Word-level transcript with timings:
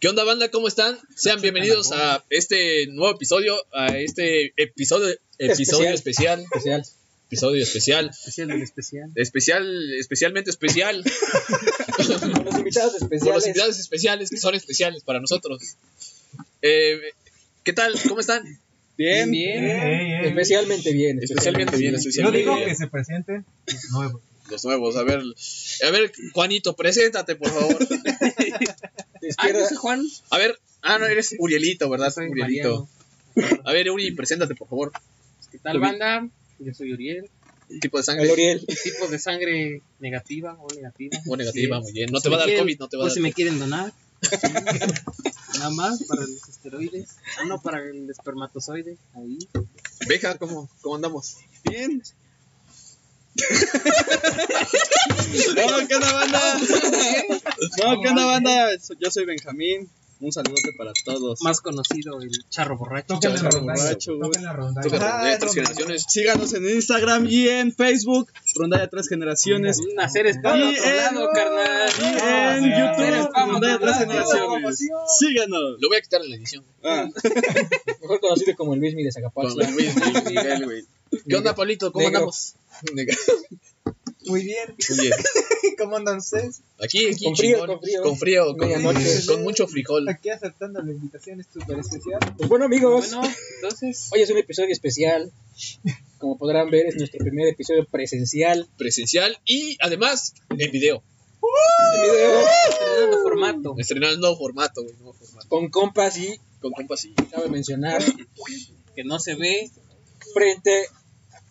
¿Qué 0.00 0.08
onda 0.08 0.24
banda? 0.24 0.48
¿Cómo 0.50 0.66
están? 0.68 0.98
Sean 1.14 1.40
bienvenidos 1.42 1.92
a 1.92 2.24
este 2.30 2.86
nuevo 2.86 3.14
episodio, 3.16 3.54
a 3.74 3.88
este 3.98 4.52
episodio 4.56 5.14
episodio 5.38 5.90
especial, 5.90 6.40
especial. 6.40 6.82
episodio 7.26 7.62
especial, 7.62 8.08
Especial 8.10 8.48
del 8.48 8.62
especial. 8.62 9.12
especial, 9.14 9.92
especialmente 9.98 10.50
especial, 10.50 11.04
Con 11.96 12.44
los 12.44 12.58
invitados 12.58 12.94
con 12.94 13.10
los 13.10 13.12
especiales. 13.12 13.46
invitados 13.46 13.78
especiales 13.78 14.30
que 14.30 14.36
son 14.38 14.54
especiales 14.54 15.02
para 15.04 15.20
nosotros. 15.20 15.76
Eh, 16.62 16.98
¿Qué 17.62 17.74
tal? 17.74 17.94
¿Cómo 18.08 18.20
están? 18.20 18.42
Bien, 18.96 19.32
ey. 19.34 20.28
Especialmente 20.28 20.92
bien. 20.92 21.22
Especialmente 21.22 21.76
bien, 21.76 21.92
Yo 21.92 21.98
especialmente 21.98 22.38
digo 22.38 22.56
bien. 22.56 22.68
que 22.70 22.74
se 22.74 22.86
presente 22.86 23.42
nuevo. 23.92 24.22
Los 24.50 24.64
nuevos, 24.64 24.96
a 24.96 25.04
ver, 25.04 25.20
a 25.86 25.90
ver, 25.90 26.10
Juanito, 26.32 26.74
preséntate 26.74 27.36
por 27.36 27.50
favor. 27.50 27.76
De 29.20 29.28
izquierda, 29.28 29.68
Juan. 29.76 30.02
A 30.30 30.38
ver, 30.38 30.58
ah, 30.82 30.98
no, 30.98 31.06
eres 31.06 31.34
Urielito, 31.38 31.88
¿verdad? 31.90 32.10
Soy 32.12 32.28
Urielito. 32.28 32.88
A 33.64 33.72
ver, 33.72 33.90
Uri, 33.90 34.12
preséntate 34.12 34.54
por 34.54 34.68
favor. 34.68 34.92
¿Qué 35.50 35.58
tal, 35.58 35.78
banda? 35.80 36.28
Yo 36.58 36.74
soy 36.74 36.92
Uriel. 36.92 37.28
Tipo 37.80 37.98
de 37.98 38.02
sangre 38.04 38.24
el 38.24 38.30
Oriel. 38.32 38.66
Tipo 38.66 39.06
de 39.08 39.18
sangre 39.18 39.82
negativa 40.00 40.56
o 40.60 40.66
negativa. 40.74 41.16
o 41.26 41.36
negativa, 41.36 41.76
Sí. 41.78 41.82
muy 41.82 41.92
bien. 41.92 42.10
No 42.10 42.18
Si 42.18 42.24
te 42.24 42.28
va 42.30 42.36
a 42.36 42.38
dar 42.40 42.46
quieren- 42.48 42.64
COVID, 42.64 42.78
no 42.80 42.88
te 42.88 42.96
va 42.96 43.02
a 43.02 43.04
O 43.04 43.08
dar 43.08 43.14
si 43.14 43.20
me 43.20 43.32
quieren 43.32 43.58
donar. 43.60 43.92
Nada 45.54 45.70
más 45.70 46.02
para 46.04 46.22
los 46.22 46.48
esteroides. 46.48 47.16
Ah, 47.38 47.44
no, 47.46 47.60
para 47.60 47.80
el 47.88 48.08
espermatozoide. 48.10 48.96
Ahí. 49.14 49.38
Beja, 50.08 50.36
¿cómo, 50.38 50.68
cómo 50.80 50.96
andamos? 50.96 51.36
Bien. 51.64 52.02
No, 55.56 55.88
¿qué 55.88 55.94
onda, 55.94 56.12
banda? 56.12 56.58
No, 57.78 58.00
¿qué 58.02 58.08
onda, 58.08 58.26
banda? 58.26 58.68
Yo 58.98 59.10
soy 59.10 59.24
Benjamín. 59.24 59.88
Un 60.22 60.30
saludote 60.32 60.72
para 60.76 60.92
todos. 61.06 61.40
Más 61.40 61.62
conocido, 61.62 62.20
el 62.20 62.30
charro 62.50 62.76
borracho. 62.76 63.14
Toquen 63.14 63.32
la 63.32 63.38
Charro 63.40 63.50
rondalla. 63.60 63.82
borracho. 63.82 64.18
Toquen 64.20 64.44
la 64.44 64.52
rondalla. 64.52 65.22
De 65.24 65.32
es 65.32 65.38
tres 65.38 65.54
generaciones. 65.54 66.04
Síganos 66.10 66.52
en 66.52 66.68
Instagram 66.68 67.26
y 67.26 67.48
en 67.48 67.72
Facebook. 67.74 68.30
Rondalla 68.54 68.86
Tres 68.90 69.08
Generaciones. 69.08 69.78
Hacer 69.96 70.26
spam 70.26 70.58
Y 70.58 70.62
otro 70.76 70.90
en- 70.90 70.96
lado, 70.98 71.30
carnal. 71.32 71.90
Y 71.98 72.04
en 72.04 72.18
Ah, 72.20 72.58
YouTube. 72.60 73.30
Rondalla 73.50 73.78
Tres. 73.78 73.96
Generaciones. 73.96 74.78
Síganos. 75.18 75.76
Lo 75.80 75.88
voy 75.88 75.96
a 75.96 76.00
quitar 76.02 76.20
en 76.22 76.30
la 76.30 76.36
edición. 76.36 76.64
Ah, 76.84 77.08
Mejor 78.02 78.20
conocido 78.20 78.54
como 78.58 78.74
el 78.74 78.80
Luismi 78.80 79.02
de 79.04 79.10
Con 79.12 79.22
Zacapoaxtla. 79.22 79.70
Luis, 79.70 79.94
Luis 79.96 80.24
Miguel, 80.26 80.64
güey. 80.66 80.84
¿Qué 81.28 81.36
onda, 81.36 81.54
Pablito? 81.54 81.92
¿Cómo 81.92 82.04
Negro. 82.06 82.18
andamos? 82.20 82.54
Muy 84.26 84.44
bien. 84.44 84.74
Muy 84.88 84.98
bien. 85.00 85.12
¿Cómo 85.78 85.96
andan 85.96 86.18
ustedes? 86.18 86.60
Aquí, 86.82 87.06
aquí, 87.08 87.24
Con 87.24 87.36
frío, 87.36 87.56
chingón. 87.58 87.66
con 87.68 87.80
frío. 87.80 88.02
Con 88.02 88.16
frío, 88.16 88.56
con, 88.56 88.68
Medianoche. 88.68 89.26
con 89.26 89.42
mucho 89.42 89.66
frijol. 89.66 90.08
Aquí 90.08 90.28
aceptando 90.30 90.80
la 90.82 90.90
invitación, 90.92 91.40
es 91.40 91.46
súper 91.52 91.78
especial. 91.78 92.18
Pues 92.36 92.48
bueno, 92.48 92.66
amigos, 92.66 93.10
Bueno, 93.10 93.28
entonces. 93.56 94.08
hoy 94.12 94.20
es 94.22 94.30
un 94.30 94.38
episodio 94.38 94.68
especial. 94.70 95.32
Como 96.18 96.36
podrán 96.38 96.70
ver, 96.70 96.86
es 96.86 96.96
nuestro 96.96 97.18
primer 97.24 97.48
episodio 97.48 97.86
presencial. 97.86 98.68
Presencial 98.76 99.38
y 99.44 99.76
además 99.80 100.34
en 100.50 100.70
video. 100.70 101.02
En 101.94 102.02
video, 102.02 102.40
Estrenando 102.70 103.22
formato. 103.22 103.74
Estrenando 103.78 104.18
nuevo 104.18 104.36
formato, 104.36 104.82
güey. 104.82 104.94
Nuevo 104.96 105.14
formato. 105.14 105.48
con 105.48 105.68
compas 105.70 106.18
y, 106.18 106.38
Con 106.60 106.72
compas 106.72 107.04
y 107.06 107.14
cabe 107.14 107.48
mencionar, 107.48 108.02
Que 108.94 109.02
no 109.04 109.18
se 109.18 109.34
ve. 109.34 109.70
frente 110.34 110.86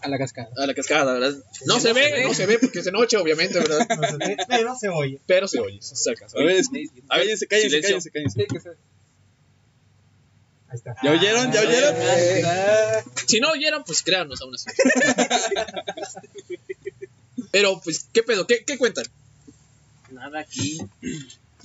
a 0.01 0.07
la 0.07 0.17
cascada. 0.17 0.49
a 0.57 0.65
la 0.65 0.73
cascada, 0.73 1.13
¿verdad? 1.13 1.35
No 1.65 1.79
se 1.79 1.91
ve, 1.93 2.23
no 2.23 2.33
se 2.33 2.45
ve 2.45 2.57
porque 2.59 2.79
es 2.79 2.85
de 2.85 2.91
noche, 2.91 3.17
obviamente, 3.17 3.59
¿verdad? 3.59 3.85
No 3.99 4.07
se 4.07 4.17
ve, 4.17 4.37
pero 4.47 4.75
se 4.77 4.89
oye. 4.89 5.19
Pero 5.25 5.47
se 5.47 5.59
oye, 5.59 5.79
se 5.81 6.09
alcanza. 6.09 6.37
a 6.37 6.43
ver, 6.43 6.55
es- 6.57 6.67
A 7.09 7.17
ver, 7.17 7.25
cállense, 7.25 7.47
cállense, 7.47 7.81
cállense, 7.81 8.11
cállense. 8.11 8.69
Ahí 10.69 10.75
está. 10.75 10.95
¿Ya 11.03 11.11
oyeron? 11.11 11.51
¿Ya 11.51 11.61
oyeron? 11.61 11.95
Eh, 11.97 13.03
Si 13.25 13.39
no 13.39 13.49
oyeron, 13.51 13.83
pues 13.83 14.03
créanos 14.03 14.39
aún 14.41 14.53
así. 14.55 14.69
Pero, 17.51 17.81
pues, 17.83 18.07
¿qué 18.13 18.21
pedo? 18.23 18.45
¿Qué, 18.45 18.63
qué 18.65 18.77
cuentan? 18.77 19.05
Nada 20.11 20.39
aquí. 20.39 20.79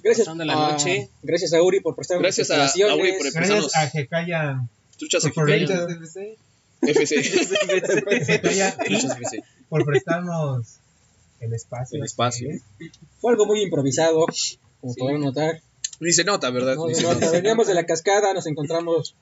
Gracias 0.03 0.27
Pasando 0.27 0.45
la 0.45 0.53
a, 0.69 0.73
noche. 0.73 1.09
gracias 1.23 1.53
a 1.55 1.63
Uri 1.63 1.81
por 1.81 1.95
prestarnos 1.97 2.23
Gracias 2.23 2.51
a- 2.51 2.65
a 2.67 2.95
Uri 2.95 3.13
por 3.15 3.27
instalaciones. 3.27 3.65
Gracias 3.73 3.75
a 3.75 3.89
Jecaya 3.91 4.69
Truchas 4.99 5.25
Equipeñas, 5.25 5.87
DLC 5.87 6.37
FC. 6.89 7.21
Por 9.69 9.85
prestarnos 9.85 10.79
el 11.41 11.53
espacio. 11.55 11.99
El 11.99 12.05
espacio. 12.05 12.49
Fue 13.21 13.33
algo 13.33 13.47
muy 13.47 13.63
improvisado, 13.63 14.27
como 14.81 14.93
Sí. 14.93 15.01
podrán 15.01 15.21
notar. 15.21 15.61
Ni 16.01 16.13
se 16.13 16.25
nota, 16.25 16.51
¿verdad? 16.51 16.77
No, 16.77 16.89
se 16.95 17.03
nota. 17.03 17.15
nota. 17.15 17.31
Veníamos 17.31 17.67
de 17.67 17.75
la 17.75 17.87
cascada, 17.87 18.33
nos 18.35 18.47
encontramos 18.47 19.15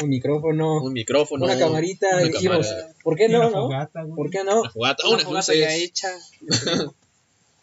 un 0.00 0.08
micrófono, 0.08 0.82
Un 0.82 0.92
micrófono. 0.92 1.44
una 1.44 1.58
camarita, 1.58 2.06
una 2.12 2.22
y 2.22 2.30
dijimos, 2.30 2.66
cámara, 2.66 2.94
¿por 3.02 3.16
qué 3.16 3.28
no, 3.28 3.38
una 3.40 3.50
no? 3.50 3.62
fogata. 3.62 4.06
¿Por 4.14 4.30
qué 4.30 4.44
no? 4.44 4.60
Una 4.60 4.70
fogata, 4.70 5.08
Una 5.08 5.24
fogata 5.24 5.54
ya 5.54 5.74
hecha. 5.74 6.08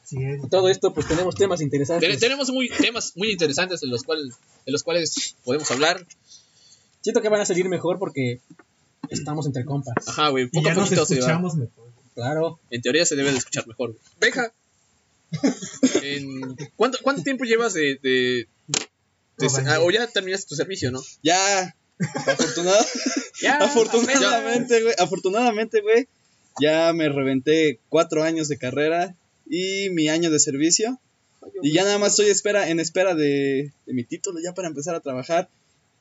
Sí, 0.04 0.18
es. 0.24 0.48
Todo 0.52 0.70
esto, 0.70 0.94
pues 0.94 1.08
tenemos 1.08 1.34
temas 1.34 1.62
interesantes. 1.62 2.08
Ten- 2.08 2.20
tenemos 2.20 2.52
muy, 2.52 2.70
temas 2.70 3.14
muy 3.16 3.32
interesantes 3.32 3.82
en 3.82 3.90
los, 3.90 4.04
cuales, 4.04 4.36
en 4.68 4.72
los 4.72 4.84
cuales 4.84 5.36
podemos 5.44 5.72
hablar. 5.72 6.06
Siento 7.02 7.24
que 7.24 7.30
van 7.30 7.42
a 7.42 7.46
salir 7.48 7.68
mejor 7.70 7.98
porque 7.98 8.40
estamos 9.10 9.46
entre 9.46 9.66
compas. 9.66 9.94
Ajá, 10.08 10.30
güey. 10.30 10.46
Y 10.46 10.48
Poco 10.48 10.66
ya 10.68 10.72
a 10.72 10.76
nos 10.76 10.86
poquito 10.86 11.06
se 11.06 11.16
va. 11.16 11.20
escuchamos 11.20 11.56
mejor. 11.56 11.92
Claro. 12.14 12.60
En 12.70 12.82
teoría 12.82 13.06
se 13.06 13.16
debe 13.16 13.32
de 13.32 13.38
escuchar 13.38 13.68
mejor. 13.68 13.92
güey. 13.92 14.02
Beja. 14.20 14.54
en- 16.04 16.56
¿cuánto, 16.76 16.98
¿Cuánto 17.02 17.24
tiempo 17.24 17.44
llevas 17.46 17.74
de... 17.74 18.00
de, 18.02 18.48
de- 19.38 19.48
No, 19.64 19.72
ah, 19.72 19.80
o 19.82 19.92
ya 19.92 20.08
terminaste 20.08 20.48
tu 20.48 20.56
servicio, 20.56 20.92
¿no? 20.92 21.02
Ya. 21.24 21.76
Afortunado. 22.28 22.84
Ya, 23.42 23.58
Afortunadamente, 23.58 24.82
güey, 24.82 24.96
afortunadamente, 24.98 25.82
güey, 25.82 26.08
ya 26.62 26.94
me 26.94 27.10
reventé 27.10 27.80
cuatro 27.90 28.24
años 28.24 28.48
de 28.48 28.58
carrera 28.58 29.14
y 29.46 29.90
mi 29.90 30.08
año 30.08 30.32
de 30.32 30.40
servicio. 30.40 31.00
Y 31.62 31.74
ya 31.74 31.84
nada 31.84 31.98
más 31.98 32.12
estoy 32.12 32.28
espera, 32.30 32.70
en 32.70 32.80
espera 32.80 33.14
de, 33.14 33.74
de 33.86 33.94
mi 33.94 34.06
título 34.06 34.40
ya 34.42 34.54
para 34.54 34.70
empezar 34.70 34.96
a 34.96 35.02
trabajar. 35.02 35.50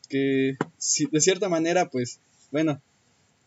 Que 0.09 0.57
si- 0.79 1.07
de 1.07 1.21
cierta 1.21 1.49
manera, 1.49 1.91
pues, 1.91 2.21
bueno, 2.53 2.81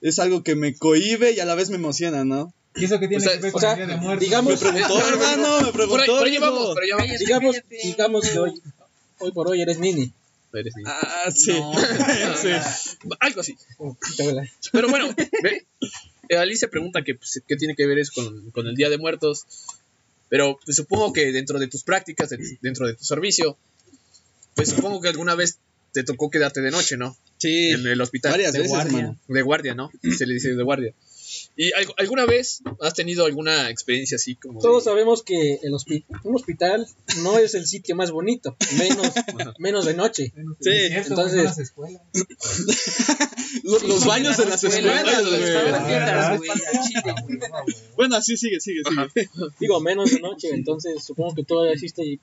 es 0.02 0.20
algo 0.20 0.44
que 0.44 0.56
me 0.56 0.76
cohibe 0.76 1.32
y 1.32 1.40
a 1.40 1.46
la 1.46 1.56
vez 1.56 1.70
me 1.70 1.76
emociona, 1.78 2.24
¿no? 2.26 2.54
¿Y 2.76 2.86
eso 2.86 3.00
que 3.00 3.08
tiene 3.08 3.24
O 3.26 3.28
sea, 3.28 3.36
que 3.38 3.42
ver 3.44 3.50
o 3.50 3.54
con 3.54 3.62
sea, 3.62 3.72
el 3.72 3.78
Día 3.78 3.88
de 3.88 3.98
Muertos? 3.98 4.20
digamos- 4.26 4.62
Me 4.62 4.70
preguntó, 4.72 5.08
hermano, 5.08 5.62
me 5.62 5.72
Por 5.72 5.82
ahí, 5.82 5.88
preguntó. 5.88 6.18
por 6.18 6.28
ahí 6.28 6.38
vamos, 6.38 6.68
por 6.74 6.84
ahí 6.84 6.90
vamos. 6.92 7.06
Cállate, 7.08 7.26
Digamos, 7.26 7.56
cállate. 7.56 7.78
digamos 7.88 8.30
que 8.30 8.40
hoy, 8.40 8.62
hoy 9.20 9.32
por 9.32 9.48
hoy 9.50 9.62
eres 9.62 9.80
mini. 9.80 10.12
Eres 10.54 10.76
niño. 10.76 10.90
Ah, 10.90 11.30
sí. 11.36 11.52
No. 11.52 11.74
sí. 11.78 12.50
Algo 13.20 13.42
así. 13.42 13.56
Oh. 13.78 13.96
Pero 14.72 14.88
bueno, 14.90 15.14
ve, 15.44 15.66
eh, 16.30 16.38
Alice 16.38 16.68
pregunta 16.68 17.04
que 17.04 17.16
pues, 17.16 17.42
qué 17.48 17.56
tiene 17.58 17.76
que 17.76 17.86
ver 17.86 18.00
eso 18.00 18.12
con, 18.16 18.50
con 18.52 18.68
el 18.68 18.76
Día 18.76 18.90
de 18.90 18.98
Muertos. 18.98 19.46
Pero 20.30 20.60
pues, 20.64 20.78
supongo 20.78 21.14
que 21.14 21.32
dentro 21.32 21.60
de 21.60 21.68
tus 21.68 21.84
prácticas, 21.84 22.30
de- 22.30 22.58
dentro 22.62 22.88
de 22.88 22.94
tu 22.96 23.04
servicio, 23.04 23.58
pues 24.56 24.70
supongo 24.70 25.00
que 25.02 25.10
alguna 25.10 25.36
vez 25.36 25.60
te 25.98 26.04
tocó 26.04 26.30
quedarte 26.30 26.62
de 26.62 26.70
noche, 26.72 26.96
¿no? 26.98 27.18
Sí, 27.38 27.70
En 27.72 27.88
el 27.88 28.00
hospital. 28.02 28.32
varias 28.34 28.54
de 28.54 28.60
veces, 28.60 28.72
guardia. 28.72 28.98
hermano. 29.00 29.20
De 29.28 29.42
guardia, 29.42 29.74
¿no? 29.76 29.92
Se 30.18 30.26
le 30.28 30.36
dice 30.36 30.54
de 30.56 30.64
guardia. 30.64 30.94
¿Y 31.58 31.72
alguna 31.98 32.26
vez 32.26 32.62
has 32.82 32.94
tenido 32.94 33.26
alguna 33.26 33.70
experiencia 33.70 34.16
así 34.16 34.36
como... 34.36 34.60
de- 34.60 34.64
Todos 34.64 34.84
sabemos 34.86 35.24
que 35.24 35.56
el 35.62 35.74
hospi- 35.74 36.06
un 36.24 36.36
hospital 36.36 36.88
no 37.24 37.38
es 37.40 37.54
el 37.56 37.66
sitio 37.68 37.96
más 37.96 38.12
bonito, 38.12 38.56
menos, 38.78 39.12
menos 39.60 39.86
de 39.86 39.94
noche. 39.96 40.32
Sí, 40.62 40.70
entonces- 40.92 41.44
las 41.44 41.58
escuelas. 41.60 42.02
Los, 43.64 43.82
los 43.84 44.06
baños 44.06 44.38
en 44.40 44.50
las 44.50 44.64
escuelas. 44.64 45.16
Bueno, 47.96 48.16
así 48.16 48.38
sigue, 48.38 48.60
sigue, 48.60 48.82
sigue. 48.88 49.30
Digo, 49.60 49.80
menos 49.80 50.12
de 50.12 50.20
noche, 50.20 50.50
entonces 50.52 51.04
supongo 51.04 51.36
que 51.36 51.44
todavía 51.44 51.74
existe 51.74 52.20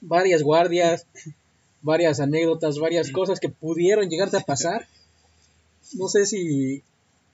varias 0.00 0.42
guardias, 0.42 1.06
varias 1.82 2.20
anécdotas, 2.20 2.78
varias 2.78 3.10
cosas 3.10 3.40
que 3.40 3.48
pudieron 3.48 4.08
llegarte 4.08 4.36
a 4.36 4.40
pasar. 4.40 4.86
No 5.94 6.08
sé 6.08 6.26
si... 6.26 6.82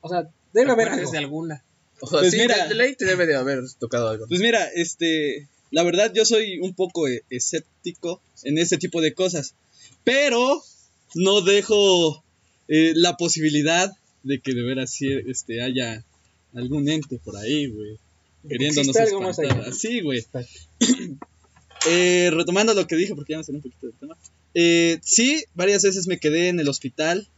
O 0.01 0.09
sea, 0.09 0.29
debe 0.53 0.71
haber 0.73 0.89
¿Acuerdas 0.89 0.99
algo. 1.09 1.13
de 1.13 1.19
alguna? 1.19 1.65
O 2.01 2.07
sea, 2.07 2.21
Pues 2.21 2.31
sí, 2.33 2.39
mira. 2.39 2.63
de, 2.65 2.69
de 2.69 2.75
ley 2.75 2.95
te 2.95 3.05
debe 3.05 3.27
de 3.27 3.37
haber 3.37 3.61
tocado 3.79 4.09
algo. 4.09 4.27
Pues 4.29 4.41
mira, 4.41 4.65
este, 4.75 5.49
la 5.71 5.83
verdad 5.83 6.13
yo 6.15 6.25
soy 6.25 6.59
un 6.61 6.75
poco 6.75 7.09
e- 7.09 7.23
escéptico 7.31 8.21
en 8.45 8.59
este 8.59 8.77
tipo 8.79 9.01
de 9.01 9.13
cosas, 9.15 9.55
pero 10.05 10.63
no 11.15 11.41
dejo 11.43 12.23
eh, 12.69 12.93
la 12.95 13.17
posibilidad 13.17 13.93
de 14.23 14.41
que 14.41 14.55
de 14.55 14.63
veras 14.63 14.91
sí, 14.93 15.09
este, 15.27 15.63
haya 15.63 16.05
algún 16.55 16.89
ente 16.89 17.19
por 17.19 17.37
ahí, 17.37 17.67
güey, 17.67 17.99
queriéndonos 18.49 18.95
espantar. 18.97 19.69
Así, 19.69 20.01
güey. 20.01 20.25
Eh, 21.89 22.31
retomando 22.33 22.75
lo 22.75 22.87
que 22.89 22.97
dije, 22.97 23.15
porque 23.15 23.33
ya 23.35 23.39
me 23.39 23.45
salió 23.45 23.59
un 23.59 23.63
poquito 23.63 23.87
del 23.87 23.95
tema. 23.97 24.17
Eh, 24.55 24.99
sí, 25.03 25.45
varias 25.55 25.83
veces 25.83 26.07
me 26.07 26.19
quedé 26.19 26.49
en 26.49 26.61
el 26.61 26.69
hospital 26.69 27.29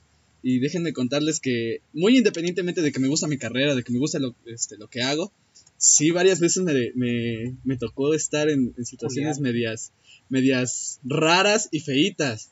y 0.42 0.58
déjenme 0.58 0.92
contarles 0.92 1.40
que 1.40 1.82
muy 1.92 2.16
independientemente 2.16 2.82
de 2.82 2.92
que 2.92 3.00
me 3.00 3.08
gusta 3.08 3.26
mi 3.26 3.38
carrera, 3.38 3.74
de 3.74 3.82
que 3.82 3.92
me 3.92 3.98
gusta 3.98 4.18
lo, 4.18 4.34
este, 4.46 4.78
lo 4.78 4.88
que 4.88 5.02
hago, 5.02 5.32
Sí, 5.82 6.10
varias 6.10 6.40
veces 6.40 6.62
me, 6.62 6.92
me, 6.94 7.56
me 7.64 7.78
tocó 7.78 8.12
estar 8.12 8.50
en, 8.50 8.74
en 8.76 8.84
situaciones 8.84 9.40
medias, 9.40 9.92
medias 10.28 11.00
raras 11.04 11.70
y 11.72 11.80
feitas. 11.80 12.50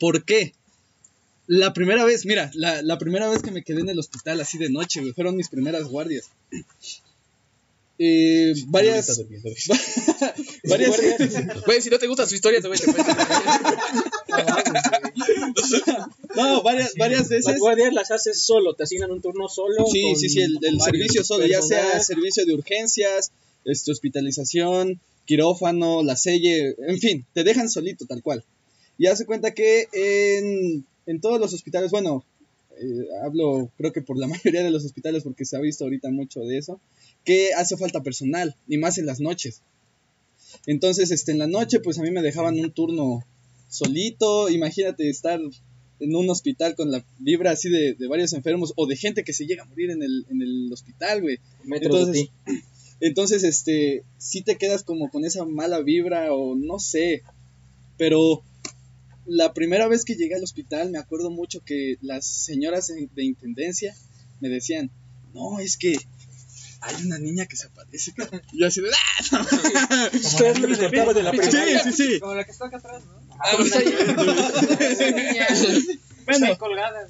¿Por 0.00 0.24
qué? 0.24 0.54
La 1.46 1.74
primera 1.74 2.06
vez, 2.06 2.24
mira, 2.24 2.50
la, 2.54 2.80
la 2.80 2.96
primera 2.96 3.28
vez 3.28 3.42
que 3.42 3.50
me 3.50 3.62
quedé 3.62 3.82
en 3.82 3.90
el 3.90 3.98
hospital 3.98 4.40
así 4.40 4.56
de 4.56 4.70
noche, 4.70 5.02
güey, 5.02 5.12
fueron 5.12 5.36
mis 5.36 5.50
primeras 5.50 5.84
guardias. 5.84 6.30
Eh, 7.98 8.52
varias, 8.66 9.08
varias, 10.64 11.00
Güey, 11.66 11.80
si 11.80 11.88
no 11.88 11.98
te 11.98 12.06
gusta 12.06 12.26
su 12.26 12.34
historia, 12.34 12.60
te 12.60 12.68
voy 12.68 12.76
a 12.76 12.80
no, 16.36 16.62
varias, 16.62 16.92
varias 16.98 17.22
Las 17.22 17.30
veces. 17.30 17.58
guardias 17.58 17.94
las 17.94 18.10
haces 18.10 18.42
solo, 18.42 18.74
te 18.74 18.82
asignan 18.82 19.10
un 19.10 19.22
turno 19.22 19.48
solo. 19.48 19.86
Sí, 19.90 20.02
con 20.02 20.16
sí, 20.16 20.28
sí, 20.28 20.42
el, 20.42 20.78
servicio 20.80 21.24
solo, 21.24 21.46
ya 21.46 21.62
sea 21.62 21.98
servicio 22.00 22.44
de 22.44 22.52
urgencias, 22.52 23.32
este, 23.64 23.92
hospitalización, 23.92 25.00
quirófano, 25.24 26.02
la 26.02 26.16
selle, 26.16 26.76
en 26.86 26.98
fin, 26.98 27.24
te 27.32 27.44
dejan 27.44 27.70
solito 27.70 28.04
tal 28.04 28.22
cual. 28.22 28.44
Y 28.98 29.06
hace 29.06 29.24
cuenta 29.24 29.54
que 29.54 29.88
en, 29.92 30.84
en 31.06 31.20
todos 31.22 31.40
los 31.40 31.54
hospitales, 31.54 31.90
bueno, 31.90 32.26
eh, 32.78 33.08
hablo 33.24 33.70
creo 33.78 33.90
que 33.92 34.02
por 34.02 34.18
la 34.18 34.26
mayoría 34.26 34.62
de 34.62 34.70
los 34.70 34.84
hospitales 34.84 35.22
porque 35.22 35.46
se 35.46 35.56
ha 35.56 35.60
visto 35.60 35.84
ahorita 35.84 36.10
mucho 36.10 36.40
de 36.40 36.58
eso, 36.58 36.78
que 37.26 37.52
hace 37.54 37.76
falta 37.76 38.02
personal, 38.02 38.56
y 38.68 38.78
más 38.78 38.96
en 38.96 39.04
las 39.04 39.20
noches. 39.20 39.60
Entonces, 40.64 41.10
este, 41.10 41.32
en 41.32 41.38
la 41.38 41.48
noche, 41.48 41.80
pues 41.80 41.98
a 41.98 42.02
mí 42.02 42.10
me 42.12 42.22
dejaban 42.22 42.58
un 42.58 42.70
turno 42.70 43.26
solito, 43.68 44.48
imagínate 44.48 45.10
estar 45.10 45.40
en 45.98 46.14
un 46.14 46.30
hospital 46.30 46.76
con 46.76 46.92
la 46.92 47.04
vibra 47.18 47.50
así 47.50 47.68
de, 47.68 47.94
de 47.94 48.06
varios 48.06 48.32
enfermos 48.32 48.72
o 48.76 48.86
de 48.86 48.96
gente 48.96 49.24
que 49.24 49.32
se 49.32 49.44
llega 49.44 49.64
a 49.64 49.66
morir 49.66 49.90
en 49.90 50.04
el, 50.04 50.24
en 50.30 50.40
el 50.40 50.72
hospital, 50.72 51.20
güey. 51.20 51.40
Entonces, 51.64 52.28
entonces, 53.00 53.42
este, 53.42 54.04
sí 54.18 54.42
te 54.42 54.56
quedas 54.56 54.84
como 54.84 55.10
con 55.10 55.24
esa 55.24 55.44
mala 55.44 55.80
vibra 55.80 56.32
o 56.32 56.54
no 56.54 56.78
sé, 56.78 57.22
pero 57.98 58.44
la 59.26 59.52
primera 59.52 59.88
vez 59.88 60.04
que 60.04 60.14
llegué 60.14 60.36
al 60.36 60.44
hospital 60.44 60.92
me 60.92 60.98
acuerdo 60.98 61.30
mucho 61.30 61.64
que 61.64 61.96
las 62.02 62.24
señoras 62.24 62.86
de 62.86 63.24
intendencia 63.24 63.96
me 64.40 64.48
decían, 64.48 64.92
no, 65.34 65.58
es 65.58 65.76
que 65.76 65.96
hay 66.86 67.04
una 67.04 67.18
niña 67.18 67.46
que 67.46 67.56
se 67.56 67.66
aparece. 67.66 68.12
cabrón". 68.12 68.42
Y 68.52 68.60
yo 68.60 68.66
así 68.66 68.80
de, 68.80 68.90
¡ah! 69.32 70.08
Ustedes 70.12 70.60
me 70.60 70.76
contaban 70.78 71.14
de 71.14 71.22
la 71.22 71.30
Sí, 71.32 71.36
primaria. 71.38 71.82
sí, 71.84 71.92
sí. 71.92 72.20
Como 72.20 72.34
la 72.34 72.44
que 72.44 72.50
está 72.52 72.66
acá 72.66 72.76
atrás, 72.78 73.04
¿no? 73.04 73.12
Ah, 73.38 73.52
pues 73.56 73.74
ahí. 73.76 73.94
Bueno, 76.24 76.58
colgada. 76.58 77.08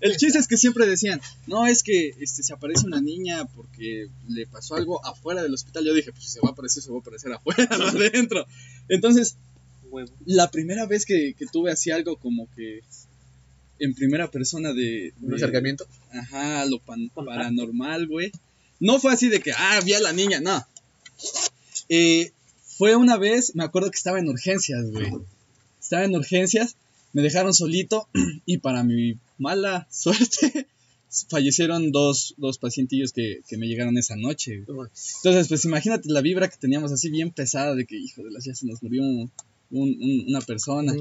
El 0.00 0.16
chiste 0.16 0.38
es 0.38 0.46
que 0.46 0.56
siempre 0.56 0.86
decían, 0.86 1.20
no, 1.48 1.66
es 1.66 1.82
que 1.82 2.14
este, 2.20 2.44
se 2.44 2.52
aparece 2.52 2.86
una 2.86 3.00
niña 3.00 3.46
porque 3.56 4.06
le 4.28 4.46
pasó 4.46 4.76
algo 4.76 5.04
afuera 5.04 5.42
del 5.42 5.52
hospital. 5.54 5.84
Yo 5.84 5.92
dije, 5.94 6.12
pues 6.12 6.24
si 6.24 6.30
se 6.30 6.40
va 6.40 6.50
a 6.50 6.52
aparecer, 6.52 6.82
se 6.84 6.90
va 6.92 6.98
a 6.98 7.00
aparecer 7.00 7.32
afuera, 7.32 7.66
no 7.78 7.88
adentro. 7.88 8.46
Entonces, 8.88 9.36
Huevo. 9.90 10.12
la 10.24 10.50
primera 10.52 10.86
vez 10.86 11.04
que, 11.04 11.34
que 11.36 11.46
tuve 11.46 11.72
así 11.72 11.90
algo 11.90 12.16
como 12.16 12.48
que 12.54 12.82
en 13.80 13.94
primera 13.94 14.30
persona 14.30 14.72
de... 14.72 15.14
Un 15.20 15.34
acercamiento. 15.34 15.84
Ajá, 16.12 16.64
lo 16.66 16.78
pan- 16.78 17.10
paranormal, 17.14 18.06
güey. 18.06 18.30
No 18.80 18.98
fue 19.00 19.12
así 19.12 19.28
de 19.28 19.40
que, 19.40 19.52
ah, 19.52 19.80
vi 19.84 19.94
a 19.94 20.00
la 20.00 20.12
niña, 20.12 20.40
no. 20.40 20.64
Eh, 21.88 22.32
fue 22.76 22.94
una 22.96 23.16
vez, 23.16 23.54
me 23.54 23.64
acuerdo 23.64 23.90
que 23.90 23.96
estaba 23.96 24.18
en 24.18 24.28
urgencias, 24.28 24.88
güey. 24.90 25.10
Estaba 25.80 26.04
en 26.04 26.14
urgencias, 26.14 26.76
me 27.12 27.22
dejaron 27.22 27.54
solito 27.54 28.08
y 28.46 28.58
para 28.58 28.84
mi 28.84 29.16
mala 29.38 29.86
suerte 29.90 30.66
fallecieron 31.30 31.90
dos, 31.90 32.34
dos 32.36 32.58
pacientillos 32.58 33.12
que, 33.12 33.40
que 33.48 33.56
me 33.56 33.66
llegaron 33.66 33.96
esa 33.96 34.14
noche. 34.16 34.58
güey. 34.66 34.88
Entonces, 35.16 35.48
pues 35.48 35.64
imagínate 35.64 36.08
la 36.10 36.20
vibra 36.20 36.48
que 36.48 36.58
teníamos 36.58 36.92
así 36.92 37.08
bien 37.10 37.30
pesada 37.30 37.74
de 37.74 37.86
que, 37.86 37.96
hijo 37.96 38.22
de 38.22 38.30
las 38.30 38.44
ya 38.44 38.54
se 38.54 38.66
nos 38.66 38.82
murió 38.82 39.02
un- 39.02 39.30
un- 39.70 40.24
una 40.28 40.40
persona. 40.42 40.94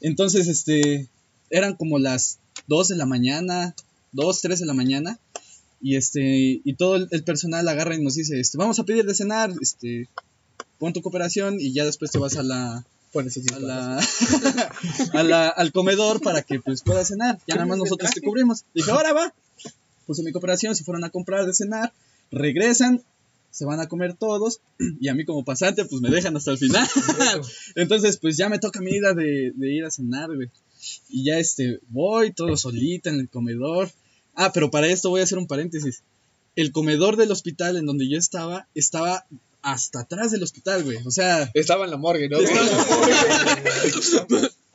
Entonces, 0.00 0.46
este, 0.48 1.08
eran 1.50 1.74
como 1.74 1.98
las 1.98 2.38
2 2.68 2.88
de 2.88 2.96
la 2.96 3.06
mañana, 3.06 3.74
2, 4.12 4.40
3 4.40 4.60
de 4.60 4.66
la 4.66 4.74
mañana, 4.74 5.18
y 5.84 5.96
este, 5.96 6.60
y 6.64 6.74
todo 6.74 6.96
el, 6.96 7.08
el 7.10 7.22
personal 7.24 7.68
agarra 7.68 7.94
y 7.94 8.02
nos 8.02 8.14
dice, 8.16 8.40
este, 8.40 8.56
vamos 8.58 8.78
a 8.78 8.84
pedir 8.84 9.04
de 9.04 9.14
cenar, 9.14 9.52
este, 9.60 10.08
pon 10.78 10.92
tu 10.94 11.02
cooperación 11.02 11.60
y 11.60 11.72
ya 11.72 11.84
después 11.84 12.10
te 12.10 12.18
vas 12.18 12.36
a 12.36 12.42
la, 12.42 12.84
a 13.54 13.58
la, 13.60 13.98
a 15.12 15.22
la- 15.22 15.48
al 15.48 15.72
comedor 15.72 16.20
para 16.20 16.42
que 16.42 16.58
pues 16.60 16.82
puedas 16.82 17.08
cenar. 17.08 17.38
Ya 17.46 17.54
nada 17.56 17.66
más 17.66 17.78
nosotros 17.78 18.10
te 18.12 18.20
cubrimos. 18.22 18.64
Dije, 18.74 18.90
ahora 18.90 19.12
va. 19.12 19.34
Puse 20.06 20.22
mi 20.22 20.32
cooperación, 20.32 20.74
se 20.74 20.84
fueron 20.84 21.04
a 21.04 21.10
comprar 21.10 21.46
de 21.46 21.54
cenar, 21.54 21.92
regresan, 22.30 23.02
se 23.50 23.64
van 23.64 23.80
a 23.80 23.86
comer 23.88 24.14
todos 24.14 24.60
y 25.00 25.08
a 25.08 25.14
mí 25.14 25.24
como 25.24 25.44
pasante 25.44 25.84
pues 25.84 26.00
me 26.02 26.10
dejan 26.10 26.36
hasta 26.36 26.50
el 26.50 26.58
final. 26.58 26.88
Entonces 27.74 28.16
pues 28.18 28.36
ya 28.36 28.48
me 28.48 28.58
toca 28.58 28.80
mi 28.80 28.90
ida 28.92 29.14
de, 29.14 29.52
de 29.54 29.72
ir 29.74 29.84
a 29.84 29.90
cenar, 29.90 30.34
güey. 30.34 30.48
Y 31.08 31.24
ya 31.24 31.38
este, 31.38 31.80
voy 31.88 32.32
todo 32.32 32.56
solita 32.56 33.10
en 33.10 33.20
el 33.20 33.28
comedor. 33.28 33.90
Ah, 34.34 34.52
pero 34.52 34.70
para 34.70 34.86
esto 34.88 35.10
voy 35.10 35.20
a 35.20 35.24
hacer 35.24 35.38
un 35.38 35.46
paréntesis. 35.46 36.02
El 36.56 36.72
comedor 36.72 37.16
del 37.16 37.30
hospital 37.30 37.76
en 37.76 37.86
donde 37.86 38.08
yo 38.08 38.18
estaba 38.18 38.68
estaba 38.74 39.26
hasta 39.64 40.00
atrás 40.00 40.30
del 40.30 40.42
hospital, 40.42 40.84
güey. 40.84 40.98
O 41.06 41.10
sea, 41.10 41.50
Estaba 41.54 41.86
en 41.86 41.90
la 41.90 41.96
morgue, 41.96 42.28
¿no? 42.28 42.38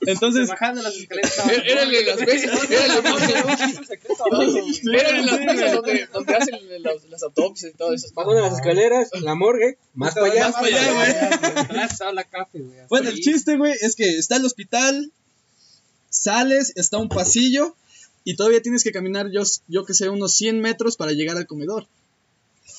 entonces 0.01 0.47
Bajando 0.47 0.81
las 0.81 0.95
escaleras. 0.95 1.37
Era 1.63 1.85
de 1.85 2.03
las 2.03 2.17
veces, 2.25 2.49
era 2.69 2.85
el 2.85 3.03
de 3.03 3.09
Era 4.97 5.19
en 5.19 5.25
las 5.27 5.39
mesas 5.39 5.73
donde, 5.73 6.07
donde 6.11 6.35
hacen 6.35 6.55
las, 6.81 7.05
las 7.05 7.21
autopsias 7.23 7.73
y 7.73 7.77
todo 7.77 7.93
eso. 7.93 8.07
De 8.07 8.41
las 8.41 8.53
escaleras, 8.53 9.09
la 9.21 9.35
morgue, 9.35 9.77
más 9.93 10.15
para 10.15 10.25
allá. 10.25 10.45
Más 10.45 10.55
para 10.55 10.67
allá, 10.67 10.93
güey. 10.93 11.85
Estaba 11.85 12.13
la 12.13 12.23
café, 12.23 12.59
güey. 12.59 12.79
Bueno, 12.89 13.09
el 13.09 13.19
chiste, 13.19 13.57
güey, 13.57 13.73
es 13.79 13.95
que 13.95 14.09
está 14.17 14.37
el 14.37 14.45
hospital, 14.45 15.11
sales, 16.09 16.73
está 16.75 16.97
un 16.97 17.09
pasillo 17.09 17.75
y 18.29 18.35
todavía 18.35 18.61
tienes 18.61 18.83
que 18.83 18.91
caminar, 18.91 19.31
yo, 19.31 19.41
yo 19.67 19.85
que 19.85 19.95
sé, 19.95 20.07
unos 20.07 20.35
100 20.35 20.61
metros 20.61 20.97
para 20.97 21.13
llegar 21.13 21.35
al 21.35 21.47
comedor. 21.47 21.87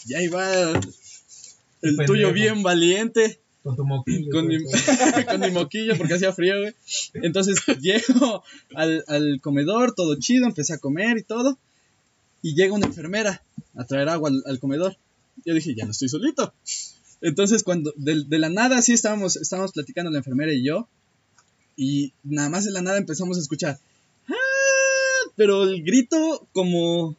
Y 0.07 0.15
ahí 0.15 0.29
va 0.29 0.71
el 0.71 0.81
pendejo. 1.81 2.13
tuyo 2.13 2.33
bien 2.33 2.63
valiente, 2.63 3.41
Con 3.65 3.75
tu 3.75 3.85
moquillo. 3.85 4.31
con 4.31 4.47
mi, 4.47 4.59
con 5.29 5.41
mi 5.41 5.51
moquillo 5.51 5.99
porque 5.99 6.15
hacía 6.15 6.33
frío, 6.33 6.55
güey. 6.61 6.73
Entonces 7.15 7.59
llego 7.81 8.45
al, 8.77 9.03
al 9.09 9.41
comedor, 9.41 9.93
todo 9.93 10.15
chido, 10.21 10.47
empecé 10.47 10.75
a 10.75 10.79
comer 10.79 11.19
y 11.19 11.25
todo. 11.25 11.59
Y 12.43 12.55
llega 12.55 12.73
una 12.73 12.87
enfermera 12.87 13.43
a 13.75 13.85
traer 13.87 14.09
agua 14.09 14.31
al, 14.31 14.45
al 14.47 14.61
comedor. 14.61 14.99
Yo 15.45 15.53
dije, 15.53 15.75
ya 15.75 15.85
no 15.85 15.91
estoy 15.91 16.09
solito. 16.09 16.55
Entonces, 17.23 17.65
cuando 17.65 17.93
de, 17.97 18.23
de 18.25 18.39
la 18.39 18.51
nada, 18.51 18.79
así 18.79 18.93
estábamos, 18.93 19.35
estábamos 19.35 19.73
platicando 19.73 20.13
la 20.13 20.19
enfermera 20.19 20.53
y 20.53 20.63
yo. 20.65 20.87
Y 21.77 22.13
nada 22.23 22.51
más 22.51 22.67
de 22.67 22.71
la 22.71 22.83
nada 22.83 22.99
empezamos 22.99 23.37
a 23.37 23.41
escuchar. 23.41 23.81
Pero 25.37 25.65
el 25.65 25.83
grito 25.83 26.47
como... 26.53 27.17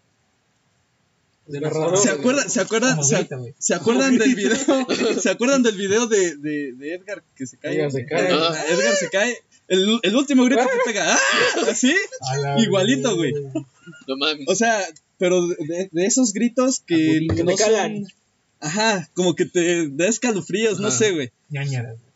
¿Se 1.97 2.09
acuerdan, 2.09 2.49
¿se 2.49 2.61
acuerdan, 2.61 3.03
se, 3.03 3.15
se 3.59 3.73
acuerdan 3.73 4.17
del 4.17 4.35
video? 4.35 4.87
¿Se 5.21 5.29
acuerdan 5.29 5.63
del 5.63 5.75
video 5.75 6.07
de, 6.07 6.37
de, 6.37 6.73
de 6.73 6.93
Edgar 6.93 7.23
que 7.35 7.45
se 7.47 7.57
cae? 7.57 7.75
Edgar 7.75 7.91
se 7.91 8.05
cae. 8.05 8.31
Ah, 8.31 8.63
Edgar 8.69 8.95
se 8.95 9.09
cae. 9.09 9.37
El, 9.67 9.99
el 10.03 10.15
último 10.15 10.45
grito 10.45 10.61
que 10.63 10.91
pega. 10.91 11.13
¡Ah! 11.13 11.19
¿Así? 11.69 11.93
Igualito, 12.59 13.15
güey. 13.15 13.33
No 14.07 14.17
mames. 14.17 14.47
O 14.47 14.55
sea, 14.55 14.81
pero 15.17 15.45
de, 15.47 15.89
de 15.91 16.05
esos 16.05 16.31
gritos 16.33 16.79
que 16.85 17.25
Que 17.35 17.43
no 17.43 17.51
te 17.51 17.63
calan. 17.63 18.05
son- 18.05 18.13
Ajá, 18.63 19.09
como 19.15 19.33
que 19.35 19.45
te 19.45 19.89
da 19.89 20.07
escalofríos, 20.07 20.79
no 20.79 20.91
sé, 20.91 21.11
güey. 21.11 21.31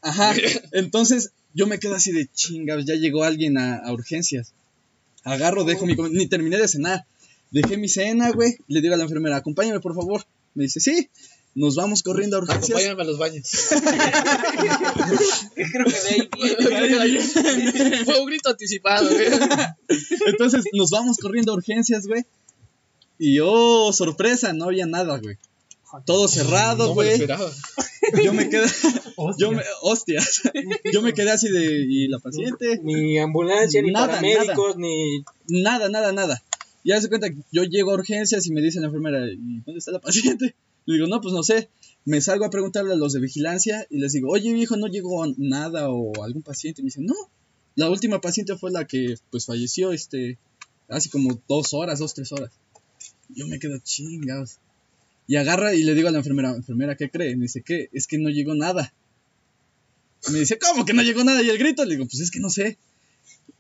Ajá. 0.02 0.34
Entonces 0.74 1.32
yo 1.56 1.66
me 1.68 1.80
quedo 1.80 1.96
así 1.96 2.12
de 2.12 2.28
chingas, 2.32 2.86
ya 2.86 2.94
llegó 2.96 3.24
alguien 3.24 3.58
a, 3.58 3.78
a 3.78 3.92
urgencias. 3.92 4.54
Agarro, 5.26 5.66
dejo 5.66 5.86
mi... 5.86 5.96
Ni 5.96 6.28
terminé 6.28 6.58
de 6.58 6.68
cenar. 6.70 7.06
Dejé 7.52 7.78
mi 7.78 7.90
cena, 7.90 8.32
güey. 8.32 8.58
Le 8.68 8.80
digo 8.82 8.94
a 8.94 8.98
la 8.98 9.04
enfermera, 9.04 9.36
acompáñame, 9.38 9.82
por 9.82 9.96
favor. 9.96 10.26
Me 10.54 10.64
dice, 10.64 10.80
sí. 10.80 11.10
Nos 11.56 11.76
vamos 11.76 12.04
corriendo 12.04 12.38
a 12.38 12.40
urgencias. 12.40 12.70
Acompáñame 12.70 13.02
a 13.02 13.06
los 13.06 13.18
baños. 13.18 13.50
Creo 15.56 15.86
que 15.86 15.92
de 15.92 17.00
ahí. 17.00 17.20
Fue 18.06 18.20
un 18.20 18.26
grito 18.28 18.50
anticipado, 18.50 19.10
güey. 19.10 19.28
Entonces 20.28 20.66
nos 20.74 20.90
vamos 20.92 21.18
corriendo 21.18 21.54
a 21.54 21.56
urgencias, 21.56 22.08
güey. 22.08 22.26
Y 23.18 23.40
oh, 23.42 23.94
sorpresa, 23.94 24.52
no 24.52 24.66
había 24.66 24.86
nada, 24.86 25.18
güey. 25.18 25.38
Todo 26.06 26.28
cerrado, 26.28 26.88
No 26.88 26.94
güey. 26.94 27.10
esperaba. 27.12 27.52
yo 28.24 28.34
me 28.34 28.50
quedé, 28.50 28.66
Hostia. 29.16 29.48
yo 29.48 29.52
me, 29.52 29.64
hostias. 29.82 30.42
Yo 30.94 31.02
me 31.02 31.14
quedé 31.14 31.32
así 31.32 31.50
de, 31.50 31.86
¿y 31.88 32.08
la 32.08 32.20
paciente? 32.20 32.80
Ni 32.84 33.18
ambulancia, 33.18 33.82
ni 33.82 33.92
Nada, 33.92 34.08
paramédicos, 34.08 34.78
ni. 34.78 35.24
Nada, 35.48 35.90
nada, 35.90 36.12
nada. 36.12 36.44
Ya 36.84 37.02
se 37.02 37.10
cuenta 37.10 37.30
que 37.30 37.38
yo 37.52 37.64
llego 37.64 37.92
a 37.92 37.96
urgencias 37.96 38.46
y 38.46 38.52
me 38.52 38.62
dice 38.62 38.80
la 38.80 38.88
enfermera, 38.88 39.26
¿y 39.28 39.62
dónde 39.66 39.80
está 39.80 39.92
la 39.92 40.00
paciente? 40.00 40.54
Le 40.86 40.96
digo, 40.96 41.08
no, 41.08 41.20
pues 41.20 41.34
no 41.34 41.42
sé. 41.42 41.70
Me 42.06 42.22
salgo 42.22 42.46
a 42.46 42.52
preguntarle 42.52 42.94
a 42.94 42.96
los 42.96 43.14
de 43.14 43.20
vigilancia 43.20 43.88
y 43.90 43.98
les 43.98 44.14
digo, 44.14 44.30
oye, 44.30 44.54
viejo, 44.54 44.78
¿no 44.78 44.86
llegó 44.86 45.26
nada 45.38 45.90
o 45.90 46.24
algún 46.24 46.44
paciente? 46.44 46.82
Y 46.82 46.84
me 46.84 46.88
dicen, 46.90 47.06
no, 47.08 47.16
la 47.76 47.90
última 47.90 48.22
paciente 48.22 48.56
fue 48.56 48.70
la 48.72 48.86
que, 48.86 49.16
pues, 49.32 49.48
falleció, 49.48 49.92
este, 49.94 50.38
hace 50.88 51.10
como 51.10 51.42
dos 51.48 51.74
horas, 51.74 51.98
dos, 51.98 52.14
tres 52.14 52.32
horas. 52.32 52.52
Yo 53.30 53.48
me 53.48 53.58
quedo 53.58 53.80
chingados. 53.84 54.60
Y 55.28 55.38
agarra 55.38 55.74
y 55.74 55.84
le 55.84 55.96
digo 55.96 56.08
a 56.08 56.12
la 56.12 56.20
enfermera, 56.20 56.52
enfermera, 56.56 56.96
¿qué 56.96 57.10
cree? 57.10 57.36
Me 57.36 57.44
dice, 57.44 57.62
¿qué? 57.62 57.90
Es 57.94 58.08
que 58.08 58.18
no 58.18 58.30
llegó 58.30 58.54
nada. 58.54 58.94
Me 60.32 60.40
dice, 60.40 60.58
¿cómo 60.60 60.86
que 60.86 60.94
no 60.94 61.02
llegó 61.02 61.24
nada? 61.24 61.42
Y 61.42 61.50
el 61.50 61.58
grito, 61.58 61.84
le 61.84 61.96
digo, 61.96 62.06
pues 62.06 62.20
es 62.20 62.32
que 62.32 62.40
no 62.40 62.50
sé. 62.50 62.78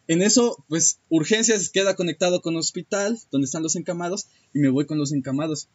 En 0.07 0.21
eso, 0.21 0.63
pues, 0.67 0.99
urgencias 1.09 1.69
queda 1.69 1.95
conectado 1.95 2.41
con 2.41 2.55
hospital, 2.55 3.19
donde 3.31 3.45
están 3.45 3.63
los 3.63 3.75
encamados, 3.75 4.27
y 4.53 4.59
me 4.59 4.69
voy 4.69 4.85
con 4.85 4.99
los 4.99 5.11
encamados. 5.11 5.67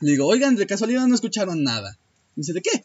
Le 0.00 0.12
digo, 0.12 0.26
oigan, 0.26 0.56
de 0.56 0.66
casualidad 0.66 1.06
no 1.06 1.14
escucharon 1.14 1.62
nada. 1.62 1.98
Me 2.34 2.42
dice, 2.42 2.54
¿de 2.54 2.62
qué? 2.62 2.84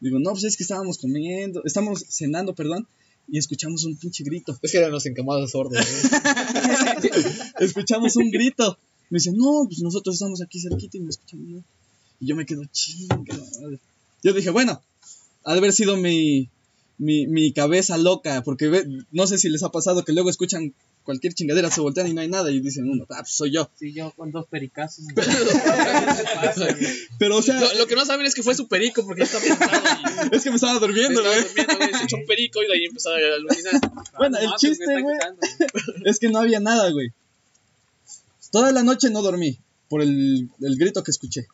Digo, 0.00 0.18
no, 0.20 0.32
pues 0.32 0.44
es 0.44 0.56
que 0.56 0.62
estábamos 0.62 0.98
comiendo, 0.98 1.62
estamos 1.64 2.04
cenando, 2.08 2.54
perdón, 2.54 2.86
y 3.28 3.38
escuchamos 3.38 3.84
un 3.84 3.96
pinche 3.96 4.22
grito. 4.22 4.56
Es 4.62 4.70
que 4.70 4.78
eran 4.78 4.92
los 4.92 5.06
encamados 5.06 5.50
sordos. 5.50 5.84
güey. 5.84 7.12
escuchamos 7.60 8.14
un 8.16 8.30
grito. 8.30 8.78
Me 9.10 9.18
dice, 9.18 9.32
no, 9.32 9.64
pues 9.66 9.80
nosotros 9.82 10.14
estamos 10.16 10.42
aquí 10.42 10.60
cerquita 10.60 10.96
y 10.96 11.00
no 11.00 11.10
escuchamos 11.10 11.46
nada. 11.48 11.62
Y 12.20 12.26
yo 12.26 12.36
me 12.36 12.46
quedo 12.46 12.62
chinga. 12.72 13.16
madre". 13.60 13.78
Yo 14.22 14.32
dije, 14.32 14.50
bueno, 14.50 14.82
ha 15.44 15.52
de 15.52 15.58
haber 15.58 15.72
sido 15.72 15.96
mi, 15.96 16.48
mi, 16.98 17.26
mi 17.26 17.52
cabeza 17.52 17.96
loca, 17.98 18.42
porque 18.42 18.68
ve- 18.68 18.86
no 19.12 19.26
sé 19.26 19.38
si 19.38 19.48
les 19.48 19.62
ha 19.62 19.70
pasado 19.70 20.04
que 20.04 20.12
luego 20.12 20.30
escuchan 20.30 20.74
cualquier 21.04 21.34
chingadera, 21.34 21.70
se 21.70 21.80
voltean 21.80 22.08
y 22.08 22.14
no 22.14 22.20
hay 22.20 22.26
nada 22.28 22.50
y 22.50 22.58
dicen 22.58 22.90
uno, 22.90 23.04
ah, 23.10 23.18
pues 23.20 23.30
soy 23.32 23.52
yo. 23.52 23.70
Sí, 23.78 23.92
yo 23.92 24.12
con 24.16 24.32
dos 24.32 24.46
pericazos. 24.48 25.04
Pero, 27.18 27.36
o 27.36 27.42
sea, 27.42 27.60
Lo, 27.60 27.74
lo 27.74 27.86
que 27.86 27.94
no 27.94 28.04
saben 28.04 28.26
es 28.26 28.34
que 28.34 28.42
fue 28.42 28.54
su 28.54 28.66
perico 28.68 29.04
porque 29.06 29.24
ya 29.24 29.26
estaba 29.38 29.44
y 29.44 29.48
es 30.36 30.42
que 30.42 30.50
me 30.50 30.56
estaba 30.56 30.78
durmiendo, 30.80 31.22
güey. 31.22 31.42
Se 31.96 32.04
echó 32.04 32.16
un 32.16 32.26
perico 32.26 32.62
y 32.62 32.66
de 32.66 32.72
ahí 32.74 32.84
empezó 32.86 33.10
a 33.10 33.16
alucinar. 33.36 33.80
Bueno, 34.18 34.38
el 34.38 34.50
chiste, 34.58 34.84
güey, 35.00 35.16
es 36.04 36.18
que 36.18 36.28
no 36.28 36.40
había 36.40 36.60
nada, 36.60 36.90
güey. 36.90 37.10
Toda 38.50 38.72
la 38.72 38.82
noche 38.82 39.10
no 39.10 39.22
dormí 39.22 39.58
por 39.88 40.02
el, 40.02 40.48
el 40.60 40.76
grito 40.78 41.02
que 41.02 41.10
escuché. 41.10 41.46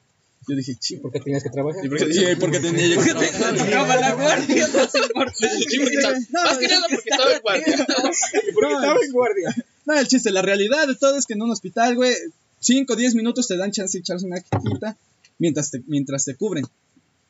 Yo 0.48 0.56
dije, 0.56 0.76
sí, 0.80 0.96
Porque 0.96 1.20
tenías 1.20 1.42
que 1.44 1.50
trabajar. 1.50 1.84
Y 1.84 1.88
porque- 1.88 2.12
Sí, 2.12 2.24
porque 2.40 2.58
tenía 2.58 2.86
yo 2.88 3.00
que 3.00 3.10
trabajar. 3.10 3.60
Acaba 3.60 3.96
la 3.96 4.12
guardia, 4.14 4.68
no. 4.68 4.88
Sí, 4.88 5.78
porque 5.78 5.96
estaba- 5.96 6.18
No, 6.30 6.42
más 6.42 6.58
que 6.58 6.68
nada 6.68 6.86
porque 6.90 7.10
estaba 7.10 7.32
en 7.32 7.40
guardia. 7.42 7.64
Porque 8.54 8.74
estaba 8.74 9.00
en 9.04 9.12
guardia. 9.12 9.56
No, 9.86 9.98
el 9.98 10.08
chiste, 10.08 10.30
la 10.32 10.42
realidad 10.42 10.86
de 10.88 10.96
todo 10.96 11.16
es 11.16 11.26
que 11.26 11.34
en 11.34 11.42
un 11.42 11.50
hospital, 11.52 11.94
güey, 11.94 12.14
5 12.60 12.92
o 12.92 12.96
10 12.96 13.14
minutos 13.14 13.46
te 13.48 13.56
dan 13.56 13.70
chance 13.70 13.96
de 13.98 14.00
echarse 14.00 14.26
una 14.26 14.40
quita 14.40 14.96
mientras 15.38 15.70
te, 15.70 15.82
mientras 15.86 16.24
te 16.24 16.34
cubren. 16.34 16.64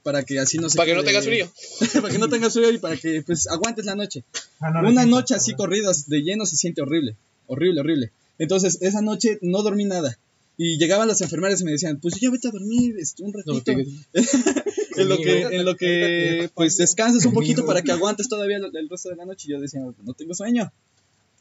Para 0.02 0.24
que 0.24 0.38
así 0.40 0.56
no 0.58 0.68
se 0.68 0.76
Para 0.78 0.86
que 0.90 0.94
no 0.96 1.04
tengas 1.04 1.24
frío. 1.24 1.50
para 2.00 2.10
que 2.12 2.18
no 2.18 2.28
tengas 2.28 2.52
frío 2.54 2.70
y 2.70 2.78
para 2.78 2.96
que 2.96 3.22
pues 3.22 3.46
aguantes 3.48 3.84
la 3.84 3.94
noche. 3.94 4.24
Ah, 4.60 4.70
no, 4.70 4.88
Una 4.88 5.04
no, 5.04 5.16
noche 5.18 5.34
no, 5.34 5.38
así 5.38 5.52
no. 5.52 5.58
corridas 5.58 6.08
de 6.08 6.22
lleno 6.22 6.44
se 6.46 6.56
siente 6.56 6.80
horrible. 6.82 7.14
Horrible, 7.46 7.80
horrible. 7.80 8.12
Entonces, 8.38 8.78
esa 8.80 9.02
noche 9.02 9.38
no 9.42 9.62
dormí 9.62 9.84
nada. 9.84 10.18
Y 10.56 10.78
llegaban 10.78 11.08
las 11.08 11.20
enfermeras 11.20 11.60
y 11.60 11.64
me 11.64 11.72
decían, 11.72 11.98
pues 12.00 12.20
ya 12.20 12.30
vete 12.30 12.48
a 12.48 12.50
dormir 12.50 12.96
este, 12.98 13.22
un 13.22 13.32
ratito. 13.32 13.72
En 14.94 15.08
lo 15.08 15.16
que, 15.16 15.40
en 15.40 15.64
lo 15.64 15.74
que 15.74 16.50
pues 16.54 16.76
descansas 16.76 17.24
un 17.24 17.32
poquito 17.32 17.64
para 17.64 17.80
que 17.80 17.92
aguantes 17.92 18.28
todavía 18.28 18.58
el, 18.58 18.76
el 18.76 18.90
resto 18.90 19.08
de 19.08 19.16
la 19.16 19.24
noche. 19.24 19.46
Y 19.48 19.52
yo 19.52 19.58
decía, 19.58 19.80
no 19.80 20.12
tengo 20.12 20.34
sueño. 20.34 20.70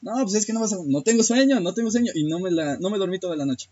No, 0.01 0.13
pues 0.23 0.35
es 0.35 0.45
que 0.45 0.53
no 0.53 0.61
vas 0.61 0.71
a, 0.73 0.77
no 0.85 1.03
tengo 1.03 1.21
sueño, 1.21 1.59
no 1.59 1.73
tengo 1.73 1.91
sueño. 1.91 2.11
Y 2.15 2.23
no 2.23 2.39
me 2.39 2.49
la, 2.49 2.77
no 2.77 2.89
me 2.89 2.97
dormí 2.97 3.19
toda 3.19 3.35
la 3.35 3.45
noche. 3.45 3.69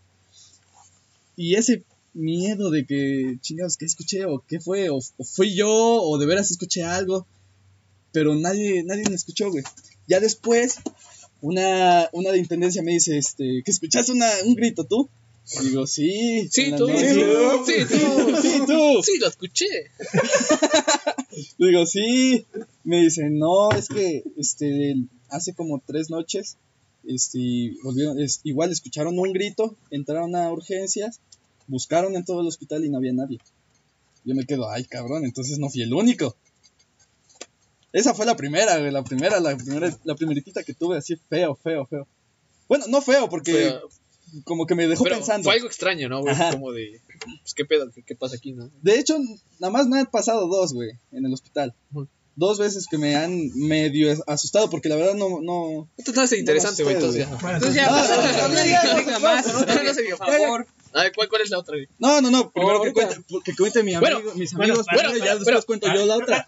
Y 1.36 1.56
ese 1.56 1.84
miedo 2.14 2.70
de 2.70 2.86
que, 2.86 3.38
chingados, 3.42 3.78
¿qué 3.78 3.86
escuché? 3.86 4.26
¿O 4.26 4.44
qué 4.48 4.60
fue? 4.60 4.90
¿O, 4.90 4.98
o 4.98 5.24
fui 5.24 5.56
yo? 5.56 5.70
¿O 5.70 6.18
de 6.18 6.26
veras 6.26 6.52
escuché 6.52 6.84
algo? 6.84 7.26
Pero 8.12 8.36
nadie, 8.36 8.84
nadie 8.84 9.04
me 9.08 9.16
escuchó, 9.16 9.50
güey. 9.50 9.64
Ya 10.08 10.20
después, 10.20 10.76
una, 11.42 12.10
una 12.14 12.32
de 12.32 12.40
intendencia 12.40 12.82
me 12.82 12.94
dice, 12.94 13.18
este, 13.18 13.62
que 13.64 13.72
escuchaste 13.72 14.12
una, 14.12 14.30
un 14.46 14.56
grito, 14.56 14.84
¿tú? 14.84 15.10
Digo, 15.62 15.88
sí. 15.88 16.48
Sí, 16.52 16.66
en 16.66 16.72
la 16.72 16.78
tú. 16.78 16.88
noche". 16.88 17.14
Sí, 17.66 17.86
tú. 17.90 18.42
Sí, 18.42 18.62
tú. 18.68 19.04
Sí, 19.04 19.18
lo 19.20 19.28
escuché. 19.28 19.66
Digo, 21.58 21.86
sí. 21.86 22.46
Me 22.84 23.02
dice, 23.02 23.30
no, 23.30 23.72
es 23.72 23.88
que 23.88 24.24
este, 24.38 24.96
hace 25.30 25.54
como 25.54 25.82
tres 25.86 26.10
noches, 26.10 26.58
este, 27.08 27.74
volvieron, 27.84 28.20
es, 28.20 28.42
igual 28.44 28.72
escucharon 28.72 29.18
un 29.18 29.34
grito, 29.34 29.76
entraron 29.90 30.36
a 30.36 30.52
urgencias, 30.52 31.20
buscaron 31.68 32.16
en 32.16 32.26
todo 32.26 32.42
el 32.42 32.48
hospital 32.48 32.86
y 32.86 32.90
no 32.90 32.98
había 32.98 33.14
nadie. 33.14 33.40
Yo 34.26 34.36
me 34.36 34.46
quedo, 34.46 34.70
ay, 34.70 34.84
cabrón, 34.84 35.26
entonces 35.26 35.58
no 35.58 35.70
fui 35.70 35.82
el 35.82 35.94
único. 35.94 36.36
Esa 37.92 38.14
fue 38.14 38.26
la 38.26 38.36
primera, 38.36 38.78
güey, 38.78 38.92
la 38.92 39.04
primera, 39.04 39.40
la 39.40 39.56
primera, 39.58 39.98
la 40.04 40.16
primeritita 40.16 40.64
que 40.64 40.74
tuve 40.74 40.98
así 40.98 41.16
feo, 41.30 41.56
feo, 41.56 41.86
feo. 41.88 42.08
Bueno, 42.68 42.86
no 42.88 43.02
feo, 43.02 43.30
porque 43.30 43.76
como 44.44 44.68
que 44.68 44.76
me 44.76 44.88
dejó 44.88 45.04
pero 45.04 45.16
pensando. 45.16 45.46
fue 45.46 45.56
algo 45.56 45.68
extraño, 45.68 46.08
¿no, 46.08 46.22
güey? 46.22 46.34
Ajá. 46.34 46.52
Como 46.52 46.72
de, 46.72 47.02
pues, 47.42 47.54
¿qué 47.56 47.66
pedo? 47.66 47.90
¿Qué, 47.92 48.04
qué 48.04 48.16
pasa 48.16 48.36
aquí, 48.36 48.54
no? 48.54 48.70
De 48.84 49.00
hecho, 49.00 49.18
nada 49.60 49.72
más 49.72 49.88
me 49.88 50.00
han 50.00 50.06
pasado 50.06 50.48
dos, 50.48 50.74
güey, 50.74 50.92
en 51.12 51.26
el 51.26 51.34
hospital. 51.34 51.74
Dos 52.36 52.58
veces 52.60 52.86
que 52.90 52.98
me 52.98 53.16
han 53.18 53.50
medio 53.56 54.16
asustado 54.28 54.70
porque 54.70 54.88
la 54.88 54.96
verdad 54.96 55.16
no, 55.16 55.42
no, 55.42 55.90
Esto 55.98 56.14
no 56.14 56.24
es 56.24 56.32
interesante, 56.34 56.84
güey, 56.84 56.96
No, 56.96 57.02
entonces 57.02 57.28
ya. 57.28 57.36
Bueno, 57.36 57.58
Entonces 57.58 57.82
entonces- 57.82 58.16
ya, 58.16 58.28
Ah, 58.32 58.48
no, 58.48 58.94
no 58.94 59.00
diga 59.04 59.20
más. 59.20 59.46
No 59.48 59.94
se 59.94 60.02
diga, 60.04 60.16
Por 60.18 60.28
favor. 60.28 60.68
A 60.94 61.04
ver, 61.04 61.12
¿cuál, 61.16 61.30
¿cuál 61.30 61.42
es 61.44 61.50
la 61.52 61.60
otra, 61.60 61.76
güey? 61.76 61.88
No, 62.00 62.20
no, 62.22 62.32
no. 62.32 62.50
Primero 62.52 62.82
que 62.82 62.94
cuente, 62.94 63.16
que 63.46 63.56
cuente 63.56 63.84
mi 63.84 63.94
amigo, 63.94 64.02
Bueno, 64.22 64.34
mis 64.36 64.54
bueno, 64.54 64.74
amigos. 64.74 64.86
bueno, 64.92 65.10
primero, 65.10 65.18
y 65.18 65.20
ya 65.20 65.26
pero- 65.44 65.58
después 65.58 65.66
cuento 65.66 65.88
yo 65.94 66.06
la 66.06 66.18
otra. 66.18 66.48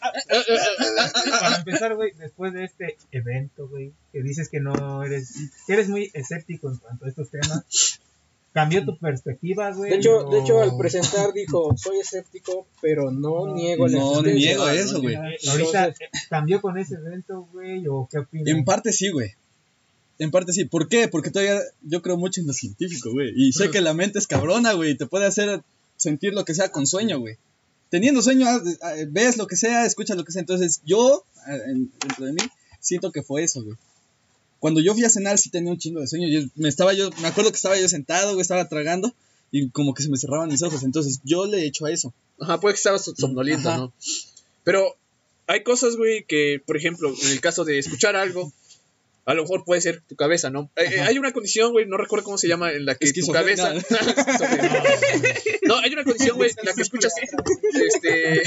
Para 1.39 1.57
empezar, 1.57 1.95
güey, 1.95 2.11
después 2.17 2.53
de 2.53 2.65
este 2.65 2.97
evento, 3.11 3.67
güey, 3.67 3.93
que 4.11 4.21
dices 4.23 4.49
que 4.49 4.59
no 4.59 5.03
eres, 5.03 5.33
que 5.67 5.73
eres 5.73 5.89
muy 5.89 6.09
escéptico 6.13 6.69
en 6.69 6.77
cuanto 6.77 7.05
a 7.05 7.09
estos 7.09 7.29
temas, 7.29 7.99
cambió 8.53 8.83
tu 8.85 8.97
perspectiva, 8.97 9.71
güey. 9.71 9.91
De 9.91 9.97
hecho, 9.97 10.27
o- 10.27 10.31
de 10.31 10.39
hecho, 10.39 10.59
al 10.61 10.75
presentar 10.77 11.31
dijo, 11.33 11.75
soy 11.77 11.99
escéptico, 11.99 12.67
pero 12.81 13.11
no, 13.11 13.47
No, 13.47 13.53
niego 13.55 13.87
la 13.87 13.99
No 13.99 14.11
existencia". 14.19 14.33
niego 14.33 14.69
eso, 14.69 15.01
güey. 15.01 15.15
Ahorita 15.49 15.87
eh, 15.89 15.95
cambió 16.29 16.61
con 16.61 16.77
ese 16.77 16.95
evento, 16.95 17.47
güey, 17.51 17.85
o 17.87 18.07
qué 18.11 18.19
opinas? 18.19 18.47
En 18.47 18.65
parte 18.65 18.91
sí, 18.91 19.09
güey. 19.11 19.35
En 20.21 20.29
parte 20.29 20.53
sí. 20.53 20.65
¿Por 20.65 20.87
qué? 20.87 21.07
Porque 21.07 21.31
todavía 21.31 21.59
yo 21.81 22.01
creo 22.01 22.15
mucho 22.15 22.41
en 22.41 22.47
lo 22.47 22.53
científico, 22.53 23.11
güey. 23.11 23.33
Y 23.35 23.53
sé 23.53 23.71
que 23.71 23.81
la 23.81 23.93
mente 23.95 24.19
es 24.19 24.27
cabrona, 24.27 24.73
güey. 24.73 24.91
y 24.91 24.95
Te 24.95 25.07
puede 25.07 25.25
hacer 25.25 25.63
sentir 25.97 26.33
lo 26.33 26.45
que 26.45 26.53
sea 26.53 26.71
con 26.71 26.85
sueño, 26.85 27.19
güey. 27.19 27.37
Teniendo 27.89 28.21
sueño, 28.21 28.45
ah, 28.47 28.93
ves 29.09 29.37
lo 29.37 29.47
que 29.47 29.55
sea, 29.55 29.85
escuchas 29.85 30.15
lo 30.17 30.23
que 30.23 30.31
sea. 30.31 30.41
Entonces 30.41 30.81
yo, 30.85 31.23
ah, 31.47 31.55
en- 31.67 31.91
dentro 31.99 32.25
de 32.25 32.33
mí, 32.33 32.41
siento 32.79 33.11
que 33.11 33.23
fue 33.23 33.43
eso, 33.43 33.63
güey. 33.63 33.75
Cuando 34.59 34.79
yo 34.79 34.93
fui 34.93 35.03
a 35.03 35.09
cenar 35.09 35.39
sí 35.39 35.49
tenía 35.49 35.71
un 35.71 35.79
chingo 35.79 36.01
de 36.01 36.07
sueño. 36.07 36.27
Yo, 36.29 36.47
me 36.55 36.69
estaba 36.69 36.93
yo, 36.93 37.09
me 37.21 37.27
acuerdo 37.27 37.49
que 37.51 37.55
estaba 37.57 37.79
yo 37.79 37.89
sentado, 37.89 38.33
güey, 38.33 38.41
estaba 38.41 38.69
tragando 38.69 39.13
y 39.51 39.69
como 39.71 39.95
que 39.95 40.03
se 40.03 40.09
me 40.09 40.17
cerraban 40.19 40.49
mis 40.49 40.61
ojos. 40.61 40.83
Entonces 40.83 41.19
yo 41.23 41.47
le 41.47 41.65
echo 41.65 41.87
a 41.87 41.91
eso. 41.91 42.13
Ajá, 42.39 42.59
puede 42.59 42.75
que 42.75 42.77
estabas 42.77 43.03
somnoliento, 43.17 43.69
Ajá. 43.69 43.77
¿no? 43.79 43.93
Pero 44.63 44.95
hay 45.47 45.63
cosas, 45.63 45.95
güey, 45.95 46.25
que, 46.27 46.61
por 46.63 46.77
ejemplo, 46.77 47.11
en 47.23 47.31
el 47.31 47.41
caso 47.41 47.65
de 47.65 47.79
escuchar 47.79 48.15
algo, 48.15 48.53
a 49.25 49.33
lo 49.33 49.43
mejor 49.43 49.63
puede 49.63 49.81
ser 49.81 50.01
tu 50.01 50.15
cabeza, 50.15 50.49
¿no? 50.49 50.71
Eh, 50.75 50.85
eh, 50.95 51.01
hay 51.01 51.17
una 51.19 51.31
condición, 51.31 51.71
güey, 51.71 51.85
no 51.85 51.97
recuerdo 51.97 52.25
cómo 52.25 52.37
se 52.37 52.47
llama, 52.47 52.71
en 52.71 52.85
la 52.85 52.95
que 52.95 53.11
tu 53.13 53.31
cabeza... 53.31 53.73
No, 55.63 55.77
hay 55.77 55.93
una 55.93 56.03
condición, 56.03 56.37
güey, 56.37 56.49
en 56.49 56.65
la 56.65 56.73
que 56.73 56.81
escuchas... 56.81 57.13
Este, 57.73 58.41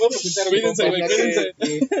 Vamos 0.00 0.80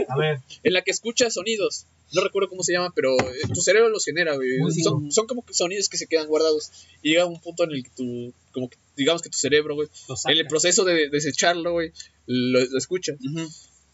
a 0.08 0.16
ver, 0.16 0.38
en 0.62 0.72
la 0.72 0.82
que 0.82 0.90
escuchas 0.90 1.34
sonidos. 1.34 1.86
No 2.12 2.22
recuerdo 2.22 2.48
cómo 2.48 2.62
se 2.62 2.72
llama, 2.72 2.92
pero 2.94 3.18
eh, 3.18 3.48
tu 3.52 3.60
cerebro 3.60 3.88
los 3.88 4.04
genera, 4.04 4.36
güey. 4.36 4.48
Son, 4.82 5.10
son 5.10 5.26
como 5.26 5.44
que 5.44 5.54
sonidos 5.54 5.88
que 5.88 5.96
se 5.96 6.06
quedan 6.06 6.28
guardados. 6.28 6.70
Y 7.02 7.10
llega 7.10 7.26
un 7.26 7.40
punto 7.40 7.64
en 7.64 7.72
el 7.72 7.82
que 7.82 7.90
tu, 7.90 8.32
como 8.52 8.70
que, 8.70 8.78
digamos 8.96 9.22
que 9.22 9.28
tu 9.28 9.38
cerebro, 9.38 9.74
güey, 9.74 9.88
en 10.26 10.38
el 10.38 10.46
proceso 10.46 10.84
de 10.84 11.08
desecharlo, 11.10 11.72
güey, 11.72 11.92
lo, 12.26 12.64
lo 12.64 12.78
escucha. 12.78 13.14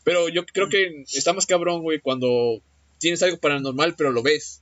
Pero 0.04 0.28
yo 0.28 0.44
creo 0.44 0.68
que 0.68 1.04
está 1.12 1.32
más 1.32 1.46
cabrón, 1.46 1.82
güey, 1.82 2.00
cuando 2.00 2.60
tienes 3.02 3.22
algo 3.22 3.36
paranormal, 3.38 3.94
pero 3.96 4.10
lo 4.12 4.22
ves. 4.22 4.60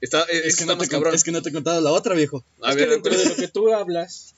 Está, 0.00 0.22
es, 0.22 0.44
Es 0.44 0.56
que, 0.56 0.62
está 0.62 0.66
no 0.74 0.76
más 0.78 0.88
te, 0.88 0.94
cabrón. 0.94 1.14
es 1.14 1.24
que 1.24 1.32
no 1.32 1.42
te 1.42 1.48
he 1.48 1.52
contado 1.52 1.80
la 1.80 1.90
otra, 1.90 2.14
viejo. 2.14 2.44
A 2.62 2.70
es 2.70 2.76
que 2.76 2.82
ver, 2.82 2.90
dentro 2.90 3.16
de 3.18 3.24
lo 3.24 3.34
que 3.34 3.48
tú 3.48 3.74
hablas, 3.74 4.34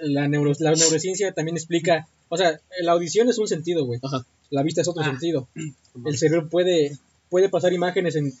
la, 0.00 0.28
neuro, 0.28 0.52
la 0.60 0.72
neurociencia 0.72 1.32
también 1.32 1.56
explica, 1.56 2.06
o 2.28 2.36
sea, 2.36 2.60
la 2.80 2.92
audición 2.92 3.28
es 3.28 3.38
un 3.38 3.48
sentido, 3.48 3.84
güey. 3.84 3.98
Ajá. 4.02 4.24
La 4.50 4.62
vista 4.62 4.80
es 4.82 4.88
otro 4.88 5.02
Ah. 5.02 5.06
sentido. 5.06 5.48
El 6.06 6.16
cerebro 6.18 6.48
puede, 6.48 6.96
puede 7.30 7.48
pasar 7.48 7.72
imágenes 7.72 8.14
en, 8.16 8.32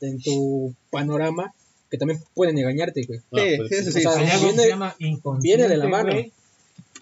en 0.00 0.22
tu 0.22 0.74
panorama 0.90 1.52
que 1.90 1.98
también 1.98 2.20
pueden 2.34 2.56
engañarte, 2.58 3.04
güey. 3.04 3.18
Ah, 3.32 3.38
Sí, 3.40 3.56
pues, 3.58 3.84
sí, 3.84 3.92
sí. 4.00 4.06
O 4.06 4.12
sea, 4.12 4.38
viene- 4.40 4.62
se 4.62 4.68
llama 4.68 4.96
inconsciente, 4.98 5.66
viene 5.66 5.68
de 5.68 5.76
la 5.76 5.88
mano. 5.88 6.12
güey, 6.12 6.32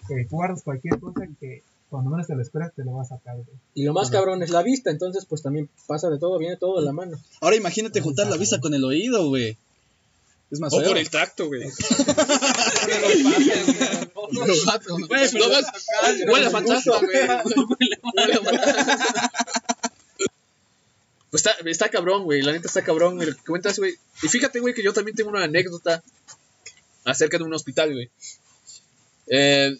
que 0.07 0.25
tú 0.29 0.35
guardas 0.35 0.61
cualquier 0.63 0.99
cosa 0.99 1.21
que 1.39 1.63
cuando 1.93 2.09
menos 2.09 2.25
te 2.25 2.33
lo 2.33 2.41
esperas 2.41 2.73
te 2.75 2.83
lo 2.83 2.93
vas 2.93 3.11
a 3.11 3.17
sacar, 3.17 3.35
güey. 3.35 3.47
Y 3.75 3.83
lo 3.83 3.93
más 3.93 4.09
cabrón 4.09 4.41
es 4.41 4.49
la 4.49 4.63
vista, 4.63 4.89
entonces 4.89 5.25
pues 5.29 5.43
también 5.43 5.69
pasa 5.85 6.09
de 6.09 6.17
todo, 6.17 6.39
viene 6.39 6.57
todo 6.57 6.79
de 6.79 6.85
la 6.85 6.91
mano. 6.91 7.19
Ahora 7.39 7.55
imagínate 7.55 8.01
juntar 8.01 8.25
la 8.27 8.37
vista 8.37 8.59
con 8.59 8.73
el 8.73 8.83
oído, 8.83 9.27
güey. 9.29 9.57
Es 10.49 10.59
más 10.59 10.73
O 10.73 10.79
feo. 10.79 10.89
por 10.89 10.97
el 10.97 11.09
tacto, 11.11 11.45
güey. 11.47 11.61
Gatos. 14.65 14.99
No 14.99 15.49
vas- 15.49 15.71
Huele 16.27 16.45
a 16.47 16.49
fantasma, 16.49 16.97
güey. 16.99 17.27
Pues 21.29 21.45
está, 21.45 21.51
está 21.69 21.89
cabrón, 21.89 22.23
güey. 22.23 22.41
La 22.41 22.51
neta 22.51 22.67
está 22.67 22.83
cabrón, 22.83 23.15
güey. 23.15 23.29
Lo 23.29 23.35
que 23.35 23.43
cuentas, 23.43 23.77
güey. 23.79 23.95
Y 24.21 24.27
fíjate, 24.27 24.59
güey, 24.59 24.73
que 24.73 24.83
yo 24.83 24.93
también 24.93 25.15
tengo 25.15 25.29
una 25.31 25.43
anécdota. 25.43 26.03
acerca 27.05 27.37
de 27.37 27.43
un 27.43 27.53
hospital, 27.53 27.93
güey. 27.93 28.09
Eh, 29.27 29.75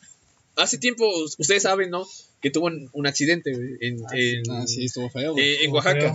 hace 0.56 0.78
tiempo, 0.78 1.08
ustedes 1.38 1.64
saben, 1.64 1.90
¿no? 1.90 2.08
Que 2.42 2.50
tuvo 2.52 2.68
un, 2.68 2.90
un 2.94 3.08
accidente, 3.08 3.52
en, 3.52 4.04
en- 4.12 4.52
Ah, 4.52 4.66
sí, 4.68 4.86
estuvo 4.86 5.10
feo. 5.10 5.36
eh, 5.38 5.64
en 5.64 5.72
Oaxaca. 5.72 6.14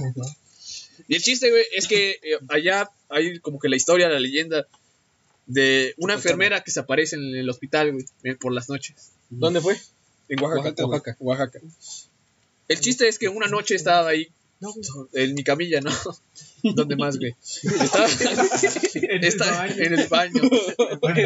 Y 1.06 1.14
el 1.14 1.22
chiste, 1.22 1.50
güey, 1.50 1.64
es 1.74 1.86
que 1.86 2.10
eh, 2.22 2.38
allá 2.48 2.90
hay 3.08 3.38
como 3.40 3.58
que 3.58 3.68
la 3.68 3.76
historia, 3.76 4.08
la 4.08 4.20
leyenda 4.20 4.66
de 5.46 5.94
una 5.96 6.14
enfermera 6.14 6.62
que 6.62 6.70
se 6.70 6.80
aparece 6.80 7.16
en 7.16 7.34
el 7.34 7.48
hospital, 7.48 7.92
güey, 7.92 8.04
por 8.36 8.52
las 8.52 8.68
noches. 8.68 9.12
¿Dónde 9.30 9.60
fue? 9.60 9.76
En 10.28 10.40
Oaxaca. 10.42 10.84
Oaxaca. 10.86 11.16
Oaxaca. 11.20 11.60
El 12.68 12.80
chiste 12.80 13.08
es 13.08 13.18
que 13.18 13.28
una 13.28 13.46
noche 13.46 13.74
estaba 13.74 14.08
ahí, 14.10 14.28
en 15.14 15.34
mi 15.34 15.44
camilla, 15.44 15.80
¿no? 15.80 15.90
¿Dónde 16.62 16.96
más, 16.96 17.18
güey? 17.18 17.34
Estaba, 17.62 18.06
En 18.98 19.22
el 19.22 19.24
está- 19.24 20.08
baño. 20.08 20.42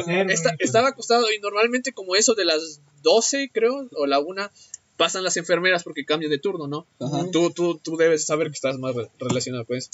en 0.08 0.30
el 0.30 0.36
estaba 0.58 0.88
acostado 0.88 1.30
y 1.32 1.38
normalmente 1.40 1.92
como 1.92 2.16
eso 2.16 2.34
de 2.34 2.44
las 2.44 2.80
12, 3.02 3.50
creo, 3.52 3.88
o 3.94 4.06
la 4.06 4.18
una, 4.20 4.52
pasan 4.96 5.24
las 5.24 5.36
enfermeras 5.36 5.82
porque 5.84 6.04
cambian 6.04 6.30
de 6.30 6.38
turno, 6.38 6.66
¿no? 6.68 6.86
Ajá. 7.00 7.26
Tú, 7.32 7.50
tú, 7.50 7.78
tú 7.82 7.96
debes 7.96 8.24
saber 8.24 8.48
que 8.48 8.54
estás 8.54 8.78
más 8.78 8.94
re- 8.94 9.08
relacionado 9.18 9.64
con 9.64 9.76
eso. 9.76 9.90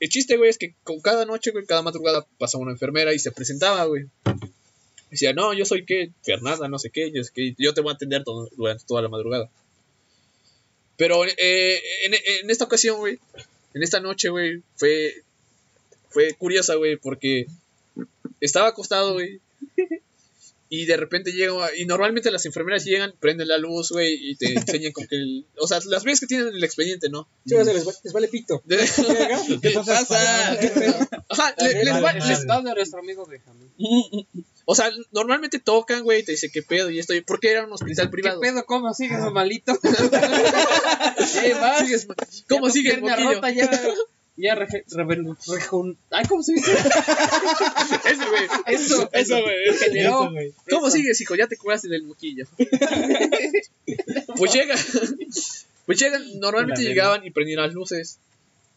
El 0.00 0.08
chiste, 0.08 0.36
güey, 0.36 0.48
es 0.50 0.58
que 0.58 0.74
con 0.84 1.00
cada 1.00 1.24
noche, 1.24 1.50
güey, 1.50 1.66
cada 1.66 1.82
madrugada 1.82 2.26
pasaba 2.38 2.62
una 2.62 2.72
enfermera 2.72 3.12
y 3.14 3.18
se 3.18 3.32
presentaba, 3.32 3.84
güey. 3.84 4.06
Decía, 5.10 5.32
no, 5.32 5.52
yo 5.54 5.64
soy 5.64 5.84
qué, 5.84 6.12
Fernanda, 6.22 6.68
no 6.68 6.78
sé 6.78 6.90
qué, 6.90 7.10
yo, 7.12 7.24
sé 7.24 7.30
qué, 7.34 7.54
yo 7.58 7.74
te 7.74 7.80
voy 7.80 7.90
a 7.92 7.94
atender 7.94 8.24
todo- 8.24 8.48
durante 8.56 8.84
toda 8.86 9.02
la 9.02 9.08
madrugada. 9.08 9.50
Pero 10.96 11.24
eh, 11.24 11.80
en, 12.06 12.14
en 12.14 12.50
esta 12.50 12.64
ocasión, 12.64 12.98
güey, 12.98 13.18
en 13.74 13.82
esta 13.82 14.00
noche, 14.00 14.28
güey, 14.28 14.62
fue, 14.76 15.14
fue 16.10 16.34
curiosa, 16.34 16.74
güey, 16.76 16.96
porque 16.96 17.46
estaba 18.40 18.68
acostado, 18.68 19.14
güey. 19.14 19.40
Y 20.70 20.84
de 20.84 20.98
repente 20.98 21.32
llega, 21.32 21.74
y 21.74 21.86
normalmente 21.86 22.30
las 22.30 22.44
enfermeras 22.44 22.84
llegan, 22.84 23.14
prenden 23.18 23.48
la 23.48 23.56
luz, 23.56 23.90
güey, 23.90 24.12
y 24.20 24.36
te 24.36 24.52
enseñan 24.52 24.92
como 24.92 25.08
que, 25.08 25.16
el- 25.16 25.46
o 25.58 25.66
sea, 25.66 25.80
las 25.86 26.04
veces 26.04 26.20
que 26.20 26.26
tienen 26.26 26.48
el 26.48 26.62
expediente, 26.62 27.08
¿no? 27.08 27.26
Sí, 27.46 27.54
o 27.54 27.64
sea, 27.64 27.72
les, 27.72 27.88
va- 27.88 27.92
les 28.04 28.12
vale 28.12 28.28
pito. 28.28 28.62
¿Qué 28.68 29.70
pasa? 29.70 29.98
Ajá, 31.30 31.54
le- 31.62 31.84
les 31.84 31.94
va- 31.94 32.00
Vale, 32.02 32.20
les- 32.20 32.44
nuestro 32.44 32.98
amigo 33.00 33.24
Benjamín. 33.24 33.70
O 34.70 34.74
sea, 34.74 34.90
normalmente 35.12 35.58
tocan, 35.58 36.02
güey, 36.02 36.22
te 36.22 36.32
dice 36.32 36.50
qué 36.52 36.62
pedo 36.62 36.90
y 36.90 36.98
esto, 36.98 37.14
y 37.14 37.22
porque 37.22 37.50
era 37.50 37.64
un 37.64 37.72
hospital 37.72 38.06
¿Qué 38.08 38.10
privado. 38.12 38.38
pedo? 38.40 38.66
¿Cómo 38.66 38.92
sigues, 38.92 39.18
malito? 39.32 39.78
¿Qué 41.40 41.54
más? 41.54 42.06
¿Cómo 42.48 42.66
Ya 42.66 42.66
tu 42.66 42.70
sigue 42.72 42.90
el 42.92 43.00
pierna 43.00 43.16
boquillo? 43.16 43.32
rota 43.36 43.50
ya, 43.50 43.70
ya 44.36 44.54
rejun- 44.54 45.96
Ay, 46.10 46.26
¿cómo 46.26 46.42
se 46.42 46.52
dice? 46.52 46.70
Eso, 48.04 48.28
güey. 48.28 48.44
Eso, 48.66 49.08
Eso, 49.12 50.30
güey. 50.30 50.52
¿Cómo 50.68 50.90
sigues, 50.90 51.18
hijo? 51.22 51.34
Ya 51.34 51.46
te 51.46 51.56
curaste 51.56 51.88
del 51.88 52.02
moquillo. 52.04 52.44
pues 54.36 54.52
llega. 54.52 54.76
Pues 55.86 55.98
llegan, 55.98 56.22
normalmente 56.40 56.82
llegaban 56.82 57.24
y 57.24 57.30
prendían 57.30 57.62
las 57.62 57.72
luces. 57.72 58.18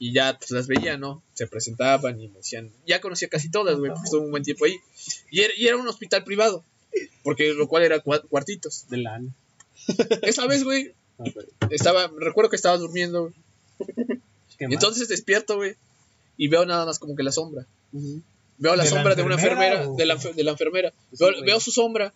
Y 0.03 0.13
ya 0.13 0.35
pues, 0.35 0.49
las 0.49 0.65
veía, 0.65 0.97
¿no? 0.97 1.21
Se 1.35 1.45
presentaban 1.45 2.19
y 2.19 2.27
me 2.27 2.37
decían. 2.39 2.71
Ya 2.87 2.99
conocía 3.01 3.27
casi 3.29 3.51
todas, 3.51 3.77
güey, 3.77 3.91
porque 3.91 4.05
estuve 4.05 4.25
un 4.25 4.31
buen 4.31 4.41
tiempo 4.41 4.65
ahí. 4.65 4.77
Y 5.29 5.41
era, 5.41 5.53
y 5.55 5.67
era 5.67 5.77
un 5.77 5.87
hospital 5.87 6.23
privado. 6.23 6.63
Porque 7.23 7.53
lo 7.53 7.67
cual 7.67 7.83
era 7.83 8.03
cua- 8.03 8.27
cuartitos. 8.27 8.87
De 8.89 8.97
lana. 8.97 9.29
Esa 10.23 10.47
vez, 10.47 10.63
güey, 10.63 10.93
Ah, 11.19 11.25
estaba. 11.69 12.11
Recuerdo 12.17 12.49
que 12.49 12.55
estaba 12.55 12.77
durmiendo, 12.77 13.21
güey. 13.77 13.95
¿qué 14.57 14.65
Y 14.69 14.73
entonces 14.73 15.07
despierto, 15.07 15.57
güey. 15.57 15.75
Y 16.35 16.47
veo 16.47 16.65
nada 16.65 16.83
más 16.87 16.97
como 16.97 17.15
que 17.15 17.21
la 17.21 17.31
sombra. 17.31 17.67
Veo 17.91 18.75
la 18.75 18.83
¿De 18.83 18.89
la 18.89 18.95
sombra 18.95 19.13
de 19.13 19.21
una 19.21 19.35
enfermera 19.35 19.87
o- 19.87 19.95
de 19.95 20.05
la, 20.07 20.15
de 20.15 20.43
la 20.43 20.51
enfermera. 20.51 20.93
Sí, 21.13 21.25
Veo, 21.45 21.59
su 21.59 21.69
sombra. 21.71 22.11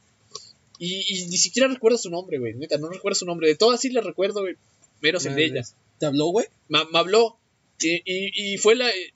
Y, 0.79 1.05
y 1.07 1.27
ni 1.27 1.37
siquiera 1.37 1.67
recuerdo 1.67 1.99
su 1.99 2.09
nombre, 2.09 2.39
güey. 2.39 2.55
Neta, 2.55 2.79
no 2.79 2.89
recuerdo 2.89 3.15
su 3.15 3.25
nombre. 3.27 3.47
De 3.47 3.55
todas 3.55 3.79
sí 3.79 3.89
le 3.89 4.01
recuerdo, 4.01 4.41
güey. 4.41 4.55
Menos 5.01 5.23
el 5.27 5.35
de 5.35 5.45
ella. 5.45 5.63
¿Te 5.99 6.07
habló, 6.07 6.27
güey? 6.29 6.47
Me, 6.67 6.79
me 6.91 6.97
habló. 6.99 7.37
Y, 7.81 7.95
y, 8.05 8.53
y 8.53 8.57
fue 8.57 8.75
la. 8.75 8.89
eh, 8.89 9.11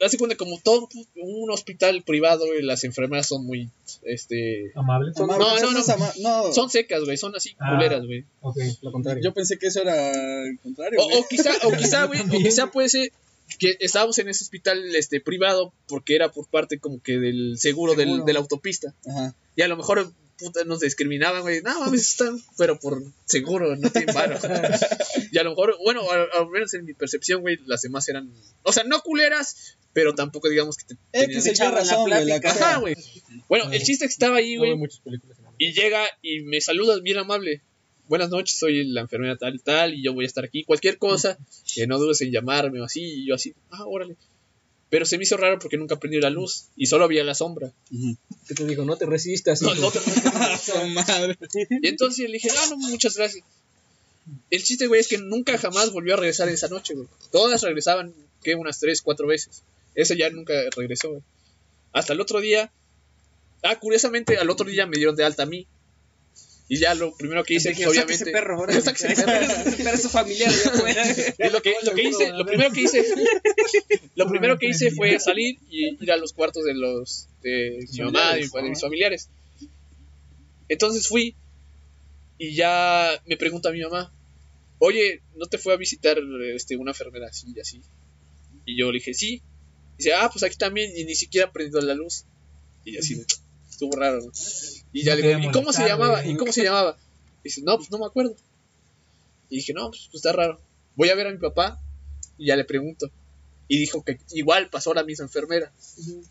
Hace 0.00 0.18
cuenta, 0.18 0.36
como 0.36 0.58
todo 0.60 0.88
un 1.16 1.50
hospital 1.52 2.02
privado, 2.02 2.44
las 2.62 2.82
enfermeras 2.84 3.28
son 3.28 3.46
muy. 3.46 3.70
Este. 4.02 4.72
Amable. 4.74 5.12
Son- 5.14 5.28
No, 5.28 5.38
no, 5.38 5.56
no, 5.60 5.70
no. 5.70 5.80
no. 6.18 6.46
no. 6.46 6.52
Son 6.52 6.68
secas, 6.68 7.02
güey. 7.04 7.16
Son 7.16 7.34
así 7.34 7.54
Ah. 7.58 7.74
culeras, 7.76 8.04
güey. 8.04 8.24
Ok. 8.40 8.56
Lo 8.82 8.90
contrario. 8.92 9.22
Yo 9.22 9.32
pensé 9.32 9.56
que 9.56 9.68
eso 9.68 9.80
era 9.82 10.10
el 10.46 10.58
contrario. 10.58 10.98
O, 11.00 11.26
quizá, 11.28 11.52
o 11.62 11.72
quizá, 11.72 12.04
güey, 12.06 12.20
o 12.20 12.28
quizá 12.42 12.66
puede 12.72 12.88
ser 12.88 13.12
que 13.58 13.76
estábamos 13.80 14.18
en 14.18 14.28
ese 14.28 14.42
hospital 14.44 14.94
este, 14.96 15.20
privado 15.20 15.72
porque 15.86 16.16
era 16.16 16.30
por 16.30 16.48
parte 16.48 16.78
como 16.78 17.00
que 17.00 17.18
del 17.18 17.56
seguro, 17.56 17.94
del- 17.94 18.08
Seguro. 18.08 18.24
de 18.24 18.32
la 18.32 18.38
autopista. 18.40 18.94
Ajá. 19.08 19.34
Y 19.54 19.62
a 19.62 19.68
lo 19.68 19.76
mejor 19.76 20.12
puta, 20.38 20.64
nos 20.64 20.80
discriminaban, 20.80 21.42
güey. 21.42 21.62
No, 21.62 21.80
mames, 21.80 22.10
están, 22.10 22.40
pero 22.56 22.78
por 22.78 23.02
seguro, 23.24 23.76
no 23.76 23.90
tienen 23.90 24.14
varo. 24.14 24.38
y 25.32 25.38
a 25.38 25.42
lo 25.42 25.50
mejor, 25.50 25.76
bueno, 25.82 26.10
al, 26.10 26.28
al 26.32 26.48
menos 26.48 26.74
en 26.74 26.84
mi 26.84 26.94
percepción, 26.94 27.42
güey, 27.42 27.58
las 27.66 27.82
demás 27.82 28.08
eran, 28.08 28.32
o 28.62 28.72
sea, 28.72 28.84
no 28.84 29.00
culeras, 29.00 29.76
pero 29.92 30.14
tampoco 30.14 30.48
digamos 30.48 30.76
que 30.76 30.94
te 30.94 31.24
X, 31.24 31.46
Y 31.46 31.50
echaban 31.50 31.74
la 31.74 31.80
razón. 31.80 32.10
La 32.10 32.24
plática. 32.24 32.50
Ajá, 32.50 32.78
güey. 32.78 32.96
Bueno, 33.48 33.70
el 33.72 33.82
chiste 33.82 34.04
es 34.04 34.10
que 34.10 34.14
estaba 34.14 34.36
ahí, 34.38 34.56
güey, 34.56 34.76
y 35.58 35.72
llega 35.72 36.04
y 36.20 36.40
me 36.40 36.60
saluda 36.60 36.98
bien 37.00 37.18
amable. 37.18 37.62
Buenas 38.06 38.28
noches, 38.28 38.58
soy 38.58 38.84
la 38.84 39.00
enfermera 39.00 39.36
tal 39.36 39.54
y 39.54 39.58
tal, 39.60 39.94
y 39.94 40.02
yo 40.02 40.12
voy 40.12 40.24
a 40.24 40.26
estar 40.26 40.44
aquí. 40.44 40.64
Cualquier 40.64 40.98
cosa, 40.98 41.38
que 41.74 41.86
no 41.86 41.98
dudes 41.98 42.20
en 42.20 42.32
llamarme 42.32 42.80
o 42.80 42.84
así, 42.84 43.02
y 43.02 43.26
yo 43.26 43.34
así, 43.34 43.54
ah, 43.70 43.86
órale. 43.86 44.16
Pero 44.94 45.06
se 45.06 45.18
me 45.18 45.24
hizo 45.24 45.36
raro 45.36 45.58
porque 45.58 45.76
nunca 45.76 45.96
prendí 45.98 46.20
la 46.20 46.30
luz 46.30 46.66
y 46.76 46.86
solo 46.86 47.04
había 47.04 47.24
la 47.24 47.34
sombra. 47.34 47.72
Ujú. 47.90 48.16
¿Qué 48.46 48.54
te 48.54 48.64
digo? 48.64 48.84
No 48.84 48.94
te 48.96 49.06
resistas. 49.06 49.60
No, 49.60 49.72
te- 49.90 49.98
madre. 50.94 51.36
Y 51.82 51.88
entonces 51.88 52.28
le 52.28 52.34
dije, 52.34 52.48
ah, 52.56 52.66
no, 52.70 52.76
muchas 52.76 53.16
gracias. 53.16 53.44
El 54.50 54.62
chiste, 54.62 54.86
güey, 54.86 55.00
es 55.00 55.08
que 55.08 55.18
nunca 55.18 55.58
jamás 55.58 55.90
volvió 55.90 56.14
a 56.14 56.18
regresar 56.18 56.48
esa 56.48 56.68
noche, 56.68 56.94
güey. 56.94 57.08
Todas 57.32 57.62
regresaban, 57.62 58.14
que 58.44 58.54
unas 58.54 58.78
tres, 58.78 59.02
cuatro 59.02 59.26
veces. 59.26 59.64
Ese 59.96 60.16
ya 60.16 60.30
nunca 60.30 60.54
regresó, 60.76 61.10
güey. 61.10 61.22
Hasta 61.92 62.12
el 62.12 62.20
otro 62.20 62.40
día. 62.40 62.70
Ah, 63.64 63.80
curiosamente, 63.80 64.36
al 64.36 64.48
otro 64.48 64.64
día 64.70 64.86
me 64.86 64.96
dieron 64.96 65.16
de 65.16 65.24
alta 65.24 65.42
a 65.42 65.46
mí. 65.46 65.66
Y 66.66 66.78
ya 66.78 66.94
lo 66.94 67.14
primero 67.14 67.44
que 67.44 67.54
hice, 67.54 67.70
Dije, 67.70 67.84
pues, 67.84 67.96
"Saque 67.96 68.06
obviamente. 68.14 68.22
ese 68.30 68.32
perro, 68.32 68.56
ahora. 68.58 68.80
Saque 68.80 69.12
ese 69.12 69.24
perro. 69.24 69.44
Ese 69.66 69.82
perro 69.84 69.94
es 69.96 70.02
su 70.02 70.08
familiar. 70.08 70.50
Y 71.38 71.50
lo 71.50 71.60
que, 71.62 71.74
lo 71.82 71.94
que 71.94 72.02
hice, 72.04 72.32
lo 72.32 72.46
primero 72.46 72.72
que 72.72 72.80
hice, 72.80 73.04
lo 74.14 74.28
primero 74.28 74.58
que 74.58 74.68
hice 74.68 74.90
fue 74.90 75.18
salir 75.20 75.58
y 75.68 76.02
ir 76.02 76.12
a 76.12 76.16
los 76.16 76.32
cuartos 76.32 76.64
de 76.64 76.74
los 76.74 77.28
de 77.42 77.86
mi 77.92 77.98
mamá, 78.00 78.34
de, 78.34 78.40
mi- 78.42 78.48
de 78.62 78.70
mis 78.70 78.80
familiares. 78.80 79.28
Entonces 80.68 81.06
fui 81.08 81.34
y 82.38 82.54
ya 82.54 83.22
me 83.26 83.36
pregunta 83.36 83.70
mi 83.70 83.80
mamá, 83.82 84.12
oye, 84.78 85.20
¿no 85.36 85.46
te 85.46 85.58
fue 85.58 85.74
a 85.74 85.76
visitar 85.76 86.18
este, 86.54 86.76
una 86.76 86.92
enfermera 86.92 87.26
así 87.28 87.46
y 87.54 87.60
así? 87.60 87.80
Y 88.64 88.78
yo 88.78 88.90
le 88.90 88.98
dije, 88.98 89.12
sí. 89.14 89.42
Y 89.94 89.98
dice, 89.98 90.14
ah, 90.14 90.30
pues 90.32 90.42
aquí 90.42 90.56
también, 90.56 90.90
y 90.96 91.04
ni 91.04 91.14
siquiera 91.14 91.52
prendió 91.52 91.80
la 91.82 91.94
luz. 91.94 92.24
Y 92.84 92.96
así, 92.96 93.22
estuvo 93.70 93.94
raro, 93.96 94.20
¿no? 94.22 94.32
Y 94.94 95.02
ya 95.02 95.16
No 95.16 95.22
le 95.22 95.36
digo, 95.36 95.50
¿y 95.50 95.52
cómo 95.52 95.72
se 95.72 95.86
llamaba? 95.86 96.24
¿Y 96.24 96.36
cómo 96.36 96.52
se 96.52 96.62
llamaba? 96.62 96.96
Y 97.42 97.48
dice, 97.48 97.62
no, 97.62 97.76
pues 97.76 97.90
no 97.90 97.98
me 97.98 98.06
acuerdo. 98.06 98.36
Y 99.50 99.56
dije, 99.56 99.74
no, 99.74 99.90
pues, 99.90 100.08
pues 100.10 100.24
está 100.24 100.32
raro. 100.32 100.60
Voy 100.94 101.08
a 101.08 101.16
ver 101.16 101.26
a 101.26 101.32
mi 101.32 101.38
papá 101.38 101.82
y 102.38 102.46
ya 102.46 102.56
le 102.56 102.64
pregunto. 102.64 103.10
Y 103.66 103.80
dijo 103.80 104.04
que 104.04 104.20
igual 104.32 104.70
pasó 104.70 104.94
la 104.94 105.02
misma 105.02 105.24
enfermera. 105.24 105.72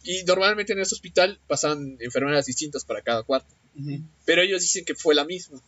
Y 0.04 0.24
normalmente 0.24 0.72
en 0.72 0.80
ese 0.80 0.96
hospital 0.96 1.40
pasan 1.48 1.98
enfermeras 2.00 2.46
distintas 2.46 2.86
para 2.86 3.02
cada 3.02 3.24
cuarto. 3.24 3.54
Pero 4.24 4.42
ellos 4.42 4.62
dicen 4.62 4.86
que 4.86 4.96
fue 4.96 5.14
la 5.14 5.26
misma. 5.26 5.62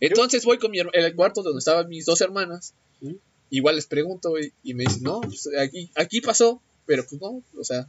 Entonces 0.00 0.42
voy 0.44 0.58
con 0.58 0.70
mi 0.70 0.78
el 0.78 1.14
cuarto 1.14 1.42
donde 1.42 1.58
estaban 1.58 1.88
mis 1.88 2.06
dos 2.06 2.22
hermanas. 2.22 2.72
Igual 3.50 3.76
les 3.76 3.86
pregunto 3.86 4.30
güey, 4.30 4.52
y 4.62 4.72
me 4.72 4.84
dicen, 4.84 5.02
no, 5.02 5.20
pues 5.20 5.50
aquí, 5.58 5.90
aquí 5.96 6.22
pasó, 6.22 6.62
pero 6.86 7.04
pues 7.06 7.20
no, 7.20 7.42
o 7.58 7.64
sea, 7.64 7.88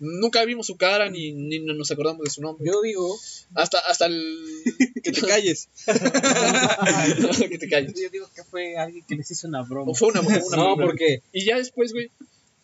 nunca 0.00 0.44
vimos 0.44 0.66
su 0.66 0.76
cara 0.76 1.10
ni, 1.10 1.32
ni 1.32 1.58
nos 1.60 1.90
acordamos 1.90 2.22
de 2.24 2.30
su 2.30 2.40
nombre. 2.40 2.64
Yo 2.66 2.80
digo, 2.82 3.18
Hasta, 3.54 3.78
hasta 3.78 4.06
el... 4.06 4.38
Que 5.02 5.12
te 5.12 5.20
calles. 5.22 5.68
que 7.48 7.58
te 7.58 7.68
calles. 7.68 7.94
Yo 8.00 8.08
digo 8.10 8.28
que 8.34 8.44
fue 8.44 8.76
alguien 8.76 9.04
que 9.06 9.16
les 9.16 9.30
hizo 9.30 9.48
una 9.48 9.62
broma. 9.62 9.90
O 9.92 9.94
fue 9.94 10.08
una, 10.08 10.20
una 10.20 10.38
no, 10.56 10.76
broma. 10.76 10.84
porque 10.84 11.22
Y 11.32 11.44
ya 11.44 11.56
después, 11.56 11.92
güey, 11.92 12.10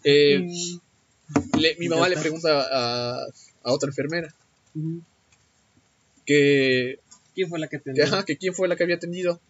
eh, 0.04 0.40
Mm. 0.40 1.58
le- 1.58 1.76
mi 1.76 1.88
mamá 1.88 2.06
le 2.08 2.16
pregunta 2.18 2.60
a, 2.70 3.14
a 3.62 3.72
otra 3.72 3.88
enfermera 3.88 4.34
que, 6.26 6.98
¿Quién 7.34 7.48
fue 7.48 7.58
la 7.58 7.68
que 7.68 7.78
te 7.78 7.92
que, 7.94 8.02
ajá, 8.02 8.24
que 8.24 8.36
quién 8.36 8.54
fue 8.54 8.68
la 8.68 8.76
que 8.76 8.84
había 8.84 8.96
atendido. 8.96 9.40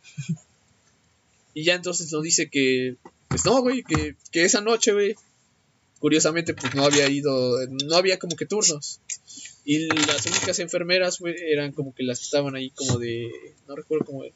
Y 1.52 1.64
ya 1.64 1.74
entonces 1.74 2.10
nos 2.12 2.22
dice 2.22 2.48
que, 2.48 2.96
pues 3.28 3.44
no, 3.44 3.60
güey, 3.60 3.82
que, 3.82 4.14
que 4.30 4.44
esa 4.44 4.60
noche, 4.60 4.92
güey, 4.92 5.16
curiosamente, 6.04 6.52
pues 6.52 6.74
no 6.74 6.84
había 6.84 7.08
ido, 7.08 7.56
no 7.66 7.96
había 7.96 8.18
como 8.18 8.36
que 8.36 8.44
turnos. 8.44 9.00
Y 9.64 9.86
las 9.86 10.26
únicas 10.26 10.58
enfermeras, 10.58 11.18
güey, 11.18 11.34
eran 11.50 11.72
como 11.72 11.94
que 11.94 12.02
las 12.02 12.18
que 12.18 12.24
estaban 12.26 12.54
ahí 12.54 12.68
como 12.72 12.98
de, 12.98 13.30
no 13.66 13.74
recuerdo 13.74 14.04
cómo 14.04 14.22
era. 14.22 14.34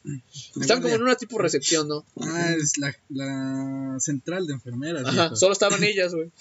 Estaban 0.59 0.81
como 0.81 0.95
en 0.95 1.03
una 1.03 1.15
tipo 1.15 1.37
recepción, 1.37 1.87
¿no? 1.87 2.03
Ah, 2.21 2.55
es 2.59 2.79
la, 2.79 2.95
la 3.09 3.99
central 3.99 4.47
de 4.47 4.53
enfermeras. 4.53 5.05
Ajá, 5.05 5.21
viejo. 5.25 5.35
solo 5.35 5.53
estaban 5.53 5.83
ellas, 5.83 6.15
güey. 6.15 6.31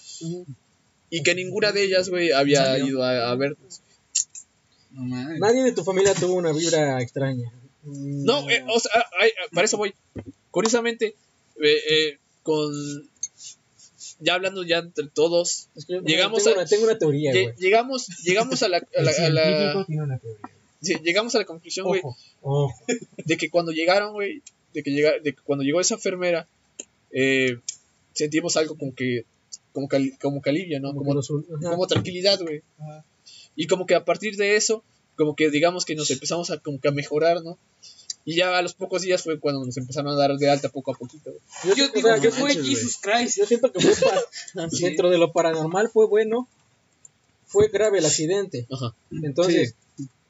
y 1.10 1.22
que 1.22 1.34
ninguna 1.34 1.72
de 1.72 1.82
ellas, 1.84 2.08
güey, 2.08 2.32
había 2.32 2.64
Salió. 2.64 2.86
ido 2.86 3.04
a, 3.04 3.30
a 3.30 3.34
vernos. 3.34 3.82
No 4.92 5.02
mames. 5.04 5.40
Nadie 5.40 5.62
de 5.62 5.72
tu 5.72 5.84
familia 5.84 6.14
tuvo 6.14 6.36
una 6.36 6.52
vibra 6.52 7.02
extraña. 7.02 7.52
No, 7.82 8.48
eh, 8.48 8.64
o 8.66 8.80
sea, 8.80 9.04
ay, 9.20 9.30
para 9.52 9.66
eso 9.66 9.76
voy. 9.76 9.92
Curiosamente, 10.50 11.16
eh, 11.62 11.80
eh, 11.90 12.18
con. 12.42 12.72
Ya 14.20 14.34
hablando 14.34 14.64
ya 14.64 14.78
entre 14.78 15.06
todos, 15.08 15.68
es 15.76 15.86
que- 15.86 16.00
llegamos 16.04 16.42
tengo, 16.44 16.56
a- 16.56 16.60
una, 16.60 16.68
tengo 16.68 16.84
una 16.84 16.98
teoría, 16.98 17.32
lle- 17.32 17.42
güey. 17.44 17.54
llegamos, 17.56 18.06
llegamos 18.24 18.62
a 18.62 18.68
la, 18.68 18.78
a 18.78 18.80
a 19.00 19.02
llegamos 21.02 21.34
a 21.34 21.38
la 21.38 21.44
conclusión, 21.44 21.86
güey, 21.86 22.02
de 23.24 23.36
que 23.36 23.50
cuando 23.50 23.72
llegaron, 23.72 24.12
güey, 24.12 24.42
de 24.74 24.82
que 24.82 24.90
llega, 24.90 25.12
de 25.22 25.32
que 25.34 25.42
cuando 25.42 25.64
llegó 25.64 25.80
esa 25.80 25.94
enfermera, 25.94 26.46
eh, 27.10 27.58
sentimos 28.12 28.56
algo 28.56 28.76
como 28.76 28.94
que, 28.94 29.24
como 29.72 29.88
que, 29.88 30.12
como 30.20 30.42
que 30.42 30.50
alivio, 30.50 30.80
¿no? 30.80 30.88
Como 30.88 31.00
Como, 31.04 31.10
que 31.10 31.14
los- 31.16 31.30
ajá. 31.30 31.70
como 31.70 31.86
tranquilidad, 31.86 32.40
güey. 32.40 32.62
Y 33.56 33.66
como 33.66 33.86
que 33.86 33.94
a 33.94 34.04
partir 34.04 34.36
de 34.36 34.56
eso, 34.56 34.82
como 35.16 35.34
que 35.36 35.50
digamos 35.50 35.84
que 35.84 35.94
nos 35.96 36.10
empezamos 36.10 36.50
a, 36.50 36.58
como 36.58 36.80
que 36.80 36.88
a 36.88 36.92
mejorar, 36.92 37.42
¿no? 37.42 37.58
Y 38.28 38.34
ya 38.34 38.58
a 38.58 38.60
los 38.60 38.74
pocos 38.74 39.00
días 39.00 39.22
fue 39.22 39.40
cuando 39.40 39.64
nos 39.64 39.74
empezaron 39.78 40.12
a 40.12 40.14
dar 40.14 40.36
de 40.36 40.50
alta 40.50 40.68
poco 40.68 40.92
a 40.92 40.94
poquito. 40.98 41.32
Yo, 41.64 41.88
digo, 41.88 42.08
sea, 42.08 42.16
¿qué 42.16 42.28
que 42.28 42.30
fue. 42.30 42.54
Jesus 42.54 42.98
Christ? 43.00 43.38
yo 43.38 43.46
siento 43.46 43.72
que 43.72 43.80
fue 43.80 43.94
pa- 44.54 44.68
Sí. 44.70 44.84
dentro 44.84 45.08
de 45.08 45.16
lo 45.16 45.32
paranormal 45.32 45.88
fue 45.88 46.06
bueno. 46.06 46.46
Fue 47.46 47.68
grave 47.68 48.00
el 48.00 48.04
accidente. 48.04 48.66
Ajá. 48.70 48.94
Entonces, 49.10 49.76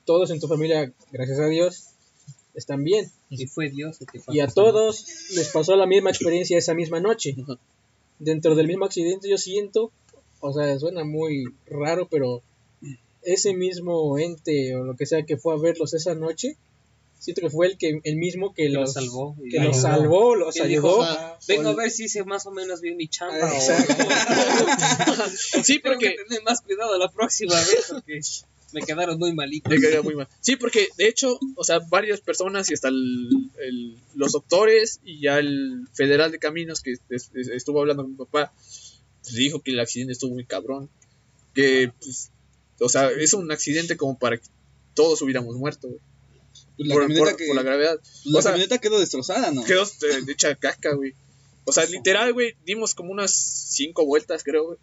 todos 0.04 0.30
en 0.30 0.38
tu 0.38 0.46
familia, 0.46 0.92
gracias 1.10 1.40
a 1.40 1.46
Dios, 1.48 1.86
están 2.54 2.84
bien. 2.84 3.10
Y 3.30 3.48
fue 3.48 3.68
Dios 3.68 4.00
el 4.00 4.06
que 4.06 4.20
Y 4.28 4.38
a 4.38 4.46
todos 4.46 5.04
les 5.34 5.48
pasó 5.48 5.74
la 5.74 5.86
misma 5.86 6.10
experiencia 6.10 6.56
esa 6.56 6.74
misma 6.74 7.00
noche. 7.00 7.34
Ajá. 7.42 7.58
Dentro 8.20 8.54
del 8.54 8.68
mismo 8.68 8.84
accidente 8.84 9.28
yo 9.28 9.38
siento, 9.38 9.90
o 10.38 10.52
sea, 10.52 10.78
suena 10.78 11.02
muy 11.02 11.46
raro, 11.66 12.06
pero 12.08 12.42
ese 13.24 13.54
mismo 13.54 14.16
ente 14.20 14.76
o 14.76 14.84
lo 14.84 14.94
que 14.94 15.04
sea 15.06 15.24
que 15.24 15.36
fue 15.36 15.54
a 15.54 15.58
verlos 15.58 15.94
esa 15.94 16.14
noche, 16.14 16.56
siento 17.18 17.40
que 17.42 17.50
fue 17.50 17.66
el 17.66 17.76
que 17.78 18.00
el 18.04 18.16
mismo 18.16 18.54
que, 18.54 18.64
Que 18.64 18.68
los 18.70 18.80
los 18.82 18.92
salvó. 18.94 19.36
que 19.50 19.58
los 19.60 19.80
salvó, 19.80 20.34
los 20.36 20.54
Que 20.54 20.66
dijo. 20.66 21.02
"Ah, 21.02 21.38
Vengo 21.48 21.70
a 21.70 21.74
ver 21.74 21.90
si 21.90 22.04
hice 22.04 22.24
más 22.24 22.46
o 22.46 22.50
menos 22.50 22.80
bien 22.80 22.96
mi 22.96 23.08
chamba. 23.08 23.36
Ah, 23.42 23.52
o- 23.52 23.60
Sí, 25.62 25.80
Tengo 25.80 25.98
que 25.98 26.10
porque 26.10 26.16
tener 26.28 26.42
más 26.44 26.60
cuidado 26.60 26.98
la 26.98 27.10
próxima 27.10 27.54
vez 27.54 27.86
porque 27.90 28.20
me 28.72 28.82
quedaron 28.82 29.18
muy 29.18 29.32
malitos. 29.34 29.70
me 29.72 29.80
quedé 29.80 30.02
muy 30.02 30.14
mal. 30.14 30.28
Sí, 30.40 30.56
porque 30.56 30.88
de 30.96 31.08
hecho, 31.08 31.38
o 31.56 31.64
sea, 31.64 31.78
varias 31.88 32.20
personas 32.20 32.70
y 32.70 32.74
hasta 32.74 32.88
el- 32.88 33.50
el- 33.60 33.96
los 34.14 34.32
doctores 34.32 35.00
y 35.04 35.20
ya 35.20 35.38
el 35.38 35.86
federal 35.94 36.30
de 36.32 36.38
caminos 36.38 36.80
que 36.82 36.92
es- 36.92 37.30
es- 37.34 37.48
estuvo 37.48 37.80
hablando 37.80 38.02
con 38.02 38.12
mi 38.12 38.18
papá, 38.18 38.52
pues, 39.22 39.34
dijo 39.34 39.60
que 39.60 39.70
el 39.72 39.80
accidente 39.80 40.12
estuvo 40.12 40.34
muy 40.34 40.44
cabrón. 40.44 40.90
Que, 41.54 41.90
pues, 42.00 42.30
o 42.80 42.88
sea, 42.88 43.10
es 43.10 43.32
un 43.34 43.50
accidente 43.50 43.96
como 43.96 44.18
para 44.18 44.36
que 44.36 44.46
todos 44.94 45.20
hubiéramos 45.22 45.56
muerto, 45.56 45.88
güey. 45.88 46.00
Pues 46.78 46.88
la 46.88 46.94
por, 46.94 47.02
camioneta 47.02 47.30
por- 47.30 47.36
que- 47.36 47.46
por 47.48 47.56
la 47.56 47.62
gravedad. 47.62 48.00
La 48.24 48.38
o 48.38 48.42
sea, 48.42 48.52
camioneta 48.52 48.78
quedó 48.78 48.98
destrozada, 48.98 49.50
¿no? 49.50 49.62
quedó 49.64 49.82
eh, 49.82 50.24
hecha 50.28 50.54
caca, 50.54 50.94
güey. 50.94 51.12
O 51.64 51.72
sea, 51.72 51.84
literal, 51.84 52.32
güey, 52.32 52.54
dimos 52.64 52.94
como 52.94 53.12
unas 53.12 53.34
cinco 53.34 54.06
vueltas, 54.06 54.42
creo, 54.42 54.64
güey. 54.64 54.78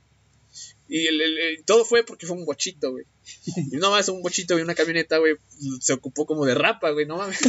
Y 0.88 1.08
el, 1.08 1.20
el- 1.20 1.38
el- 1.40 1.64
todo 1.66 1.84
fue 1.84 2.04
porque 2.04 2.28
fue 2.28 2.38
un 2.38 2.46
bochito, 2.46 2.92
güey. 2.92 3.06
Y 3.72 3.78
no 3.78 3.90
más 3.90 4.08
un 4.10 4.22
bochito 4.22 4.60
y 4.60 4.62
una 4.62 4.76
camioneta, 4.76 5.18
güey, 5.18 5.34
se 5.82 5.94
ocupó 5.94 6.28
como 6.28 6.46
de 6.46 6.54
rapa, 6.54 6.92
güey, 6.92 7.08
no 7.08 7.18
mames. 7.18 7.40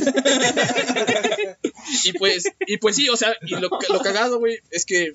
y 2.05 2.13
pues, 2.15 2.45
y 2.67 2.77
pues 2.79 2.97
sí, 2.97 3.09
o 3.09 3.17
sea, 3.17 3.37
y 3.43 3.51
lo, 3.57 3.69
lo 3.69 4.01
cagado, 4.03 4.39
güey, 4.39 4.59
es 4.71 4.85
que 4.87 5.15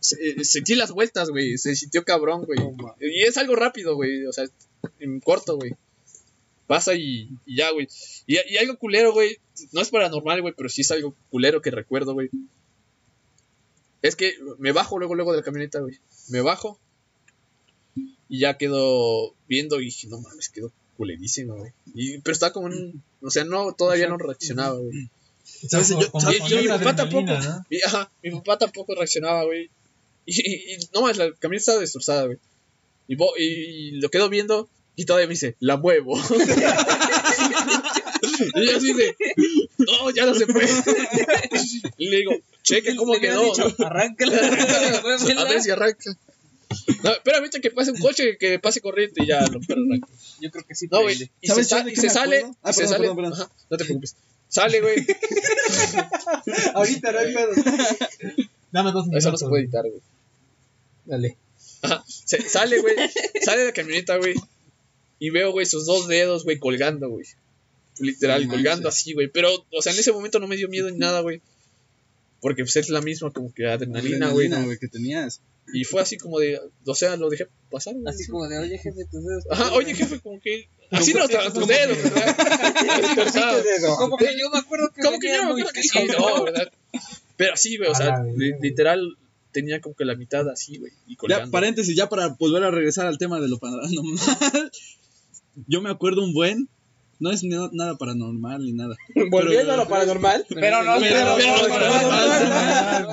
se- 0.00 0.44
sentí 0.44 0.74
las 0.74 0.90
vueltas, 0.90 1.30
güey, 1.30 1.58
se 1.58 1.76
sintió 1.76 2.04
cabrón, 2.04 2.44
güey. 2.46 2.58
Y 3.00 3.22
es 3.22 3.36
algo 3.36 3.54
rápido, 3.54 3.94
güey, 3.94 4.24
o 4.26 4.32
sea, 4.32 4.46
en 4.98 5.20
corto, 5.20 5.56
güey. 5.56 5.72
Pasa 6.70 6.94
y, 6.94 7.28
y 7.46 7.56
ya, 7.56 7.72
güey. 7.72 7.88
Y, 8.28 8.36
y 8.48 8.56
algo 8.58 8.78
culero, 8.78 9.12
güey, 9.12 9.38
no 9.72 9.80
es 9.80 9.90
paranormal, 9.90 10.40
güey, 10.40 10.54
pero 10.56 10.68
sí 10.68 10.82
es 10.82 10.90
algo 10.92 11.16
culero 11.28 11.60
que 11.60 11.72
recuerdo, 11.72 12.14
güey. 12.14 12.30
Es 14.02 14.14
que 14.14 14.34
me 14.58 14.70
bajo 14.70 14.96
luego, 14.96 15.16
luego 15.16 15.32
de 15.32 15.38
la 15.38 15.42
camioneta, 15.42 15.80
güey. 15.80 15.98
Me 16.28 16.42
bajo. 16.42 16.78
Y 18.28 18.38
ya 18.38 18.56
quedo 18.56 19.34
viendo 19.48 19.80
y 19.80 19.86
dije, 19.86 20.06
no 20.06 20.20
mames, 20.20 20.48
quedó 20.48 20.70
culerísimo, 20.96 21.56
güey. 21.56 21.72
Y, 21.92 22.18
pero 22.18 22.34
estaba 22.34 22.52
como 22.52 22.68
en... 22.68 23.02
O 23.20 23.30
sea, 23.30 23.42
no, 23.42 23.72
todavía 23.72 24.06
no 24.06 24.16
reaccionaba, 24.16 24.78
güey. 24.78 25.10
¿Sabes? 25.42 25.88
Como- 25.90 26.02
Yo- 26.02 26.10
como 26.12 26.30
Y, 26.32 26.38
con 26.38 26.52
y 26.52 26.54
mi 26.56 26.68
papá 26.68 26.94
tampoco. 26.94 27.24
¿no? 27.32 27.66
y, 27.68 27.82
ajá, 27.82 28.12
mi 28.22 28.30
papá 28.30 28.58
tampoco 28.58 28.94
reaccionaba, 28.94 29.42
güey. 29.44 29.70
Y, 30.24 30.40
y- 30.48 30.74
y 30.74 30.78
no 30.94 31.02
más, 31.02 31.16
la 31.16 31.32
camioneta 31.32 31.62
estaba 31.62 31.80
destrozada, 31.80 32.26
güey. 32.26 32.38
Y, 33.08 33.16
y 33.40 33.90
lo 34.00 34.08
quedo 34.08 34.28
viendo 34.28 34.68
y 34.96 35.04
todavía 35.04 35.26
me 35.28 35.34
dice, 35.34 35.56
la 35.60 35.76
muevo. 35.76 36.16
y 38.54 38.66
yo 38.66 38.76
así 38.76 38.92
de, 38.92 39.16
no, 39.78 40.10
ya 40.10 40.26
no 40.26 40.34
se 40.34 40.46
puede. 40.46 40.68
y 41.96 42.08
le 42.08 42.16
digo, 42.18 42.32
cheque 42.62 42.96
cómo 42.96 43.14
quedó. 43.18 43.42
dicho, 43.44 43.74
arráncala, 43.84 44.36
A 45.38 45.44
ver 45.44 45.62
si 45.62 45.70
arranca. 45.70 46.16
No, 47.02 47.10
espérame 47.12 47.50
que 47.50 47.70
pase 47.70 47.90
un 47.90 47.98
coche, 47.98 48.36
que 48.38 48.58
pase 48.60 48.80
corriente 48.80 49.22
y 49.24 49.26
ya 49.26 49.40
lo 49.40 49.60
arranca. 49.68 50.08
Yo 50.40 50.50
creo 50.50 50.64
que 50.64 50.74
sí. 50.74 50.86
No, 50.90 51.02
güey. 51.02 51.30
Y 51.40 51.46
se, 51.48 51.52
¿Sabes 51.54 51.68
yo 51.68 51.76
sa- 51.78 51.82
de 51.84 51.90
y 51.90 51.94
qué 51.94 52.00
se 52.00 52.06
me 52.06 52.12
sale. 52.12 52.46
Ah, 52.62 52.70
y 52.70 52.72
se 52.72 52.80
perdón, 52.82 52.88
sale. 52.92 53.00
perdón, 53.08 53.16
perdón. 53.16 53.32
Ajá, 53.34 53.50
no 53.70 53.76
te 53.76 53.84
preocupes. 53.84 54.16
Sale, 54.48 54.80
güey. 54.80 55.06
Ahorita 56.74 57.12
no 57.12 57.18
hay 57.18 57.34
pedo. 57.34 57.50
Dame 58.72 58.92
dos 58.92 59.06
minutos. 59.06 59.18
Eso 59.24 59.30
no 59.32 59.36
se 59.36 59.46
puede 59.48 59.64
editar, 59.64 59.82
güey. 59.82 60.00
Dale. 61.06 61.36
Ajá. 61.82 62.04
Se- 62.06 62.48
sale, 62.48 62.80
güey. 62.80 62.94
Sale 63.42 63.60
de 63.60 63.66
la 63.66 63.72
camioneta, 63.72 64.16
güey. 64.18 64.34
Y 65.20 65.30
veo, 65.30 65.52
güey, 65.52 65.66
sus 65.66 65.86
dos 65.86 66.08
dedos, 66.08 66.44
güey, 66.44 66.58
colgando, 66.58 67.08
güey. 67.10 67.26
Literal, 67.98 68.46
No 68.46 68.54
colgando 68.54 68.88
así, 68.88 69.12
güey. 69.12 69.28
Pero, 69.28 69.50
o 69.70 69.82
sea, 69.82 69.92
en 69.92 69.98
ese 69.98 70.12
momento 70.12 70.40
no 70.40 70.48
me 70.48 70.56
dio 70.56 70.68
miedo 70.68 70.90
ni 70.90 70.98
nada, 70.98 71.20
güey. 71.20 71.42
Porque 72.40 72.64
pues, 72.64 72.76
es 72.76 72.88
la 72.88 73.02
misma 73.02 73.30
como 73.30 73.52
que 73.52 73.66
adrenalina, 73.66 74.30
güey. 74.30 74.46
Adrenalina, 74.46 74.64
güey, 74.64 74.78
que 74.78 74.88
tenías. 74.88 75.42
Y 75.74 75.84
fue 75.84 76.00
así 76.00 76.16
como 76.16 76.40
de, 76.40 76.58
o 76.86 76.94
sea, 76.94 77.16
lo 77.16 77.28
dejé 77.28 77.48
pasar, 77.70 77.94
güey. 77.94 78.06
Así 78.08 78.26
como 78.26 78.48
de, 78.48 78.58
oye, 78.58 78.78
jefe, 78.78 79.04
tus 79.10 79.24
dedos. 79.24 79.44
Ajá, 79.50 79.72
oye, 79.74 79.94
jefe, 79.94 80.18
como 80.20 80.40
que. 80.40 80.68
Así 80.90 81.12
no 81.12 81.28
tus 81.28 81.68
dedos, 81.68 82.02
¿verdad? 82.02 82.36
No. 83.82 83.96
Como 83.96 84.16
que 84.16 84.26
yo 84.38 84.50
me 84.50 84.58
acuerdo 84.58 84.90
que 84.92 85.02
Como 85.02 85.18
que 85.18 85.28
yo 85.28 85.44
me 85.44 85.50
acuerdo 85.50 85.70
que 85.72 85.82
sí, 85.82 85.98
no, 86.18 86.44
¿verdad? 86.44 86.72
Pero 87.36 87.54
así, 87.54 87.76
güey, 87.76 87.90
o 87.90 87.94
sea, 87.94 88.24
literal 88.60 89.16
tenía 89.52 89.80
como 89.80 89.94
que 89.94 90.04
la 90.04 90.14
mitad 90.14 90.48
así, 90.48 90.78
güey, 90.78 90.92
y 91.06 91.16
colgando. 91.16 91.46
Ya, 91.46 91.50
paréntesis, 91.50 91.94
ya 91.94 92.08
para 92.08 92.28
volver 92.28 92.64
a 92.64 92.70
regresar 92.70 93.06
al 93.06 93.18
tema 93.18 93.40
de 93.40 93.48
lo 93.48 93.58
paranormal. 93.58 94.72
Yo 95.66 95.82
me 95.82 95.90
acuerdo 95.90 96.22
un 96.22 96.32
buen. 96.32 96.68
No 97.18 97.30
es 97.30 97.42
ni- 97.42 97.50
nada 97.72 97.96
paranormal 97.98 98.64
ni 98.64 98.72
nada. 98.72 98.96
Volviendo 99.30 99.72
a 99.72 99.76
lo 99.76 99.88
paranormal. 99.88 100.46
Pero 100.48 100.82
no, 100.84 100.98
no 100.98 101.04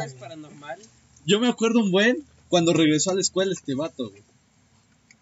es 0.02 0.14
paranormal. 0.14 0.80
Yo 1.26 1.40
me 1.40 1.48
acuerdo 1.50 1.80
un 1.80 1.92
buen 1.92 2.24
cuando 2.48 2.72
regresó 2.74 3.12
a 3.12 3.16
la 3.16 3.22
escuela 3.22 3.52
este 3.52 3.76
vato, 3.76 4.10
güey. 4.10 4.24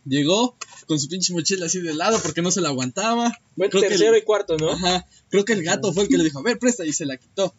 Llegó 0.06 0.56
con 0.86 1.00
su 1.00 1.08
pinche 1.08 1.34
mochila 1.34 1.66
así 1.66 1.80
de 1.82 1.96
lado 1.96 2.20
porque 2.22 2.44
no 2.44 2.52
se 2.52 2.62
la 2.62 2.70
aguantaba. 2.70 3.34
Buen 3.56 3.72
Creo 3.72 3.82
que 3.82 3.90
tercero 3.90 4.14
el- 4.14 4.22
y 4.22 4.24
cuarto, 4.24 4.56
¿no? 4.58 4.70
Ajá. 4.70 5.08
Creo 5.30 5.46
que 5.46 5.54
el 5.54 5.64
gato 5.64 5.92
fue 5.94 6.04
el 6.04 6.10
que 6.10 6.18
le 6.20 6.26
dijo, 6.26 6.38
a 6.40 6.44
ver, 6.44 6.60
presta, 6.60 6.86
y 6.86 6.94
se 6.94 7.08
la 7.08 7.18
quitó. 7.18 7.56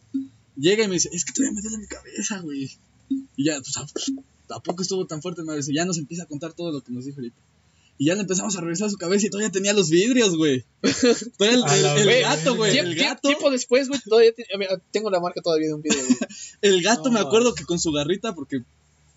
Llega 0.55 0.85
y 0.85 0.87
me 0.87 0.93
dice, 0.93 1.09
es 1.11 1.25
que 1.25 1.33
todavía 1.33 1.55
me 1.55 1.61
duele 1.61 1.77
mi 1.79 1.87
cabeza, 1.87 2.39
güey. 2.39 2.71
Y 3.35 3.43
ya, 3.45 3.59
pues, 3.59 3.75
¿a- 3.77 3.85
tampoco 4.47 4.81
estuvo 4.81 5.05
tan 5.05 5.21
fuerte, 5.21 5.43
me 5.43 5.57
dice, 5.57 5.73
ya 5.73 5.83
nos 5.83 5.97
empieza 5.97 6.23
a 6.23 6.27
contar 6.27 6.53
todo 6.53 6.71
lo 6.71 6.79
que 6.81 6.93
nos 6.93 7.03
dijo 7.03 7.17
ahorita. 7.19 7.35
Y 7.99 8.05
ya 8.05 8.15
le 8.15 8.21
empezamos 8.21 8.55
a 8.55 8.61
revisar 8.61 8.89
su 8.91 8.97
cabeza 8.97 9.25
y 9.25 9.29
todavía 9.29 9.51
tenía 9.51 9.73
los 9.73 9.89
vidrios, 9.89 10.35
güey. 10.37 10.63
Todavía 11.37 11.57
el, 11.95 12.21
gato, 12.21 12.55
güey. 12.55 12.77
El 12.77 12.93
gato, 12.95 13.27
Tiempo 13.27 13.49
después, 13.49 13.87
güey, 13.87 13.99
todavía 14.01 14.31
te- 14.33 14.45
a 14.53 14.57
ver, 14.57 14.69
tengo 14.91 15.09
la 15.09 15.19
marca 15.19 15.41
todavía 15.41 15.67
de 15.69 15.73
un 15.73 15.81
video, 15.81 16.03
güey. 16.03 16.17
el 16.61 16.81
gato 16.83 17.11
me 17.11 17.19
acuerdo 17.19 17.55
que 17.55 17.63
con 17.65 17.79
su 17.79 17.91
garrita, 17.91 18.35
porque 18.35 18.61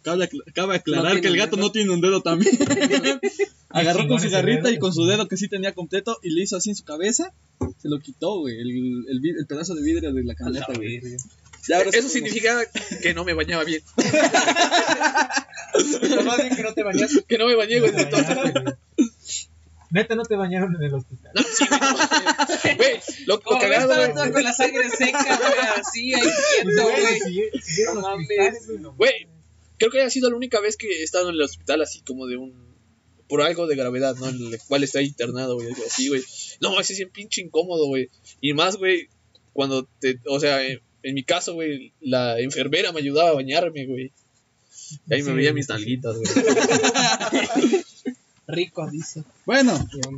cabe, 0.02 0.24
acla- 0.30 0.44
cabe 0.54 0.76
aclarar 0.76 1.14
No 1.16 1.20
que 1.20 1.28
el 1.28 1.36
gato 1.36 1.56
dedo. 1.56 1.66
no 1.66 1.72
tiene 1.72 1.90
un 1.90 2.00
dedo 2.00 2.22
también. 2.22 2.58
Agarró 3.68 4.08
con 4.08 4.18
su 4.20 4.30
garrita 4.30 4.70
y 4.70 4.78
con 4.78 4.94
su 4.94 5.04
dedo 5.04 5.28
que 5.28 5.36
sí 5.36 5.46
tenía 5.48 5.74
completo 5.74 6.18
y 6.22 6.30
le 6.30 6.42
hizo 6.42 6.56
así 6.56 6.70
en 6.70 6.76
su 6.76 6.84
cabeza. 6.84 7.34
Se 7.82 7.88
lo 7.90 8.00
quitó, 8.00 8.38
güey. 8.40 8.58
El, 8.60 8.70
el, 9.08 9.20
vid- 9.20 9.38
el 9.38 9.46
pedazo 9.46 9.74
de 9.74 9.82
vidrio 9.82 10.12
de 10.14 10.24
la 10.24 10.34
camioneta, 10.34 10.72
güey. 10.74 11.00
Eso 11.92 12.08
significa 12.08 12.58
que 13.02 13.12
no 13.12 13.24
me 13.24 13.34
bañaba 13.34 13.64
bien. 13.64 13.82
Lo 15.74 16.22
más 16.22 16.36
bien 16.38 16.56
que 16.56 16.62
no 16.62 16.74
te 16.74 16.82
bañaste. 16.82 17.22
Que 17.24 17.38
no 17.38 17.46
me 17.46 17.54
bañé, 17.54 17.80
güey. 17.80 17.92
Neta, 19.90 20.14
no 20.14 20.22
te 20.22 20.36
bañaron 20.36 20.74
en 20.76 20.82
el 20.84 20.94
hospital. 20.94 21.32
No, 21.34 21.42
sí, 21.42 21.64
güey, 21.68 21.80
no, 21.80 22.76
güey. 22.76 23.00
Lo, 23.26 23.34
lo 23.34 23.40
cagado, 23.40 23.90
estaba 23.90 24.06
güey. 24.06 24.14
todo 24.14 24.32
con 24.32 24.42
la 24.44 24.52
sangre 24.52 24.88
seca, 24.88 25.36
güey, 25.36 25.52
así, 25.76 26.14
ahí 26.14 26.22
quieto, 26.62 26.82
güey, 26.82 27.50
güey. 28.96 29.26
creo 29.78 29.90
que 29.90 30.02
ha 30.02 30.10
sido 30.10 30.30
la 30.30 30.36
única 30.36 30.60
vez 30.60 30.76
que 30.76 30.86
he 30.86 31.02
estado 31.02 31.30
en 31.30 31.34
el 31.34 31.42
hospital 31.42 31.82
así 31.82 32.02
como 32.02 32.26
de 32.26 32.36
un... 32.36 32.70
Por 33.28 33.42
algo 33.42 33.66
de 33.66 33.76
gravedad, 33.76 34.14
¿no? 34.16 34.28
En 34.28 34.52
el 34.52 34.60
cual 34.68 34.84
está 34.84 35.02
internado, 35.02 35.54
güey. 35.54 35.68
algo 35.68 35.84
Así, 35.86 36.08
güey. 36.08 36.22
No, 36.60 36.78
ese 36.80 36.92
es 36.92 36.98
bien 37.00 37.10
pinche 37.10 37.40
incómodo, 37.40 37.86
güey. 37.86 38.10
Y 38.40 38.54
más, 38.54 38.76
güey, 38.76 39.08
cuando 39.52 39.88
te... 40.00 40.20
O 40.26 40.38
sea, 40.38 40.64
en, 40.64 40.80
en 41.02 41.14
mi 41.14 41.24
caso, 41.24 41.54
güey, 41.54 41.92
la 42.00 42.38
enfermera 42.40 42.92
me 42.92 43.00
ayudaba 43.00 43.30
a 43.30 43.34
bañarme, 43.34 43.86
güey. 43.86 44.12
Y 45.08 45.14
ahí 45.14 45.22
me 45.22 45.32
veía 45.32 45.52
mis 45.52 45.68
nalguitas, 45.68 46.16
güey. 46.16 46.28
Rico, 48.46 48.90
dice. 48.90 49.22
Bueno, 49.46 49.72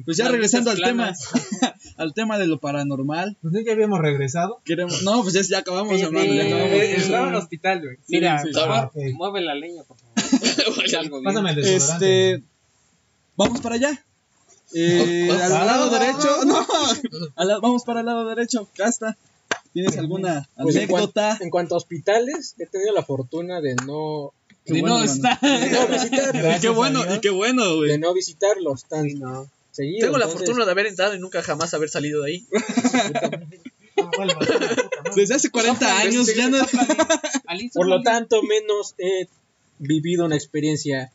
pues 0.07 0.17
ya 0.17 0.27
regresando 0.29 0.71
al 0.71 0.81
tema, 0.81 1.13
al 1.99 2.15
tema 2.15 2.39
de 2.39 2.47
lo 2.47 2.59
paranormal. 2.59 3.37
Pues 3.43 3.53
ya 3.67 3.73
habíamos 3.73 4.01
regresado. 4.01 4.61
Queremos, 4.65 5.03
no, 5.03 5.23
pues 5.23 5.35
ya, 5.35 5.43
ya 5.43 5.59
acabamos 5.59 5.99
Sí, 5.99 6.03
hablando. 6.05 6.33
ya 6.33 6.45
acabamos. 6.47 6.71
Eh, 6.73 6.95
Estaba 6.97 7.23
en 7.25 7.29
el 7.29 7.35
hospital, 7.35 7.81
güey. 7.85 7.99
Mira, 8.09 8.41
sí, 8.43 8.49
sí. 8.49 8.55
por 8.55 8.71
Ah, 8.71 8.91
mueve 9.15 9.43
la 9.43 9.55
leña, 9.55 9.83
por 9.85 9.99
favor. 9.99 10.15
Pásame 11.25 11.51
el 11.51 11.57
desodorante. 11.57 12.31
Este, 12.35 12.43
vamos 13.37 13.61
para 13.61 13.75
allá. 13.75 14.03
Eh, 14.75 15.29
al 15.31 15.51
lado 15.67 15.91
derecho, 15.91 16.45
no, 16.47 16.67
vamos 17.61 17.85
para 17.85 18.01
el 18.01 18.07
lado 18.07 18.27
derecho. 18.27 18.67
Casta, 18.75 19.19
¿tienes 19.75 19.99
alguna 19.99 20.49
Pues 20.57 20.77
en, 20.77 20.89
cuan- 20.89 21.01
anécdota? 21.03 21.37
en 21.43 21.51
cuanto 21.51 21.75
a 21.75 21.79
hospitales, 21.79 22.55
he 22.59 22.65
tenido 22.65 22.95
la 22.95 23.03
fortuna 23.03 23.61
de 23.61 23.75
no, 23.87 24.33
Qué 24.65 24.81
bueno, 24.81 24.99
no 24.99 25.01
de 25.01 25.07
no 25.71 25.87
visitarlos. 25.89 26.57
Y 26.57 26.61
qué 26.61 26.69
bueno, 26.69 27.15
y 27.17 27.21
qué 27.21 27.31
bueno, 27.31 27.69
de 27.69 27.77
güey. 27.77 27.99
no 27.99 28.15
visitarlos 28.15 28.85
tan 28.85 29.09
Sí, 29.09 29.15
no. 29.17 29.49
seguido. 29.73 30.07
Tengo 30.07 30.19
la 30.19 30.29
fortuna 30.29 30.65
de 30.65 30.71
haber 30.71 30.87
entrado 30.87 31.15
y 31.15 31.19
nunca 31.19 31.43
jamás 31.43 31.75
haber 31.75 31.89
salido 31.91 32.23
de 32.23 32.31
ahí. 32.31 32.47
Ah, 33.95 34.11
madre. 34.17 34.77
Desde 35.15 35.35
hace 35.35 35.51
40 35.51 35.99
años 36.01 36.35
ya 36.35 36.49
no. 36.49 36.59
Por 37.75 37.87
lo 37.87 38.03
tanto, 38.03 38.43
menos 38.43 38.95
he 38.99 39.29
vivido 39.79 40.25
una 40.25 40.35
experiencia 40.37 41.13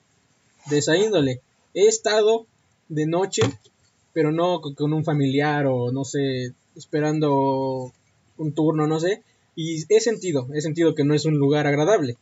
de 0.68 0.78
esa 0.78 0.96
índole. 0.96 1.42
He 1.74 1.88
estado 1.88 2.46
de 2.88 3.08
noche, 3.08 3.42
pero 4.14 4.32
no 4.32 4.62
co- 4.62 4.76
con 4.76 4.94
un 4.94 5.04
familiar 5.04 5.66
o 5.66 5.92
no 5.92 6.06
sé, 6.06 6.54
esperando 6.76 7.92
un 8.38 8.52
turno, 8.54 8.86
no 8.86 9.00
sé. 9.00 9.24
Y 9.56 9.84
he 9.90 10.00
sentido, 10.00 10.48
he 10.54 10.62
sentido 10.62 10.94
que 10.94 11.04
no 11.04 11.16
es 11.16 11.26
un 11.26 11.38
lugar 11.40 11.66
agradable. 11.66 12.16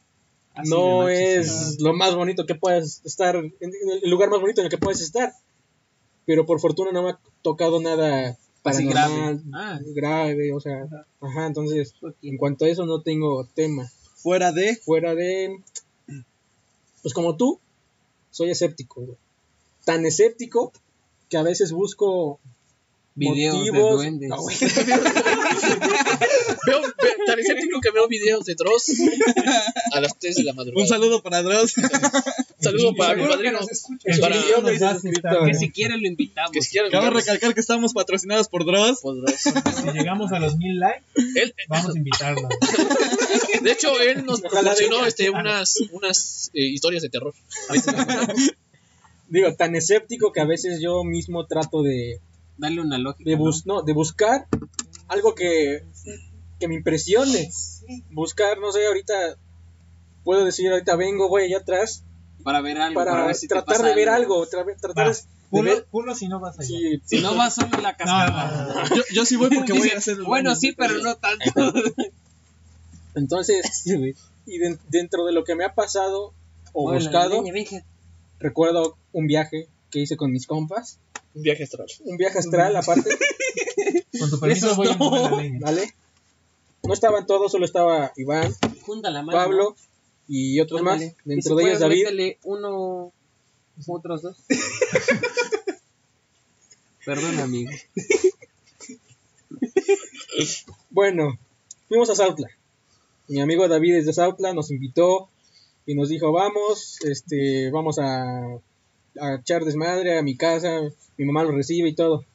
Así 0.56 0.70
no 0.70 1.10
es 1.10 1.78
lo 1.80 1.94
más 1.94 2.16
bonito 2.16 2.46
que 2.46 2.56
puedas 2.56 3.02
estar, 3.06 3.36
en- 3.36 3.54
el 3.60 4.10
lugar 4.10 4.30
más 4.30 4.40
bonito 4.42 4.62
en 4.62 4.66
el 4.66 4.72
que 4.72 4.78
puedes 4.78 5.02
estar. 5.02 5.34
Pero 6.26 6.46
por 6.46 6.60
fortuna 6.60 6.92
no 6.92 7.04
me 7.04 7.10
ha 7.12 7.20
tocado 7.44 7.80
nada 7.82 8.30
Así 8.64 8.86
paranormal, 8.88 9.44
grave. 9.44 9.44
Ah. 9.54 9.80
grave, 9.94 10.54
o 10.54 10.60
sea, 10.60 10.88
ajá, 11.22 11.46
entonces, 11.46 11.94
en 12.24 12.38
cuanto 12.38 12.66
a 12.66 12.70
eso 12.70 12.86
no 12.86 13.02
tengo 13.02 13.46
tema. 13.54 13.92
Fuera 14.16 14.52
de. 14.52 14.76
Fuera 14.78 15.14
de, 15.14 15.62
pues 17.04 17.14
como 17.14 17.36
tú, 17.38 17.60
soy 18.32 18.50
escéptico, 18.50 19.02
güey. 19.02 19.18
Tan 19.84 20.04
escéptico 20.06 20.72
que 21.30 21.38
a 21.38 21.44
veces 21.44 21.72
busco 21.72 22.40
Videos 23.18 23.64
de 23.64 23.72
duendes. 23.72 24.30
No, 24.30 24.42
güey. 24.42 24.56
Veo, 26.68 26.82
ve- 26.82 27.16
tan 27.26 27.40
escéptico 27.40 27.80
que 27.80 27.92
veo 27.92 28.08
videos 28.10 28.44
de 28.46 28.56
Dross 28.56 28.92
a 29.94 30.02
las 30.02 30.18
3 30.20 30.36
de 30.36 30.44
la 30.44 30.54
madrugada. 30.54 30.82
Un 30.82 30.88
saludo 30.88 31.22
para 31.24 31.42
Dross. 31.42 31.76
Saludo 32.60 32.94
para 32.96 33.16
mi 33.16 33.26
padrino. 33.28 33.60
Para- 34.20 34.36
video 34.38 34.62
Nos 34.62 34.72
esta- 34.72 34.94
suscriptor. 34.94 35.48
Que 35.48 35.54
si 35.54 35.72
quiere 35.72 35.98
lo 35.98 36.08
invitamos. 36.08 36.52
Que 36.52 36.62
si 36.62 36.72
quieren 36.72 36.92
Cabe 36.92 37.06
invitarnos, 37.06 37.26
recalcar 37.26 37.54
que 37.54 37.60
estamos 37.62 37.94
patrocinados 37.94 38.50
por 38.50 38.66
Dross. 38.66 39.02
Dross. 39.02 39.42
Si 39.42 39.92
llegamos 39.94 40.32
a 40.34 40.40
los 40.40 40.58
mil 40.58 40.78
likes, 40.80 41.06
Él- 41.36 41.56
vamos 41.70 41.96
a 41.96 41.98
invitarlo. 41.98 42.50
de 43.62 43.72
hecho, 43.72 43.98
él 44.02 44.26
nos 44.26 44.42
proporcionó 44.42 45.06
este, 45.06 45.30
unas, 45.30 45.78
unas 45.92 46.52
eh, 46.54 46.64
historias 46.68 47.02
de 47.04 47.10
terror. 47.10 47.34
Digo, 49.30 49.54
tan 49.56 49.76
escéptico 49.76 50.32
que 50.32 50.42
a 50.42 50.46
veces 50.46 50.80
yo 50.82 51.04
mismo 51.04 51.46
trato 51.48 51.82
de, 51.82 52.20
Dale 52.58 52.82
una 52.82 52.98
lógica. 52.98 53.30
de, 53.30 53.36
¿no? 53.36 53.44
bus- 53.44 53.66
no, 53.66 53.82
de 53.82 53.94
buscar 53.94 54.48
algo 55.08 55.36
que, 55.36 55.84
que 56.60 56.68
me 56.68 56.76
impresione. 56.76 57.50
Buscar, 58.12 58.58
no 58.60 58.72
sé, 58.72 58.86
ahorita 58.88 59.14
puedo 60.24 60.44
decir, 60.46 60.72
ahorita 60.72 60.96
vengo, 60.96 61.30
voy 61.30 61.44
allá 61.44 61.58
atrás 61.60 62.04
Para 62.44 62.62
ver 62.62 62.80
algo. 62.80 62.96
para, 63.04 63.26
ver 63.28 63.36
si 63.36 63.48
te 63.48 63.56
tratar 63.56 63.76
pasa 63.78 63.88
de 63.90 63.96
ver 63.96 64.10
algo, 64.10 64.46
tra- 64.48 64.66
tratar 64.80 65.08
Va. 65.08 65.12
de 65.14 65.18
Culo, 65.52 65.64
ver 65.72 65.86
culo 65.92 66.16
si 66.16 66.28
no 66.28 66.40
vas 66.40 66.58
allá. 66.60 66.68
si- 66.68 67.02
Si 67.06 67.22
no 67.22 67.36
vas 67.36 67.54
solo 67.56 67.70
en 67.78 67.84
la 67.84 67.96
cascada. 67.96 68.74
no, 68.74 68.90
no. 68.90 68.96
Yo, 68.96 69.04
yo 69.14 69.26
sí 69.26 69.36
voy 69.36 69.50
porque 69.54 69.74
voy 69.74 69.90
a 69.92 69.98
hacer. 69.98 70.18
Bueno, 70.24 70.56
sí, 70.56 70.72
pero 70.72 70.98
no 71.00 71.16
tanto. 71.18 71.74
Entonces, 73.16 73.84
y 74.46 74.58
de- 74.58 74.78
dentro 74.90 75.26
de 75.26 75.34
lo 75.34 75.44
que 75.44 75.56
me 75.56 75.64
ha 75.66 75.74
pasado 75.74 76.34
o 76.74 76.90
Hola, 76.90 76.98
buscado, 77.00 77.42
niña, 77.44 77.84
recuerdo 78.40 78.98
un 79.14 79.28
viaje 79.28 79.68
que 79.92 80.00
hice 80.00 80.18
con 80.18 80.32
mis 80.32 80.46
compas, 80.48 81.00
Un 81.36 81.42
viaje 81.42 81.64
astral. 81.64 81.88
un 82.06 82.18
viaje 82.18 82.40
astral 82.40 82.76
aparte, 82.76 83.10
Con 84.20 84.30
tu 84.30 84.40
permiso 84.40 84.74
voy 84.76 84.88
a 84.88 84.96
no. 84.96 85.10
mover 85.10 85.32
la 85.32 85.38
leña. 85.38 85.60
¿vale? 85.60 85.94
No 86.84 86.94
estaban 86.94 87.26
todos, 87.28 87.52
solo 87.52 87.66
estaba 87.66 88.14
Iván, 88.16 88.54
Junta 88.84 89.10
la 89.10 89.22
mano. 89.22 89.38
Pablo 89.38 89.76
y 90.28 90.60
otros 90.62 90.82
más. 90.82 91.00
Dentro 91.00 91.16
si 91.26 91.34
de 91.34 91.40
ellos 91.40 91.54
puedes, 91.54 91.80
David. 91.80 92.04
métele 92.04 92.38
uno, 92.44 93.12
otros 93.88 94.22
dos. 94.22 94.38
Perdón, 97.06 97.40
amigo. 97.40 97.72
Bueno, 100.90 101.38
fuimos 101.88 102.10
a 102.10 102.16
Sautla. 102.16 102.50
Mi 103.28 103.42
amigo 103.42 103.68
David 103.68 103.96
es 103.96 104.06
de 104.06 104.14
Sautla, 104.14 104.54
nos 104.54 104.72
invitó 104.72 105.30
y 105.86 105.96
nos 105.96 106.10
dijo, 106.10 106.32
vamos, 106.32 107.00
este, 107.04 107.70
vamos 107.72 108.00
a, 108.00 108.42
a 109.20 109.36
echar 109.36 109.64
desmadre 109.66 110.18
a 110.18 110.22
mi 110.22 110.36
casa, 110.36 110.82
mi 111.18 111.26
mamá 111.26 111.44
lo 111.44 111.52
recibe 111.52 111.90
y 111.90 111.96
todo. 111.96 112.26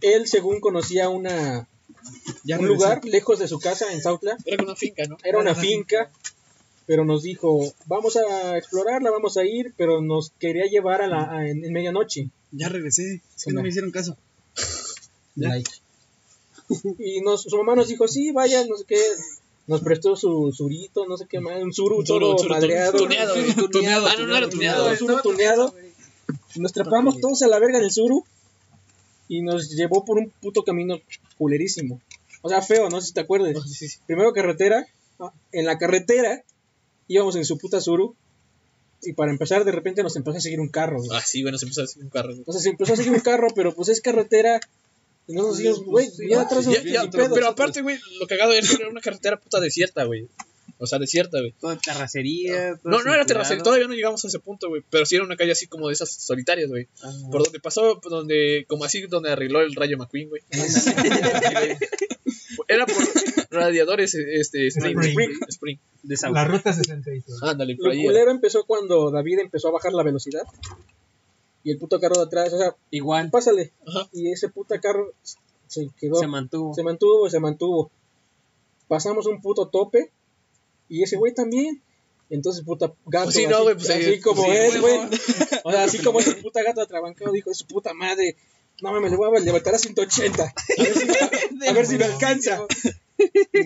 Él, 0.00 0.26
según 0.28 0.60
conocía 0.60 1.08
una, 1.08 1.68
Ya 2.44 2.58
un 2.58 2.68
lugar 2.68 3.04
lejos 3.04 3.38
de 3.38 3.48
su 3.48 3.58
casa 3.58 3.92
en 3.92 4.02
Sautla, 4.02 4.36
Era 4.44 4.62
una 4.64 4.76
finca, 4.76 5.04
¿no? 5.08 5.16
era 5.24 5.38
una 5.38 5.54
finca, 5.54 6.10
pero 6.86 7.04
nos 7.04 7.22
dijo, 7.22 7.74
vamos 7.86 8.16
a 8.16 8.56
explorarla, 8.58 9.10
vamos 9.10 9.36
a 9.36 9.44
ir, 9.44 9.72
pero 9.76 10.00
nos 10.02 10.30
quería 10.38 10.66
llevar 10.66 11.02
a 11.02 11.06
la, 11.08 11.30
a- 11.38 11.48
en, 11.48 11.64
en 11.64 11.72
medianoche. 11.72 12.28
Ya 12.52 12.68
regresé. 12.68 13.22
Es 13.36 13.44
que 13.44 13.52
no 13.52 13.62
me 13.62 13.68
hicieron 13.70 13.90
caso. 13.90 14.16
Like. 15.34 15.70
Y 16.98 17.20
nos, 17.22 17.42
su 17.42 17.56
mamá 17.56 17.74
nos 17.74 17.88
dijo, 17.88 18.06
sí, 18.08 18.32
vayan, 18.32 18.68
no 18.68 18.76
sé 18.76 18.84
qué. 18.86 19.00
Nos 19.66 19.80
prestó 19.80 20.14
su 20.14 20.52
surito, 20.56 21.06
no 21.06 21.16
sé 21.16 21.26
qué 21.28 21.40
más, 21.40 21.60
un 21.62 21.72
suru 21.72 21.98
Un 21.98 22.06
suru, 22.06 22.20
todo 22.30 22.38
suru, 22.38 22.50
madreado. 22.54 22.96
tuneado, 22.98 23.34
güey. 23.34 23.68
Tuneado, 23.70 24.06
Ah, 24.06 24.14
no, 24.18 24.26
no 24.28 24.36
era 24.36 24.48
tuneado. 24.48 24.90
un 24.90 24.96
suru 24.96 25.20
tuneado. 25.22 25.74
Nos 26.56 26.72
trepamos 26.72 27.20
todos 27.20 27.42
a 27.42 27.48
la 27.48 27.58
verga 27.58 27.78
en 27.78 27.84
el 27.84 27.90
suru. 27.90 28.24
Y 29.28 29.42
nos 29.42 29.70
llevó 29.70 30.04
por 30.04 30.18
un 30.18 30.30
puto 30.40 30.62
camino 30.62 31.00
culerísimo. 31.36 32.00
O 32.42 32.48
sea, 32.48 32.62
feo, 32.62 32.88
no 32.90 33.00
sé 33.00 33.08
si 33.08 33.12
te 33.14 33.20
acuerdas. 33.20 33.56
Sí, 33.64 33.74
sí, 33.74 33.88
sí. 33.88 33.98
Primero 34.06 34.32
carretera. 34.32 34.86
ah, 35.18 35.32
En 35.50 35.66
la 35.66 35.78
carretera 35.78 36.44
íbamos 37.08 37.34
en 37.34 37.44
su 37.44 37.58
puta 37.58 37.80
suru. 37.80 38.14
Y 39.02 39.12
para 39.14 39.32
empezar, 39.32 39.64
de 39.64 39.72
repente 39.72 40.02
nos 40.04 40.14
empezó 40.16 40.38
a 40.38 40.40
seguir 40.40 40.60
un 40.60 40.68
carro. 40.68 40.98
güey. 40.98 41.10
Ah, 41.12 41.20
sí, 41.24 41.42
bueno, 41.42 41.58
se 41.58 41.64
empezó 41.66 41.80
a 41.80 41.84
hacer 41.84 42.02
un 42.04 42.08
carro. 42.10 42.34
O 42.46 42.52
sea, 42.52 42.62
se 42.62 42.68
empezó 42.70 42.92
a 42.92 42.96
seguir 42.96 43.12
un 43.12 43.20
carro, 43.20 43.48
pero 43.54 43.74
pues 43.74 43.88
es 43.88 44.00
carretera. 44.00 44.60
Y 45.28 45.34
no 45.34 45.42
nos 45.42 45.56
seguimos, 45.56 45.84
güey, 45.84 46.08
ya 46.28 46.42
atrás 46.42 46.66
pero, 46.66 47.10
pedo. 47.10 47.34
pero 47.34 47.48
aparte, 47.48 47.82
güey, 47.82 47.98
lo 48.20 48.26
cagado 48.26 48.52
es 48.52 48.68
que 48.68 48.82
era 48.82 48.90
una 48.90 49.00
carretera 49.00 49.40
puta 49.40 49.58
desierta, 49.60 50.04
güey. 50.04 50.28
O 50.78 50.86
sea, 50.86 50.98
desierta, 50.98 51.40
güey. 51.40 51.52
Toda 51.58 51.76
terracería. 51.78 52.76
todo 52.76 52.90
No, 52.90 53.02
no 53.02 53.14
era 53.14 53.24
terracería, 53.24 53.62
todavía 53.62 53.88
no 53.88 53.94
llegamos 53.94 54.22
a 54.24 54.28
ese 54.28 54.38
punto, 54.40 54.68
güey. 54.68 54.82
Pero 54.90 55.06
sí 55.06 55.16
era 55.16 55.24
una 55.24 55.36
calle 55.36 55.52
así 55.52 55.66
como 55.66 55.88
de 55.88 55.94
esas 55.94 56.10
solitarias, 56.10 56.68
güey. 56.68 56.86
Ah. 57.02 57.10
Por 57.30 57.44
donde 57.44 57.60
pasó, 57.60 57.98
por 58.00 58.12
donde, 58.12 58.66
como 58.68 58.84
así, 58.84 59.00
donde 59.06 59.30
arregló 59.30 59.62
el 59.62 59.74
rayo 59.74 59.96
McQueen, 59.96 60.28
güey. 60.28 60.42
Era 62.68 62.84
por 62.84 62.96
radiadores, 63.50 64.14
este, 64.14 64.66
Spring. 64.66 64.98
Spring. 64.98 65.10
Spring. 65.10 65.38
Spring. 65.48 65.78
Desagüe. 66.02 66.34
La 66.34 66.44
ruta 66.44 66.72
66. 66.72 67.24
güey. 67.26 67.50
Ándale, 67.50 67.76
por 67.76 67.86
Lo 67.86 67.92
ahí. 67.92 68.04
culero 68.04 68.30
empezó 68.30 68.64
cuando 68.64 69.10
David 69.10 69.38
empezó 69.40 69.68
a 69.68 69.72
bajar 69.72 69.92
la 69.92 70.02
velocidad. 70.02 70.42
Y 71.66 71.72
el 71.72 71.78
puto 71.78 71.98
carro 71.98 72.14
de 72.14 72.22
atrás, 72.22 72.52
o 72.52 72.58
sea, 72.58 72.76
Igual. 72.92 73.28
pásale. 73.28 73.72
Ajá. 73.84 74.08
Y 74.12 74.30
ese 74.30 74.48
puto 74.48 74.76
carro 74.80 75.12
se 75.66 75.90
quedó. 75.98 76.14
Se 76.14 76.28
mantuvo. 76.28 76.72
Se 76.72 76.84
mantuvo, 76.84 77.28
se 77.28 77.40
mantuvo. 77.40 77.90
Pasamos 78.86 79.26
un 79.26 79.42
puto 79.42 79.66
tope. 79.66 80.12
Y 80.88 81.02
ese 81.02 81.16
güey 81.16 81.34
también. 81.34 81.82
Entonces, 82.30 82.64
puta 82.64 82.94
gato. 83.06 83.24
Pues 83.24 83.34
sí, 83.34 83.48
no, 83.48 83.56
así, 83.56 83.64
güey, 83.64 83.74
pues, 83.74 83.90
así 83.90 84.20
como 84.20 84.44
pues 84.44 84.74
es, 84.74 84.80
güey. 84.80 84.96
O 85.64 85.72
sea, 85.72 85.82
así 85.82 85.98
como 85.98 86.20
ese 86.20 86.36
puta 86.36 86.62
gato 86.62 86.82
atrabancado 86.82 87.32
dijo, 87.32 87.50
es 87.50 87.58
su 87.58 87.66
puta 87.66 87.92
madre. 87.94 88.36
No 88.80 88.92
mames, 88.92 89.10
le 89.10 89.16
voy 89.16 89.36
a 89.36 89.40
levantar 89.40 89.74
a 89.74 89.78
180. 89.78 90.44
A 90.44 90.82
ver 90.84 90.94
si, 90.94 91.66
a 91.66 91.72
ver 91.72 91.86
si 91.86 91.98
me 91.98 92.04
alcanza. 92.04 92.64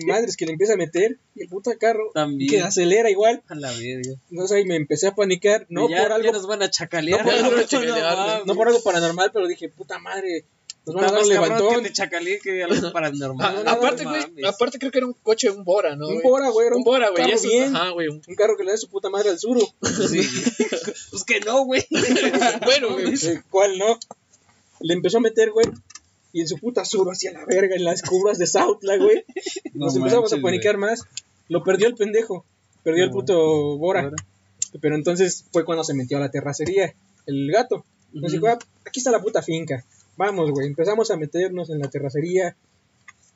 Madres 0.07 0.37
que 0.37 0.45
le 0.45 0.53
empieza 0.53 0.73
a 0.73 0.77
meter. 0.77 1.17
Y 1.35 1.43
el 1.43 1.49
puta 1.49 1.75
carro 1.77 2.11
También. 2.13 2.49
que 2.49 2.61
acelera 2.61 3.09
igual. 3.09 3.43
A 3.47 3.55
la 3.55 3.71
verga. 3.71 4.13
Entonces 4.29 4.57
ahí 4.57 4.65
me 4.65 4.75
empecé 4.75 5.07
a 5.07 5.15
panicar. 5.15 5.65
No 5.69 5.89
ya, 5.89 6.03
por 6.03 6.11
algo 6.13 6.25
ya 6.25 6.31
nos 6.31 6.47
van 6.47 6.61
a 6.63 6.69
chacalear. 6.69 7.19
No 7.19 7.25
por 7.31 7.33
algo 7.45 7.55
de 7.57 7.65
chacalear, 7.67 8.45
no 8.45 8.55
por 8.55 8.67
algo 8.67 8.81
paranormal, 8.83 9.31
pero 9.33 9.47
dije, 9.47 9.69
puta 9.69 9.99
madre, 9.99 10.45
nos 10.85 10.95
van 10.95 11.03
a 11.03 11.07
Está 11.07 11.17
dar 11.19 11.23
un 11.23 11.29
más 11.29 11.37
cabrón 11.37 11.57
levantón. 11.59 11.83
que 11.83 11.89
te 11.89 11.93
chacalee 11.93 12.39
que 12.39 12.63
algo 12.63 12.91
paranormal. 12.93 13.63
No, 13.65 13.69
aparte, 13.71 14.03
güey, 14.05 14.23
aparte 14.45 14.79
creo 14.79 14.91
que 14.91 14.97
era 14.99 15.07
un 15.07 15.13
coche, 15.13 15.49
un 15.51 15.63
Bora, 15.63 15.95
¿no? 15.95 16.07
Un? 16.07 16.21
Bora, 16.21 16.49
güey, 16.49 16.69
Un 16.69 16.83
Bora, 16.83 17.09
güey. 17.09 17.21
y 17.23 17.25
carro 17.25 17.35
eso- 17.37 17.47
bien. 17.47 17.75
Ajá, 17.75 17.89
güey. 17.91 18.07
un- 18.07 18.21
Un 18.27 18.35
carro 18.35 18.57
que 18.57 18.63
le 18.63 18.71
da 18.71 18.77
su 18.77 18.89
puta 18.89 19.09
madre 19.09 19.29
al 19.29 19.39
suru. 19.39 19.61
Sí. 20.09 20.21
pues 21.11 21.23
que 21.25 21.39
no, 21.41 21.65
güey. 21.65 21.85
Bueno, 22.65 22.93
güey. 22.93 23.13
¿Cuál 23.49 23.77
no? 23.77 23.99
Le 24.79 24.93
empezó 24.95 25.17
a 25.19 25.21
meter, 25.21 25.51
güey. 25.51 25.67
Y 26.33 26.41
en 26.41 26.47
su 26.47 26.57
puta 26.57 26.85
suru 26.85 27.11
hacia 27.11 27.31
la 27.33 27.45
verga, 27.45 27.75
en 27.75 27.83
las 27.83 28.01
curvas 28.01 28.37
de 28.37 28.47
Sautla, 28.47 28.97
güey. 28.97 29.23
No 29.73 29.85
Nos 29.85 29.95
empezamos 29.95 30.31
manches, 30.31 30.39
a 30.39 30.41
panicar 30.41 30.77
más. 30.77 31.01
Lo 31.49 31.63
perdió 31.63 31.87
el 31.87 31.95
pendejo. 31.95 32.45
Perdió 32.83 33.03
el 33.03 33.11
puto 33.11 33.77
Bora. 33.77 34.11
Pero 34.79 34.95
entonces 34.95 35.45
fue 35.51 35.65
cuando 35.65 35.83
se 35.83 35.93
metió 35.93 36.17
a 36.17 36.21
la 36.21 36.31
terracería 36.31 36.93
el 37.25 37.51
gato. 37.51 37.85
Nos 38.13 38.31
dijo, 38.31 38.47
"Ah, 38.47 38.59
aquí 38.85 38.99
está 38.99 39.11
la 39.11 39.21
puta 39.21 39.41
finca. 39.41 39.85
Vamos, 40.17 40.51
güey. 40.51 40.67
Empezamos 40.67 41.09
a 41.11 41.17
meternos 41.17 41.69
en 41.69 41.79
la 41.79 41.89
terracería. 41.89 42.55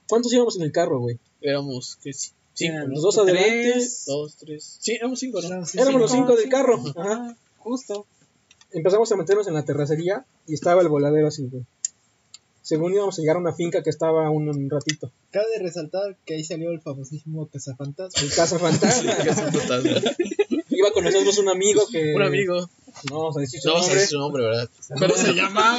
¿Cuántos 0.08 0.32
íbamos 0.34 0.56
en 0.58 0.64
el 0.64 0.72
carro, 0.72 1.00
güey? 1.00 1.18
Éramos, 1.42 1.98
¿qué? 2.04 2.14
Sí, 2.14 2.32
cinco. 2.54 2.88
Los 2.88 3.02
dos 3.02 3.18
adelante. 3.18 3.72
Tres. 3.72 4.04
Dos, 4.06 4.36
tres. 4.38 4.78
Sí, 4.80 4.94
éramos 4.94 5.20
cinco, 5.20 5.42
¿no? 5.42 5.48
Éramos 5.74 6.02
los 6.02 6.12
cinco 6.12 6.36
del 6.36 6.50
carro. 6.50 6.82
Ajá, 6.96 7.02
Ajá. 7.14 7.38
Justo. 7.58 8.06
Empezamos 8.72 9.12
a 9.12 9.16
meternos 9.16 9.48
en 9.48 9.54
la 9.54 9.64
terracería 9.64 10.26
y 10.48 10.54
estaba 10.54 10.82
el 10.82 10.88
voladero 10.90 11.28
así, 11.28 11.48
güey. 11.48 11.64
Según 12.66 12.94
íbamos 12.96 13.16
a 13.20 13.22
llegar 13.22 13.36
a 13.36 13.40
una 13.40 13.54
finca 13.54 13.84
que 13.84 13.92
estaba 13.92 14.28
un, 14.32 14.50
un 14.50 14.70
ratito. 14.72 15.12
Cabe 15.30 15.60
resaltar 15.60 16.18
que 16.26 16.34
ahí 16.34 16.44
salió 16.44 16.72
el 16.72 16.82
famosísimo 16.82 17.48
cazafantasma. 17.48 18.20
El 18.20 18.34
Casa 18.34 18.58
Fantasma. 18.58 19.16
Que 19.18 19.30
es 19.30 19.38
un 19.38 19.54
fantasma. 19.54 19.92
Iba 20.70 20.92
con 20.92 21.04
nosotros 21.04 21.38
un 21.38 21.50
amigo 21.50 21.84
que. 21.92 22.16
Un 22.16 22.24
amigo. 22.24 22.68
No 23.12 23.20
vamos 23.20 23.38
a 23.38 23.42
decir 23.42 23.62
su 23.62 23.68
No 23.70 23.78
nombre. 23.78 24.08
su 24.08 24.18
nombre, 24.18 24.44
¿verdad? 24.46 24.70
Saludos, 24.80 25.20
se 25.20 25.34
llama. 25.36 25.78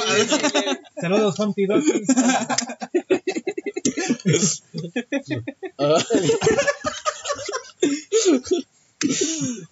saludos 1.01 1.37
Humpty 1.39 1.65
Dumpty. 1.65 2.03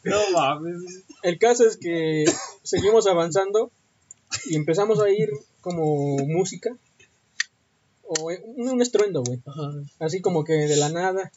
No 0.04 0.32
mames. 0.32 1.04
El 1.24 1.40
caso 1.40 1.66
es 1.68 1.78
que 1.78 2.26
seguimos 2.64 3.08
avanzando 3.08 3.72
y 4.46 4.56
empezamos 4.56 5.00
a 5.00 5.10
ir 5.10 5.30
como 5.62 6.18
música. 6.28 6.76
O 8.08 8.26
un, 8.26 8.70
un 8.70 8.82
estruendo, 8.82 9.24
güey. 9.24 9.42
Así 10.00 10.22
como 10.22 10.44
que 10.44 10.54
de 10.54 10.78
la 10.78 10.90
nada. 10.90 11.32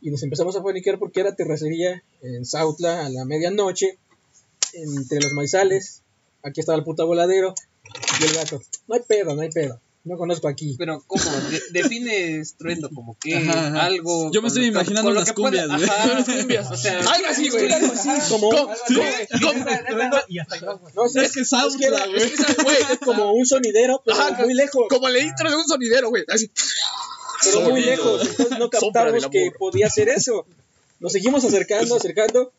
Y 0.00 0.10
nos 0.10 0.22
empezamos 0.22 0.56
a 0.56 0.62
paniquear 0.62 0.98
porque 0.98 1.20
era 1.20 1.34
terracería 1.34 2.02
en 2.22 2.44
Sautla 2.44 3.06
a 3.06 3.08
la 3.08 3.24
medianoche. 3.24 3.98
Entre 4.72 5.20
los 5.20 5.32
maizales. 5.32 6.02
Aquí 6.42 6.60
estaba 6.60 6.78
el 6.78 6.84
puta 6.84 7.04
voladero. 7.04 7.54
Y 8.20 8.24
el 8.24 8.34
gato. 8.34 8.60
No 8.88 8.94
hay 8.94 9.02
pedo, 9.02 9.34
no 9.34 9.42
hay 9.42 9.50
pedo. 9.50 9.80
No 10.04 10.18
conozco 10.18 10.48
aquí. 10.48 10.74
Pero, 10.78 11.02
¿cómo? 11.06 11.24
De- 11.50 11.62
define 11.70 12.36
estruendo 12.40 12.90
como 12.90 13.16
que 13.18 13.36
Ajá, 13.36 13.68
ajá. 13.68 13.84
algo. 13.86 14.30
Yo 14.32 14.42
me 14.42 14.48
estoy 14.48 14.66
imaginando 14.66 15.10
las 15.12 15.32
cumbias, 15.32 15.66
güey. 15.66 15.84
Ajá, 15.84 16.06
Las 16.14 16.24
cumbias. 16.28 16.70
O 16.70 16.76
sea, 16.76 16.98
Algo 17.00 17.26
así, 17.28 17.48
güey. 17.48 17.68
Como, 18.28 18.50
¿Cómo? 18.50 18.74
sí, 18.86 18.94
¿Cómo? 19.42 19.64
Y 20.28 20.38
hasta 20.38 20.56
no, 20.94 21.08
sí, 21.08 21.20
Es 21.20 21.32
que 21.32 21.40
es 21.40 21.48
Sautla, 21.48 21.78
que 21.78 21.86
era- 21.86 22.06
güey. 22.06 22.22
es 22.22 22.56
güey, 22.62 22.76
es 22.92 22.98
como 22.98 23.32
un 23.32 23.46
sonidero, 23.46 24.02
pero 24.04 24.18
Ajá, 24.20 24.44
muy 24.44 24.52
lejos. 24.52 24.86
Como 24.90 25.08
el 25.08 25.16
intro 25.24 25.48
de 25.50 25.56
un 25.56 25.66
sonidero, 25.66 26.10
güey. 26.10 26.24
Así. 26.28 26.50
pero 27.42 27.60
muy 27.62 27.80
lejos. 27.82 28.28
Entonces 28.28 28.58
no 28.58 28.68
captamos 28.68 29.26
que 29.28 29.52
podía 29.58 29.86
hacer 29.86 30.10
eso. 30.10 30.46
Nos 31.00 31.12
seguimos 31.12 31.44
acercando, 31.44 31.96
acercando. 31.96 32.52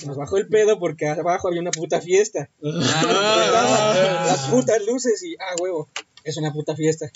y 0.00 0.06
Nos 0.06 0.16
bajó 0.16 0.36
el 0.36 0.46
pedo 0.46 0.78
porque 0.78 1.08
abajo 1.08 1.48
había 1.48 1.60
una 1.60 1.70
puta 1.72 2.00
fiesta. 2.00 2.48
Ah. 2.64 4.24
Las 4.28 4.40
putas 4.48 4.80
luces 4.86 5.22
y, 5.24 5.34
ah, 5.36 5.54
huevo, 5.60 5.88
es 6.30 6.36
una 6.36 6.52
puta 6.52 6.74
fiesta. 6.76 7.10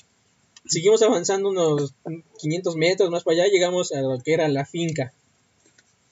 Seguimos 0.67 1.03
avanzando 1.03 1.49
unos 1.51 1.95
500 2.41 2.77
metros 2.77 3.11
más 3.11 3.25
para 3.25 3.35
allá, 3.43 3.51
llegamos 3.53 3.93
a 3.93 4.01
lo 4.01 4.19
que 4.21 4.33
era 4.33 4.49
la 4.49 4.65
finca. 4.65 5.13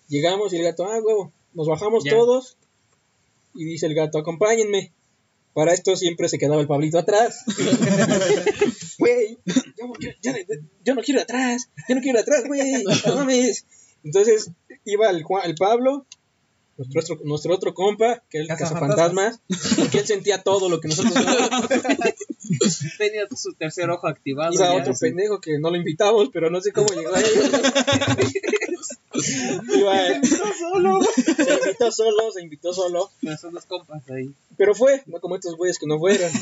Llegamos 0.09 0.53
y 0.53 0.57
el 0.57 0.65
gato, 0.65 0.85
ah, 0.87 0.99
huevo, 1.01 1.33
nos 1.55 1.69
bajamos 1.69 2.05
Ya. 2.05 2.13
todos 2.13 2.57
y 3.55 3.65
dice 3.65 3.87
el 3.87 3.95
gato, 3.95 4.19
acompáñenme. 4.19 4.93
Para 5.53 5.73
esto 5.73 5.97
siempre 5.97 6.29
se 6.29 6.39
quedaba 6.39 6.61
el 6.61 6.67
Pablito 6.69 6.99
atrás. 6.99 7.45
Güey, 8.99 9.39
yo, 9.47 9.93
yo- 9.99 10.11
yo- 10.23 10.33
yo 10.85 10.95
no 10.95 11.01
quiero 11.01 11.21
ir 11.21 11.23
atrás, 11.23 11.71
yo 11.89 11.95
no 11.95 12.01
quiero 12.03 12.19
ir 12.19 12.23
atrás, 12.23 12.45
güey, 12.47 12.85
no 13.07 13.15
mames. 13.15 13.65
Entonces 14.05 14.51
iba 14.85 15.09
el, 15.11 15.23
Juan- 15.23 15.47
el 15.49 15.55
Pablo, 15.55 16.05
nuestro 16.77 17.01
otro, 17.01 17.21
nuestro 17.27 17.55
otro 17.55 17.73
compa, 17.75 18.23
que 18.29 18.39
era 18.39 18.43
el 18.43 18.49
Cazafantasmas. 18.49 19.41
porque 19.79 20.01
él 20.01 20.07
sentía 20.07 20.43
todo 20.43 20.69
lo 20.69 20.81
que 20.81 20.89
nosotros 20.89 21.15
no. 21.15 21.23
tenía 22.99 23.27
su 23.37 23.53
tercer 23.55 23.89
ojo 23.91 24.07
activado. 24.09 24.53
Iba 24.53 24.73
otro 24.75 24.95
pendejo 24.99 25.41
que 25.41 25.59
no 25.59 25.71
lo 25.71 25.77
invitamos, 25.77 26.31
pero 26.33 26.51
no 26.51 26.61
sé 26.61 26.73
cómo 26.73 26.89
llegó 26.89 27.15
ahí. 27.15 27.25
Iba, 29.13 29.97
se 30.07 30.15
invitó 30.15 30.47
solo, 31.93 32.31
se 32.33 32.43
invitó 32.43 32.73
solo, 32.73 33.11
Pero 33.21 33.37
son 33.37 33.55
los 33.55 33.65
compas 33.67 34.03
ahí. 34.11 34.33
pero 34.57 34.75
fue, 34.75 35.03
no 35.07 35.21
como 35.21 35.35
estos 35.37 35.57
güeyes 35.57 35.79
que 35.79 35.87
no 35.87 35.99
fueron. 35.99 36.31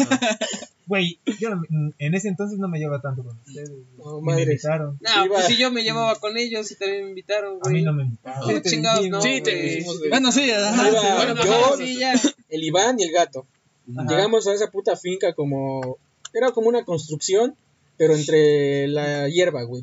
Güey, 0.89 1.19
yo 1.39 1.51
no- 1.51 1.63
en 1.99 2.15
ese 2.15 2.29
entonces 2.29 2.59
no 2.59 2.67
me 2.67 2.79
llevaba 2.79 3.03
tanto 3.03 3.23
con 3.23 3.37
ustedes. 3.47 3.69
Ni 3.71 4.33
me 4.35 4.41
invitaron. 4.43 4.99
No, 5.03 5.27
Iba- 5.27 5.35
pues 5.35 5.45
si 5.47 5.59
yo 5.59 5.71
me 5.71 5.83
llevaba 5.83 6.15
con 6.19 6.39
ellos 6.39 6.71
y 6.73 6.77
también 6.77 7.03
me 7.05 7.09
invitaron, 7.11 7.57
A 7.57 7.59
güey. 7.59 7.75
mí 7.75 7.83
no 7.83 7.93
me 7.93 8.05
invitaron. 8.05 8.55
No, 8.55 8.61
chingados, 8.63 9.07
no. 9.11 9.21
Sí, 9.21 9.43
te. 9.43 9.85
Bueno, 10.09 10.33
sí, 10.33 10.51
ajá. 10.51 10.89
Iba 10.89 11.17
Bueno, 11.17 11.45
yo, 11.45 11.53
ajá, 11.53 11.77
Sí, 11.77 11.99
ya. 11.99 12.15
el 12.49 12.65
Iván 12.65 12.99
y 12.99 13.03
el 13.03 13.13
gato. 13.13 13.47
Ajá. 13.97 14.09
Llegamos 14.09 14.47
a 14.47 14.55
esa 14.55 14.71
puta 14.71 14.97
finca 14.97 15.33
como... 15.35 15.99
Era 16.35 16.51
como 16.53 16.69
una 16.69 16.85
construcción, 16.85 17.57
pero 17.97 18.15
entre 18.15 18.87
la 18.89 19.29
hierba, 19.29 19.63
güey. 19.63 19.83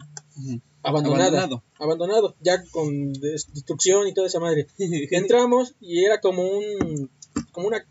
Abandonada. 0.84 1.28
Abandonado. 1.44 1.64
Abandonado. 1.80 2.36
ya 2.42 2.64
con 2.72 3.14
des- 3.14 3.52
destrucción 3.54 4.08
y 4.08 4.14
toda 4.14 4.28
esa 4.28 4.40
madre. 4.40 4.68
Entramos 5.12 5.74
y 5.82 6.04
era 6.04 6.22
como 6.22 6.44
un... 6.44 7.10
Como 7.52 7.68
una, 7.68 7.86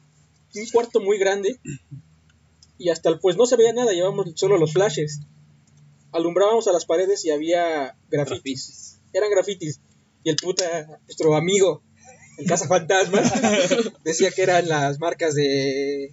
un 0.55 0.66
cuarto 0.72 1.00
muy 1.00 1.18
grande. 1.18 1.59
Y 2.79 2.88
hasta 2.90 3.09
el, 3.09 3.18
pues 3.18 3.37
no 3.37 3.46
se 3.46 3.57
veía 3.57 3.72
nada, 3.72 3.92
llevábamos 3.92 4.33
solo 4.37 4.57
los 4.59 4.72
flashes. 4.72 5.20
Alumbrábamos 6.12 6.68
a 6.68 6.72
las 6.72 6.85
paredes 6.87 7.24
y 7.24 7.31
había 7.31 7.96
grafitis. 8.11 9.00
Eran 9.12 9.31
grafitis. 9.31 9.81
Y 10.22 10.31
el 10.31 10.37
puta, 10.37 11.00
nuestro 11.07 11.35
amigo, 11.35 11.83
el 12.38 12.47
cazafantasmas, 12.47 13.33
decía 14.05 14.31
que 14.31 14.42
eran 14.42 14.68
las 14.68 14.99
marcas 14.99 15.35
de, 15.35 15.42
de 15.42 16.12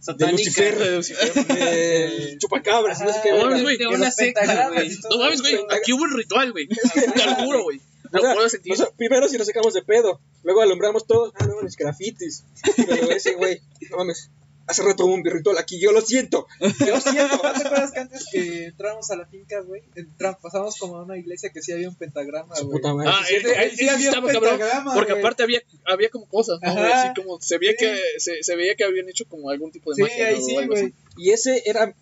Satánica. 0.00 0.32
Lucifer, 0.32 0.78
De 0.78 0.96
Lucifer. 0.96 1.32
de 1.46 2.36
chupacabras, 2.38 3.00
no 3.00 3.12
sé 3.12 3.20
qué. 3.22 3.30
No 3.30 3.36
verga. 3.36 3.50
mames, 3.50 3.62
güey. 3.62 3.76
De 3.78 3.86
una 3.86 4.10
secta, 4.10 4.68
güey. 4.70 4.90
No 5.10 5.18
mames, 5.18 5.40
güey. 5.40 5.58
Aquí 5.70 5.92
hubo 5.92 6.02
un 6.02 6.16
ritual, 6.16 6.52
güey. 6.52 6.66
Te 6.68 7.26
lo 7.26 7.34
juro, 7.36 7.62
güey. 7.64 7.78
O 7.78 8.16
Lo 8.18 8.20
sea, 8.22 8.34
puedo 8.34 8.48
sentir. 8.50 8.72
o 8.74 8.76
sea, 8.76 8.90
primero 8.96 9.26
si 9.26 9.38
nos 9.38 9.46
sacamos 9.46 9.72
de 9.72 9.82
pedo, 9.82 10.20
luego 10.42 10.60
alumbramos 10.60 11.06
todos, 11.06 11.32
ah, 11.38 11.46
no 11.46 11.56
mames, 11.56 11.76
grafitis. 11.76 12.44
Pero 12.76 13.10
ese 13.10 13.32
güey, 13.34 13.62
no 13.90 13.96
mames, 13.96 14.28
hace 14.66 14.82
rato 14.82 15.04
hubo 15.06 15.14
un 15.14 15.24
ritual 15.24 15.58
aquí, 15.58 15.78
yo 15.80 15.92
lo 15.92 16.00
siento, 16.00 16.46
yo 16.60 16.94
lo 16.94 17.00
siento. 17.00 17.36
¿No 17.42 17.52
te 17.52 17.66
acuerdas 17.66 17.92
que 17.92 18.00
antes 18.00 18.26
que 18.32 18.64
entramos 18.66 19.10
a 19.10 19.16
la 19.16 19.26
finca, 19.26 19.60
güey? 19.60 19.82
Pasamos 20.40 20.76
como 20.78 20.96
a 20.96 21.04
una 21.04 21.16
iglesia 21.16 21.50
que 21.50 21.60
sí 21.62 21.72
había 21.72 21.88
un 21.88 21.94
pentagrama, 21.96 22.54
güey. 22.60 22.70
puta 22.72 22.94
madre. 22.94 23.10
Ah, 23.12 23.24
Sí, 23.26 23.34
eh, 23.34 23.54
ahí 23.58 23.70
sí 23.70 23.76
sí 23.78 23.88
había 23.88 24.08
estaba 24.10 24.26
un 24.26 24.32
cabrón. 24.32 24.94
Porque 24.94 25.12
aparte 25.12 25.42
había, 25.42 25.60
había 25.84 26.08
como 26.10 26.26
cosas, 26.26 26.58
¿no? 26.62 26.68
Así 26.70 27.08
como 27.14 27.40
se 27.40 27.58
veía 27.58 27.72
Sí. 27.72 27.76
que 27.86 27.96
se, 28.18 28.42
se 28.42 28.56
veía 28.56 28.74
que 28.74 28.84
habían 28.84 29.08
hecho 29.08 29.24
como 29.28 29.50
algún 29.50 29.70
tipo 29.72 29.90
de 29.90 29.96
Sí, 29.96 30.02
magia. 30.02 30.26
ahí 30.28 30.34
¿no? 30.36 30.40
O 30.40 30.46
sí, 30.46 30.56
algo 30.56 30.74
así. 30.74 30.82
güey. 30.82 30.94
Y 31.16 31.30
ese 31.30 31.62
era, 31.66 31.94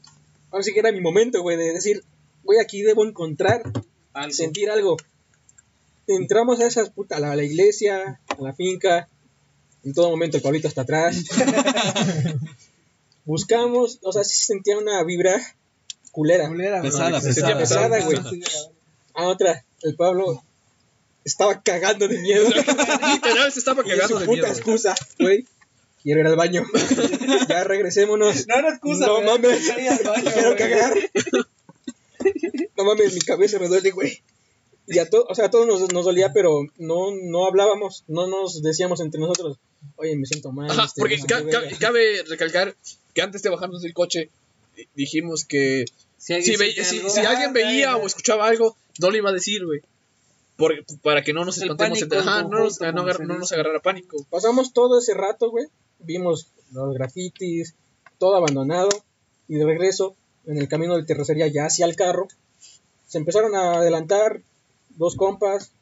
ahora 0.51 0.63
sí 0.63 0.73
que 0.73 0.81
era 0.81 0.93
mi 0.93 1.01
momento, 1.01 1.43
güey, 1.43 1.57
de 1.57 1.73
decir, 1.73 2.03
güey, 2.45 2.59
aquí 2.61 2.83
debo 2.83 3.05
encontrar, 3.07 3.63
Algo. 4.13 4.33
sentir 4.33 4.71
algo. 4.71 4.97
Entramos 6.07 6.61
a 6.61 6.67
esas 6.67 6.91
puta, 6.91 7.17
a 7.17 7.21
la, 7.21 7.33
a 7.33 7.37
la 7.37 7.45
iglesia, 7.45 8.21
a 8.27 8.43
la 8.43 8.53
finca, 8.53 9.09
en 9.85 9.95
todo 9.95 10.11
momento 10.11 10.37
el 10.37 10.43
Pablito 10.43 10.69
hasta 10.69 10.83
atrás. 10.83 11.17
Buscamos, 13.25 13.99
o 14.03 14.13
sea, 14.13 14.25
sí 14.25 14.35
se 14.37 14.45
sentía 14.45 14.79
una 14.79 15.03
vibra 15.05 15.41
culera. 16.13 16.49
Culera, 16.49 16.79
güey. 16.81 16.91
Pesada, 16.91 17.21
Se 17.21 17.29
pesada. 17.29 17.59
Pesada, 17.59 18.01
güey. 18.01 18.19
A 19.15 19.29
otra, 19.29 19.65
el 19.83 19.95
Pablo 19.97 20.43
estaba 21.25 21.63
cagando 21.63 22.09
de 22.09 22.19
miedo. 22.19 22.49
Literal, 23.13 23.53
se 23.53 23.59
estaba 23.59 23.83
cagando 23.83 24.09
su 24.09 24.19
de 24.21 24.27
puta 24.27 24.43
miedo. 24.43 24.47
excusa, 24.49 24.95
güey. 25.19 25.47
Quiero 26.03 26.21
ir 26.21 26.27
al 26.27 26.37
baño. 26.37 26.65
ya 27.49 27.65
regresémonos. 27.65 28.47
No, 28.49 28.63
no 28.63 28.69
excusa, 28.69 29.07
No 29.07 29.21
mames. 29.23 29.69
Baño, 29.69 30.33
Quiero 30.33 30.57
cagar. 30.57 30.95
no 32.77 32.85
mames, 32.85 33.15
mi 33.15 33.21
cabeza 33.21 33.59
me 33.59 33.69
duele, 33.69 33.91
güey. 33.91 34.23
Y 34.87 34.99
a 34.99 35.09
todos, 35.09 35.27
o 35.29 35.35
sea, 35.35 35.47
a 35.47 35.51
todos 35.51 35.67
nos, 35.67 35.93
nos 35.93 36.05
dolía, 36.05 36.33
pero 36.33 36.63
no, 36.79 37.15
no 37.15 37.47
hablábamos, 37.47 38.03
no 38.09 38.27
nos 38.27 38.61
decíamos 38.61 39.01
entre 39.01 39.21
nosotros, 39.21 39.59
oye, 39.97 40.17
me 40.17 40.27
siento 40.27 40.53
mal. 40.53 40.71
Ajá, 40.71 40.85
este, 40.85 41.01
porque 41.01 41.17
no 41.17 41.23
sé 41.23 41.29
ca- 41.29 41.45
qué 41.45 41.51
ca- 41.51 41.61
verga". 41.61 41.77
cabe 41.79 42.23
recalcar 42.29 42.77
que 43.15 43.23
antes 43.23 43.43
de 43.43 43.51
bajarnos 43.51 43.83
del 43.83 43.95
coche 43.95 44.31
di- 44.77 44.89
dijimos 44.95 45.45
que 45.45 45.85
Si 46.19 46.35
alguien 46.35 46.53
si, 46.57 46.59
ve- 46.59 46.73
siente 46.73 46.85
si, 46.85 46.97
algo, 46.99 47.11
si 47.11 47.21
alguien 47.21 47.53
veía 47.53 47.97
o 47.97 48.07
escuchaba 48.07 48.47
algo, 48.49 48.77
no 48.99 49.11
le 49.11 49.19
iba 49.19 49.31
a 49.31 49.35
decir, 49.35 49.65
güey. 49.65 49.81
Para 51.03 51.23
que 51.25 51.33
no 51.33 51.45
nos 51.47 51.57
espantemos. 51.57 51.99
pánico 51.99 52.05
entre- 52.05 52.19
Ajá, 52.19 52.43
no, 52.43 52.49
nos, 52.51 52.81
no, 52.81 52.93
no 52.93 53.45
agarrara 53.51 53.81
pánico. 53.81 54.27
Pasamos 54.29 54.73
todo 54.75 54.99
ese 54.99 55.15
rato, 55.15 55.51
güey. 55.51 55.67
Vimos 56.01 56.49
los 56.73 56.95
grafitis, 56.95 57.75
todo 58.19 58.37
abandonado. 58.37 58.91
Y 59.49 59.55
de 59.55 59.65
regreso, 59.65 60.17
en 60.47 60.59
el 60.59 60.69
camino 60.69 60.97
de 60.99 61.05
terracería, 61.05 61.47
ya 61.47 61.65
hacia 61.65 61.87
el 61.87 61.97
carro, 61.97 62.29
se 63.09 63.17
empezaron 63.19 63.55
a 63.57 63.77
adelantar 63.79 64.43
dos 64.91 65.17
compas 65.17 65.73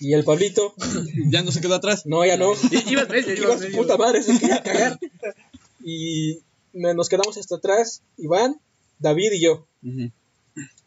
y 0.00 0.14
el 0.14 0.24
Pablito. 0.24 0.74
Ya 1.30 1.42
no 1.42 1.52
se 1.52 1.60
quedó 1.60 1.74
atrás. 1.76 2.06
No, 2.06 2.24
ya 2.24 2.36
no. 2.36 2.52
Ibas 2.88 3.08
medio, 3.08 3.34
Iba 3.34 3.44
ibas 3.44 3.60
medio. 3.60 3.76
puta 3.76 3.96
madre, 3.96 4.22
se 4.22 4.38
quería 4.38 4.62
cagar. 4.62 4.98
Y 5.84 6.40
me- 6.72 6.94
nos 6.94 7.08
quedamos 7.08 7.36
hasta 7.38 7.56
atrás, 7.56 8.02
Iván, 8.18 8.60
David 8.98 9.32
y 9.32 9.40
yo. 9.40 9.66
Ujú. 9.82 10.10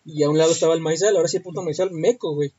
Y 0.05 0.21
a 0.23 0.29
un 0.29 0.37
lado 0.37 0.51
estaba 0.51 0.73
el 0.75 0.81
maizal, 0.81 1.15
ahora 1.15 1.27
sí 1.29 1.37
el 1.37 1.43
puto 1.43 1.61
maizal 1.63 1.89
meco, 1.91 2.35
güey. 2.35 2.51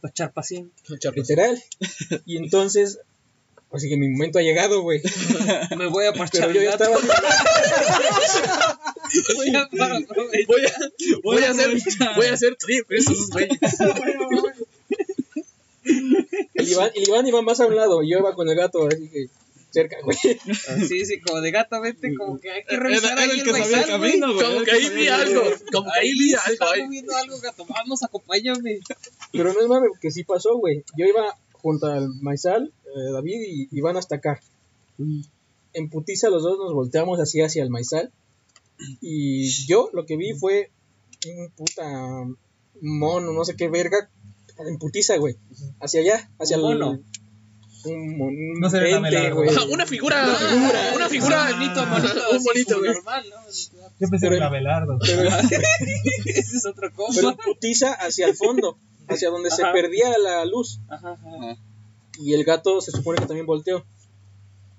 Para 0.00 0.10
echar 0.10 0.32
paciente. 0.32 0.72
Charros. 0.98 1.16
Literal. 1.28 1.62
Y 2.26 2.36
entonces, 2.38 2.98
Así 3.74 3.88
que 3.88 3.96
mi 3.96 4.10
momento 4.10 4.38
ha 4.38 4.42
llegado, 4.42 4.82
güey. 4.82 5.00
Me 5.78 5.86
voy 5.86 6.04
a 6.04 6.12
parchar 6.12 6.48
Pero 6.48 6.60
yo 6.60 6.62
ya 6.70 6.76
gato. 6.76 6.84
estaba. 6.84 8.78
Voy 9.36 9.48
a 9.56 9.68
Voy 10.46 10.66
a, 10.66 10.72
voy 11.22 11.42
a 11.44 11.50
hacer, 11.50 11.78
voy 12.16 12.26
a 12.26 12.32
hacer 12.34 12.56
trip 12.56 12.90
esos 12.92 13.30
güeyes. 13.30 13.58
El 15.84 16.68
Iván, 16.68 16.90
el 16.94 17.08
Iván 17.08 17.26
iba 17.26 17.42
más 17.42 17.60
a 17.60 17.66
un 17.66 17.76
lado 17.76 18.02
y 18.02 18.10
yo 18.12 18.18
iba 18.18 18.34
con 18.34 18.48
el 18.48 18.54
gato, 18.56 18.86
así 18.86 19.08
que 19.08 19.26
cerca, 19.70 19.96
güey. 20.04 20.16
Sí, 20.86 21.04
sí, 21.06 21.20
como 21.20 21.40
de 21.40 21.50
gato, 21.50 21.80
vete, 21.80 22.14
como 22.14 22.38
que 22.38 22.50
hay 22.50 22.64
que 22.64 22.74
Era- 22.74 22.82
revisar 22.84 23.12
era 23.12 23.22
ahí 23.22 23.30
el 23.30 23.38
el 23.38 23.44
que 23.44 23.52
sabía 23.52 23.80
el 23.80 23.86
camino, 23.86 24.32
güey. 24.34 24.46
Como 24.46 24.56
era 24.60 24.64
que 24.64 24.70
ahí 24.72 24.88
vi 24.94 25.08
algo. 25.08 25.42
Como 25.72 25.90
que 25.92 25.98
ahí 26.00 26.14
vi 26.14 26.34
algo. 27.00 27.38
gato. 27.42 27.66
Vamos, 27.66 28.02
acompáñame. 28.02 28.80
Pero 29.32 29.52
no 29.52 29.60
es 29.60 29.66
mames, 29.68 29.90
que 30.00 30.10
sí 30.10 30.24
pasó, 30.24 30.56
güey. 30.58 30.84
Yo 30.96 31.06
iba 31.06 31.36
junto 31.52 31.86
al 31.86 32.08
Maizal, 32.20 32.72
eh, 32.84 33.12
David 33.12 33.40
y 33.46 33.68
Iván 33.78 33.96
hasta 33.96 34.16
acá. 34.16 34.40
En 35.72 35.88
putiza 35.88 36.28
los 36.28 36.42
dos 36.42 36.58
nos 36.58 36.74
volteamos 36.74 37.18
así 37.18 37.40
hacia 37.40 37.62
el 37.62 37.70
Maizal. 37.70 38.12
Y 39.00 39.48
yo 39.66 39.88
lo 39.92 40.04
que 40.06 40.16
vi 40.16 40.32
fue 40.34 40.70
un 41.26 41.50
puta 41.50 41.84
mono, 42.80 43.32
no 43.32 43.44
sé 43.44 43.54
qué 43.56 43.68
verga, 43.68 44.10
en 44.66 44.78
putiza, 44.78 45.16
güey. 45.16 45.36
Hacia 45.80 46.00
allá, 46.00 46.30
hacia 46.38 46.58
¿Un 46.58 46.72
el... 46.72 46.78
mono? 46.78 47.02
Un, 47.84 48.16
mon- 48.16 48.60
No 48.60 48.70
se 48.70 48.78
ve 48.78 48.92
ente, 48.94 49.30
güey. 49.32 49.48
Ajá, 49.48 49.64
una 49.64 49.86
figura, 49.86 50.24
una 50.94 51.08
figura, 51.08 51.50
bonito, 51.52 51.84
bonito, 51.84 51.90
bonito, 51.90 52.30
un 52.36 52.44
bonito, 52.44 52.78
güey. 52.78 52.92
normal, 52.94 53.24
¿no? 53.28 53.36
Yo 53.98 54.08
pensé 54.08 54.18
Pero- 54.20 54.30
que 54.30 54.36
era 54.36 54.46
Abelardo. 54.46 54.98
Pero, 55.00 55.22
Ese 56.26 56.56
es 56.56 56.66
otro 56.66 56.92
compa. 56.94 57.12
pero 57.16 57.30
en 57.30 57.36
putiza 57.38 57.92
hacia 57.94 58.26
el 58.26 58.36
fondo, 58.36 58.78
hacia 59.08 59.30
donde 59.30 59.50
se 59.50 59.62
perdía 59.72 60.16
la 60.18 60.44
luz. 60.44 60.80
Ajá, 60.88 61.12
ajá. 61.12 61.56
Y 62.20 62.34
el 62.34 62.44
gato 62.44 62.80
se 62.80 62.92
supone 62.92 63.18
que 63.18 63.26
también 63.26 63.46
volteó. 63.46 63.84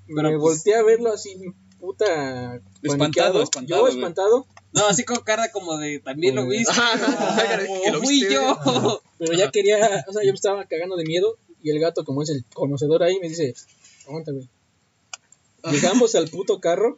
Pero, 0.08 0.22
Me 0.32 0.38
pues- 0.40 0.42
volteé 0.60 0.76
a 0.76 0.84
verlo 0.84 1.12
así, 1.12 1.36
puta. 1.80 2.62
Espantado, 2.84 3.44
espantado, 3.44 3.80
Yo 3.80 3.82
güey. 3.82 3.96
espantado, 3.98 4.48
No, 4.74 4.88
así 4.88 5.04
con 5.04 5.18
cara 5.18 5.52
como 5.52 5.78
de 5.78 6.00
también 6.00 6.36
lo 6.36 6.46
Güey. 6.46 6.60
viste. 6.60 6.74
Lo 7.92 8.00
O 8.00 8.02
fui 8.02 8.22
yo. 8.22 9.02
pero 9.20 9.34
ya 9.34 9.52
quería. 9.52 10.04
O 10.08 10.14
sea, 10.14 10.24
yo 10.24 10.32
me 10.32 10.36
estaba 10.36 10.66
cagando 10.66 10.96
de 10.96 11.06
miedo. 11.06 11.38
Y 11.62 11.70
el 11.70 11.80
gato, 11.80 12.04
como 12.04 12.24
es 12.24 12.30
el 12.30 12.44
conocedor 12.54 13.04
ahí, 13.04 13.20
me 13.20 13.30
dice: 13.30 13.54
Aguanta, 14.08 14.32
güey. 14.32 14.50
Llegamos 15.72 16.16
al 16.16 16.28
puto 16.30 16.60
carro. 16.60 16.98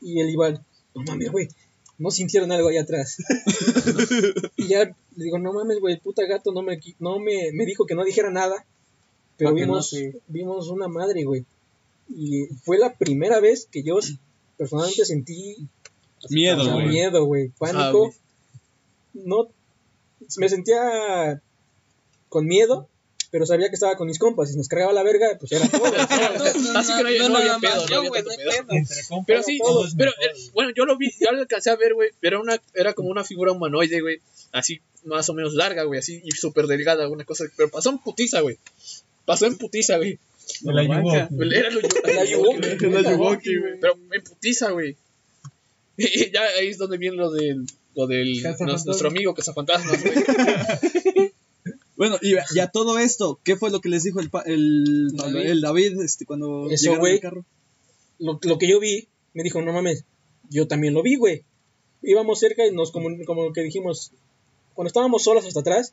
Y 0.00 0.20
el 0.20 0.30
Iván, 0.30 0.64
no 0.94 1.02
mames, 1.02 1.30
güey. 1.30 1.48
No 1.98 2.10
sintieron 2.10 2.50
algo 2.50 2.68
ahí 2.68 2.78
atrás. 2.78 3.18
y 4.56 4.68
ya 4.68 4.84
le 5.16 5.24
digo, 5.24 5.38
no 5.38 5.52
mames, 5.52 5.78
güey, 5.80 5.94
el 5.94 6.00
puta 6.00 6.24
gato 6.24 6.50
no 6.52 6.62
me, 6.62 6.80
no 6.98 7.18
me, 7.18 7.52
me 7.52 7.66
dijo 7.66 7.84
que 7.84 7.94
no 7.94 8.02
dijera 8.04 8.30
nada. 8.30 8.64
Pero 9.36 9.50
no 9.50 9.56
vimos, 9.56 9.94
vimos 10.26 10.68
una 10.68 10.88
madre, 10.88 11.24
güey. 11.24 11.44
Y 12.08 12.46
fue 12.64 12.78
la 12.78 12.94
primera 12.94 13.38
vez 13.40 13.68
que 13.70 13.82
yo 13.82 13.98
personalmente 14.56 15.04
sentí 15.04 15.68
Miedo, 16.28 16.60
o 16.60 16.64
sea, 16.64 16.74
güey. 16.74 16.86
miedo, 16.88 17.24
güey, 17.24 17.48
pánico. 17.58 18.12
no, 19.14 19.48
me 20.36 20.48
sentía 20.48 21.40
con 22.28 22.46
miedo, 22.46 22.88
pero 23.30 23.46
sabía 23.46 23.68
que 23.68 23.74
estaba 23.74 23.96
con 23.96 24.06
mis 24.08 24.18
compas. 24.18 24.50
Si 24.50 24.56
nos 24.56 24.68
cargaba 24.68 24.92
la 24.92 25.02
verga, 25.02 25.36
pues 25.38 25.52
era 25.52 25.66
todo. 25.68 25.84
Así 26.76 26.92
que 26.96 27.18
no, 27.28 27.36
había- 27.36 27.58
pedo, 27.58 27.86
yo. 27.86 28.02
Pero 29.26 29.42
sí, 29.42 29.58
pero 29.96 30.10
eh, 30.10 30.50
bueno, 30.52 30.72
yo 30.76 30.84
lo 30.84 30.96
vi, 30.96 31.10
ya 31.18 31.32
lo 31.32 31.38
alcancé 31.40 31.70
a 31.70 31.76
ver, 31.76 31.94
güey. 31.94 32.10
Era 32.22 32.40
una, 32.40 32.60
era 32.74 32.92
como 32.92 33.08
una 33.08 33.24
figura 33.24 33.52
humanoide, 33.52 34.00
güey. 34.00 34.20
Así, 34.52 34.80
más 35.04 35.28
o 35.28 35.34
menos 35.34 35.54
larga, 35.54 35.84
güey, 35.84 36.00
así, 36.00 36.20
y 36.24 36.32
súper 36.32 36.66
delgada, 36.66 37.08
una 37.08 37.24
cosa. 37.24 37.44
Pero 37.56 37.70
pasó 37.70 37.90
en 37.90 37.98
putiza, 37.98 38.40
güey. 38.40 38.58
Pasó 39.24 39.46
en 39.46 39.56
putiza, 39.56 39.96
güey. 39.96 40.18
Era 41.60 41.70
La 41.70 42.24
Yuwoki. 42.24 42.58
Era 42.90 43.04
Yuwoki, 43.12 43.56
güey. 43.58 43.80
Pero 43.80 43.94
en 44.12 44.22
putiza, 44.24 44.70
güey. 44.72 44.96
Y 46.02 46.30
ya 46.32 46.40
ahí 46.58 46.68
es 46.68 46.78
donde 46.78 46.98
viene 46.98 47.16
lo 47.16 47.30
del, 47.30 47.66
lo 47.94 48.06
del 48.06 48.42
nos- 48.66 48.86
nuestro 48.86 49.08
amigo 49.08 49.34
Cazafantasmas, 49.34 50.02
güey. 50.02 50.14
Bueno, 51.96 52.16
y, 52.22 52.32
y 52.54 52.60
a 52.60 52.68
todo 52.68 52.98
esto, 52.98 53.38
¿qué 53.44 53.56
fue 53.56 53.70
lo 53.70 53.82
que 53.82 53.90
les 53.90 54.02
dijo 54.04 54.20
el, 54.20 54.30
pa- 54.30 54.42
el, 54.46 55.12
David. 55.14 55.36
el 55.50 55.60
David 55.60 56.00
este, 56.00 56.24
cuando 56.24 56.70
Eso, 56.70 56.92
llegaron 56.92 57.06
al 57.10 57.20
carro? 57.20 57.44
Lo, 58.18 58.40
lo 58.42 58.56
que 58.58 58.66
yo 58.68 58.80
vi, 58.80 59.08
me 59.34 59.42
dijo, 59.42 59.60
no 59.60 59.74
mames, 59.74 60.04
yo 60.48 60.66
también 60.66 60.94
lo 60.94 61.02
vi, 61.02 61.16
güey. 61.16 61.44
Íbamos 62.02 62.40
cerca 62.40 62.66
y 62.66 62.72
nos, 62.72 62.90
como, 62.90 63.10
como 63.26 63.52
que 63.52 63.60
dijimos, 63.62 64.12
cuando 64.72 64.86
estábamos 64.88 65.24
solos 65.24 65.44
hasta 65.44 65.60
atrás, 65.60 65.92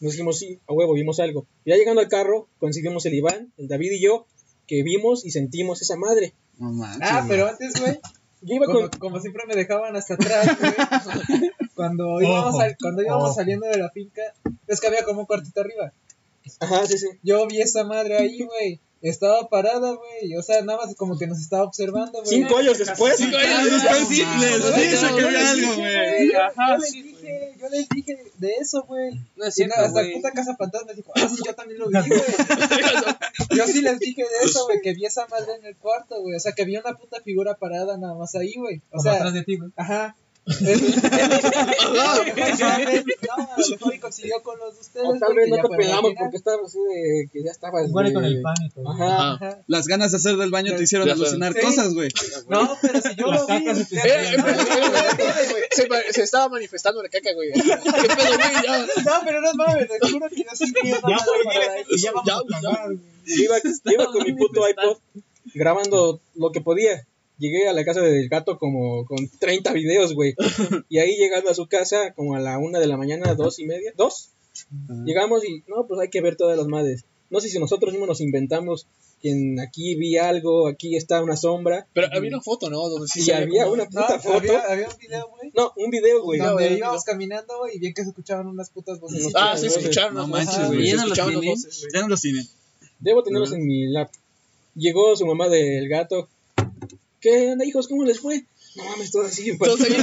nos 0.00 0.12
dijimos, 0.12 0.38
sí, 0.38 0.58
a 0.68 0.74
huevo, 0.74 0.92
vimos 0.92 1.20
algo. 1.20 1.46
Ya 1.64 1.76
llegando 1.76 2.02
al 2.02 2.08
carro, 2.08 2.48
coincidimos 2.58 3.06
el 3.06 3.14
Iván, 3.14 3.50
el 3.56 3.66
David 3.66 3.92
y 3.92 4.02
yo, 4.02 4.26
que 4.66 4.82
vimos 4.82 5.24
y 5.24 5.30
sentimos 5.30 5.80
esa 5.80 5.96
madre. 5.96 6.34
No 6.58 6.70
manches, 6.70 7.08
Ah, 7.10 7.24
pero 7.26 7.46
antes, 7.48 7.80
güey, 7.80 7.98
Yo 8.42 8.54
iba 8.56 8.66
como, 8.66 8.80
con... 8.80 8.98
como 8.98 9.20
siempre 9.20 9.44
me 9.46 9.54
dejaban 9.54 9.96
hasta 9.96 10.14
atrás, 10.14 10.46
güey. 10.60 11.50
Cuando 11.74 12.20
íbamos, 12.20 12.48
Ojo, 12.54 12.58
sal- 12.58 12.76
cuando 12.80 13.02
íbamos 13.02 13.24
ojo. 13.30 13.34
saliendo 13.34 13.66
de 13.66 13.78
la 13.78 13.90
finca, 13.90 14.22
es 14.66 14.80
que 14.80 14.86
había 14.86 15.04
como 15.04 15.20
un 15.20 15.26
cuartito 15.26 15.60
arriba. 15.60 15.92
Ajá, 16.60 16.86
sí, 16.86 16.96
sí. 16.98 17.08
Yo 17.22 17.46
vi 17.46 17.60
esa 17.60 17.84
madre 17.84 18.18
ahí, 18.18 18.42
güey. 18.44 18.80
Estaba 19.02 19.48
parada, 19.48 19.94
güey. 19.94 20.36
O 20.36 20.42
sea, 20.42 20.62
nada 20.62 20.78
más 20.84 20.94
como 20.96 21.18
que 21.18 21.26
nos 21.26 21.38
estaba 21.38 21.64
observando, 21.64 22.22
güey. 22.22 22.26
Cinco 22.26 22.56
años 22.56 22.78
después. 22.78 23.16
Cinco 23.16 23.36
años 23.36 23.70
después 23.70 24.08
sí, 24.08 24.20
Yo 24.20 24.26
les 24.38 25.00
que 25.00 25.30
les 25.30 25.46
algo, 25.46 25.70
dije, 25.70 25.76
güey. 25.76 26.32
Yo, 26.32 26.42
Ajá, 26.42 26.76
yo 26.76 26.78
les 26.78 26.92
dije, 26.92 27.54
yo 27.60 27.68
les 27.68 27.88
dije 27.88 28.18
de 28.38 28.52
eso, 28.60 28.82
güey. 28.84 29.20
No 29.36 29.44
es 29.44 29.54
cierto, 29.54 29.76
hasta 29.78 30.02
puta 30.14 30.30
casa 30.32 30.56
fantasma 30.56 30.92
dijo, 30.94 31.12
ah, 31.14 31.28
sí, 31.28 31.42
yo 31.44 31.54
también 31.54 31.78
lo 31.80 31.88
vi, 31.88 32.08
güey. 32.08 32.22
Yo 33.56 33.66
sí 33.66 33.80
les 33.80 33.98
dije 33.98 34.22
de 34.22 34.46
eso, 34.46 34.64
güey, 34.64 34.80
que 34.82 34.92
vi 34.92 35.06
esa 35.06 35.26
madre 35.28 35.54
en 35.58 35.64
el 35.64 35.76
cuarto, 35.76 36.20
güey. 36.20 36.36
O 36.36 36.40
sea, 36.40 36.52
que 36.52 36.64
vi 36.64 36.76
una 36.76 36.94
puta 36.94 37.20
figura 37.22 37.54
parada 37.54 37.96
nada 37.96 38.14
más 38.14 38.34
ahí, 38.34 38.54
güey. 38.56 38.82
O 38.90 39.00
sea, 39.00 39.14
atrás 39.14 39.32
de 39.34 39.44
ti, 39.44 39.56
güey. 39.56 39.70
ajá. 39.76 40.16
No, 40.46 40.54
tal 40.54 42.34
vez, 42.36 42.60
no, 42.60 42.66
a 43.34 43.58
lo 43.58 43.66
mejor 43.68 43.94
y 43.94 43.98
coincidió 43.98 44.40
con 44.44 44.56
los 44.60 44.74
de 44.74 44.80
ustedes. 44.80 45.06
O 45.08 45.18
tal 45.18 45.34
vez 45.34 45.48
no 45.48 45.56
ya 45.56 45.62
te 45.62 45.68
pelamos 45.76 46.12
porque 46.16 46.36
estabas 46.36 46.66
así 46.66 46.78
de 46.78 47.28
que 47.32 47.42
ya 47.42 47.50
estabas. 47.50 47.88
Igual 47.88 48.12
con 48.12 48.24
el 48.24 48.40
pánico. 48.42 48.88
Ajá. 48.88 49.32
Ajá. 49.32 49.58
Las 49.66 49.88
ganas 49.88 50.12
de 50.12 50.18
hacer 50.18 50.36
del 50.36 50.52
baño 50.52 50.76
te 50.76 50.84
hicieron 50.84 51.08
Ya 51.08 51.14
alucinar 51.14 51.52
sé. 51.52 51.62
cosas, 51.62 51.94
güey. 51.94 52.10
No, 52.48 52.78
pero 52.80 53.00
si 53.00 53.16
yo 53.16 53.26
lo 53.26 53.44
vi. 53.46 53.66
se 56.12 56.22
estaba 56.22 56.48
manifestando 56.48 57.02
la 57.02 57.08
caca, 57.08 57.32
güey. 57.34 57.50
¿Qué 57.52 57.62
pedo, 57.62 58.36
güey? 58.36 58.52
Ya. 58.64 58.86
No, 59.04 59.12
pero 59.24 59.40
no 59.40 59.50
es 59.50 59.56
mames, 59.56 59.88
te 59.88 59.98
juro 60.10 60.28
que 60.28 60.36
yo 60.36 60.44
sí 60.54 60.72
Ya, 60.84 61.00
güey, 61.00 61.18
ya 61.98 62.12
vamos 62.12 62.26
Ya, 62.26 62.36
a 62.36 62.44
cagar, 62.60 62.84
güey. 62.86 62.98
Yo 63.26 63.42
iba, 63.42 63.56
yo 63.58 63.70
iba 63.92 64.06
con 64.06 64.22
mi 64.22 64.32
puto 64.34 64.68
iPod 64.68 64.98
grabando 65.54 66.20
lo 66.36 66.52
que 66.52 66.60
podía. 66.60 67.04
Llegué 67.38 67.68
a 67.68 67.72
la 67.74 67.84
casa 67.84 68.00
del 68.00 68.28
gato 68.28 68.58
como 68.58 69.04
con 69.04 69.28
30 69.38 69.72
videos, 69.72 70.14
güey. 70.14 70.34
Y 70.88 70.98
ahí 70.98 71.16
llegando 71.16 71.50
a 71.50 71.54
su 71.54 71.66
casa, 71.66 72.12
como 72.14 72.34
a 72.34 72.40
la 72.40 72.58
una 72.58 72.78
de 72.78 72.86
la 72.86 72.96
mañana, 72.96 73.34
dos 73.34 73.58
y 73.58 73.66
media, 73.66 73.92
dos. 73.96 74.30
Llegamos 75.04 75.44
y, 75.44 75.62
no, 75.68 75.86
pues 75.86 76.00
hay 76.00 76.08
que 76.08 76.22
ver 76.22 76.36
todas 76.36 76.56
las 76.56 76.66
madres. 76.66 77.04
No 77.28 77.40
sé 77.40 77.48
si 77.48 77.58
nosotros 77.58 77.92
mismos 77.92 78.08
nos 78.08 78.20
inventamos 78.20 78.86
que 79.20 79.30
en 79.30 79.58
aquí 79.60 79.94
vi 79.96 80.16
algo, 80.16 80.68
aquí 80.68 80.96
está 80.96 81.22
una 81.22 81.36
sombra. 81.36 81.86
Pero 81.92 82.08
había 82.12 82.28
una 82.30 82.40
foto, 82.40 82.70
¿no? 82.70 82.88
Donde 82.88 83.08
sí 83.08 83.30
había 83.32 83.64
como- 83.64 83.74
una 83.74 83.84
No, 83.84 83.90
puta 83.90 84.18
foto. 84.18 84.36
había, 84.38 84.60
había 84.60 84.88
un 84.88 84.96
video, 84.98 85.28
güey. 85.28 85.52
No, 85.54 85.72
un 85.76 85.90
video, 85.90 86.22
güey. 86.22 86.38
video, 86.38 86.52
Donde 86.52 86.68
güey, 86.68 86.78
íbamos 86.78 87.04
caminando, 87.04 87.54
y 87.72 87.78
bien 87.78 87.92
que 87.94 88.02
se 88.02 88.10
escuchaban 88.10 88.46
unas 88.46 88.70
putas 88.70 88.98
voces. 89.00 89.28
Ah, 89.34 89.56
sí, 89.58 89.66
escucharon 89.66 90.14
No 90.14 90.26
manches, 90.28 90.68
güey. 90.68 90.86
Se 90.86 90.90
Ya 90.92 90.96
no 90.96 91.06
los 91.08 91.18
tienen. 91.18 91.40
voces, 91.50 91.78
güey. 91.80 91.90
Ya 91.94 92.00
no 92.02 92.08
los 92.08 92.20
tienen. 92.22 92.46
Debo 93.00 93.22
tenerlos 93.22 93.52
en 93.52 93.66
mi 93.66 93.86
lap. 93.88 94.10
Llegó 94.74 95.16
su 95.16 95.26
mamá 95.26 95.48
del 95.48 95.88
gato. 95.88 96.28
¿Qué 97.20 97.52
onda, 97.52 97.64
hijos? 97.64 97.88
¿Cómo 97.88 98.04
les 98.04 98.20
fue? 98.20 98.44
No 98.76 98.84
mames, 98.84 99.10
todo 99.10 99.22
así. 99.24 99.56
Todos 99.56 99.80
ahí. 99.86 99.96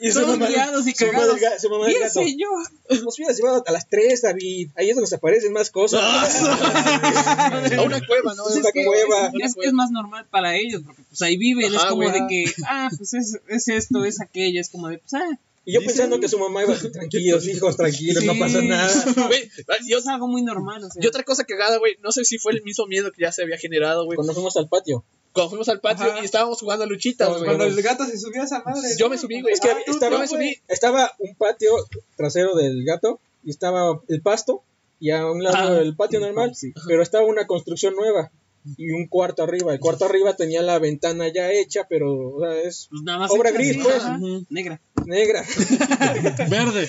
y 0.00 0.12
su 0.12 0.20
Todos 0.20 0.38
mamá, 0.38 0.48
guiados 0.48 0.86
y 0.86 0.94
cagados. 0.94 1.38
su 1.60 1.68
mamá 1.70 1.86
del 1.86 1.94
Bien, 1.94 2.06
gato. 2.06 2.20
señor. 2.20 2.70
Nos 3.02 3.18
hubieras 3.18 3.36
llevado 3.36 3.64
a 3.66 3.72
las 3.72 3.88
3, 3.88 4.22
David. 4.22 4.70
Ahí 4.76 4.90
es 4.90 4.94
donde 4.94 5.08
se 5.08 5.16
aparecen 5.16 5.52
más 5.52 5.70
cosas. 5.70 6.00
A 6.46 7.82
una 7.84 8.00
cueva, 8.06 8.34
¿no? 8.34 8.48
Es 8.48 8.56
una 8.56 8.70
cueva. 8.72 9.32
Es 9.42 9.54
que 9.54 9.66
es 9.66 9.72
más 9.72 9.90
normal 9.90 10.26
para 10.30 10.56
ellos, 10.56 10.82
porque 10.86 11.02
pues 11.08 11.20
ahí 11.22 11.36
viven, 11.36 11.74
es 11.74 11.82
como 11.84 12.02
güey. 12.02 12.12
de 12.12 12.26
que, 12.28 12.44
ah, 12.68 12.90
pues 12.96 13.14
es, 13.14 13.38
es 13.48 13.68
esto, 13.68 14.04
es 14.04 14.20
aquello, 14.20 14.60
es 14.60 14.68
como 14.70 14.88
de, 14.88 14.98
pues, 14.98 15.14
ah, 15.14 15.38
Y 15.64 15.72
yo 15.74 15.80
pensando 15.80 16.20
que 16.20 16.28
su 16.28 16.38
mamá 16.38 16.62
iba 16.62 16.76
tranquilos, 16.76 17.46
hijos, 17.48 17.76
tranquilos, 17.76 18.22
no 18.24 18.38
pasa 18.38 18.62
nada. 18.62 19.04
Güey, 19.26 19.50
yo, 19.88 19.98
es 19.98 20.06
algo 20.06 20.28
muy 20.28 20.42
normal, 20.42 20.84
o 20.84 20.90
sea. 20.90 21.02
y 21.02 21.06
otra 21.06 21.24
cosa 21.24 21.44
cagada, 21.44 21.78
güey, 21.78 21.96
no 22.02 22.12
sé 22.12 22.24
si 22.24 22.38
fue 22.38 22.52
el 22.52 22.62
mismo 22.62 22.86
miedo 22.86 23.10
que 23.10 23.22
ya 23.22 23.32
se 23.32 23.42
había 23.42 23.58
generado, 23.58 24.04
güey. 24.04 24.14
Cuando 24.16 24.32
fuimos 24.34 24.56
al 24.56 24.68
patio. 24.68 25.04
Cuando 25.36 25.50
fuimos 25.50 25.68
al 25.68 25.80
patio 25.80 26.06
Ajá. 26.06 26.20
y 26.22 26.24
estábamos 26.24 26.58
jugando 26.60 26.84
a 26.84 26.88
luchitas, 26.88 27.28
güey. 27.28 27.44
Cuando 27.44 27.64
el 27.64 27.80
gato 27.82 28.04
se 28.06 28.18
subió 28.18 28.42
a 28.42 28.44
esa 28.46 28.62
madre. 28.64 28.88
Yo 28.98 29.06
¿no? 29.06 29.10
me 29.10 29.18
subí, 29.18 29.40
güey. 29.42 29.54
Es 29.54 29.60
que 29.60 29.68
Ah, 29.70 29.78
estaba, 29.86 30.12
yo 30.12 30.18
me 30.20 30.26
subí. 30.28 30.56
estaba 30.68 31.12
un 31.18 31.34
patio 31.36 31.70
trasero 32.16 32.54
del 32.56 32.84
gato 32.84 33.20
y 33.44 33.50
estaba 33.50 34.00
el 34.08 34.22
pasto 34.22 34.62
y 34.98 35.10
a 35.10 35.26
un 35.30 35.42
lado 35.42 35.56
Ah. 35.76 35.80
el 35.80 35.94
patio 35.94 36.18
normal, 36.20 36.52
pero 36.88 37.02
estaba 37.02 37.24
una 37.26 37.46
construcción 37.46 37.94
nueva 37.94 38.30
y 38.76 38.90
un 38.90 39.06
cuarto 39.06 39.42
arriba. 39.44 39.72
El 39.72 39.78
cuarto 39.80 40.06
arriba 40.06 40.34
tenía 40.34 40.60
la 40.62 40.78
ventana 40.80 41.28
ya 41.32 41.52
hecha, 41.52 41.86
pero 41.88 42.36
o 42.36 42.40
sea, 42.40 42.54
es 42.62 42.88
Pues 42.90 43.02
nada 43.02 43.18
más 43.18 43.30
Obra 43.30 43.52
gris, 43.52 43.70
así, 43.72 43.80
pues. 43.80 43.96
ajá, 43.96 44.18
Negra. 44.50 44.80
negra. 45.04 45.44
Verde. 46.50 46.88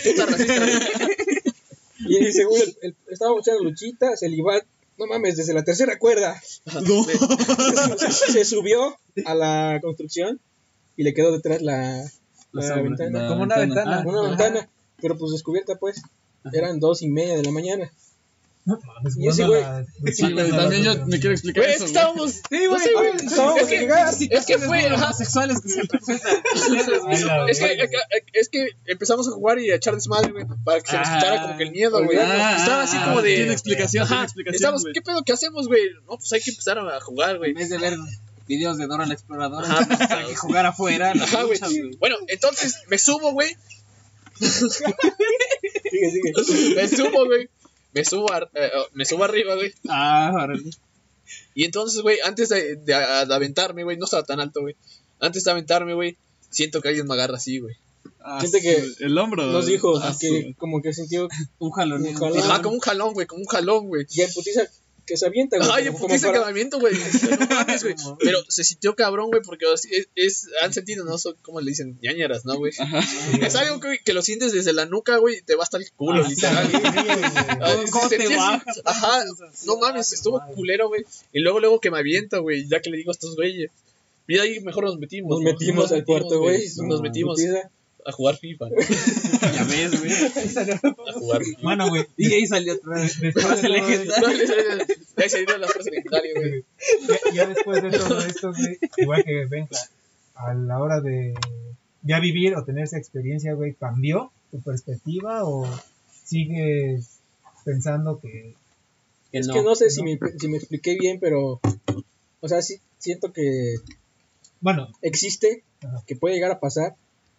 Y 1.99 2.31
según 2.31 2.59
el, 2.61 2.77
el- 2.81 2.95
estábamos 3.09 3.41
echando 3.45 3.63
luchitas, 3.63 4.21
el 4.23 4.33
Iván 4.35 4.61
no 4.97 5.07
mames, 5.07 5.37
desde 5.37 5.53
la 5.53 5.63
tercera 5.63 5.97
cuerda. 5.99 6.41
No. 6.87 7.03
Se, 7.03 8.31
se 8.31 8.45
subió 8.45 8.97
a 9.25 9.35
la 9.35 9.79
construcción 9.81 10.39
y 10.95 11.03
le 11.03 11.13
quedó 11.13 11.31
detrás 11.31 11.61
la, 11.61 12.03
ventana. 12.51 13.27
Como 13.27 13.43
una 13.43 13.57
ventana. 13.57 14.03
Una 14.05 14.21
ventana, 14.29 14.69
pero 15.01 15.17
pues 15.17 15.31
descubierta 15.31 15.75
pues. 15.75 16.01
Eran 16.53 16.79
dos 16.79 17.01
y 17.01 17.09
media 17.09 17.35
de 17.35 17.43
la 17.43 17.51
mañana. 17.51 17.91
No 18.67 18.77
mames, 18.85 19.15
güey- 19.15 19.31
Sí, 20.13 20.31
güey, 20.33 20.49
también 20.51 20.83
yo 20.83 21.05
me 21.07 21.19
quiero 21.19 21.31
explicar 21.33 21.63
Güey, 21.63 21.75
es 21.75 21.81
eso, 21.81 21.85
que 21.85 21.91
güey. 21.93 22.01
estábamos. 22.03 22.31
Sí, 22.33 22.65
güey. 22.67 23.15
Estábamos 23.25 23.63
que-. 23.67 24.27
Es 24.31 24.45
que 24.45 24.57
fue. 24.57 24.85
ajá, 24.87 25.05
homosexuales 25.05 25.61
que 25.61 25.69
se 25.69 25.85
presentan. 25.85 26.35
Ay, 26.69 26.71
la 27.23 27.49
Es 27.49 27.59
que, 27.59 27.77
es 28.33 28.49
que- 28.49 28.57
que 28.57 28.67
empezamos 28.91 29.27
a 29.29 29.31
jugar 29.31 29.57
y 29.59 29.71
a 29.71 29.75
echar 29.75 29.93
desmadre, 29.95 30.33
güey, 30.33 30.45
para 30.65 30.81
que 30.81 30.91
se 30.91 30.97
nos 30.97 31.07
Ah. 31.07 31.15
quitara 31.17 31.41
como 31.43 31.57
que 31.57 31.63
el 31.63 31.71
miedo, 31.71 32.03
güey. 32.03 32.17
Ah, 32.17 32.57
Estaba 32.59 32.83
así 32.83 32.97
ah, 32.99 33.05
como 33.05 33.21
de. 33.21 33.35
Tiene 33.35 33.53
explicación, 33.53 34.03
Ajá. 34.03 34.27
Estamos. 34.47 34.83
¿qué 34.93 35.01
pedo? 35.01 35.23
¿Qué 35.23 35.31
hacemos, 35.31 35.67
güey? 35.69 35.81
No, 36.09 36.17
pues 36.17 36.33
hay 36.33 36.41
que 36.41 36.51
empezar 36.51 36.77
a 36.77 36.99
jugar, 36.99 37.37
güey. 37.37 37.51
En 37.51 37.57
vez 37.57 37.69
de 37.69 37.77
ver 37.77 37.93
videos 38.49 38.77
de 38.77 38.87
Dora 38.87 39.05
la 39.05 39.13
Exploradora, 39.13 39.67
pues, 39.87 40.11
hay 40.11 40.25
que 40.27 40.35
jugar 40.35 40.65
afuera. 40.65 41.13
Ajá, 41.13 41.43
güey. 41.43 41.57
Bueno, 41.99 42.17
entonces 42.27 42.81
me 42.89 42.97
subo, 42.97 43.31
güey. 43.31 43.55
Sigue, 44.39 46.11
sigue. 46.11 46.75
Me 46.75 46.87
subo, 46.87 47.25
güey. 47.25 47.49
Me 47.93 48.05
subo, 48.05 48.31
ar- 48.31 48.49
eh, 48.53 48.69
oh, 48.75 48.85
me 48.93 49.05
subo 49.05 49.23
arriba, 49.23 49.55
güey. 49.55 49.73
Ah, 49.89 50.31
órale. 50.33 50.69
Y 51.55 51.65
entonces, 51.65 52.01
güey, 52.01 52.19
antes 52.23 52.49
de, 52.49 52.75
de- 52.75 52.83
de 52.85 53.33
aventarme, 53.33 53.83
güey, 53.83 53.97
no 53.97 54.05
estaba 54.05 54.23
tan 54.23 54.39
alto, 54.39 54.61
güey. 54.61 54.75
Antes 55.19 55.43
de 55.43 55.51
aventarme, 55.51 55.93
güey, 55.93 56.17
siento 56.49 56.81
que 56.81 56.89
alguien 56.89 57.07
me 57.07 57.13
agarra 57.15 57.37
así, 57.37 57.59
güey. 57.59 57.75
Ah, 58.19 58.39
Siente 58.39 58.61
que 58.61 58.83
el 59.05 59.17
hombro. 59.17 59.45
Nos 59.45 59.65
dijo 59.65 59.97
Ah, 59.97 60.15
que 60.19 60.53
como 60.57 60.81
que 60.81 60.93
sintió 60.93 61.27
Un 61.59 61.71
jalón. 61.71 62.05
Un 62.05 62.13
jalón. 62.13 62.37
Ajá, 62.39 62.61
como 62.61 62.75
un 62.75 62.81
jalón, 62.81 63.13
güey, 63.13 63.25
como 63.27 63.41
un 63.41 63.47
jalón, 63.47 63.87
güey. 63.87 64.05
ya 64.09 64.25
en 64.25 64.33
putiza 64.33 64.63
que 65.07 65.17
se 65.17 65.25
avienta, 65.25 65.57
güey. 65.57 65.67
Para- 66.27 66.33
que 66.33 66.45
me 66.45 66.51
aviento, 66.51 66.79
güey. 66.79 66.93
No 67.39 67.47
mames, 67.47 67.81
güey. 67.83 67.95
Pero 68.19 68.39
se 68.47 68.63
sintió 68.63 68.95
cabrón, 68.95 69.29
güey, 69.31 69.41
porque 69.41 69.65
es, 69.73 69.87
es- 70.15 70.47
han 70.61 70.73
sentido, 70.73 71.03
no 71.05 71.17
sé 71.17 71.29
cómo 71.41 71.61
le 71.61 71.69
dicen, 71.71 71.97
ñañeras, 72.03 72.45
¿no, 72.45 72.57
güey? 72.57 72.73
Es 73.41 73.55
algo 73.55 73.79
que, 73.79 73.97
que 74.03 74.13
lo 74.13 74.21
sientes 74.21 74.51
desde 74.51 74.73
la 74.73 74.85
nuca, 74.85 75.17
güey, 75.17 75.37
y 75.37 75.41
te 75.41 75.55
va 75.55 75.63
hasta 75.63 75.77
el 75.77 75.89
culo, 75.93 76.23
Ah, 76.23 76.29
literal. 76.29 76.67
sí, 76.69 76.77
güey. 76.77 77.87
¿Cómo 77.91 78.09
te 78.09 78.35
bajas? 78.35 78.81
Ajá, 78.85 79.23
no 79.65 79.77
mames, 79.77 80.11
estuvo 80.13 80.41
culero, 80.53 80.89
güey. 80.89 81.03
Y 81.33 81.39
luego, 81.39 81.59
luego 81.59 81.79
que 81.79 81.89
me 81.89 81.97
avienta, 81.99 82.37
güey, 82.39 82.67
ya 82.67 82.81
que 82.81 82.89
le 82.89 82.97
digo 82.97 83.11
a 83.11 83.13
estos 83.13 83.35
güeyes. 83.35 83.71
Y 84.27 84.37
ahí 84.39 84.59
mejor 84.59 84.83
nos 84.83 84.99
metimos. 84.99 85.29
Nos 85.31 85.39
¿no? 85.41 85.51
metimos 85.51 85.91
al 85.93 86.03
cuarto, 86.03 86.39
güey. 86.39 86.61
Nos 86.85 87.01
metimos. 87.01 87.39
A 88.07 88.11
jugar 88.11 88.37
FIFA. 88.37 88.65
Ya 89.53 89.63
ves, 89.63 89.99
güey. 89.99 90.11
A 90.11 91.13
jugar 91.13 91.43
FIFA. 91.43 91.61
Bueno, 91.61 91.89
güey, 91.89 92.05
Y 92.17 92.33
ahí 92.33 92.47
salió 92.47 92.73
otra 92.75 92.95
vez. 92.95 93.19
después 93.21 93.33
de 93.35 93.41
Frase 93.41 93.69
legendaria. 93.69 94.85
Ahí 95.17 95.29
se 95.29 95.37
dieron 95.37 95.61
las 95.61 95.71
frases 95.71 95.91
legendarias, 95.93 96.35
güey. 96.35 96.63
ya, 97.07 97.33
ya 97.33 97.47
después 97.47 97.83
de 97.83 97.91
todo 97.91 98.19
esto, 98.21 98.53
güey, 98.53 98.77
igual 98.97 99.23
que 99.23 99.45
Benja, 99.45 99.75
a 100.35 100.53
la 100.53 100.79
hora 100.79 101.01
de 101.01 101.33
ya 102.03 102.19
vivir 102.19 102.55
o 102.55 102.63
tener 102.63 102.83
esa 102.85 102.97
experiencia, 102.97 103.53
güey, 103.53 103.73
¿cambió 103.73 104.31
tu 104.51 104.61
perspectiva 104.61 105.43
o 105.43 105.67
sigues 106.23 107.19
pensando 107.65 108.19
que 108.19 108.55
Que 109.31 109.39
Es 109.39 109.47
no. 109.47 109.53
que 109.53 109.63
no 109.63 109.75
sé 109.75 109.89
si 109.89 110.03
me, 110.03 110.17
si 110.39 110.47
me 110.47 110.57
expliqué 110.57 110.95
bien, 110.99 111.19
pero. 111.19 111.59
O 112.39 112.47
sea, 112.47 112.61
sí 112.61 112.79
siento 112.99 113.31
que 113.33 113.75
bueno, 114.59 114.89
existe, 115.01 115.63
Ajá. 115.83 116.03
que 116.07 116.15
puede 116.15 116.35
llegar 116.35 116.51
a 116.51 116.59
pasar, 116.59 116.95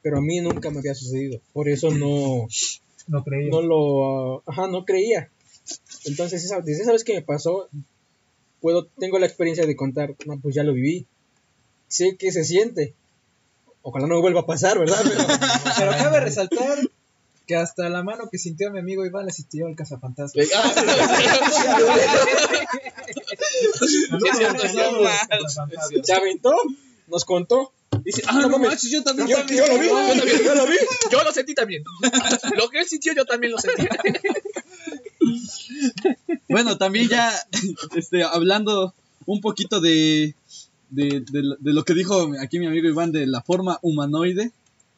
pero 0.08 0.20
a 0.20 0.22
mí 0.22 0.40
nunca 0.40 0.70
me 0.70 0.78
había 0.78 0.94
sucedido. 0.94 1.38
Por 1.52 1.68
eso 1.68 1.90
no, 1.90 2.48
no 3.08 3.24
creía? 3.24 3.50
no 3.50 3.60
lo. 3.60 4.42
Ajá, 4.46 4.66
no 4.66 4.86
creía. 4.86 5.28
Entonces, 6.06 6.42
esa, 6.44 6.62
desde 6.62 6.84
esa 6.84 6.92
vez 6.92 7.04
que 7.04 7.12
me 7.12 7.20
pasó, 7.20 7.68
puedo, 8.62 8.86
tengo 8.98 9.18
la 9.18 9.26
experiencia 9.26 9.66
de 9.66 9.76
contar, 9.76 10.14
no, 10.24 10.40
pues 10.40 10.54
ya 10.54 10.62
lo 10.62 10.72
viví. 10.72 11.04
Sé 11.88 12.16
que 12.16 12.32
se 12.32 12.42
siente. 12.44 12.94
Ojalá 13.82 14.06
no 14.06 14.14
me 14.14 14.22
vuelva 14.22 14.40
a 14.40 14.46
pasar, 14.46 14.78
¿verdad? 14.78 14.96
Pero, 15.02 15.26
Pero 15.78 15.90
cabe 15.90 16.20
resaltar 16.20 16.78
que 17.46 17.56
hasta 17.56 17.90
la 17.90 18.02
mano 18.02 18.30
que 18.32 18.38
sintió 18.38 18.70
mi 18.70 18.78
amigo 18.78 19.04
Iván 19.04 19.26
le 19.26 19.32
sintió 19.32 19.68
el 19.68 19.76
cazafantasma. 19.76 20.42
Se 26.02 26.14
aventó, 26.14 26.54
nos 27.08 27.26
contó. 27.26 27.72
Dice, 28.04 28.22
ah, 28.26 28.46
no 28.48 28.58
manches, 28.58 28.90
yo 28.90 29.02
también. 29.02 29.28
Yo, 29.28 29.36
yo 29.46 29.66
lo 29.66 29.78
vi, 29.78 29.86
yo 29.88 29.94
también, 30.16 30.44
yo 30.44 30.54
lo 30.54 30.66
vi. 30.66 30.76
Yo 31.10 31.24
lo 31.24 31.32
sentí 31.32 31.54
también. 31.54 31.82
Lo 32.56 32.68
que 32.70 32.80
él 32.80 32.86
sintió, 32.88 33.12
yo 33.14 33.24
también 33.24 33.52
lo 33.52 33.58
sentí. 33.58 33.86
Bueno, 36.48 36.76
también 36.78 37.08
ya 37.08 37.32
este, 37.96 38.22
hablando 38.24 38.94
un 39.26 39.40
poquito 39.40 39.80
de, 39.80 40.34
de, 40.90 41.20
de 41.30 41.42
lo- 41.42 41.56
de 41.56 41.72
lo 41.72 41.84
que 41.84 41.94
dijo 41.94 42.30
aquí 42.40 42.58
mi 42.58 42.66
amigo 42.66 42.88
Iván 42.88 43.12
de 43.12 43.26
la 43.26 43.42
forma 43.42 43.78
humanoide. 43.82 44.50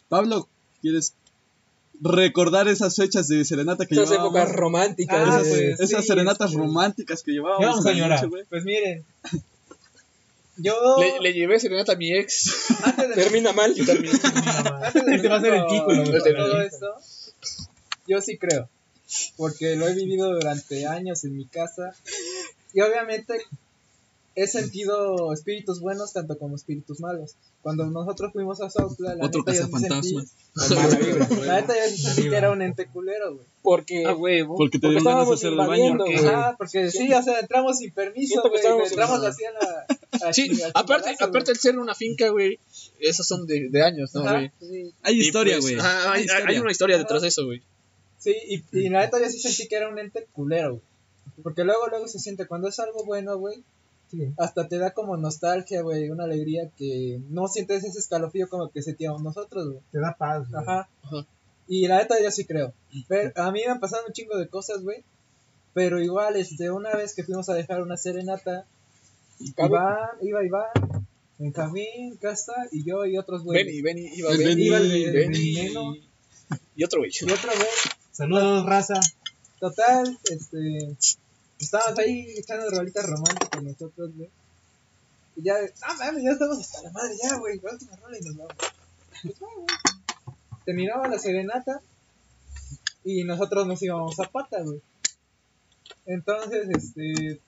Pablo, 0.09 0.49
¿quieres 0.83 1.15
recordar 2.01 2.69
esas 2.69 2.97
fechas 2.97 3.29
de 3.29 3.45
serenata 3.45 3.87
que 3.87 3.95
Esas 3.95 4.11
llevábamos? 4.11 4.37
épocas 4.41 4.57
románticas. 4.57 5.29
Ah, 5.29 5.43
de- 5.43 5.49
pues. 5.51 5.81
Esas 5.81 6.03
Sí, 6.03 6.09
serenatas 6.09 6.53
románticas 6.55 7.23
que 7.23 7.33
llevábamos. 7.33 7.61
Ya 7.63 7.69
vamos 7.71 7.87
a 7.87 7.91
en 7.91 7.99
la 7.99 8.03
llorar. 8.05 8.29
noche. 8.29 8.45
Pues 8.49 8.65
miren, 8.65 9.05
yo 10.63 10.75
Le, 10.99 11.21
le 11.21 11.33
llevé 11.33 11.59
serenata 11.59 11.93
a 11.93 11.97
mi 11.97 12.13
ex. 12.15 12.71
antes 12.85 13.09
de 13.09 13.15
Termina 13.15 13.53
mal. 13.53 13.71
antes 13.71 13.87
de 15.05 15.15
Este 15.17 15.29
va 15.29 15.37
a 15.37 15.41
ser 15.41 15.55
el 15.55 15.67
título, 15.67 16.05
güey. 16.05 16.23
de 16.23 16.33
todo 16.35 16.61
esto, 16.61 16.87
yo 18.07 18.21
sí 18.21 18.39
creo, 18.39 18.69
porque 19.37 19.77
lo 19.77 19.89
he 19.89 19.95
vivido 19.95 20.33
durante 20.33 20.87
años 20.87 21.25
en 21.25 21.37
mi 21.37 21.47
casa 21.47 21.95
y 22.73 22.81
obviamente 22.81 23.43
he 24.37 24.47
sentido 24.47 25.33
espíritus 25.33 25.81
buenos 25.81 26.13
tanto 26.13 26.39
como 26.39 26.57
espíritus 26.57 27.01
malos. 27.01 27.35
Cuando 27.63 27.87
nosotros 27.87 28.33
fuimos 28.33 28.61
a 28.61 28.71
Sautla, 28.71 29.15
la 29.17 29.27
Otro 29.27 29.43
neta 29.47 29.53
yo 29.53 29.67
sí 29.67 29.87
sentí, 29.89 30.15
la 31.47 31.61
neta 31.61 31.75
yo 31.75 31.91
sí 31.91 31.99
sentí 31.99 32.29
que 32.31 32.37
era 32.37 32.51
un 32.51 32.63
ente 32.63 32.87
culero, 32.87 33.35
güey. 33.35 33.47
Porque 33.63 34.07
A 34.07 34.15
huevo. 34.15 34.57
Porque 34.57 34.79
te 34.79 34.89
dieron 34.89 35.05
ganas 35.05 35.29
de 35.29 35.35
hacer 35.35 35.53
el 35.53 35.57
baño. 35.59 35.99
porque 36.57 36.91
sí, 36.91 37.13
o 37.13 37.23
sea, 37.23 37.41
entramos 37.41 37.79
sin 37.79 37.93
permiso, 37.93 38.43
güey, 38.43 38.63
entramos 38.87 39.21
en- 39.23 39.29
así 39.29 39.45
a 39.45 39.51
la... 39.53 40.29
a 40.29 40.33
Sí, 40.33 40.61
aparte, 40.75 41.17
aparte 41.21 41.51
el 41.53 41.59
ser 41.59 41.79
una 41.79 41.95
finca, 41.95 42.29
güey, 42.31 42.59
esos 43.01 43.27
son 43.27 43.47
de, 43.47 43.69
de 43.69 43.83
años, 43.83 44.15
¿no, 44.15 44.23
güey. 44.23 44.51
sí. 44.61 44.95
Hay 45.03 45.17
Y, 45.17 45.21
historia, 45.21 45.59
pues, 45.61 45.75
güey. 45.77 45.87
hay 46.47 46.59
una 46.59 46.71
historia 46.73 46.97
detrás 46.99 47.23
de 47.23 47.29
eso, 47.29 47.45
güey. 47.45 47.63
Sí, 48.19 48.35
y, 48.49 48.63
y 48.79 48.89
la 48.91 49.01
neta 49.01 49.19
yo 49.21 49.29
sí 49.29 49.39
sentí 49.41 49.67
que 49.69 49.77
era 49.77 49.89
un 49.89 49.99
ente 49.99 50.27
culero, 50.33 50.71
güey. 50.71 50.83
Porque 51.43 51.65
luego, 51.65 51.89
luego 51.89 52.07
se 52.07 52.19
siente, 52.19 52.47
cuando 52.47 52.69
es 52.69 52.79
algo 52.81 53.05
bueno, 53.05 53.39
güey, 53.39 53.63
Sí. 54.11 54.33
hasta 54.39 54.67
te 54.67 54.79
da 54.79 54.93
como 54.93 55.17
nostalgia, 55.17 55.83
güey, 55.83 56.11
una 56.11 56.25
alegría 56.25 56.69
que 56.77 57.21
no 57.29 57.47
sientes 57.47 57.85
ese 57.85 57.99
escalofrío 58.01 58.49
como 58.49 58.69
que 58.71 58.83
sentíamos 58.83 59.23
nosotros, 59.23 59.69
güey. 59.69 59.81
Te 59.93 60.01
da 60.01 60.17
paz, 60.19 60.51
güey. 60.51 60.63
Ajá. 60.63 60.89
Ajá. 61.03 61.27
Y 61.69 61.87
la 61.87 61.99
neta 61.99 62.17
yo 62.21 62.31
sí 62.33 62.45
creo. 62.45 62.73
Pero 63.07 63.31
a 63.37 63.53
mí 63.53 63.61
me 63.65 63.71
han 63.71 63.79
pasado 63.79 64.03
un 64.07 64.13
chingo 64.13 64.37
de 64.37 64.49
cosas, 64.49 64.83
güey. 64.83 65.05
Pero 65.75 66.03
igual, 66.03 66.35
este, 66.37 66.71
una 66.73 66.91
vez 66.97 67.15
que 67.15 67.23
fuimos 67.23 67.49
a 67.49 67.55
dejar 67.55 67.81
una 67.83 67.97
serenata, 67.97 68.67
Iván, 69.39 70.09
iba 70.23 70.45
Iván, 70.45 71.07
Benjamín, 71.39 72.17
Casta 72.21 72.53
y 72.73 72.85
yo 72.85 73.07
y 73.07 73.17
otros 73.17 73.45
güeyes. 73.45 73.67
Benny, 73.67 73.81
Benny, 73.83 74.11
iba 74.17 74.31
Benny, 74.31 74.45
Benny, 74.45 74.63
Iba 74.67 74.77
el 74.79 74.89
de- 74.91 75.11
Benny, 75.13 75.55
veneno. 75.55 75.95
y 76.75 76.85
otro 76.85 77.01
güey. 77.01 77.11
Y 77.21 77.31
otro 77.31 77.51
güey. 77.55 77.69
Saludos, 78.11 78.67
raza. 78.67 79.01
Total, 79.61 80.19
este. 80.31 80.97
Estábamos 81.61 81.99
ahí 81.99 82.27
echando 82.37 82.71
rolitas 82.71 83.07
románticas 83.07 83.63
nosotros, 83.63 84.11
güey. 84.17 84.31
Y 85.37 85.43
ya, 85.43 85.55
ah, 85.83 85.95
mames, 85.99 86.25
ya 86.25 86.31
estamos 86.33 86.59
hasta 86.59 86.83
la 86.83 86.91
madre, 86.91 87.15
ya, 87.23 87.37
güey. 87.37 87.61
La 87.63 87.73
última 87.73 87.97
rola 87.97 88.19
y 88.19 88.23
nos 88.23 88.37
vamos. 88.37 88.55
Pues 89.23 89.39
güey. 89.39 89.67
Terminaba 90.65 91.09
la 91.09 91.19
serenata 91.19 91.81
y 93.05 93.25
nosotros 93.25 93.67
nos 93.67 93.83
íbamos 93.83 94.19
a 94.21 94.25
pata, 94.31 94.63
güey. 94.63 94.81
Entonces, 96.07 96.69
este. 96.71 97.41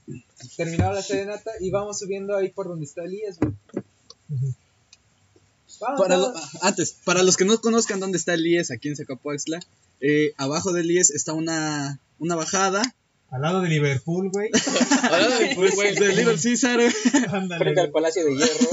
Terminaba 0.56 0.94
la 0.94 1.02
serenata 1.02 1.50
y 1.60 1.70
vamos 1.70 1.98
subiendo 1.98 2.36
ahí 2.36 2.50
por 2.50 2.68
donde 2.68 2.84
está 2.84 3.04
Elías, 3.04 3.38
güey. 3.38 3.52
Vamos, 5.80 6.00
Para 6.00 6.16
lo- 6.16 6.32
vamos. 6.32 6.58
antes, 6.62 6.92
para 7.04 7.22
los 7.22 7.36
que 7.36 7.44
no 7.44 7.60
conozcan 7.60 7.98
dónde 7.98 8.18
está 8.18 8.34
el 8.34 8.46
IES 8.46 8.70
aquí 8.70 8.88
en 8.88 8.96
Zacapoaxtla, 8.96 9.60
eh, 10.00 10.32
abajo 10.36 10.72
del 10.72 10.90
IES 10.90 11.10
está 11.10 11.32
una, 11.32 11.98
una 12.18 12.36
bajada. 12.36 12.82
Al 13.32 13.40
lado 13.40 13.60
de 13.62 13.68
Liverpool, 13.70 14.30
güey. 14.30 14.50
Ahora, 15.10 15.38
pues, 15.54 15.74
güey, 15.74 15.94
de 15.94 16.08
Little 16.14 16.36
Caesar. 16.40 16.76
güey. 16.76 16.92
Ándale. 17.32 17.58
frente 17.64 17.80
al 17.80 17.90
Palacio 17.90 18.24
de 18.26 18.36
Hierro. 18.36 18.68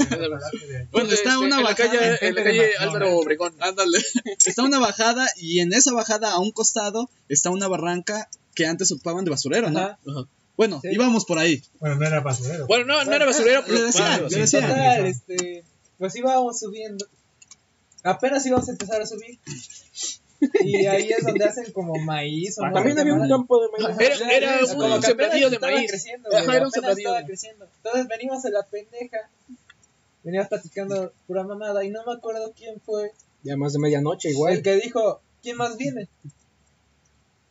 Bueno, 0.92 1.08
está 1.10 1.30
este, 1.30 1.36
una 1.38 1.56
en 1.56 1.62
la 1.64 1.70
bajada. 1.70 1.90
calle, 1.90 2.18
en 2.20 2.34
la 2.34 2.40
de 2.42 2.44
calle. 2.44 2.76
Álvaro 2.78 3.16
Obregón. 3.18 3.54
Ándale. 3.58 3.98
Está 4.44 4.62
una 4.62 4.78
bajada 4.78 5.26
y 5.38 5.60
en 5.60 5.72
esa 5.72 5.92
bajada 5.94 6.30
a 6.32 6.38
un 6.40 6.52
costado 6.52 7.08
está 7.28 7.48
una 7.50 7.68
barranca 7.68 8.28
que 8.54 8.66
antes 8.66 8.92
ocupaban 8.92 9.24
de 9.24 9.30
basurero, 9.30 9.70
¿no? 9.70 9.78
Ajá. 9.80 9.98
Ajá. 10.06 10.26
Bueno, 10.56 10.78
Sí. 10.82 10.88
íbamos 10.92 11.24
por 11.24 11.38
ahí. 11.38 11.62
Bueno, 11.78 11.96
no 11.96 12.06
era 12.06 12.20
basurero. 12.20 12.66
Bueno, 12.66 12.84
no, 12.84 13.02
no 13.02 13.12
era 13.14 13.24
basurero, 13.24 13.62
pero 13.64 13.78
Le 13.78 13.84
decía, 13.84 14.08
bueno, 14.10 14.24
le 14.24 14.30
sí. 14.30 14.40
decía. 14.40 14.60
Total, 14.60 15.06
este, 15.06 15.64
pues 15.96 16.14
íbamos 16.16 16.60
subiendo. 16.60 17.06
Apenas 18.02 18.44
íbamos 18.44 18.68
a 18.68 18.72
empezar 18.72 19.00
a 19.00 19.06
subir. 19.06 19.38
Y 20.64 20.86
ahí 20.86 21.10
es 21.10 21.24
donde 21.24 21.44
hacen 21.44 21.70
como 21.72 21.94
maíz 21.96 22.58
o 22.58 22.66
no 22.66 22.72
También 22.72 22.98
había 22.98 23.14
un 23.14 23.28
campo 23.28 23.60
de 23.62 23.68
maíz. 23.70 24.00
Era, 24.00 24.30
era 24.32 24.60
un 24.60 25.02
sembradío 25.02 25.50
de 25.50 25.58
maíz. 25.58 25.90
creciendo, 25.90 26.28
Ajá, 26.32 26.44
güey, 26.44 26.56
era 26.56 26.66
un 26.66 26.72
sembradío. 26.72 27.10
creciendo. 27.26 27.66
Entonces 27.76 28.08
venimos 28.08 28.44
en 28.44 28.52
la 28.52 28.62
pendeja, 28.64 29.28
veníamos 30.22 30.48
platicando 30.48 31.12
pura 31.26 31.44
mamada 31.44 31.84
y 31.84 31.90
no 31.90 32.04
me 32.06 32.12
acuerdo 32.14 32.52
quién 32.56 32.80
fue 32.80 33.12
Ya 33.42 33.56
más 33.56 33.72
de 33.72 33.78
medianoche 33.80 34.30
igual. 34.30 34.54
el 34.54 34.62
que 34.62 34.76
dijo, 34.76 35.20
¿quién 35.42 35.56
más 35.56 35.76
viene? 35.76 36.08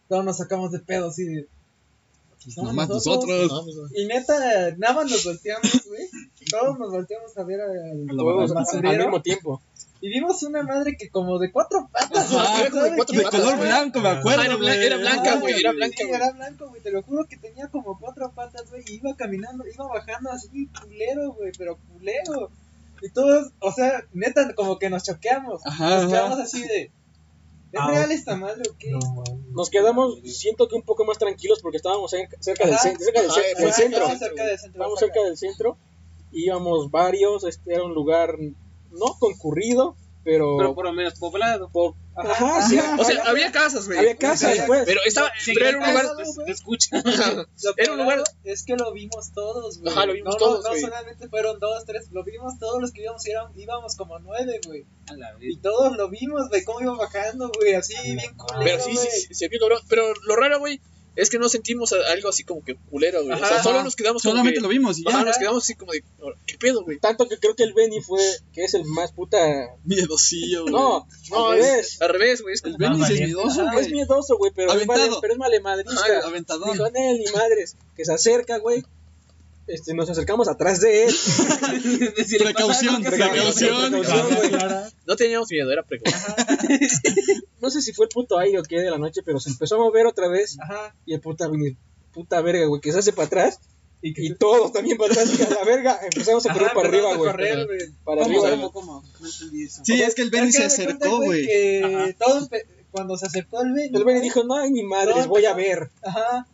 Todos 0.08 0.26
nos 0.26 0.38
sacamos 0.38 0.72
de 0.72 0.80
pedo 0.80 1.10
así 1.10 1.24
de... 1.26 1.48
"No, 2.58 2.64
Nomás 2.64 2.90
nosotros. 2.90 3.52
Y 3.94 4.06
neta, 4.06 4.74
nada 4.78 4.94
más 4.94 5.12
nos 5.12 5.24
volteamos, 5.26 5.86
güey. 5.88 6.08
Todos 6.50 6.80
nos 6.80 6.90
volteamos 6.90 7.38
a 7.38 7.44
ver 7.44 7.60
al, 7.62 8.98
mismo 8.98 9.22
tiempo. 9.22 9.62
Y 10.02 10.10
vimos 10.10 10.42
una 10.44 10.64
madre 10.64 10.96
que 10.98 11.10
como 11.10 11.40
de 11.40 11.52
cuatro 11.52 11.90
patas. 11.92 12.34
Ajá, 12.34 12.70
como 12.70 12.84
de 12.84 13.24
color 13.24 13.60
blanco, 13.60 14.00
me 14.00 14.10
acuerdo. 14.10 14.42
Ajá, 14.42 14.54
era, 14.56 14.76
era 14.76 14.98
blanca, 14.98 15.36
güey, 15.36 15.60
era 15.60 15.72
blanca. 15.74 16.04
Era 16.08 16.32
blanco, 16.32 16.70
güey. 16.70 16.82
Te 16.82 16.92
lo 16.92 17.04
juro 17.04 17.26
que 17.26 17.36
tenía 17.36 17.68
como 17.68 18.00
cuatro 18.00 18.32
patas, 18.32 18.70
güey. 18.70 18.84
Y 18.88 18.96
iba 18.96 19.14
caminando, 19.16 19.66
iba 19.68 19.88
bajando 19.88 20.32
así, 20.32 20.70
culero, 20.82 21.34
güey. 21.34 21.52
Pero 21.58 21.78
culero. 21.92 22.50
Y 23.02 23.10
todos, 23.10 23.52
o 23.60 23.72
sea, 23.74 24.06
neta, 24.14 24.54
como 24.56 24.80
que 24.80 24.90
nos 24.90 25.04
choqueamos. 25.04 25.66
Ajá, 25.66 25.90
nos 25.90 26.04
ajá. 26.04 26.08
quedamos 26.08 26.40
así 26.40 26.62
de. 26.62 26.92
¿Es 27.72 27.80
Ah, 27.80 27.88
real 27.88 28.12
esta 28.12 28.36
madre 28.36 28.64
o 28.70 28.76
qué? 28.80 28.90
No. 28.90 29.00
Nos 29.52 29.70
quedamos, 29.70 30.20
siento 30.24 30.68
que 30.68 30.76
un 30.76 30.82
poco 30.82 31.06
más 31.06 31.20
tranquilos 31.20 31.60
porque 31.62 31.78
estábamos 31.78 32.10
cerca, 32.10 32.36
cerca 32.40 32.66
del, 32.66 32.80
centro. 32.80 33.06
estábamos 33.06 33.36
cerca 33.36 33.62
del 33.62 33.74
centro. 33.74 34.04
Estábamos 34.06 34.98
ajá. 34.98 35.06
cerca 35.06 35.24
del 35.24 35.38
centro. 35.38 35.78
Íbamos 36.32 36.90
varios. 36.90 37.44
Este 37.44 37.76
era 37.76 37.84
un 37.84 37.94
lugar 37.94 38.38
no 38.92 39.18
concurrido, 39.20 39.96
pero. 40.24 40.58
Pero 40.58 40.76
por 40.76 40.86
lo 40.86 40.94
menos 40.94 41.18
poblado. 41.20 41.70
por- 41.70 41.96
Ajá, 42.16 42.32
ajá, 42.58 42.68
sí, 42.68 42.78
O 43.00 43.04
sea, 43.06 43.24
había 43.28 43.50
casas, 43.54 43.86
güey. 43.88 43.98
había 43.98 44.18
casa 44.18 44.48
había- 44.50 44.62
después. 44.64 44.84
Pero 44.86 45.00
estaba, 45.06 45.32
pero 45.56 45.66
era 45.70 45.78
un 45.78 45.86
lugar. 45.88 46.06
Pues, 46.36 46.50
escucha. 46.50 47.02
Lo 47.02 47.74
Era 47.78 47.94
un 47.94 47.98
lugar. 48.00 48.24
Es 48.44 48.64
que 48.66 48.76
lo 48.76 48.92
vimos 48.92 49.32
todos, 49.34 49.80
güey. 49.80 49.94
Ajá, 49.94 50.06
lo 50.06 50.12
vimos 50.14 50.34
no, 50.36 50.38
todos, 50.38 50.66
No, 50.66 50.76
solamente 50.76 51.30
fueron 51.30 51.60
dos, 51.60 51.86
tres, 51.86 52.10
lo 52.12 52.26
vimos 52.26 52.60
todos 52.60 52.82
los 52.82 52.92
que 52.92 53.04
íbamos, 53.04 53.26
y 53.26 53.32
eran- 53.32 53.52
íbamos 53.58 53.96
como 53.96 54.20
nueve, 54.20 54.60
güey. 54.66 54.86
A 55.08 55.14
la 55.14 55.32
vez. 55.36 55.54
Y 55.54 55.58
todos 55.58 55.96
lo 55.96 56.10
vimos, 56.10 56.50
güey, 56.50 56.64
cómo 56.66 56.82
iba 56.82 56.96
bajando, 56.98 57.50
güey, 57.58 57.76
así 57.76 57.94
bien 58.04 58.36
culero, 58.36 58.62
Pero 58.66 58.84
sí, 58.84 58.92
sí, 58.92 58.96
güey. 58.98 59.08
sí, 59.28 59.34
se 59.34 59.48
vio 59.48 59.60
cabrón. 59.62 59.80
Pero 59.88 60.04
lo 60.28 60.36
raro, 60.36 60.60
güey, 60.60 60.82
es 61.22 61.30
que 61.30 61.40
no 61.40 61.50
sentimos 61.50 61.94
algo 61.94 62.30
así 62.30 62.44
como 62.44 62.64
que 62.64 62.76
culero, 62.90 63.24
güey. 63.24 63.34
O 63.36 63.38
sea, 63.38 63.48
Ajá. 63.56 63.64
solo 63.64 63.84
nos 63.84 63.96
quedamos 63.96 64.22
como 64.24 64.32
Solamente 64.34 64.58
que- 64.60 64.62
lo 64.62 64.68
vimos 64.70 65.00
y 65.00 65.04
Ajá, 65.08 65.20
ya. 65.20 65.26
nos 65.26 65.38
quedamos 65.38 65.64
así 65.64 65.76
como 65.76 65.92
de, 65.92 66.04
¿qué 66.46 66.58
pedo, 66.58 66.84
güey? 66.84 67.00
Tanto 67.00 67.28
que 67.28 67.38
creo 67.38 67.56
que 67.56 67.64
el 67.64 67.74
Benny 67.74 68.02
fue, 68.02 68.22
que 68.54 68.64
es 68.64 68.74
el 68.74 68.86
más 68.86 69.12
puta. 69.12 69.38
Miedosillo, 69.86 70.62
güey. 70.64 70.74
No, 70.74 71.08
no, 71.32 71.50
al 71.50 71.60
es. 71.60 71.66
revés. 71.66 72.02
Al 72.02 72.10
revés, 72.10 72.42
güey. 72.42 72.54
Es 72.54 72.62
que 72.62 72.70
El 72.70 72.78
Benny 72.78 73.02
es 73.04 73.10
miedoso, 73.12 73.68
Es 73.80 73.90
miedoso, 73.92 74.38
güey, 74.38 74.52
pero, 74.56 74.74
es 74.74 74.86
vale, 74.88 75.10
pero 75.22 75.34
es 75.34 75.40
malemadrista. 75.40 76.02
Ajá, 76.02 76.28
aventador. 76.28 76.72
Dijo, 76.72 76.90
"Nel, 76.92 77.18
ni 77.20 77.26
madres, 77.32 77.76
que 77.96 78.06
se 78.06 78.14
acerca, 78.14 78.58
güey. 78.60 78.84
Este, 79.70 79.94
nos 79.94 80.10
acercamos 80.10 80.48
atrás 80.50 80.82
de 80.82 81.06
él. 81.06 81.14
Precaución, 82.40 83.04
precaución. 83.04 84.02
No 85.06 85.16
teníamos 85.16 85.48
miedo, 85.52 85.72
era 85.72 85.84
precaución. 85.84 86.36
No 87.62 87.70
sé 87.70 87.82
si 87.82 87.94
fue 87.94 88.06
el 88.06 88.10
puto 88.10 88.38
aire 88.40 88.60
o 88.60 88.64
qué 88.64 88.80
de 88.80 88.90
la 88.90 88.98
noche, 88.98 89.22
pero 89.24 89.40
se 89.40 89.50
empezó 89.50 89.76
a 89.76 89.80
mover 89.80 90.06
otra 90.08 90.28
vez. 90.28 90.58
Ajá. 90.60 90.96
Y 91.06 91.14
el 91.14 91.22
puta, 91.22 91.50
puta 92.12 92.42
verga, 92.42 92.66
güey, 92.66 92.82
que 92.82 92.92
se 92.92 93.00
hace 93.00 93.14
para 93.14 93.28
atrás. 93.28 93.60
Y 94.02 94.14
que 94.14 94.24
Y 94.24 94.36
todos 94.36 94.72
también 94.72 94.98
para 94.98 95.12
atrás. 95.14 95.38
Y 95.38 95.44
a 95.44 95.50
la 95.50 95.64
verga 95.66 96.00
empezamos 96.04 96.46
a 96.46 96.54
correr 96.54 96.68
Ajá, 96.68 96.76
para 96.76 96.88
arriba, 96.90 97.16
güey. 97.16 97.30
Para 98.04 98.24
¿Cómo? 98.24 98.46
arriba. 98.46 98.72
Sí, 99.84 100.02
es 100.02 100.16
que 100.16 100.22
el 100.22 100.30
Benny 100.30 100.52
se 100.52 100.64
acercó, 100.64 101.18
güey. 101.18 101.46
que 101.46 101.82
Ajá. 101.84 102.14
todo 102.18 102.40
empe- 102.42 102.66
cuando 102.92 103.18
se 103.18 103.26
acercó 103.28 103.62
el 103.62 103.74
Benny. 103.74 103.96
El 103.98 104.04
Benny 104.06 104.22
dijo, 104.22 104.44
no, 104.46 104.56
ay, 104.56 104.72
ni 104.72 104.84
madres, 104.84 105.16
No, 105.18 105.28
voy 105.28 105.46
a 105.46 105.54
ver. 105.54 105.92
Ajá. 106.02 106.48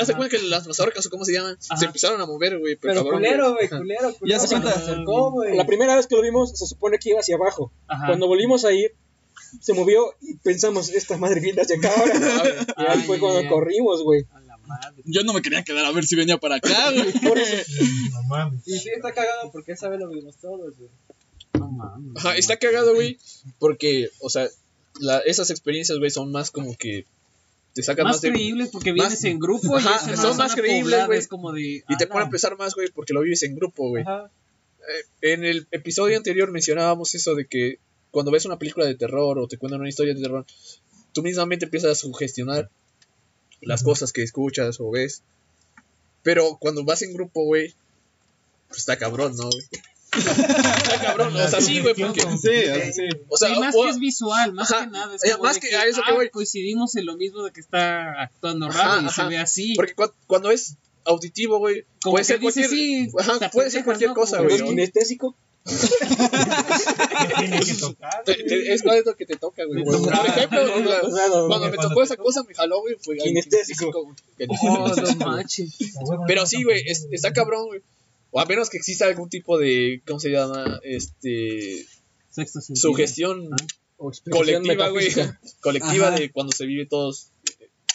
Hace 0.00 0.14
cuenta 0.14 0.36
que 0.36 0.42
las 0.44 0.66
mazorcas 0.66 1.06
o 1.06 1.10
cómo 1.10 1.24
se 1.24 1.32
llaman, 1.32 1.58
Ajá. 1.68 1.78
se 1.78 1.84
empezaron 1.86 2.20
a 2.20 2.26
mover, 2.26 2.58
güey. 2.58 2.76
Pero, 2.76 2.94
Pero 2.94 3.04
cabrón, 3.04 3.20
culero, 3.22 3.54
güey, 3.54 3.68
culero, 3.68 4.14
culero. 4.14 4.26
Ya 4.26 4.38
se 4.38 4.48
cuenta. 4.48 4.72
se 4.72 4.78
acercó, 4.90 5.30
güey. 5.32 5.56
La 5.56 5.66
primera 5.66 5.94
vez 5.96 6.06
que 6.06 6.14
lo 6.16 6.22
vimos, 6.22 6.58
se 6.58 6.66
supone 6.66 6.98
que 6.98 7.10
iba 7.10 7.20
hacia 7.20 7.36
abajo. 7.36 7.70
Ajá. 7.86 8.06
Cuando 8.06 8.26
volvimos 8.26 8.64
a 8.64 8.72
ir, 8.72 8.94
se 9.60 9.72
movió 9.74 10.14
y 10.22 10.36
pensamos, 10.36 10.88
esta 10.88 11.16
madre 11.18 11.40
viene 11.40 11.60
hacia 11.62 11.76
acá 11.76 11.92
ahora. 11.96 12.14
y 12.78 12.82
ahí 12.90 13.02
fue 13.02 13.18
cuando 13.18 13.48
corrimos, 13.48 14.02
güey. 14.02 14.24
A 14.32 14.40
la 14.40 14.56
madre. 14.58 15.02
Yo 15.04 15.22
no 15.24 15.32
me 15.34 15.42
quería 15.42 15.62
quedar 15.62 15.84
a 15.84 15.92
ver 15.92 16.06
si 16.06 16.16
venía 16.16 16.38
para 16.38 16.56
acá, 16.56 16.90
güey. 16.92 17.12
No 18.12 18.22
mames. 18.28 18.62
Y 18.66 18.78
sí, 18.78 18.88
está 18.94 19.12
cagado 19.12 19.50
porque 19.52 19.72
esa 19.72 19.88
vez 19.88 20.00
lo 20.00 20.08
vimos 20.08 20.36
todos, 20.38 20.74
güey. 20.76 20.90
No 21.52 21.68
mames. 21.70 22.16
Ajá, 22.16 22.36
está 22.36 22.56
cagado, 22.56 22.94
güey. 22.94 23.18
Porque, 23.58 24.08
o 24.20 24.30
sea, 24.30 24.48
la- 25.00 25.18
esas 25.20 25.50
experiencias, 25.50 25.98
güey, 25.98 26.10
son 26.10 26.32
más 26.32 26.50
como 26.50 26.74
que 26.76 27.04
te 27.74 27.82
sacan 27.82 28.04
más, 28.04 28.16
Más 28.16 28.22
de. 28.22 28.30
creíbles 28.30 28.68
porque 28.70 28.92
vienes 28.92 29.12
más- 29.12 29.24
en 29.24 29.38
grupo 29.38 29.76
Ajá, 29.76 30.12
y 30.12 30.16
son 30.16 30.36
más 30.36 30.54
creíbles, 30.54 31.06
güey. 31.06 31.18
Es 31.18 31.28
como 31.28 31.52
de. 31.52 31.84
Y 31.88 31.96
te 31.98 32.04
ah, 32.04 32.08
pone 32.08 32.24
a 32.24 32.30
pensar 32.30 32.56
más, 32.56 32.74
güey, 32.74 32.88
porque 32.90 33.12
lo 33.12 33.20
vives 33.20 33.42
en 33.42 33.56
grupo, 33.56 33.88
güey. 33.88 34.04
Eh, 34.04 35.32
en 35.32 35.44
el 35.44 35.66
episodio 35.72 36.16
anterior 36.16 36.50
mencionábamos 36.50 37.14
eso 37.14 37.34
de 37.34 37.46
que 37.46 37.78
cuando 38.10 38.30
ves 38.30 38.44
una 38.46 38.58
película 38.58 38.86
de 38.86 38.94
terror 38.94 39.38
o 39.38 39.48
te 39.48 39.58
cuentan 39.58 39.80
una 39.80 39.88
historia 39.88 40.14
de 40.14 40.22
terror, 40.22 40.46
tú 41.12 41.22
mismamente 41.22 41.64
empiezas 41.64 41.90
a 41.90 41.94
sugestionar 41.96 42.70
las 43.60 43.82
cosas 43.82 44.12
que 44.12 44.22
escuchas 44.22 44.78
o 44.78 44.90
ves. 44.90 45.22
Pero 46.22 46.56
cuando 46.60 46.84
vas 46.84 47.02
en 47.02 47.12
grupo, 47.12 47.44
güey, 47.44 47.74
pues 48.68 48.78
está 48.80 48.96
cabrón, 48.96 49.36
¿no, 49.36 49.50
güey? 49.50 49.64
Está 50.18 51.00
cabrón, 51.02 51.36
o 51.36 51.48
sea, 51.48 51.60
sí, 51.60 51.80
güey, 51.80 51.94
porque... 51.94 52.20
Sí, 52.22 52.68
así. 52.70 53.02
O 53.28 53.36
sea, 53.36 53.48
Sí, 53.54 53.60
más 53.60 53.74
o- 53.76 53.82
que 53.84 53.90
es 53.90 53.98
visual, 53.98 54.52
más 54.52 54.70
Ajá, 54.72 54.84
que 54.84 54.90
nada. 54.90 55.14
Es 55.14 55.24
eh, 55.24 55.32
como 55.32 55.44
más 55.44 55.54
de 55.60 55.68
que 55.68 55.76
a 55.76 55.84
eso 55.86 56.02
que 56.02 56.10
ah, 56.12 56.14
voy. 56.14 56.30
coincidimos 56.30 56.96
en 56.96 57.06
lo 57.06 57.16
mismo 57.16 57.42
de 57.42 57.52
que 57.52 57.60
está 57.60 58.22
actuando 58.22 58.66
Ajá, 58.66 58.96
raro 58.96 59.06
y 59.06 59.10
se 59.10 59.24
ve 59.24 59.38
así. 59.38 59.74
Porque 59.74 59.94
cua- 59.96 60.12
cuando 60.26 60.50
es 60.50 60.76
auditivo, 61.04 61.58
güey, 61.58 61.84
puede 62.02 62.18
que 62.18 62.24
ser 62.24 62.40
cualquier... 62.40 62.68
sí, 62.68 63.08
Ajá, 63.18 63.38
te 63.38 63.48
puede 63.50 63.70
ser 63.70 63.82
apendejas, 63.82 63.84
cualquier 63.84 64.08
¿no? 64.10 64.14
cosa, 64.16 64.40
güey. 64.40 64.54
es 64.54 64.60
¿no? 64.62 64.66
kinestésico. 64.68 65.36
¿Qué 65.66 67.34
tiene 67.38 67.60
que 67.60 67.74
tocar? 67.80 68.22
Es 68.26 68.84
lo 68.84 69.16
que 69.16 69.26
te 69.26 69.36
toca, 69.36 69.64
güey. 69.64 69.82
Por 69.84 69.94
ejemplo, 70.12 70.64
no, 70.66 71.46
cuando 71.48 71.66
no, 71.66 71.70
me 71.70 71.76
tocó 71.78 72.02
esa 72.02 72.16
cosa, 72.16 72.42
me 72.46 72.54
jaló, 72.54 72.80
güey, 72.80 72.96
fue 73.00 73.16
Kinestésico. 73.16 74.14
Que- 74.36 74.46
Oh, 74.48 74.88
no 74.94 75.26
manches. 75.26 75.96
A 75.96 76.00
huevo, 76.04 76.24
Pero 76.26 76.42
no, 76.42 76.46
sí, 76.46 76.58
no, 76.60 76.68
güey, 76.68 76.84
no, 76.84 76.90
es- 76.90 77.04
no, 77.04 77.08
está 77.12 77.28
no. 77.30 77.34
cabrón, 77.34 77.66
güey. 77.66 77.80
O 78.36 78.40
a 78.40 78.46
menos 78.46 78.68
que 78.68 78.78
exista 78.78 79.06
algún 79.06 79.28
tipo 79.28 79.58
de, 79.58 80.02
¿cómo 80.04 80.18
se 80.18 80.30
llama? 80.30 80.80
Este, 80.82 81.86
Sexto 82.30 82.60
sentido. 82.60 82.90
sugestión 82.90 83.48
Ah. 83.52 83.56
O 83.96 84.10
colectiva, 84.28 84.88
güey. 84.88 85.06
Colectiva 85.60 86.08
Ajá. 86.08 86.16
de 86.18 86.32
cuando 86.32 86.52
se 86.52 86.66
vive 86.66 86.84
todos 86.84 87.28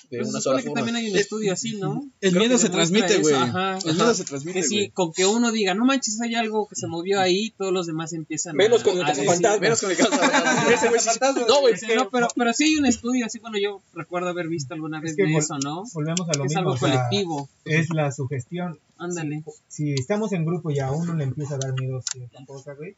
de 0.10 0.18
Pues 0.18 0.28
se 0.28 0.32
una 0.34 0.42
supone 0.42 0.42
sola 0.42 0.58
que 0.64 0.70
forma. 0.70 0.76
también 0.86 0.96
hay 0.96 1.12
un 1.12 1.18
estudio 1.18 1.54
así, 1.54 1.78
¿no? 1.78 2.04
El 2.20 2.32
Creo 2.32 2.42
miedo 2.44 2.58
se 2.58 2.70
transmite, 2.70 3.18
güey. 3.20 3.36
ajá. 3.36 3.78
El 3.86 3.96
miedo 3.96 4.14
se 4.16 4.24
transmite, 4.24 4.60
Que 4.62 4.68
sí, 4.68 4.76
güey. 4.76 4.90
con 4.90 5.14
que 5.14 5.26
uno 5.28 5.52
diga, 5.52 5.76
no 5.76 5.86
manches, 5.86 6.20
hay 6.22 6.34
algo 6.36 6.68
que 6.68 6.76
se 6.76 6.88
movió 6.88 7.20
ahí, 7.20 7.52
todos 7.58 7.72
los 7.72 7.86
demás 7.86 8.12
empiezan 8.14 8.56
Menos 8.56 8.82
a, 8.82 8.86
con 8.86 8.96
el 8.98 9.04
a 9.04 9.08
cazafantasmas. 9.08 9.62
Menos 9.62 9.82
con 9.82 9.92
el 9.92 9.98
caso. 9.98 10.12
Ese 10.74 10.88
güey 10.90 11.00
sí- 11.00 11.10
Fantasmas, 11.10 11.48
No, 11.48 11.62
güey. 11.62 11.74
es 11.76 11.84
No, 11.96 12.10
pero, 12.10 12.28
pero 12.36 12.54
sí 12.54 12.64
hay 12.64 12.76
un 12.78 12.86
estudio 12.88 13.26
así, 13.28 13.38
bueno, 13.40 13.58
yo 13.62 13.82
recuerdo 13.94 14.30
haber 14.30 14.48
visto 14.48 14.74
alguna 14.74 15.00
vez 15.00 15.12
Es 15.12 15.18
que 15.18 15.24
de 15.24 15.30
vol- 15.30 15.40
eso, 15.40 15.58
¿no? 15.60 15.84
Volvemos 15.94 16.28
a 16.28 16.34
lo 16.38 16.46
Es 16.46 16.50
mismo. 16.50 16.60
algo 16.60 16.72
o 16.72 16.78
sea, 16.78 16.90
colectivo, 16.90 17.50
es 17.66 17.90
la 17.94 18.12
sugestión. 18.12 18.80
ándale. 18.98 19.44
Si 19.68 19.94
estamos 19.94 20.34
en 20.34 20.44
grupo 20.46 20.72
y 20.72 20.80
a 20.80 20.92
uno 20.92 21.14
le 21.14 21.24
empieza 21.26 21.56
a 21.56 21.58
dar 21.60 21.74
miedo 21.80 22.02
cierta 22.12 22.44
cosa, 22.46 22.74
güey, 22.74 22.96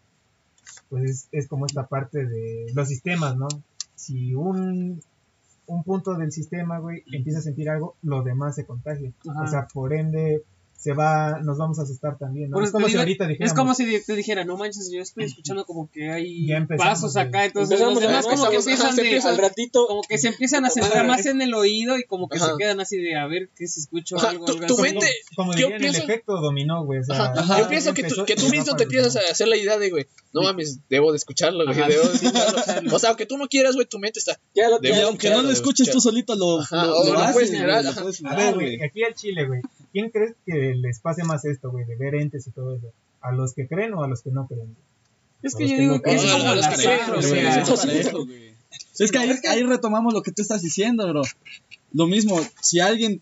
pues 0.89 1.09
es, 1.09 1.28
es 1.32 1.47
como 1.47 1.66
esta 1.66 1.88
parte 1.88 2.26
de 2.26 2.68
los 2.74 2.88
sistemas, 2.88 3.36
¿no? 3.38 3.47
Si 3.95 4.34
un, 4.34 5.01
un 5.68 5.84
punto 5.84 6.16
del 6.16 6.32
sistema, 6.32 6.80
güey, 6.80 7.03
empieza 7.12 7.39
a 7.39 7.43
sentir 7.43 7.70
algo, 7.70 7.95
lo 8.01 8.24
demás 8.24 8.55
se 8.55 8.66
contagia. 8.66 9.12
Ajá. 9.30 9.43
O 9.43 9.47
sea, 9.47 9.68
por 9.74 9.93
ende, 9.93 10.43
se 10.82 10.93
va, 10.93 11.39
nos 11.43 11.59
vamos 11.59 11.77
a 11.77 11.84
asustar 11.84 12.17
también, 12.17 12.51
es 12.63 12.71
como 12.71 12.86
si 12.88 12.93
digo, 12.93 13.01
ahorita 13.01 13.27
dijéramos, 13.27 13.51
Es 13.51 13.55
como 13.55 13.75
si 13.75 14.01
te 14.01 14.15
dijera, 14.15 14.45
no 14.45 14.57
manches, 14.57 14.89
yo 14.91 14.99
estoy 15.01 15.25
escuchando 15.25 15.63
como 15.65 15.91
que 15.91 16.09
hay 16.09 16.47
pasos 16.75 17.15
acá, 17.17 17.45
entonces 17.45 17.79
los 17.79 17.99
demás 17.99 18.25
como 18.25 18.49
que 18.49 18.55
empiezan 18.55 18.95
de, 18.95 19.19
al 19.19 19.38
ratito. 19.38 19.86
como 19.88 20.01
que 20.01 20.17
se 20.17 20.29
empiezan 20.29 20.65
a 20.65 20.71
centrar 20.71 21.05
más 21.05 21.25
en 21.27 21.39
el 21.41 21.53
oído 21.53 21.99
y 21.99 22.03
como 22.05 22.27
que 22.29 22.38
Ajá. 22.38 22.47
se 22.47 22.51
quedan 22.57 22.79
así 22.79 22.97
de 22.97 23.15
a 23.15 23.27
ver 23.27 23.49
qué 23.55 23.67
se 23.67 23.79
escucha 23.79 24.15
Ajá, 24.15 24.29
algo, 24.29 24.45
tu- 24.45 24.53
algo 24.53 24.65
tu 24.65 24.73
así. 24.73 24.82
mente- 24.82 25.11
como 25.36 25.51
yo 25.53 25.57
dirían, 25.67 25.73
el 25.73 25.79
pienso- 25.82 26.03
efecto 26.03 26.41
dominó, 26.41 26.84
güey. 26.84 26.99
O 26.99 27.03
sea, 27.03 27.32
Yo 27.59 27.67
pienso 27.69 27.93
que 27.93 28.03
tú, 28.03 28.25
que 28.25 28.36
mismo 28.36 28.75
te 28.75 28.84
empiezas 28.84 29.15
a 29.17 29.19
hacer 29.32 29.47
la 29.49 29.57
idea 29.57 29.77
de, 29.77 29.91
güey, 29.91 30.07
no 30.34 30.41
mames, 30.41 30.79
debo 30.89 31.11
de 31.11 31.17
escucharlo, 31.17 31.63
güey, 31.65 31.77
Ajá. 31.79 31.89
debo 31.89 32.07
de 32.07 32.15
escucharlo. 32.15 32.95
O 32.95 32.99
sea, 32.99 33.09
aunque 33.11 33.27
tú 33.27 33.38
no 33.38 33.47
quieras, 33.47 33.75
güey, 33.75 33.86
tu 33.86 33.99
mente 33.99 34.17
está. 34.19 34.39
Ya 34.55 34.67
lo 34.69 34.79
De- 34.79 34.89
Y 34.89 34.93
ya- 34.93 35.03
aunque 35.05 35.29
no 35.29 35.43
lo 35.43 35.51
escuches 35.51 35.91
tú 35.91 36.01
solito, 36.01 36.36
lo, 36.36 36.59
haces, 36.59 38.23
A 38.25 38.36
ver, 38.36 38.53
güey. 38.55 38.77
güey, 38.77 38.84
aquí 38.84 39.03
al 39.03 39.13
Chile, 39.13 39.45
güey. 39.45 39.61
¿Quién 39.93 40.09
crees 40.09 40.36
que 40.45 40.70
les 40.76 40.99
pase 40.99 41.24
más 41.24 41.45
esto, 41.45 41.72
güey, 41.72 41.86
de 41.86 41.95
ver 41.95 42.15
entes 42.15 42.47
y 42.47 42.51
todo 42.51 42.76
eso? 42.76 42.91
¿A 43.22 43.32
los 43.32 43.53
que 43.53 43.67
creen 43.67 43.93
o 43.93 44.03
a 44.03 44.07
los 44.07 44.22
que 44.22 44.32
no 44.32 44.47
creen? 44.47 44.76
Es 45.43 45.55
que 45.55 45.67
yo 45.67 45.76
que 45.76 45.82
digo 45.82 45.93
no 45.95 46.01
que 46.01 46.15
es 46.15 46.22
como 46.22 46.55
la 46.55 46.69
o 46.69 47.22
sea, 47.22 47.63
Es 48.99 49.11
que 49.11 49.17
ahí, 49.17 49.32
ahí 49.49 49.63
retomamos 49.63 50.13
lo 50.13 50.22
que 50.22 50.32
tú 50.32 50.41
estás 50.41 50.61
diciendo, 50.61 51.07
bro. 51.07 51.24
Lo 51.93 52.07
mismo, 52.07 52.39
si 52.61 52.80
alguien 52.80 53.22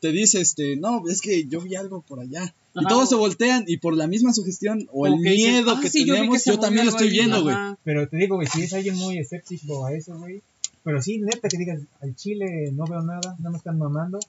te 0.00 0.12
dice, 0.12 0.40
este, 0.40 0.76
no, 0.76 1.02
es 1.08 1.20
que 1.20 1.46
yo 1.46 1.60
vi 1.60 1.74
algo 1.74 2.02
por 2.02 2.20
allá. 2.20 2.54
Y 2.78 2.84
todos 2.86 3.08
se 3.08 3.14
voltean 3.14 3.64
y 3.66 3.78
por 3.78 3.96
la 3.96 4.06
misma 4.06 4.34
sugestión 4.34 4.86
o 4.92 5.06
el 5.06 5.16
dicen, 5.22 5.52
miedo 5.52 5.74
"Ah, 5.74 5.80
que 5.80 5.88
sí, 5.88 6.04
yo 6.04 6.12
vi 6.12 6.20
tenemos, 6.20 6.44
que 6.44 6.50
yo, 6.50 6.60
también 6.60 6.84
lo 6.84 6.90
estoy 6.90 7.08
algo 7.08 7.12
ahí", 7.12 7.18
viendo, 7.18 7.42
güey. 7.42 7.56
Pero 7.84 8.06
te 8.06 8.16
digo, 8.18 8.36
güey, 8.36 8.46
si 8.48 8.62
es 8.62 8.72
alguien 8.74 8.96
muy 8.96 9.18
escéptico 9.18 9.86
a 9.86 9.94
eso, 9.94 10.18
güey, 10.18 10.42
Pero 10.86 11.02
sí, 11.02 11.18
neta, 11.18 11.48
que 11.48 11.58
digas, 11.58 11.80
al 12.00 12.14
chile 12.14 12.70
no 12.72 12.84
veo 12.86 13.00
nada, 13.02 13.34
no 13.40 13.50
me 13.50 13.56
están 13.58 13.76
mamando. 13.76 14.20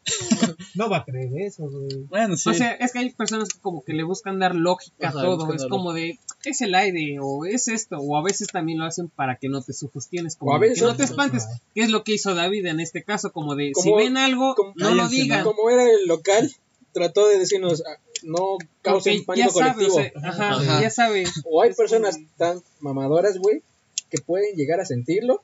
No 0.74 0.90
va 0.90 0.98
a 0.98 1.06
creer 1.06 1.30
eso, 1.44 1.70
güey. 1.70 2.06
Bueno, 2.10 2.36
sí. 2.36 2.50
O 2.50 2.54
sea, 2.56 2.72
es 2.72 2.92
que 2.92 2.98
hay 2.98 3.12
personas 3.12 3.50
que 3.50 3.60
como 3.60 3.84
que 3.84 3.94
le 3.94 4.02
buscan 4.04 4.40
dar 4.40 4.56
lógica 4.56 5.10
a 5.10 5.12
todo. 5.12 5.54
Es 5.54 5.68
como 5.68 5.94
de, 5.94 6.18
es 6.46 6.62
el 6.62 6.74
aire, 6.74 7.18
o 7.22 7.46
es 7.46 7.68
esto, 7.68 7.98
o 8.00 8.18
a 8.18 8.24
veces 8.24 8.48
también 8.48 8.80
lo 8.80 8.86
hacen 8.86 9.08
para 9.08 9.36
que 9.36 9.50
no 9.50 9.62
te 9.62 9.72
sugestiones, 9.74 10.36
como 10.36 10.52
O 10.52 10.56
a 10.56 10.58
veces- 10.60 10.80
que 10.80 10.86
no 10.86 10.96
te 10.96 11.04
espantes. 11.04 11.46
¿Qué 11.76 11.82
es 11.84 11.92
lo 11.92 12.04
que 12.04 12.14
hizo 12.16 12.34
David 12.34 12.66
en 12.66 12.80
este 12.80 13.04
caso? 13.04 13.32
Como 13.32 13.54
de, 13.54 13.74
si 13.76 13.94
ven 13.94 14.18
algo, 14.18 14.56
como- 14.56 14.74
no 14.78 14.96
lo 14.96 15.08
digan. 15.10 15.44
Como 15.44 15.70
era 15.70 15.84
el 15.84 16.08
local, 16.08 16.52
trató 16.92 17.28
de 17.28 17.38
decirnos, 17.38 17.84
ah, 17.86 18.00
no 18.24 18.58
causen 18.82 19.24
pánico 19.26 19.52
sabe, 19.52 19.86
o 19.86 19.90
colectivo. 19.90 19.96
sea, 19.96 20.12
ajá, 20.28 20.50
Ajá. 20.56 20.82
ya 20.82 20.90
sabe. 20.90 21.26
O 21.46 21.62
hay 21.62 21.70
Es 21.70 21.78
personas 21.78 22.16
como 22.16 22.30
tan 22.36 22.62
mamadoras, 22.80 23.38
güey, 23.38 23.62
que 24.10 24.18
pueden 24.22 24.56
llegar 24.56 24.80
a 24.80 24.86
sentirlo 24.86 25.44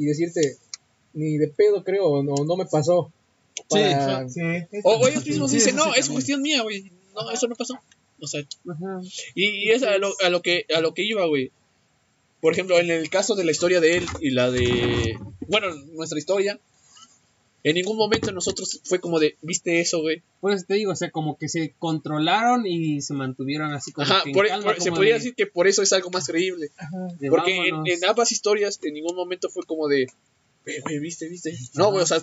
y 0.00 0.06
decirte, 0.06 0.56
ni 1.12 1.36
de 1.36 1.48
pedo 1.48 1.84
creo, 1.84 2.06
o 2.06 2.22
no, 2.22 2.34
no 2.44 2.56
me 2.56 2.64
pasó. 2.66 3.12
Para- 3.68 4.28
Sí, 4.28 4.40
es- 4.72 4.84
O, 4.84 4.94
o 4.96 5.06
ellos 5.08 5.26
mismos 5.26 5.50
Sí, 5.50 5.58
dicen, 5.58 5.72
sí 5.72 5.76
no, 5.76 5.94
es 5.94 6.08
cuestión 6.08 6.40
mía, 6.42 6.62
güey. 6.62 6.90
No, 7.14 7.30
eso 7.30 7.46
no 7.48 7.54
pasó. 7.54 7.74
O 8.20 8.26
sea, 8.26 8.40
Ajá. 8.68 9.00
y, 9.34 9.44
y 9.46 9.70
es 9.70 9.82
a 9.82 9.98
lo, 9.98 10.12
a 10.24 10.28
lo 10.30 10.42
que 10.42 10.64
a 10.74 10.80
lo 10.80 10.94
que 10.94 11.02
iba, 11.04 11.24
güey. 11.26 11.50
Por 12.40 12.52
ejemplo, 12.54 12.78
en 12.78 12.90
el 12.90 13.10
caso 13.10 13.34
de 13.34 13.44
la 13.44 13.50
historia 13.50 13.80
de 13.80 13.98
él 13.98 14.06
y 14.20 14.30
la 14.30 14.50
de, 14.50 15.18
bueno, 15.48 15.74
nuestra 15.92 16.18
historia, 16.18 16.58
en 17.62 17.74
ningún 17.74 17.96
momento 17.96 18.32
nosotros 18.32 18.80
fue 18.84 19.00
como 19.00 19.18
de, 19.18 19.36
¿viste 19.42 19.80
eso, 19.80 20.00
güey? 20.00 20.22
Pues 20.40 20.66
te 20.66 20.74
digo, 20.74 20.92
o 20.92 20.96
sea, 20.96 21.10
como 21.10 21.36
que 21.36 21.48
se 21.48 21.74
controlaron 21.78 22.66
y 22.66 23.02
se 23.02 23.12
mantuvieron 23.14 23.72
así 23.72 23.92
como 23.92 24.06
Ajá, 24.06 24.22
que 24.24 24.32
por- 24.32 24.48
calma, 24.48 24.64
por- 24.64 24.80
se 24.82 24.90
podría 24.90 25.12
de- 25.14 25.18
decir 25.18 25.34
que 25.34 25.46
por 25.46 25.66
eso 25.68 25.82
es 25.82 25.92
algo 25.92 26.10
más 26.10 26.26
creíble. 26.26 26.70
de 27.18 27.28
Porque 27.28 27.68
en, 27.68 28.04
ambas 28.08 28.32
historias 28.32 28.78
en 28.82 28.94
ningún 28.94 29.14
momento 29.14 29.48
fue 29.50 29.64
como 29.64 29.88
de, 29.88 30.04
"Eh, 30.66 30.80
güey, 30.82 30.98
¿viste, 31.00 31.28
viste? 31.28 31.56
No, 31.74 31.90
güey, 31.90 32.02
o 32.02 32.06
sea, 32.06 32.22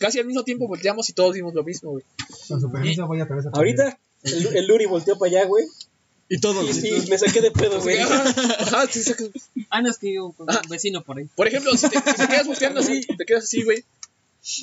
casi 0.00 0.18
al 0.18 0.26
mismo 0.26 0.42
tiempo 0.44 0.66
volteamos 0.66 1.08
y 1.10 1.12
todos 1.12 1.34
vimos 1.34 1.54
lo 1.54 1.62
mismo, 1.62 1.90
güey. 1.92 2.04
Con 2.48 2.60
su 2.60 2.70
permiso 2.70 3.06
voy 3.06 3.20
a 3.20 3.26
través 3.26 3.46
Ahorita 3.52 3.98
el, 4.24 4.56
el 4.56 4.66
Luri 4.66 4.86
volteó 4.86 5.16
para 5.18 5.30
allá, 5.30 5.46
güey. 5.46 5.64
Y 6.28 6.40
todos. 6.40 6.68
Y 6.68 6.72
sí, 6.72 6.90
me 7.08 7.16
saqué 7.18 7.40
de 7.40 7.52
pedo, 7.52 7.80
güey. 7.80 7.98
Ajá, 8.00 8.24
ajá, 8.58 8.86
sí, 8.90 9.00
sí. 9.04 9.12
Ah, 9.70 9.80
no, 9.80 9.88
es 9.90 9.98
que 9.98 10.12
yo 10.12 10.32
con 10.32 10.50
Ajá. 10.50 10.60
un 10.64 10.70
vecino 10.70 11.04
por 11.04 11.18
ahí. 11.18 11.28
Por 11.36 11.46
ejemplo, 11.46 11.70
si 11.76 11.88
te, 11.88 11.98
si 12.00 12.02
te 12.16 12.26
quedas 12.26 12.48
volteando 12.48 12.80
así, 12.80 13.00
te 13.02 13.24
quedas 13.24 13.44
así, 13.44 13.62
güey. 13.62 13.84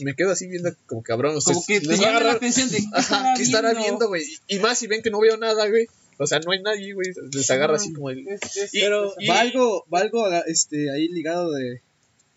Me 0.01 0.15
quedo 0.15 0.31
así 0.31 0.47
viendo 0.47 0.69
como 0.85 1.03
cabrón. 1.03 1.37
Como 1.43 1.63
que 1.65 1.81
te 1.81 1.87
les 1.87 1.99
va 1.99 2.03
a 2.03 2.05
llama 2.07 2.11
la 2.13 2.19
agarrar. 2.19 2.35
atención 2.37 2.69
de 2.69 2.77
¿qué 2.77 2.85
Ajá, 2.93 3.33
¿qué 3.35 3.43
estará 3.43 3.69
viendo, 3.71 3.83
viendo? 3.87 4.07
güey? 4.07 4.23
Y 4.47 4.59
más 4.59 4.77
si 4.77 4.87
ven 4.87 5.01
que 5.01 5.09
no 5.11 5.19
veo 5.19 5.37
nada, 5.37 5.67
güey. 5.67 5.87
O 6.19 6.27
sea, 6.27 6.39
no 6.39 6.51
hay 6.51 6.61
nadie, 6.61 6.93
güey. 6.93 7.09
Les 7.33 7.49
agarra 7.51 7.75
así 7.75 7.91
como 7.93 8.09
el. 8.09 8.27
Es- 8.27 8.55
es- 8.57 8.73
Y- 8.73 8.79
Pero 8.81 9.13
y- 9.19 9.27
va 9.27 9.39
algo, 9.39 9.85
va 9.93 9.99
algo 9.99 10.25
este, 10.47 10.91
ahí 10.91 11.07
ligado 11.09 11.51
de, 11.51 11.81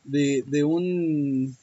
de, 0.04 0.44
de 0.46 0.64
un... 0.64 1.56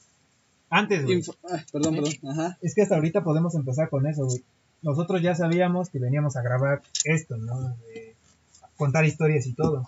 Antes, 0.70 1.04
güey. 1.04 1.18
info- 1.18 1.36
ah, 1.50 1.64
perdón, 1.72 1.96
perdón. 1.96 2.14
Ajá. 2.32 2.58
Es 2.62 2.74
que 2.76 2.82
hasta 2.82 2.96
ahorita 2.96 3.24
podemos 3.24 3.54
empezar 3.56 3.90
con 3.90 4.08
eso, 4.08 4.26
güey. 4.26 4.44
Nosotros 4.84 5.22
ya 5.22 5.36
sabíamos 5.36 5.90
que 5.90 6.00
veníamos 6.00 6.36
a 6.36 6.42
grabar 6.42 6.82
esto, 7.06 7.38
¿no? 7.38 7.76
De 7.88 8.16
contar 8.78 9.06
historias 9.06 9.46
y 9.48 9.54
todo. 9.54 9.88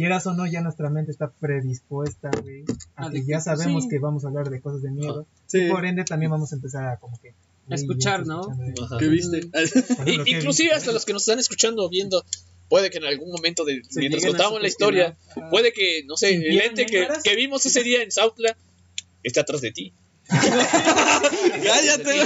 Quieras 0.00 0.26
o 0.26 0.32
no, 0.32 0.46
ya 0.46 0.62
nuestra 0.62 0.88
mente 0.88 1.10
está 1.10 1.30
predispuesta, 1.30 2.30
güey. 2.42 2.62
A 2.96 3.06
Ah, 3.06 3.10
que 3.10 3.20
de 3.20 3.26
ya 3.26 3.38
sabemos 3.38 3.82
sí. 3.84 3.90
que 3.90 3.98
vamos 3.98 4.24
a 4.24 4.28
hablar 4.28 4.48
de 4.48 4.58
cosas 4.62 4.80
de 4.80 4.90
miedo. 4.90 5.26
Sí. 5.46 5.58
Y 5.66 5.68
por 5.68 5.84
ende 5.84 6.04
también 6.04 6.30
vamos 6.30 6.52
a 6.52 6.56
empezar 6.56 6.86
a 6.88 6.96
como 6.98 7.20
que... 7.20 7.34
A 7.70 7.74
escuchar, 7.74 8.26
¿no? 8.26 8.48
¿Qué 8.98 9.08
viste? 9.08 9.46
por 9.48 9.60
ejemplo, 9.62 10.06
y- 10.06 10.24
¿qué 10.24 10.30
inclusive 10.38 10.68
viste? 10.70 10.74
hasta 10.74 10.92
los 10.92 11.04
que 11.04 11.12
nos 11.12 11.20
están 11.22 11.38
escuchando 11.38 11.84
o 11.84 11.90
viendo, 11.90 12.24
puede 12.70 12.88
que 12.88 12.96
en 12.96 13.04
algún 13.04 13.30
momento, 13.30 13.66
de, 13.66 13.82
Se 13.90 14.00
mientras 14.00 14.24
contamos 14.24 14.62
la 14.62 14.68
historia, 14.68 15.18
puede 15.50 15.74
que, 15.74 16.02
no 16.06 16.16
sé, 16.16 16.32
el 16.34 16.40
¿Vieron 16.44 16.68
ente 16.70 16.86
que, 16.86 17.06
que 17.22 17.36
vimos 17.36 17.66
ese 17.66 17.82
día 17.82 18.02
en 18.02 18.10
Sautla 18.10 18.56
esté 19.22 19.40
atrás 19.40 19.60
de 19.60 19.70
ti. 19.70 19.92
¡Cállate! 21.64 22.20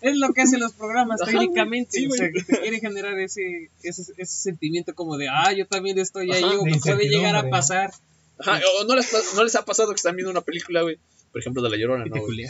Es 0.00 0.16
lo 0.16 0.32
que 0.32 0.42
hacen 0.42 0.60
los 0.60 0.72
programas 0.72 1.20
Ajá, 1.20 1.30
técnicamente. 1.30 1.98
sí, 1.98 2.06
o 2.06 2.10
sea, 2.10 2.30
que 2.32 2.42
te 2.42 2.60
quiere 2.60 2.78
generar 2.80 3.18
ese, 3.18 3.70
ese, 3.82 4.02
ese 4.16 4.40
sentimiento 4.40 4.94
como 4.94 5.16
de, 5.16 5.28
ah, 5.28 5.52
yo 5.52 5.66
también 5.66 5.98
estoy 5.98 6.30
ahí, 6.30 6.42
Ajá, 6.42 6.58
o 6.58 6.64
que 6.64 6.76
puede 6.76 7.08
llegar 7.08 7.34
a 7.36 7.48
pasar. 7.48 7.90
Ajá, 8.38 8.60
o 8.80 8.84
no 8.84 8.94
les, 8.94 9.12
no 9.34 9.42
les 9.44 9.54
ha 9.56 9.64
pasado 9.64 9.90
que 9.90 9.96
están 9.96 10.14
viendo 10.16 10.30
una 10.30 10.42
película, 10.42 10.82
güey. 10.82 10.98
Por 11.32 11.40
ejemplo, 11.40 11.62
de 11.62 11.70
La 11.70 11.76
Llorona, 11.76 12.04
¿no? 12.06 12.16
y 12.32 12.46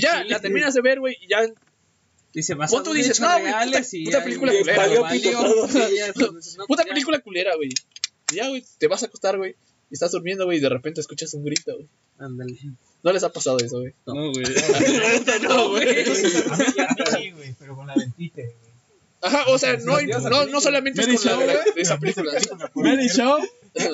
ya, 0.00 0.24
la 0.24 0.40
terminas 0.40 0.74
de 0.74 0.80
ver, 0.80 1.00
güey, 1.00 1.16
y 1.20 1.28
ya 1.28 1.40
Dice, 2.32 2.54
vas 2.54 2.70
Pon 2.72 2.82
tú 2.82 2.92
dices, 2.92 3.20
no, 3.20 3.28
güey, 3.38 3.52
puta- 3.52 3.82
puta 4.04 4.24
película 4.24 4.52
Y 4.52 4.58
culera, 4.58 4.76
valió. 4.82 5.06
Sí, 5.68 5.96
ya, 5.96 6.08
no, 6.08 6.12
Puta 6.14 6.32
pues 6.66 6.78
ya. 6.78 6.84
película 6.84 7.20
culera, 7.20 7.54
güey. 7.54 7.68
Y 8.32 8.36
Ya, 8.36 8.48
güey, 8.48 8.64
te 8.78 8.88
vas 8.88 9.04
a 9.04 9.06
acostar, 9.06 9.36
güey. 9.38 9.54
Estás 9.94 10.12
durmiendo, 10.12 10.44
güey, 10.44 10.58
y 10.58 10.60
de 10.60 10.68
repente 10.68 11.00
escuchas 11.00 11.32
un 11.34 11.44
grito, 11.44 11.72
güey. 11.74 11.88
Ándale. 12.18 12.56
No 13.02 13.12
les 13.12 13.22
ha 13.22 13.32
pasado 13.32 13.58
eso, 13.58 13.80
güey. 13.80 13.94
No, 14.06 14.14
güey. 14.32 14.44
no, 15.42 15.68
güey. 15.70 16.04
Sí, 16.04 17.30
güey, 17.30 17.54
pero 17.58 17.76
con 17.76 17.86
la 17.86 17.94
del 17.94 18.12
títere, 18.12 18.48
güey. 18.48 18.74
Ajá, 19.22 19.44
o 19.48 19.56
sea, 19.58 19.76
no, 19.78 19.98
no, 20.02 20.46
no 20.46 20.60
solamente 20.60 21.00
es 21.00 21.06
Mary 21.06 21.16
con 21.18 21.26
la 21.26 21.36
de, 21.38 21.46
la- 21.46 21.52
Show, 21.64 21.74
de 21.74 21.80
esa 21.80 21.98
película. 21.98 22.32
Mary 22.74 23.08
Show. 23.08 23.38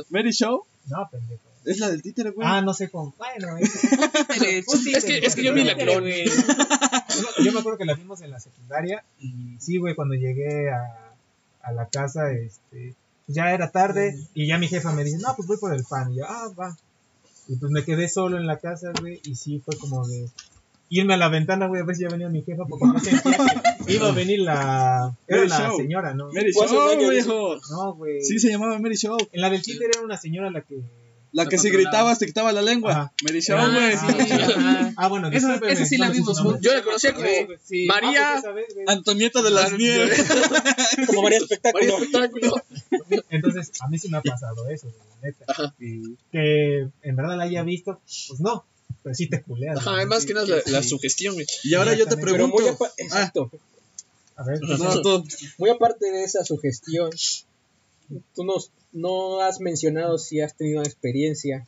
Mary 0.09 0.33
Show. 0.33 0.65
No, 0.89 1.09
pendejo. 1.11 1.43
Es 1.65 1.79
la 1.79 1.91
del 1.91 2.03
títere, 2.03 2.31
güey. 2.31 2.49
Ah, 2.51 2.63
no 2.63 2.73
sé 2.75 2.89
cómo. 2.91 3.15
Bueno, 3.19 3.59
es- 3.59 3.85
Es 4.95 5.05
que, 5.05 5.19
es 5.19 5.35
que 5.37 5.45
yo 5.45 5.53
vi 5.55 5.63
la 5.65 5.77
clon. 5.77 6.05
yo, 6.05 7.45
yo 7.45 7.53
me 7.53 7.61
acuerdo 7.61 7.79
que 7.79 7.85
la 7.85 7.95
vimos 7.95 8.23
en 8.23 8.31
la 8.31 8.41
secundaria 8.41 9.05
y 9.21 9.57
sí, 9.61 9.77
güey, 9.77 9.95
cuando 9.95 10.15
llegué 10.15 10.71
a, 10.71 11.13
a 11.63 11.73
la 11.73 11.87
casa, 11.89 12.33
este, 12.33 12.95
ya 13.33 13.53
era 13.53 13.71
tarde 13.71 14.15
y 14.35 14.47
ya 14.47 14.59
mi 14.59 14.69
jefa 14.69 14.93
me 14.93 15.05
dice, 15.05 15.19
no, 15.19 15.35
pues 15.37 15.47
voy 15.49 15.59
por 15.59 15.75
el 15.75 15.85
pan. 15.85 16.13
Y 16.13 16.19
yo, 16.19 16.25
ah, 16.29 16.49
va. 16.59 16.77
Y 17.49 17.57
pues 17.57 17.71
me 17.73 17.85
quedé 17.85 18.09
solo 18.09 18.37
en 18.37 18.47
la 18.47 18.59
casa, 18.59 18.93
güey, 19.01 19.21
y 19.25 19.35
sí 19.35 19.61
fue 19.65 19.77
como 19.77 20.07
de 20.07 20.29
irme 20.89 21.15
a 21.15 21.17
la 21.17 21.29
ventana, 21.29 21.67
güey, 21.67 21.81
a 21.81 21.85
ver 21.85 21.97
si 21.97 22.03
ya 22.03 22.09
venía 22.09 22.29
mi 22.29 22.43
jefa, 22.43 22.65
porque 22.69 22.87
no 22.87 22.99
sentía 22.99 23.33
que 23.87 23.95
iba 23.95 24.09
a 24.09 24.13
venir 24.13 24.41
la, 24.41 25.17
era 25.27 25.39
Mary 25.39 25.49
la 25.49 25.59
Show. 25.59 25.77
señora, 25.77 26.15
¿no? 26.15 26.31
Mary 26.33 26.53
Show, 26.53 27.11
viejo. 27.11 27.57
No, 27.71 27.95
güey. 27.95 28.23
Sí, 28.23 28.39
se 28.39 28.51
llamaba 28.51 28.79
Mary 28.79 28.97
Show. 28.97 29.17
En 29.33 29.41
la 29.41 29.51
del 29.51 29.63
títer 29.63 29.91
era 29.93 30.03
una 30.03 30.17
señora 30.17 30.51
la 30.51 30.63
que... 30.63 30.81
La 31.33 31.47
que 31.47 31.59
si 31.59 31.71
gritabas 31.71 32.19
te 32.19 32.27
quitaba 32.27 32.53
la 32.53 32.61
lengua. 32.63 32.91
Ajá. 32.93 33.13
Mary 33.23 33.41
Show, 33.41 33.57
Ah, 33.59 33.71
güey. 33.73 33.93
sí, 34.27 34.33
ajá. 34.33 34.93
Ah, 34.97 35.09
bueno, 35.09 35.29
Esa, 35.29 35.61
sí 35.87 35.97
la 35.97 36.11
vimos. 36.11 36.39
Yo 36.61 36.75
la 36.75 36.83
conocía 36.83 37.15
como 37.15 37.27
Sí. 37.65 37.87
Ah, 37.89 38.01
María. 38.01 38.43
pues. 38.43 38.67
Antonieta 38.89 39.41
de 39.43 39.51
las 39.51 39.73
Nieves. 39.73 40.27
Como 41.07 41.23
María 41.23 41.39
María 41.73 41.91
Espectáculo. 41.95 42.55
Entonces, 43.31 43.71
a 43.81 43.89
mí 43.89 43.99
sí 43.99 44.09
me 44.09 44.19
ha 44.19 44.23
pasado 44.23 44.69
eso, 44.69 44.89
neta. 45.23 45.45
Ajá. 45.49 45.75
Que 45.79 46.89
en 47.03 47.17
verdad 47.17 47.37
la 47.37 47.45
haya 47.45 47.63
visto, 47.63 48.01
pues 48.29 48.41
no, 48.41 48.65
pero 49.03 49.15
sí 49.15 49.29
te 49.29 49.41
culeas. 49.43 49.79
Ajá, 49.79 49.93
además 49.97 50.27
que 50.27 50.35
nada, 50.35 50.47
la, 50.47 50.57
la 50.67 50.83
sugestión, 50.83 51.35
güey. 51.35 51.47
Y 51.65 51.75
ahora 51.75 51.95
yo 51.95 52.07
te 52.07 52.17
Pero 52.17 52.49
muy, 52.49 52.57
pregunto. 52.65 52.89
exacto. 52.99 53.51
A 54.37 54.43
ver, 54.45 54.59
No, 54.63 55.01
tú. 55.03 55.25
muy 55.59 55.71
aparte 55.71 56.11
de 56.11 56.25
esa 56.25 56.45
sugestión, 56.45 57.11
tú 58.35 58.45
nos, 58.45 58.71
no 58.93 59.41
has 59.41 59.61
mencionado 59.61 60.19
si 60.19 60.41
has 60.41 60.57
tenido 60.57 60.83
experiencia 60.83 61.67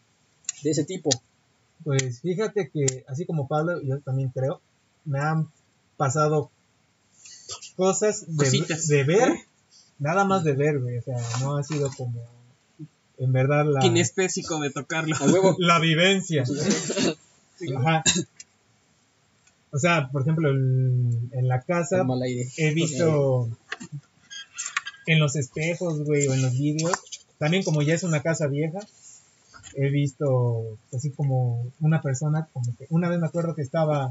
de 0.63 0.71
ese 0.71 0.85
tipo. 0.85 1.11
pues 1.85 2.21
fíjate 2.21 2.71
que 2.71 3.05
así 3.09 3.27
como 3.27 3.49
Pablo, 3.49 3.81
yo 3.83 4.01
también 4.01 4.31
creo, 4.31 4.61
me 5.05 5.19
han 5.19 5.51
pasado 5.97 6.51
cosas 7.77 8.25
de, 8.27 9.05
ver, 9.05 9.33
nada 9.99 10.25
más 10.25 10.45
de 10.45 10.53
ver, 10.53 10.81
güey. 10.81 10.99
O 10.99 11.03
sea, 11.03 11.17
no 11.41 11.57
ha 11.57 11.63
sido 11.63 11.91
como, 11.97 12.21
en 13.19 13.33
verdad, 13.33 13.65
la, 13.67 13.81
Kinestésico 13.81 14.61
de 14.61 14.71
tocarlo. 14.71 15.17
A 15.17 15.25
huevo. 15.25 15.57
la 15.59 15.79
vivencia. 15.79 16.45
Ajá. 17.77 18.03
O 19.71 19.79
sea, 19.79 20.11
por 20.11 20.23
ejemplo, 20.23 20.51
en, 20.51 21.31
en 21.33 21.49
la 21.49 21.63
casa 21.63 22.05
he 22.59 22.75
visto 22.75 23.49
en 25.07 25.19
los 25.19 25.37
espejos, 25.37 26.05
güey, 26.05 26.29
o 26.29 26.35
en 26.35 26.43
los 26.43 26.53
vídeos, 26.53 26.93
también 27.43 27.65
como 27.65 27.83
ya 27.83 27.95
es 27.95 28.05
una 28.05 28.23
casa 28.23 28.47
vieja, 28.47 28.79
he 29.75 29.91
visto 29.91 30.79
así 30.95 31.11
como 31.11 31.67
una 31.81 32.01
persona, 32.01 32.47
como 32.53 32.67
que 32.79 32.87
una 32.91 33.09
vez 33.09 33.19
me 33.19 33.27
acuerdo 33.27 33.57
que 33.57 33.63
estaba, 33.63 34.09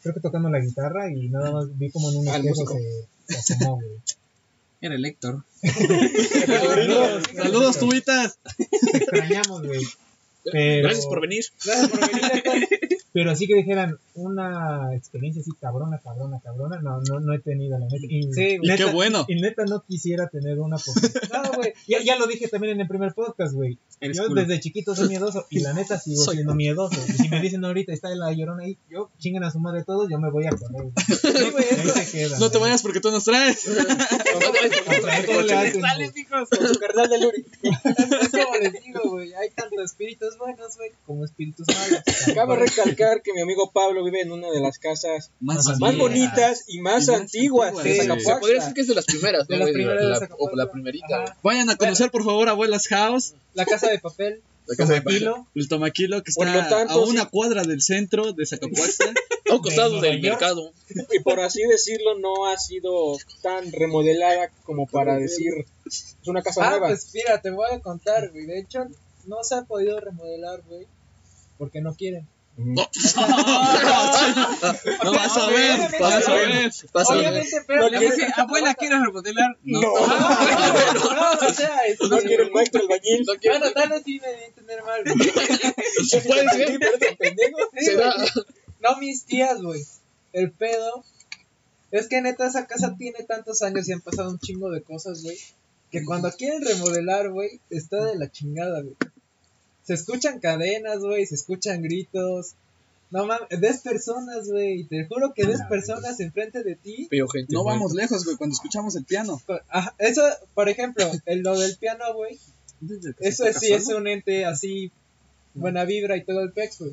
creo 0.00 0.14
que 0.14 0.20
tocando 0.20 0.48
la 0.48 0.60
guitarra 0.60 1.10
y 1.10 1.28
nada 1.28 1.50
más 1.50 1.76
vi 1.76 1.90
como 1.90 2.08
en 2.12 2.18
un 2.18 2.28
espejo 2.28 2.64
se, 2.68 3.34
se 3.34 3.54
asomó, 3.54 3.74
güey. 3.78 3.88
Era 4.80 4.94
el 4.94 5.04
Héctor. 5.04 5.42
Saludos, 5.66 7.22
saludos, 7.34 7.78
tubitas. 7.80 8.38
Te 8.92 8.98
extrañamos, 8.98 9.66
güey. 9.66 9.84
Pero, 10.44 10.82
Gracias 10.88 11.06
por 11.06 11.20
venir. 11.20 11.44
pero 13.12 13.30
así 13.30 13.46
que 13.46 13.54
dijeran 13.56 13.98
una 14.14 14.94
experiencia 14.94 15.40
así 15.40 15.50
cabrona, 15.60 15.98
cabrona, 16.02 16.40
cabrona, 16.42 16.80
no, 16.80 17.00
no, 17.02 17.20
no 17.20 17.32
he 17.34 17.38
tenido 17.40 17.78
la 17.78 17.86
neta. 17.86 17.96
Y, 18.08 18.32
Sí, 18.32 18.58
Y 18.62 18.76
qué 18.76 18.84
bueno. 18.86 19.24
Y 19.28 19.36
neta 19.40 19.64
no 19.64 19.82
quisiera 19.86 20.28
tener 20.28 20.58
una 20.60 20.76
porque... 20.76 21.08
No, 21.32 21.52
güey. 21.56 21.72
Ya, 21.86 22.00
ya 22.02 22.16
lo 22.16 22.26
dije 22.26 22.48
también 22.48 22.74
en 22.74 22.80
el 22.82 22.88
primer 22.88 23.12
podcast, 23.14 23.52
güey. 23.54 23.78
Yo 24.00 24.28
culo. 24.28 24.40
desde 24.42 24.60
chiquito 24.60 24.94
soy 24.94 25.08
miedoso 25.08 25.46
y 25.50 25.60
la 25.60 25.72
neta 25.72 25.98
sigo 25.98 26.22
Soy- 26.22 26.36
siendo 26.36 26.54
miedoso. 26.54 27.00
Y 27.08 27.12
si 27.12 27.28
me 27.28 27.40
dicen 27.40 27.64
ahorita 27.64 27.92
está 27.92 28.08
la 28.14 28.32
llorona 28.32 28.62
ahí, 28.64 28.78
yo 28.88 29.10
chinguen 29.18 29.42
a 29.44 29.50
su 29.50 29.58
madre 29.58 29.82
todos, 29.84 30.08
yo 30.08 30.18
me 30.20 30.30
voy 30.30 30.46
a 30.46 30.50
correr. 30.50 30.88
Sí, 31.18 31.50
güey, 31.50 31.64
Y 31.70 31.74
ahí 31.74 31.86
esto- 31.88 32.00
se 32.00 32.10
queda. 32.18 32.38
No 32.38 32.50
te 32.50 32.58
vayas 32.58 32.82
porque 32.82 33.00
tú 33.00 33.10
nos 33.10 33.24
traes. 33.24 33.66
Güey. 33.66 33.86
hijos, 36.16 36.48
con 36.48 36.68
su 36.68 36.78
carnal 36.78 37.08
de 37.08 37.18
Luri. 37.20 37.44
Es 37.62 38.28
como 38.30 38.56
les 38.60 38.72
digo, 38.84 39.00
güey, 39.10 39.32
hay 39.34 39.50
tanto 39.50 39.82
espíritus 39.82 40.36
buenos, 40.38 40.76
güey, 40.76 40.90
como 41.06 41.24
espíritus 41.24 41.66
malos. 41.68 42.02
Cabe 42.34 42.56
recalcar 42.56 43.22
que 43.22 43.32
mi 43.32 43.40
amigo 43.42 43.70
Pablo 43.72 44.04
vive 44.04 44.20
en 44.22 44.32
una 44.32 44.50
de 44.50 44.60
las 44.60 44.78
casas 44.78 45.30
Más, 45.40 45.64
Más 45.66 45.80
más 45.80 45.96
bonitas 45.98 46.64
y 46.68 46.80
más 46.80 47.04
Y 47.04 47.10
más 47.10 47.20
antiguas 47.20 47.68
antiguas, 47.68 47.84
de 47.84 47.90
sí. 47.92 47.96
Se 47.96 48.02
Zacapuaxtla. 48.02 48.40
podría 48.40 48.58
decir 48.60 48.74
que 48.74 48.80
es 48.82 48.86
de 48.88 48.94
las 48.94 49.04
primeras, 49.06 49.48
De 49.48 49.54
¿no, 49.54 49.58
las 49.60 49.66
güey? 49.66 49.74
primeras 49.74 50.04
La- 50.04 50.08
de 50.10 50.14
Zacapuaxtla. 50.20 50.62
O 50.62 50.66
la 50.66 50.72
primerita. 50.72 51.22
Ajá. 51.24 51.36
Vayan 51.42 51.70
a 51.70 51.76
conocer, 51.76 52.10
por 52.10 52.24
favor, 52.24 52.48
Abuelas 52.48 52.86
House, 52.88 53.34
La 53.54 53.64
casa 53.66 53.88
de 53.90 53.98
papel. 53.98 54.40
La 54.66 54.76
casa 54.76 54.92
de 54.92 55.00
Tranquilo. 55.00 55.46
el 55.54 55.66
tomaquilo 55.68 56.22
que 56.22 56.30
está 56.30 56.68
tanto, 56.68 56.92
a 56.92 57.06
una 57.06 57.22
sí. 57.22 57.28
cuadra 57.30 57.62
del 57.62 57.80
centro 57.80 58.32
de 58.34 58.44
Zacapuaxtla. 58.46 59.12
A 59.50 59.54
un 59.54 59.62
costado 59.62 59.98
del 60.02 60.20
mercado. 60.20 60.74
Y 61.10 61.20
por 61.20 61.40
así 61.40 61.62
decirlo, 61.62 62.18
no 62.18 62.44
ha 62.44 62.58
sido 62.58 63.16
tan 63.40 63.72
remodelada 63.72 64.50
como 64.64 64.86
para 64.86 65.16
decir 65.16 65.64
es 65.86 66.16
una 66.26 66.42
casa 66.42 66.66
Ah, 66.66 66.70
nueva. 66.72 66.88
pues 66.88 67.08
mira, 67.14 67.40
te 67.40 67.48
voy 67.48 67.64
a 67.72 67.80
contar, 67.80 68.28
güey. 68.30 68.44
De 68.44 68.58
hecho, 68.60 68.84
no 69.28 69.44
se 69.44 69.54
ha 69.54 69.62
podido 69.62 70.00
remodelar, 70.00 70.62
güey, 70.62 70.86
porque 71.58 71.80
no 71.80 71.94
quieren. 71.94 72.26
No 75.04 75.12
vas 75.12 75.36
a 75.36 75.46
ver, 75.48 75.78
vas 76.00 76.28
a 76.28 76.34
ver. 76.34 76.72
Vas 76.92 77.10
a 77.10 77.14
ver. 77.14 77.20
Obviamente, 77.28 77.56
pero... 77.66 77.88
Le 77.88 77.98
dije, 78.00 78.26
abuela, 78.36 78.74
¿quieres 78.74 79.00
remodelar? 79.00 79.56
No. 79.62 79.80
No, 79.80 79.88
o 81.48 81.54
sea, 81.54 81.78
este, 81.86 82.08
No 82.08 82.18
quiere 82.18 82.42
el 82.44 82.50
maestro 82.52 82.80
albañil. 82.82 83.24
No 83.26 83.34
quiero- 83.34 83.58
Bueno, 83.60 83.72
tal 83.74 83.88
vez 83.90 84.02
sí 84.04 84.20
me 84.20 84.44
entender 84.46 84.82
mal, 84.82 85.02
güey. 85.04 85.16
Puede 86.26 86.48
ser, 86.50 86.78
pero 86.80 87.16
pendejo. 87.16 87.56
Se 87.78 87.96
da. 87.96 88.14
No 88.80 88.96
mis 88.98 89.24
tías, 89.24 89.60
güey. 89.62 89.84
El 90.32 90.50
pedo 90.52 91.04
es 91.90 92.08
que 92.08 92.20
neta 92.22 92.46
esa 92.46 92.66
casa 92.66 92.96
tiene 92.98 93.22
tantos 93.24 93.62
años 93.62 93.88
y 93.88 93.92
han 93.92 94.00
pasado 94.00 94.30
un 94.30 94.38
chingo 94.38 94.70
de 94.70 94.82
cosas, 94.82 95.22
güey. 95.22 95.38
Que 95.90 96.04
cuando 96.04 96.30
quieren 96.32 96.62
remodelar, 96.64 97.30
güey, 97.30 97.60
está 97.70 98.04
de 98.04 98.16
la 98.18 98.30
chingada, 98.30 98.82
güey. 98.82 98.96
Se 99.88 99.94
escuchan 99.94 100.38
cadenas, 100.38 100.98
güey, 100.98 101.24
se 101.24 101.34
escuchan 101.34 101.80
gritos. 101.80 102.54
No 103.10 103.24
mames, 103.24 103.48
ves 103.58 103.78
personas, 103.80 104.46
güey. 104.50 104.84
Te 104.84 105.06
juro 105.06 105.32
que 105.34 105.46
ves 105.46 105.60
personas 105.66 106.20
enfrente 106.20 106.62
de 106.62 106.76
ti. 106.76 107.06
Pero 107.08 107.26
gente. 107.28 107.54
No 107.54 107.62
muerta. 107.62 107.78
vamos 107.78 107.94
lejos, 107.94 108.22
güey, 108.26 108.36
cuando 108.36 108.52
escuchamos 108.52 108.94
el 108.96 109.06
piano. 109.06 109.40
Ajá, 109.70 109.94
eso, 109.96 110.22
por 110.52 110.68
ejemplo, 110.68 111.10
el, 111.24 111.40
lo 111.40 111.58
del 111.58 111.74
piano, 111.78 112.04
güey. 112.14 112.38
Eso 113.20 113.46
es, 113.46 113.58
sí 113.60 113.72
es 113.72 113.88
un 113.88 114.06
ente 114.06 114.44
así, 114.44 114.92
buena 115.54 115.86
vibra 115.86 116.18
y 116.18 116.24
todo 116.24 116.42
el 116.42 116.52
pex, 116.52 116.80
güey. 116.80 116.92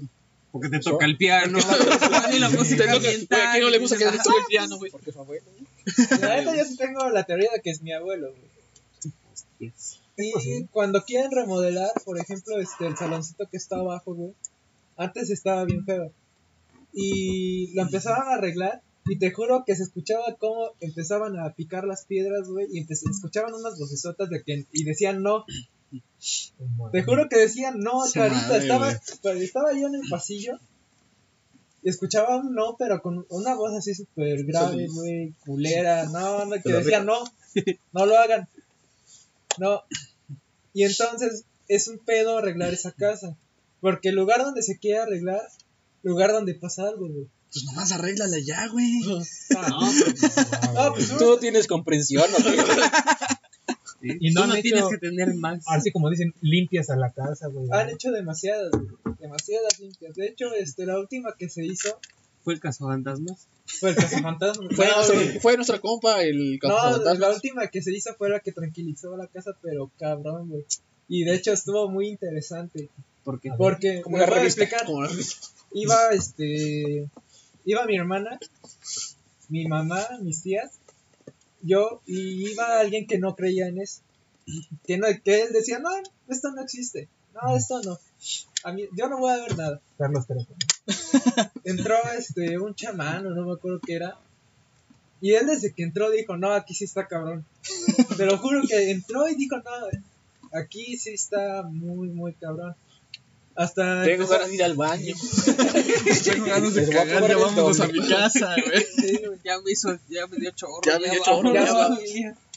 Porque 0.53 0.69
te 0.69 0.79
toca 0.79 1.05
el 1.05 1.17
piano. 1.17 1.59
Pone 1.59 2.39
la 2.39 2.49
Te 2.49 2.57
música 2.57 2.85
toca- 2.85 2.99
güey, 2.99 3.27
¿A 3.29 3.51
quién 3.51 3.61
no 3.63 3.69
le 3.71 3.79
gusta 3.79 3.97
que 3.97 4.05
le 4.05 4.09
ambiental. 4.11 4.23
toque 4.23 4.39
el 4.39 4.45
piano, 4.47 4.77
güey? 4.77 4.91
Porque 4.91 5.11
su 5.11 5.19
abuelo. 5.19 5.43
La 6.21 6.37
neta, 6.37 6.55
yo 6.55 6.63
sí 6.63 6.77
tengo 6.77 7.09
la 7.09 7.25
teoría 7.25 7.49
de 7.53 7.61
que 7.61 7.71
es 7.71 7.81
mi 7.81 7.91
abuelo, 7.91 8.33
güey. 9.59 9.71
Y 10.17 10.65
cuando 10.67 11.03
quieren 11.03 11.31
remodelar, 11.31 11.91
por 12.05 12.19
ejemplo, 12.19 12.59
este, 12.59 12.87
el 12.87 12.95
saloncito 12.95 13.47
que 13.49 13.57
está 13.57 13.77
abajo, 13.77 14.13
güey, 14.13 14.33
antes 14.97 15.29
estaba 15.29 15.65
bien 15.65 15.85
feo. 15.85 16.11
Y 16.93 17.73
lo 17.75 17.83
empezaron 17.83 18.27
a 18.27 18.35
arreglar. 18.35 18.81
Y 19.07 19.17
te 19.17 19.31
juro 19.31 19.63
que 19.65 19.75
se 19.75 19.83
escuchaba 19.83 20.35
cómo 20.39 20.71
empezaban 20.79 21.37
a 21.37 21.53
picar 21.53 21.85
las 21.85 22.05
piedras, 22.05 22.47
güey. 22.47 22.67
Y 22.71 22.87
escuchaban 22.89 23.53
unas 23.53 23.77
vocesotas 23.77 24.29
de 24.29 24.41
que. 24.41 24.65
Y 24.71 24.83
decían 24.83 25.21
no. 25.21 25.45
Te 26.91 27.03
juro 27.03 27.29
que 27.29 27.37
decían 27.37 27.79
no, 27.79 27.99
madre, 28.15 28.57
Estaba, 28.57 28.91
estaba 28.91 29.73
yo 29.73 29.87
en 29.87 29.95
el 29.95 30.09
pasillo. 30.09 30.57
Y 31.83 31.89
escuchaba 31.89 32.37
un 32.37 32.55
no, 32.55 32.77
pero 32.79 32.99
con 33.01 33.27
una 33.29 33.53
voz 33.53 33.73
así 33.73 33.93
súper 33.93 34.43
grave, 34.43 34.87
güey, 34.87 35.33
culera. 35.45 36.05
No, 36.05 36.45
no, 36.45 36.51
que 36.53 36.61
Pero 36.63 36.79
decía 36.79 37.03
no, 37.03 37.23
no 37.93 38.05
lo 38.07 38.17
hagan. 38.17 38.47
No. 39.57 39.83
Y 40.73 40.83
entonces 40.83 41.45
es 41.67 41.87
un 41.87 41.99
pedo 41.99 42.37
arreglar 42.37 42.73
esa 42.73 42.91
casa. 42.91 43.35
Porque 43.81 44.09
el 44.09 44.15
lugar 44.15 44.43
donde 44.43 44.61
se 44.63 44.77
quiere 44.77 44.99
arreglar, 44.99 45.41
lugar 46.03 46.31
donde 46.31 46.55
pasa 46.55 46.87
algo, 46.87 47.07
güey. 47.07 47.27
Pues 47.51 47.63
nomás 47.65 47.91
arréglala 47.91 48.37
ya, 48.39 48.67
güey. 48.67 48.91
Ah, 49.57 49.79
ah, 50.77 50.91
pues 50.93 51.09
Tú 51.17 51.25
no 51.25 51.37
tienes 51.37 51.67
comprensión, 51.67 52.25
¿no? 52.31 52.37
Y 54.01 54.31
no 54.31 54.41
Tú 54.41 54.43
han 54.43 54.49
no 54.49 54.55
hecho- 54.55 54.61
tienes 54.61 54.85
que 54.89 54.97
tener 54.97 55.33
más. 55.35 55.63
Así 55.67 55.91
como 55.91 56.09
dicen, 56.09 56.33
limpias 56.41 56.89
a 56.89 56.95
la 56.95 57.11
casa, 57.11 57.47
güey. 57.47 57.67
han 57.71 57.89
hecho 57.89 58.11
demasiadas, 58.11 58.71
güey, 58.71 59.15
demasiadas 59.19 59.79
limpias. 59.79 60.13
De 60.15 60.27
hecho, 60.27 60.53
este, 60.53 60.85
la 60.85 60.99
última 60.99 61.33
que 61.37 61.49
se 61.49 61.65
hizo 61.65 61.99
Fue 62.45 62.53
el 62.53 62.59
caso 62.61 62.87
fantasmas. 62.87 63.47
fue 63.65 63.89
el 63.89 63.95
cazafantasma. 63.97 64.69
Fue, 64.73 64.87
No, 64.87 64.95
nuestro, 64.95 65.41
fue 65.41 65.55
nuestra 65.57 65.79
compa, 65.81 66.21
el 66.23 66.57
No, 66.61 66.69
la 66.69 66.75
cazafantasmas. 66.75 67.35
última 67.35 67.67
que 67.67 67.81
se 67.81 67.91
hizo 67.91 68.13
fue 68.15 68.29
la 68.29 68.39
que 68.39 68.53
tranquilizó 68.53 69.17
la 69.17 69.27
casa, 69.27 69.57
pero 69.61 69.91
cabrón, 69.99 70.47
güey. 70.49 70.65
Y 71.09 71.23
de 71.25 71.33
hecho 71.35 71.51
estuvo 71.51 71.89
muy 71.89 72.07
interesante. 72.07 72.89
Porque 73.23 73.49
Porque, 73.57 74.01
Como 74.03 74.17
me 74.17 74.23
una 74.23 74.29
voy 74.31 74.37
a 74.37 74.39
revista, 74.41 74.63
explicar. 74.63 74.85
Como 74.85 75.03
la- 75.03 75.11
Iba, 75.73 76.09
este. 76.13 77.09
Iba 77.65 77.85
mi 77.87 77.97
hermana, 77.97 78.39
mi 79.49 79.67
mamá, 79.67 80.07
mis 80.21 80.43
tías, 80.43 80.71
yo, 81.61 82.01
y 82.05 82.51
iba 82.51 82.79
alguien 82.79 83.07
que 83.07 83.17
no 83.17 83.35
creía 83.35 83.67
en 83.67 83.81
eso. 83.81 84.01
Que, 84.85 84.97
no, 84.99 85.07
que 85.23 85.41
él 85.41 85.51
decía, 85.51 85.79
no, 85.79 85.89
esto 86.27 86.51
no 86.51 86.61
existe. 86.61 87.09
No, 87.41 87.55
esto 87.55 87.81
no. 87.83 87.99
A 88.63 88.71
mí, 88.71 88.87
yo 88.97 89.07
no 89.09 89.19
voy 89.19 89.31
a 89.31 89.43
ver 89.43 89.57
nada. 89.57 89.81
Carlos 89.97 90.25
Trejo. 90.25 90.53
Entró 91.63 91.95
este 92.17 92.57
un 92.57 92.73
chamán, 92.73 93.27
o 93.27 93.31
no 93.31 93.45
me 93.45 93.53
acuerdo 93.53 93.79
qué 93.85 93.95
era. 93.95 94.17
Y 95.21 95.33
él 95.33 95.47
desde 95.47 95.73
que 95.73 95.83
entró 95.83 96.09
dijo, 96.09 96.37
no, 96.37 96.51
aquí 96.51 96.73
sí 96.73 96.85
está 96.85 97.07
cabrón. 97.07 97.45
Te 98.17 98.25
lo 98.25 98.37
juro 98.37 98.61
que 98.67 98.91
entró 98.91 99.27
y 99.27 99.35
dijo, 99.35 99.57
no, 99.57 100.59
aquí 100.59 100.97
sí 100.97 101.11
está 101.11 101.63
muy, 101.63 102.09
muy 102.09 102.33
cabrón. 102.33 102.75
Hasta 103.55 104.03
Tengo 104.03 104.27
ganas 104.27 104.49
de 104.49 104.55
ir 104.55 104.63
al 104.63 104.75
baño. 104.75 105.15
Tengo 106.23 106.45
ganas 106.45 106.73
de 106.73 106.81
Les 106.81 106.89
voy 106.89 106.97
a 106.97 107.05
cagar, 107.05 107.29
ya 107.29 107.37
vámonos 107.37 107.79
a 107.79 107.87
mi 107.87 108.07
casa, 108.07 108.55
güey. 108.65 108.83
sí, 108.83 109.21
ya 109.43 109.59
me 109.61 109.71
hizo, 109.71 109.97
ya 110.09 110.27
me 110.27 110.37
dio 110.37 110.51
chorro. 110.51 110.81
Ya 110.85 110.99
me 110.99 111.09
dio 111.09 111.23
chorro, 111.23 111.53
ya 111.53 111.73
va. 111.73 111.97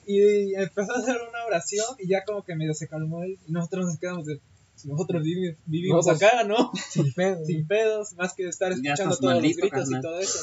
Y 0.06 0.54
empezó 0.54 0.96
a 0.96 0.98
hacer 0.98 1.16
una 1.28 1.44
oración 1.46 1.86
y 1.98 2.08
ya 2.08 2.24
como 2.24 2.42
que 2.42 2.56
medio 2.56 2.74
se 2.74 2.88
calmó 2.88 3.22
él. 3.22 3.38
Y 3.46 3.52
nosotros 3.52 3.86
nos 3.86 3.98
quedamos 3.98 4.26
de, 4.26 4.40
nosotros 4.84 5.22
vivimos, 5.22 5.56
vivimos 5.66 6.06
Nosotros- 6.06 6.30
acá, 6.32 6.44
¿no? 6.44 6.72
Sin 6.90 7.12
pedo. 7.14 7.44
Sin 7.44 7.66
pedos, 7.66 8.12
más 8.14 8.34
que 8.34 8.48
estar 8.48 8.72
escuchando 8.72 9.16
todos 9.16 9.34
los 9.34 9.42
gritos 9.42 9.70
carnal. 9.70 9.98
y 9.98 10.02
todo 10.02 10.18
eso. 10.20 10.38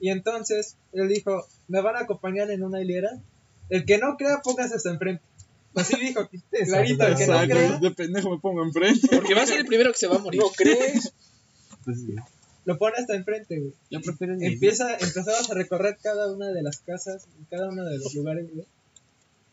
Y 0.00 0.10
entonces 0.10 0.76
él 0.92 1.08
dijo, 1.08 1.46
me 1.66 1.80
van 1.80 1.96
a 1.96 2.00
acompañar 2.00 2.50
en 2.50 2.62
una 2.62 2.80
hilera. 2.80 3.10
El 3.68 3.84
que 3.84 3.98
no 3.98 4.16
crea, 4.16 4.40
póngase 4.42 4.74
hasta 4.76 4.90
enfrente. 4.90 5.22
Así 5.74 5.96
dijo, 6.00 6.28
clarito, 6.66 7.06
el 7.06 7.16
que 7.16 7.26
no 7.26 7.38
crea, 7.46 7.78
de 7.78 7.90
pendejo 7.90 8.30
me 8.30 8.38
pongo 8.38 8.62
enfrente. 8.64 9.08
Porque 9.14 9.34
va 9.34 9.42
a 9.42 9.46
ser 9.46 9.58
el 9.58 9.66
primero 9.66 9.92
que 9.92 9.98
se 9.98 10.06
va 10.06 10.16
a 10.16 10.20
morir. 10.20 10.40
¿No 10.40 10.50
crees? 10.50 11.12
Pues 11.84 12.00
sí. 12.02 12.14
lo 12.66 12.76
pone 12.76 12.96
hasta 12.98 13.14
enfrente, 13.14 13.58
güey. 13.60 13.72
Yo 13.90 14.00
prefiero 14.02 14.34
Empieza, 14.38 14.92
empezamos 14.98 15.50
a 15.50 15.54
recorrer 15.54 15.96
cada 16.02 16.30
una 16.30 16.48
de 16.48 16.62
las 16.62 16.80
casas, 16.80 17.26
cada 17.48 17.68
uno 17.70 17.82
de 17.84 17.96
los 17.98 18.14
lugares, 18.14 18.46
güey, 18.52 18.66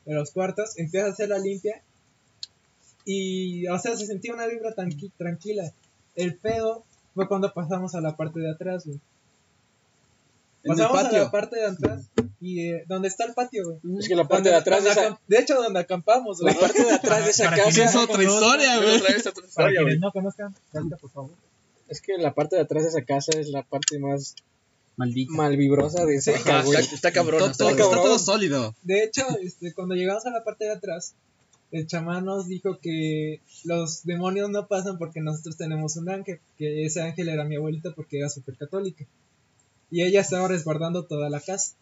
de 0.05 0.13
los 0.15 0.31
cuartos, 0.31 0.77
empieza 0.77 1.07
a 1.07 1.11
hacer 1.11 1.29
la 1.29 1.39
limpia 1.39 1.81
y, 3.05 3.67
o 3.67 3.77
sea, 3.79 3.95
se 3.95 4.05
sentía 4.07 4.33
una 4.33 4.47
vibra 4.47 4.75
tranqui- 4.75 5.11
tranquila. 5.17 5.71
El 6.15 6.35
pedo 6.37 6.83
fue 7.13 7.27
cuando 7.27 7.53
pasamos 7.53 7.93
a 7.95 8.01
la 8.01 8.15
parte 8.17 8.39
de 8.39 8.51
atrás, 8.51 8.85
güey. 8.85 8.99
Pasamos 10.65 11.03
a 11.05 11.11
la 11.11 11.29
parte 11.31 11.57
de 11.57 11.65
atrás 11.65 12.05
y 12.41 12.61
eh, 12.69 12.85
donde 12.87 13.07
está 13.07 13.25
el 13.25 13.33
patio, 13.35 13.63
güey. 13.81 13.99
Es 13.99 14.07
que 14.07 14.15
la 14.15 14.27
parte 14.27 14.49
de 14.49 14.55
atrás 14.55 14.83
de 14.83 14.89
esa, 14.89 15.19
de 15.27 15.37
hecho, 15.37 15.55
donde 15.61 15.79
acampamos, 15.79 16.39
la 16.41 16.53
parte 16.53 16.83
de 16.83 16.91
atrás 16.91 17.23
de 17.23 17.29
esa 17.31 17.53
Esa 17.55 17.69
es 17.69 17.77
casa, 17.77 18.01
otra 18.03 18.23
historia, 18.23 18.77
güey. 18.77 18.95
Otra 18.97 19.13
vez, 19.13 19.27
otra 19.27 19.43
Para 19.53 19.69
quienes 19.69 19.99
no 19.99 20.11
conozcan, 20.11 20.55
Carlita, 20.73 20.97
por 20.97 21.11
favor. 21.11 21.31
es 21.87 22.01
que 22.01 22.17
la 22.17 22.33
parte 22.33 22.55
de 22.55 22.63
atrás 22.63 22.81
de 22.83 22.89
esa 22.89 23.03
casa 23.03 23.31
es 23.39 23.49
la 23.49 23.61
parte 23.61 23.99
más 23.99 24.35
Maldito. 24.97 25.33
malvibrosa 25.33 26.03
de 26.05 26.15
esa 26.15 26.31
casa, 26.33 26.63
güey. 26.63 26.79
está, 26.79 26.95
está 26.95 27.11
cabrón. 27.11 27.43
Está 27.51 27.57
todo- 27.65 27.69
cabrón. 27.69 27.87
está 27.91 28.01
todo 28.01 28.17
sólido. 28.19 28.75
De 28.81 29.03
hecho, 29.03 29.21
este, 29.43 29.71
cuando 29.73 29.93
llegamos 29.93 30.25
a 30.25 30.31
la 30.31 30.43
parte 30.43 30.65
de 30.65 30.71
atrás, 30.71 31.13
el 31.71 31.87
chamán 31.87 32.25
nos 32.25 32.47
dijo 32.47 32.79
que 32.79 33.41
los 33.63 34.03
demonios 34.03 34.49
no 34.49 34.67
pasan 34.67 34.97
porque 34.97 35.19
nosotros 35.21 35.57
tenemos 35.57 35.97
un 35.97 36.09
ángel, 36.09 36.39
que 36.57 36.85
ese 36.85 37.01
ángel 37.01 37.29
era 37.29 37.43
mi 37.43 37.55
abuelita 37.57 37.91
porque 37.95 38.19
era 38.19 38.29
súper 38.29 38.55
católica. 38.57 39.05
Y 39.91 40.03
ella 40.03 40.21
estaba 40.21 40.47
resguardando 40.47 41.05
toda 41.05 41.29
la 41.29 41.39
casa. 41.41 41.73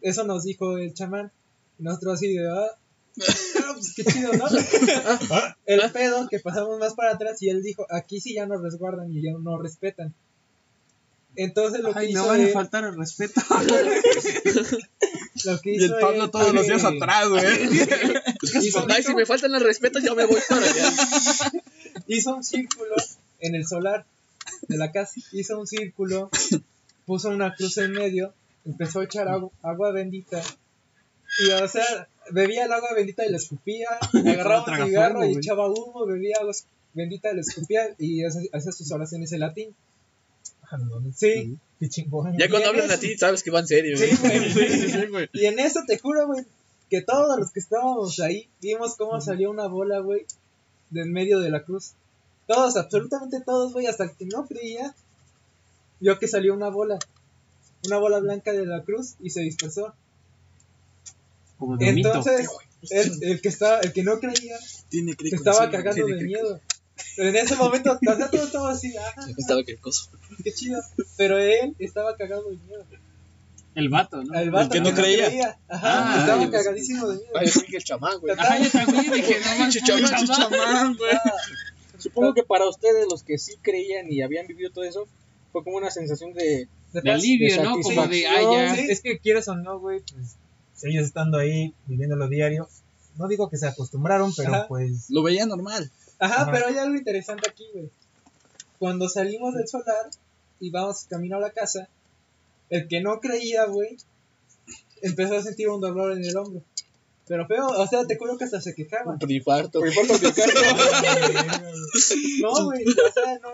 Eso 0.00 0.24
nos 0.24 0.44
dijo 0.44 0.78
el 0.78 0.92
chamán. 0.94 1.30
Nosotros 1.78 2.14
así 2.14 2.34
de, 2.34 2.48
ah, 2.48 2.70
pues 3.16 3.94
qué 3.94 4.04
chido, 4.04 4.32
¿no? 4.34 4.44
el 5.66 5.80
pedo 5.92 6.28
que 6.28 6.38
pasamos 6.40 6.78
más 6.78 6.94
para 6.94 7.12
atrás 7.12 7.42
y 7.42 7.48
él 7.48 7.62
dijo, 7.62 7.86
aquí 7.90 8.20
sí 8.20 8.34
ya 8.34 8.46
nos 8.46 8.62
resguardan 8.62 9.10
y 9.12 9.22
ya 9.22 9.32
no 9.32 9.58
respetan. 9.60 10.14
Entonces 11.34 11.80
lo 11.80 11.92
que 11.94 11.98
Ay, 12.00 12.06
me 12.08 12.12
hizo 12.12 12.26
van 12.26 12.40
a 12.40 12.44
él- 12.44 12.52
faltar 12.52 12.84
el 12.84 12.96
respeto. 12.96 13.40
lo 15.44 15.60
que 15.60 15.70
Y 15.72 15.76
hizo 15.76 15.94
el 15.96 16.00
Pablo 16.00 16.24
él 16.24 16.30
todos 16.30 16.52
los 16.54 16.66
días 16.66 16.84
atrás, 16.84 17.28
güey. 17.28 17.44
hizo- 18.62 18.86
Ay, 18.88 19.02
si 19.02 19.14
me 19.14 19.26
faltan 19.26 19.54
el 19.54 19.62
respeto, 19.62 19.98
yo 19.98 20.14
me 20.14 20.24
voy 20.26 20.40
para 20.48 20.64
allá. 20.66 20.92
hizo 22.06 22.34
un 22.36 22.44
círculo 22.44 22.94
en 23.40 23.54
el 23.54 23.66
solar 23.66 24.04
de 24.68 24.76
la 24.76 24.92
casa, 24.92 25.20
hizo 25.32 25.58
un 25.58 25.66
círculo, 25.66 26.30
puso 27.06 27.28
una 27.28 27.54
cruz 27.54 27.78
en 27.78 27.92
medio, 27.92 28.34
empezó 28.64 29.00
a 29.00 29.04
echar 29.04 29.28
agua, 29.28 29.50
agua 29.62 29.92
bendita 29.92 30.42
y 31.46 31.50
o 31.50 31.68
sea, 31.68 32.08
bebía 32.30 32.64
el 32.66 32.72
agua 32.72 32.90
bendita 32.94 33.24
y 33.26 33.30
la 33.30 33.36
escupía, 33.38 33.88
agarraba 34.12 34.64
un 34.78 34.86
cigarro 34.86 35.24
y 35.24 35.32
echaba 35.32 35.68
humo, 35.68 36.06
bebía 36.06 36.36
agua 36.40 36.52
bendita, 36.94 37.32
la 37.32 37.40
escupía 37.40 37.94
y 37.98 38.24
hacía 38.24 38.42
hacía 38.52 38.72
sus 38.72 38.90
oraciones 38.92 39.32
en 39.32 39.40
latín. 39.40 39.74
No 40.78 41.02
Sí, 41.14 41.56
Qué 41.78 41.88
chingón. 41.88 42.36
Ya 42.38 42.48
cuando 42.48 42.58
Y 42.58 42.62
en 42.62 42.68
hablan 42.76 42.90
a 42.90 42.94
eso- 42.94 43.00
ti, 43.00 43.18
sabes 43.18 43.42
que 43.42 43.50
va 43.50 43.60
en 43.60 43.66
serio. 43.66 43.96
Sí, 43.96 44.06
güey. 44.20 44.52
güey. 44.52 44.68
Sí, 44.70 44.88
sí, 44.90 45.06
güey. 45.06 45.28
y 45.32 45.46
en 45.46 45.58
eso 45.58 45.80
te 45.86 45.98
juro, 45.98 46.26
güey, 46.26 46.44
que 46.88 47.02
todos 47.02 47.38
los 47.38 47.50
que 47.50 47.60
estábamos 47.60 48.20
ahí 48.20 48.48
vimos 48.60 48.94
cómo 48.96 49.20
salió 49.20 49.50
una 49.50 49.66
bola, 49.66 49.98
güey, 50.00 50.24
de 50.90 51.02
en 51.02 51.12
medio 51.12 51.40
de 51.40 51.50
la 51.50 51.64
cruz. 51.64 51.92
Todos, 52.46 52.76
absolutamente 52.76 53.40
todos, 53.40 53.72
güey, 53.72 53.86
hasta 53.86 54.04
el 54.04 54.12
que 54.12 54.26
no 54.26 54.46
creía, 54.46 54.94
vio 56.00 56.18
que 56.18 56.28
salió 56.28 56.54
una 56.54 56.68
bola. 56.68 56.98
Una 57.86 57.98
bola 57.98 58.18
blanca 58.20 58.52
de 58.52 58.64
la 58.64 58.82
cruz 58.82 59.14
y 59.20 59.30
se 59.30 59.40
dispersó. 59.40 59.92
Como 61.58 61.76
de 61.76 61.92
mito. 61.92 62.08
Entonces, 62.08 62.48
el, 62.90 63.22
el 63.22 63.40
que 63.40 63.48
estaba, 63.48 63.80
el 63.80 63.92
que 63.92 64.02
no 64.02 64.18
creía, 64.20 64.56
Tiene 64.88 65.14
que 65.14 65.28
se 65.30 65.36
estaba 65.36 65.70
cagando 65.70 66.06
de 66.06 66.22
miedo. 66.24 66.60
Pero 67.16 67.28
en 67.30 67.36
ese 67.36 67.56
momento, 67.56 67.92
o 67.92 68.16
sea, 68.16 68.30
todo 68.30 68.44
estaba 68.44 68.70
así, 68.72 68.94
ah, 68.96 69.26
Estaba 69.36 69.62
que 69.64 69.76
cosa. 69.76 70.10
qué 70.42 70.52
chido. 70.52 70.80
Pero 71.16 71.38
él 71.38 71.74
estaba 71.78 72.16
cagado 72.16 72.50
de 72.50 72.56
miedo. 72.58 72.84
El 73.74 73.88
vato, 73.88 74.22
¿no? 74.22 74.38
El 74.38 74.50
vato 74.50 74.70
que 74.70 74.80
no 74.80 74.92
creía. 74.92 75.58
Ajá, 75.68 76.14
Ah, 76.14 76.20
estaba 76.20 76.44
yo- 76.44 76.50
cagadísimo 76.50 77.08
de 77.08 77.16
miedo. 77.16 77.30
Ay, 77.34 77.48
sí, 77.48 77.62
que 77.62 77.78
el 77.78 77.84
chamán, 77.84 78.18
güey. 78.20 78.34
Ajá, 78.38 78.58
yo 78.58 78.70
también 78.70 79.10
dije, 79.12 79.36
no 79.44 79.58
manches, 79.58 79.82
Chamán, 79.82 80.26
chamán. 80.26 80.96
güey. 80.96 81.12
Supongo 81.98 82.34
que 82.34 82.42
para 82.42 82.68
ustedes, 82.68 83.06
los 83.10 83.22
que 83.22 83.38
sí 83.38 83.54
creían 83.62 84.10
y 84.12 84.22
habían 84.22 84.46
vivido 84.46 84.70
todo 84.70 84.84
eso, 84.84 85.06
fue 85.52 85.64
como 85.64 85.76
una 85.76 85.90
sensación 85.90 86.32
de... 86.34 86.68
De 86.92 87.00
De 87.00 87.10
alivio, 87.10 87.56
de 87.56 87.62
¿no? 87.62 87.80
Como 87.80 88.06
de, 88.06 88.26
ah, 88.26 88.34
satisfacción, 88.34 88.66
ya. 88.66 88.76
sí. 88.76 88.86
Es 88.90 89.00
que 89.00 89.18
quieras 89.18 89.48
o 89.48 89.54
no, 89.54 89.78
güey, 89.80 90.00
pues 90.12 90.36
ellos 90.84 91.04
estando 91.06 91.38
ahí, 91.38 91.72
viviéndolo 91.86 92.28
diario, 92.28 92.68
no 93.16 93.28
digo 93.28 93.48
que 93.48 93.56
se 93.56 93.66
acostumbraron, 93.68 94.34
pero 94.34 94.52
Ajá. 94.54 94.68
pues 94.68 95.08
Lo 95.08 95.22
veía 95.22 95.46
normal. 95.46 95.90
Ajá, 96.22 96.42
Ajá. 96.42 96.52
pero 96.52 96.68
hay 96.68 96.78
algo 96.78 96.94
interesante 96.94 97.50
aquí, 97.50 97.66
güey. 97.72 97.90
Cuando 98.78 99.08
salimos 99.08 99.54
del 99.54 99.66
solar 99.66 100.08
y 100.60 100.70
vamos 100.70 101.06
camino 101.10 101.36
a 101.36 101.40
la 101.40 101.50
casa, 101.50 101.88
el 102.70 102.86
que 102.86 103.00
no 103.00 103.18
creía, 103.20 103.66
güey, 103.66 103.96
empezó 105.02 105.36
a 105.36 105.42
sentir 105.42 105.68
un 105.68 105.80
dolor 105.80 106.12
en 106.12 106.24
el 106.24 106.36
hombro. 106.36 106.62
Pero 107.26 107.44
feo, 107.46 107.66
o 107.66 107.86
sea, 107.88 108.04
te 108.04 108.16
juro 108.16 108.38
que 108.38 108.44
hasta 108.44 108.60
se 108.60 108.72
quejaba. 108.74 109.12
Un 109.12 109.18
de 109.18 109.42
carro. 109.42 109.68
No, 112.40 112.64
güey, 112.66 112.84
o 112.84 113.12
sea, 113.12 113.40
no, 113.40 113.50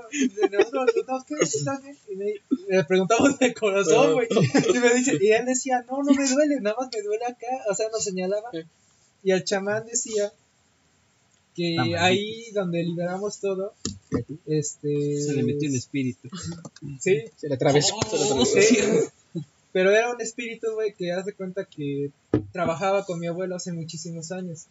nosotros, 0.51 0.91
no, 1.07 1.25
¿qué? 1.25 1.37
¿Estás 1.41 1.83
bien? 1.83 1.97
Y 2.11 2.17
me, 2.17 2.35
le 2.69 2.85
preguntamos 2.85 3.39
de 3.39 3.55
corazón, 3.55 4.13
güey. 4.13 4.29
Y 4.75 4.79
me 4.79 4.93
dice, 4.95 5.17
y 5.19 5.33
él 5.33 5.47
decía, 5.47 5.87
no, 5.89 6.03
no 6.03 6.13
me 6.13 6.29
duele, 6.29 6.61
nada 6.61 6.77
más 6.79 6.91
me 6.95 7.01
duele 7.03 7.25
acá, 7.25 7.47
o 7.71 7.75
sea, 7.75 7.89
nos 7.91 8.05
señalaba. 8.05 8.51
Y 9.23 9.33
el 9.33 9.43
chamán 9.45 9.87
decía 9.87 10.31
que 11.59 11.97
ahí 11.99 12.53
donde 12.53 12.85
liberamos 12.85 13.41
todo, 13.41 13.75
este... 14.47 15.21
Se 15.21 15.35
le 15.35 15.43
metió 15.43 15.69
el 15.69 15.75
espíritu. 15.75 16.29
Sí, 17.01 17.25
Se 17.35 17.49
le 17.49 17.57
atravesó. 17.57 17.97
Se 18.09 18.17
le 18.17 18.25
atravesó. 18.25 18.61
sí. 18.61 19.43
Pero 19.73 19.91
era 19.91 20.13
un 20.13 20.21
espíritu, 20.21 20.73
güey, 20.75 20.95
que 20.95 21.13
hace 21.13 21.33
cuenta 21.33 21.65
que 21.65 22.11
trabajaba 22.53 23.05
con 23.05 23.19
mi 23.19 23.27
abuelo 23.27 23.57
hace 23.57 23.73
muchísimos 23.73 24.31
años. 24.31 24.67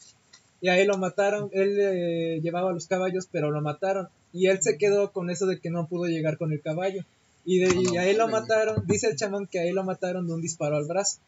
Y 0.62 0.70
a 0.70 0.80
él 0.80 0.88
lo 0.88 0.98
mataron, 0.98 1.50
él 1.52 1.78
eh, 1.80 2.40
llevaba 2.42 2.72
los 2.72 2.88
caballos, 2.88 3.28
pero 3.32 3.52
lo 3.52 3.62
mataron. 3.62 4.08
Y 4.32 4.48
él 4.48 4.60
se 4.62 4.78
quedó 4.78 5.12
con 5.12 5.30
eso 5.30 5.46
de 5.46 5.60
que 5.60 5.70
no 5.70 5.88
pudo 5.88 6.06
llegar 6.06 6.38
con 6.38 6.52
el 6.54 6.62
caballo. 6.62 7.04
Y, 7.46 7.60
de, 7.60 7.76
y 7.92 7.98
a 7.98 8.08
él 8.08 8.18
lo 8.18 8.28
mataron, 8.28 8.88
dice 8.88 9.08
el 9.08 9.18
chamán 9.18 9.48
que 9.48 9.60
a 9.60 9.66
él 9.66 9.76
lo 9.76 9.84
mataron 9.84 10.26
de 10.26 10.34
un 10.34 10.42
disparo 10.42 10.78
al 10.78 10.86
brazo. 10.86 11.20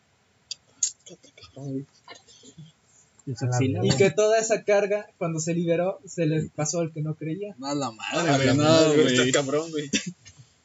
Y 3.84 3.90
que 3.98 4.10
toda 4.12 4.40
esa 4.40 4.64
carga, 4.64 5.08
cuando 5.18 5.40
se 5.40 5.54
liberó, 5.54 6.00
se 6.06 6.26
le 6.26 6.44
pasó 6.56 6.80
al 6.80 6.92
que 6.92 7.02
no 7.02 7.16
creía. 7.16 7.56
No, 7.58 7.74
la 7.76 7.92
madre, 7.92 8.28
la 8.32 8.38
güey. 8.38 8.48
madre, 8.58 8.88
No, 8.88 8.94
güey, 8.94 9.02
güey. 9.16 9.28
está 9.30 9.40
cabrón, 9.40 9.72
güey. 9.72 9.90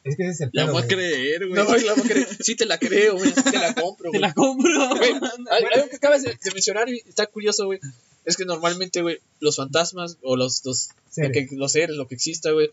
es 0.03 0.15
que 0.17 0.23
ese 0.23 0.31
es 0.31 0.41
el 0.41 0.51
pedo, 0.51 0.71
voy 0.71 0.81
a 0.81 0.85
güey. 0.85 0.87
creer, 0.95 1.47
güey. 1.47 1.53
No, 1.53 1.63
la 1.75 1.93
voy 1.93 2.03
a 2.03 2.07
creer. 2.07 2.27
Sí 2.41 2.55
te 2.55 2.65
la 2.65 2.77
creo, 2.77 3.17
güey. 3.17 3.31
Sí 3.31 3.43
te 3.43 3.57
la 3.57 3.73
compro, 3.73 4.11
Te 4.11 4.17
güey. 4.17 4.21
la 4.21 4.33
compro. 4.33 4.89
Güey, 4.97 5.11
al- 5.51 5.73
algo 5.73 5.89
que 5.89 5.95
acabas 5.95 6.23
de, 6.23 6.31
de 6.31 6.51
mencionar 6.51 6.89
y 6.89 6.97
está 7.07 7.25
curioso, 7.27 7.65
güey, 7.65 7.79
es 8.25 8.37
que 8.37 8.45
normalmente, 8.45 9.01
güey, 9.01 9.19
los 9.39 9.55
fantasmas 9.55 10.17
o 10.21 10.35
los, 10.35 10.63
los, 10.65 10.89
lo 11.17 11.31
que- 11.31 11.47
los 11.51 11.71
seres, 11.71 11.95
lo 11.95 12.07
que 12.07 12.15
exista, 12.15 12.51
güey, 12.51 12.69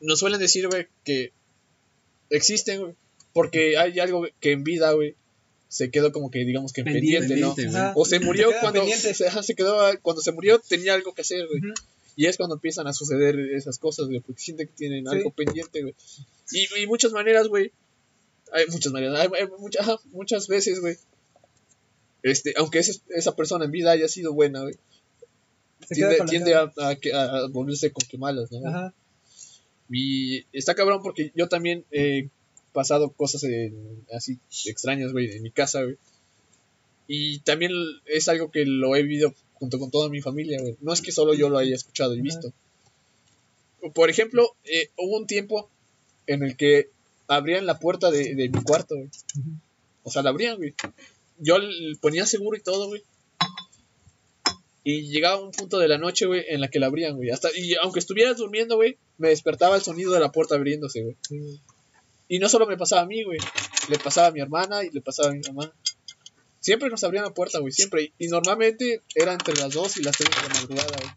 nos 0.00 0.18
suelen 0.18 0.40
decir, 0.40 0.68
güey, 0.68 0.88
que 1.04 1.32
existen, 2.30 2.80
güey, 2.80 2.94
porque 3.32 3.76
hay 3.78 3.98
algo 4.00 4.26
que 4.40 4.52
en 4.52 4.64
vida, 4.64 4.92
güey, 4.92 5.14
se 5.72 5.90
quedó 5.90 6.12
como 6.12 6.30
que, 6.30 6.40
digamos 6.44 6.70
que 6.74 6.84
pendiente, 6.84 7.28
Pendiente, 7.28 7.64
¿no? 7.68 7.78
Ajá. 7.78 7.92
O 7.96 8.04
se 8.04 8.20
murió 8.20 8.48
queda 8.50 8.60
cuando 8.60 8.84
se, 8.86 9.26
ajá, 9.26 9.42
se 9.42 9.54
quedó, 9.54 9.80
cuando 10.02 10.20
se 10.20 10.30
murió 10.30 10.58
tenía 10.58 10.92
algo 10.92 11.14
que 11.14 11.22
hacer, 11.22 11.46
güey. 11.46 11.60
Ujú. 11.60 11.72
Y 12.14 12.26
es 12.26 12.36
cuando 12.36 12.56
empiezan 12.56 12.86
a 12.88 12.92
suceder 12.92 13.38
esas 13.54 13.78
cosas, 13.78 14.06
güey, 14.08 14.20
porque 14.20 14.42
sienten 14.42 14.66
que 14.68 14.74
tienen 14.74 15.06
Sí. 15.06 15.16
algo 15.16 15.30
pendiente, 15.30 15.80
güey. 15.80 15.94
Y, 16.50 16.82
y 16.82 16.86
muchas 16.86 17.12
maneras, 17.12 17.48
güey. 17.48 17.72
Hay 18.52 18.66
muchas 18.66 18.92
maneras, 18.92 19.18
hay, 19.18 19.28
hay 19.40 19.48
mucha- 19.58 19.80
ajá, 19.80 19.96
muchas 20.12 20.46
veces, 20.46 20.78
güey. 20.80 20.98
Este, 22.22 22.52
aunque 22.58 22.80
ese- 22.80 23.00
esa 23.08 23.34
persona 23.34 23.64
en 23.64 23.70
vida 23.70 23.92
haya 23.92 24.08
sido 24.08 24.34
buena, 24.34 24.60
güey. 24.60 24.74
Se 25.88 25.94
Tiende, 25.94 26.18
tiende 26.28 26.54
a, 26.54 26.70
a 26.76 26.90
a 27.14 27.48
volverse 27.48 27.90
con 27.92 28.06
que 28.06 28.18
malas, 28.18 28.52
¿no? 28.52 28.68
Ajá. 28.68 28.94
Y 29.90 30.44
está 30.52 30.74
cabrón 30.74 31.00
porque 31.02 31.32
yo 31.34 31.48
también 31.48 31.86
he 31.90 32.28
pasado 32.72 33.10
cosas 33.10 33.44
en- 33.44 34.04
así 34.12 34.38
extrañas, 34.66 35.12
güey, 35.12 35.30
en 35.36 35.42
mi 35.42 35.50
casa, 35.50 35.82
güey. 35.82 35.96
Y 37.08 37.40
también 37.40 37.72
es 38.06 38.28
algo 38.28 38.50
que 38.50 38.64
lo 38.64 38.96
he 38.96 39.02
vivido 39.02 39.34
junto 39.54 39.78
con 39.78 39.90
toda 39.90 40.08
mi 40.08 40.20
familia, 40.22 40.60
güey. 40.60 40.76
No 40.80 40.92
es 40.92 41.02
que 41.02 41.12
solo 41.12 41.34
yo 41.34 41.48
lo 41.48 41.58
haya 41.58 41.74
escuchado 41.74 42.14
y 42.14 42.20
visto. 42.22 42.52
Por 43.94 44.08
ejemplo, 44.10 44.54
eh, 44.64 44.90
hubo 44.96 45.16
un 45.18 45.26
tiempo 45.26 45.68
en 46.26 46.42
el 46.42 46.56
que 46.56 46.88
abrían 47.26 47.66
la 47.66 47.78
puerta 47.78 48.10
de, 48.10 48.34
de 48.34 48.48
mi 48.48 48.62
cuarto, 48.62 48.94
güey. 48.96 49.08
O 50.04 50.10
sea, 50.10 50.22
la 50.22 50.30
abrían, 50.30 50.56
güey. 50.56 50.74
Yo 51.38 51.58
le 51.58 51.96
ponía 51.96 52.24
seguro 52.26 52.56
y 52.56 52.60
todo, 52.62 52.86
güey. 52.88 53.02
Y 54.84 55.02
llegaba 55.10 55.40
un 55.40 55.52
punto 55.52 55.78
de 55.78 55.86
la 55.88 55.98
noche, 55.98 56.26
güey, 56.26 56.44
en 56.48 56.60
la 56.60 56.68
que 56.68 56.80
la 56.80 56.86
abrían, 56.86 57.16
güey. 57.16 57.30
Hasta, 57.30 57.48
y 57.56 57.74
aunque 57.82 58.00
estuvieras 58.00 58.36
durmiendo, 58.36 58.76
güey, 58.76 58.96
me 59.18 59.28
despertaba 59.28 59.76
el 59.76 59.82
sonido 59.82 60.12
de 60.12 60.18
la 60.20 60.32
puerta 60.32 60.56
abriéndose, 60.56 61.02
güey. 61.02 61.16
Y 62.32 62.38
no 62.38 62.48
solo 62.48 62.66
me 62.66 62.78
pasaba 62.78 63.02
a 63.02 63.06
mí, 63.06 63.24
güey. 63.24 63.38
Le 63.90 63.98
pasaba 63.98 64.28
a 64.28 64.30
mi 64.30 64.40
hermana 64.40 64.82
y 64.84 64.88
le 64.88 65.02
pasaba 65.02 65.28
a 65.28 65.32
mi 65.32 65.40
mamá. 65.40 65.70
Siempre 66.60 66.88
nos 66.88 67.04
abrían 67.04 67.24
la 67.24 67.34
puerta, 67.34 67.58
güey, 67.58 67.74
siempre. 67.74 68.14
Y 68.18 68.28
normalmente 68.28 69.02
era 69.14 69.34
entre 69.34 69.54
las 69.56 69.74
2 69.74 69.98
y 69.98 70.02
las 70.02 70.16
3 70.16 70.30
de 70.30 70.48
la 70.48 70.54
madrugada, 70.54 70.96
güey. 70.96 71.12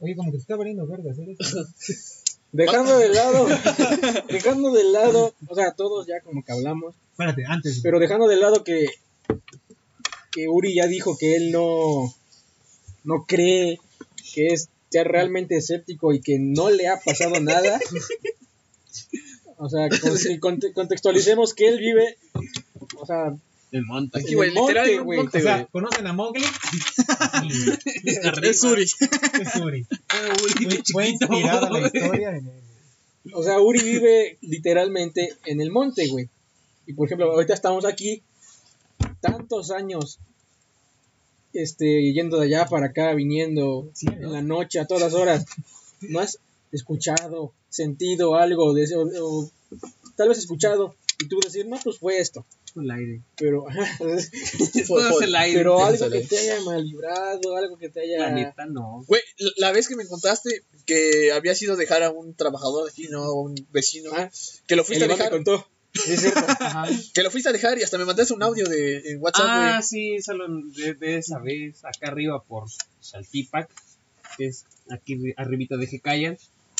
Oye, 0.00 0.16
como 0.16 0.30
que 0.32 0.38
te 0.38 0.40
está 0.40 0.56
valiendo 0.56 0.86
verga 0.86 1.12
hacer 1.12 1.28
eso. 1.28 1.66
Dejando 2.52 2.96
de 2.96 3.10
lado, 3.10 3.46
dejando 4.30 4.72
de 4.72 4.84
lado, 4.84 5.34
o 5.46 5.54
sea, 5.54 5.72
todos 5.72 6.06
ya 6.06 6.22
como 6.22 6.42
que 6.42 6.52
hablamos, 6.52 6.94
Espérate, 7.10 7.44
antes. 7.46 7.80
pero 7.82 7.98
dejando 7.98 8.26
de 8.26 8.36
lado 8.36 8.64
que, 8.64 8.86
que 10.32 10.48
Uri 10.48 10.74
ya 10.74 10.86
dijo 10.86 11.18
que 11.18 11.36
él 11.36 11.52
no, 11.52 12.14
no 13.04 13.26
cree, 13.28 13.78
que 14.32 14.46
es 14.54 14.70
ya 14.90 15.04
realmente 15.04 15.58
escéptico 15.58 16.14
y 16.14 16.22
que 16.22 16.38
no 16.38 16.70
le 16.70 16.88
ha 16.88 16.98
pasado 16.98 17.40
nada. 17.40 17.78
O 19.58 19.68
sea, 19.68 19.88
con- 20.40 20.60
contextualicemos 20.74 21.54
que 21.54 21.68
él 21.68 21.78
vive, 21.78 22.16
o 22.98 23.06
sea, 23.06 23.34
El 23.72 23.84
monte. 23.84 24.18
Aquí, 24.20 24.30
en 24.32 24.34
güey, 24.36 24.48
el 24.50 24.54
monte, 24.54 24.72
literal, 24.74 24.98
un 25.00 25.04
güey. 25.06 25.18
monte, 25.18 25.38
o 25.38 25.42
sea. 25.42 25.66
¿conocen 25.66 26.06
a 26.06 26.12
Mowgli? 26.12 26.44
Es 28.42 28.62
Uri. 28.64 28.82
Es 28.84 29.56
Uri. 29.60 29.86
Fue, 30.62 30.82
fue 30.92 31.08
inspirada 31.08 31.70
la 31.70 31.86
historia 31.92 32.30
en 32.36 32.46
el... 32.46 33.34
O 33.34 33.42
sea, 33.42 33.60
Uri 33.60 33.80
vive 33.82 34.38
literalmente 34.40 35.34
en 35.46 35.60
el 35.60 35.70
monte, 35.72 36.06
güey. 36.08 36.28
Y 36.86 36.92
por 36.92 37.06
ejemplo, 37.08 37.32
ahorita 37.32 37.54
estamos 37.54 37.84
aquí, 37.84 38.22
tantos 39.20 39.72
años, 39.72 40.18
este, 41.52 42.12
yendo 42.12 42.38
de 42.38 42.46
allá 42.46 42.66
para 42.66 42.86
acá, 42.86 43.12
viniendo 43.14 43.90
Sí, 43.94 44.06
¿no? 44.06 44.12
en 44.12 44.32
la 44.32 44.42
noche, 44.42 44.78
a 44.78 44.86
todas 44.86 45.12
horas. 45.14 45.44
¿No 46.02 46.20
has 46.20 46.38
escuchado, 46.76 47.52
sentido 47.68 48.34
algo 48.36 48.72
de 48.74 48.84
eso? 48.84 49.02
O, 49.22 49.50
tal 50.16 50.28
vez 50.28 50.38
escuchado, 50.38 50.94
y 51.22 51.28
tú 51.28 51.38
decir, 51.42 51.66
no, 51.66 51.78
pues 51.82 51.98
fue 51.98 52.18
esto. 52.18 52.46
El 52.76 52.90
aire. 52.90 53.22
Pero, 53.36 53.64
Todo 53.98 55.20
es 55.20 55.22
el 55.22 55.34
aire. 55.34 55.58
pero 55.58 55.82
algo 55.84 56.10
que 56.10 56.20
te 56.20 56.38
haya 56.38 56.60
mal 56.62 56.84
librado, 56.84 57.56
algo 57.56 57.78
que 57.78 57.88
te 57.88 58.06
La 58.18 58.26
haya... 58.26 58.34
neta, 58.34 58.66
no. 58.66 59.02
Güey, 59.06 59.22
la- 59.38 59.52
la 59.68 59.72
vez 59.72 59.88
que 59.88 59.96
me 59.96 60.06
contaste 60.06 60.62
que 60.84 61.32
había 61.32 61.54
sido 61.54 61.76
dejar 61.76 62.02
a 62.02 62.10
un 62.10 62.34
trabajador 62.34 62.84
de 62.84 62.90
aquí, 62.90 63.08
¿no? 63.10 63.22
A 63.24 63.34
un 63.34 63.54
vecino. 63.72 64.10
Ah, 64.14 64.30
que 64.66 64.76
lo 64.76 64.82
el 64.82 64.86
fuiste 64.86 65.04
a 65.04 65.08
me 65.08 65.14
dejar. 65.14 65.30
contó. 65.30 65.66
Es 65.94 66.20
cierto. 66.20 66.40
Ajá. 66.60 66.86
Que 67.14 67.22
lo 67.22 67.30
fuiste 67.30 67.48
a 67.48 67.52
dejar 67.52 67.78
y 67.78 67.82
hasta 67.82 67.96
me 67.96 68.04
mandaste 68.04 68.34
un 68.34 68.42
audio 68.42 68.66
de 68.68 68.98
en 69.12 69.22
WhatsApp. 69.22 69.46
Ah, 69.48 69.80
sí, 69.82 70.20
solo 70.20 70.44
de, 70.76 70.92
de 70.94 71.16
esa 71.16 71.38
vez, 71.38 71.82
acá 71.82 72.08
arriba 72.08 72.42
por 72.44 72.64
Saltipac, 73.00 73.70
que 74.36 74.48
es 74.48 74.66
aquí 74.90 75.16
arribita 75.38 75.78
de 75.78 75.86
Jecaya. 75.86 76.36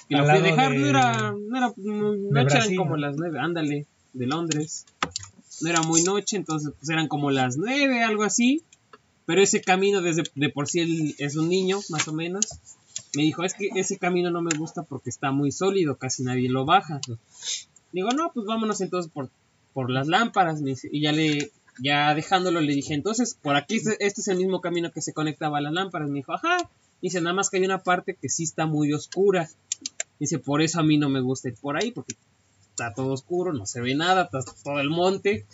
Y 0.08 0.14
lo 0.14 0.24
fui 0.24 0.38
a 0.38 0.42
dejar, 0.42 0.72
de- 0.72 0.78
no 0.78 0.86
era, 0.88 1.32
no 1.32 1.56
era, 1.56 1.72
no, 1.76 2.14
noche 2.14 2.56
eran 2.58 2.76
como 2.76 2.96
las 2.96 3.16
nueve, 3.16 3.38
ándale, 3.40 3.86
de 4.12 4.26
Londres. 4.26 4.86
No 5.62 5.70
era 5.70 5.82
muy 5.82 6.02
noche, 6.02 6.36
entonces 6.36 6.72
pues 6.78 6.88
eran 6.90 7.08
como 7.08 7.30
las 7.30 7.56
nueve, 7.56 8.02
algo 8.02 8.22
así. 8.24 8.62
Pero 9.24 9.42
ese 9.42 9.60
camino, 9.60 10.02
desde 10.02 10.22
de 10.34 10.48
por 10.50 10.68
sí 10.68 10.80
él 10.80 11.14
es 11.18 11.36
un 11.36 11.48
niño, 11.48 11.80
más 11.88 12.06
o 12.08 12.12
menos. 12.12 12.46
Me 13.16 13.22
dijo, 13.22 13.42
es 13.42 13.54
que 13.54 13.68
ese 13.74 13.98
camino 13.98 14.30
no 14.30 14.42
me 14.42 14.56
gusta 14.56 14.82
porque 14.84 15.10
está 15.10 15.32
muy 15.32 15.50
sólido, 15.50 15.96
casi 15.96 16.22
nadie 16.22 16.48
lo 16.48 16.64
baja. 16.64 17.00
Digo, 17.92 18.10
no, 18.10 18.30
pues 18.32 18.46
vámonos 18.46 18.80
entonces 18.80 19.10
por, 19.10 19.30
por 19.72 19.90
las 19.90 20.06
lámparas. 20.06 20.60
y 20.92 21.00
ya 21.00 21.12
le, 21.12 21.50
ya 21.82 22.14
dejándolo, 22.14 22.60
le 22.60 22.72
dije, 22.74 22.94
entonces, 22.94 23.36
por 23.40 23.56
aquí, 23.56 23.76
este, 23.76 23.96
este 24.06 24.20
es 24.20 24.28
el 24.28 24.36
mismo 24.38 24.60
camino 24.60 24.92
que 24.92 25.02
se 25.02 25.12
conectaba 25.12 25.58
a 25.58 25.62
las 25.62 25.72
lámparas. 25.72 26.08
Me 26.08 26.16
dijo, 26.18 26.32
ajá. 26.34 26.58
Dice, 27.02 27.20
nada 27.20 27.34
más 27.34 27.50
que 27.50 27.56
hay 27.58 27.64
una 27.64 27.82
parte 27.82 28.16
que 28.20 28.28
sí 28.28 28.44
está 28.44 28.66
muy 28.66 28.92
oscura. 28.92 29.48
Dice, 30.18 30.38
por 30.38 30.62
eso 30.62 30.80
a 30.80 30.82
mí 30.82 30.98
no 30.98 31.08
me 31.08 31.20
gusta 31.20 31.48
ir 31.48 31.56
por 31.60 31.76
ahí, 31.76 31.90
porque 31.90 32.14
está 32.70 32.92
todo 32.92 33.12
oscuro, 33.12 33.54
no 33.54 33.64
se 33.64 33.80
ve 33.80 33.94
nada, 33.94 34.24
está 34.24 34.40
todo 34.62 34.80
el 34.80 34.90
monte. 34.90 35.46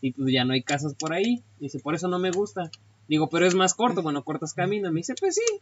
Y 0.00 0.12
pues 0.12 0.32
ya 0.32 0.44
no 0.44 0.52
hay 0.52 0.62
casas 0.62 0.94
por 0.94 1.12
ahí. 1.14 1.42
Dice, 1.58 1.78
por 1.78 1.94
eso 1.94 2.08
no 2.08 2.18
me 2.18 2.30
gusta. 2.30 2.70
Digo, 3.08 3.28
pero 3.28 3.46
es 3.46 3.54
más 3.54 3.74
corto, 3.74 4.02
bueno, 4.02 4.22
cortas 4.22 4.52
camino. 4.54 4.92
Me 4.92 5.00
dice, 5.00 5.14
pues 5.18 5.34
sí. 5.36 5.60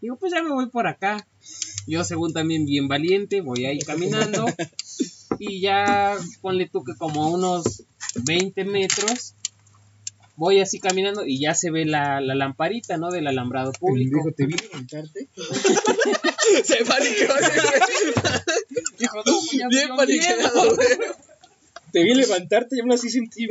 Digo, 0.00 0.16
pues 0.16 0.32
ya 0.32 0.42
me 0.42 0.50
voy 0.50 0.66
por 0.66 0.86
acá. 0.86 1.26
Yo, 1.86 2.04
según 2.04 2.32
también 2.32 2.66
bien 2.66 2.88
valiente, 2.88 3.40
voy 3.40 3.66
ahí 3.66 3.78
caminando. 3.78 4.46
Y 5.38 5.60
ya 5.60 6.16
ponle 6.40 6.68
tú 6.68 6.82
que 6.82 6.94
como 6.96 7.30
unos 7.30 7.84
20 8.24 8.64
metros. 8.64 9.34
Voy 10.36 10.60
así 10.60 10.80
caminando 10.80 11.24
y 11.26 11.38
ya 11.38 11.54
se 11.54 11.70
ve 11.70 11.84
la, 11.84 12.20
la 12.20 12.34
lamparita, 12.34 12.96
¿no? 12.96 13.10
Del 13.10 13.26
alambrado 13.26 13.72
público. 13.72 14.18
Dijo, 14.18 14.32
te 14.34 14.46
vi 14.46 14.56
levantarte. 14.56 15.28
Se 16.64 16.84
paniqueó. 16.84 17.28
Dijo, 18.98 19.16
no, 19.16 19.22
pues 19.24 19.50
Bien 19.68 19.88
paniqueado, 19.96 20.74
güey. 20.76 20.88
Te 21.92 22.04
vi 22.04 22.14
levantarte 22.14 22.76
y 22.76 22.80
aún 22.80 22.92
así 22.92 23.10
sentí. 23.10 23.48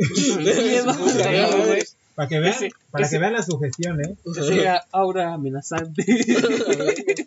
Para 2.14 2.28
que 2.28 2.38
vean, 2.40 2.54
Ese- 2.54 2.70
para 2.90 3.04
ese- 3.04 3.16
que 3.16 3.20
vean 3.20 3.32
la 3.34 3.42
sugestión, 3.42 4.00
¿eh? 4.04 4.14
Ese 4.24 4.60
era 4.60 4.86
aura 4.92 5.32
amenazante. 5.34 6.04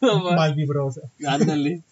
no, 0.00 0.22
ma. 0.22 0.36
Mal 0.36 0.54
vibrosa. 0.54 1.02
Ándale. 1.26 1.82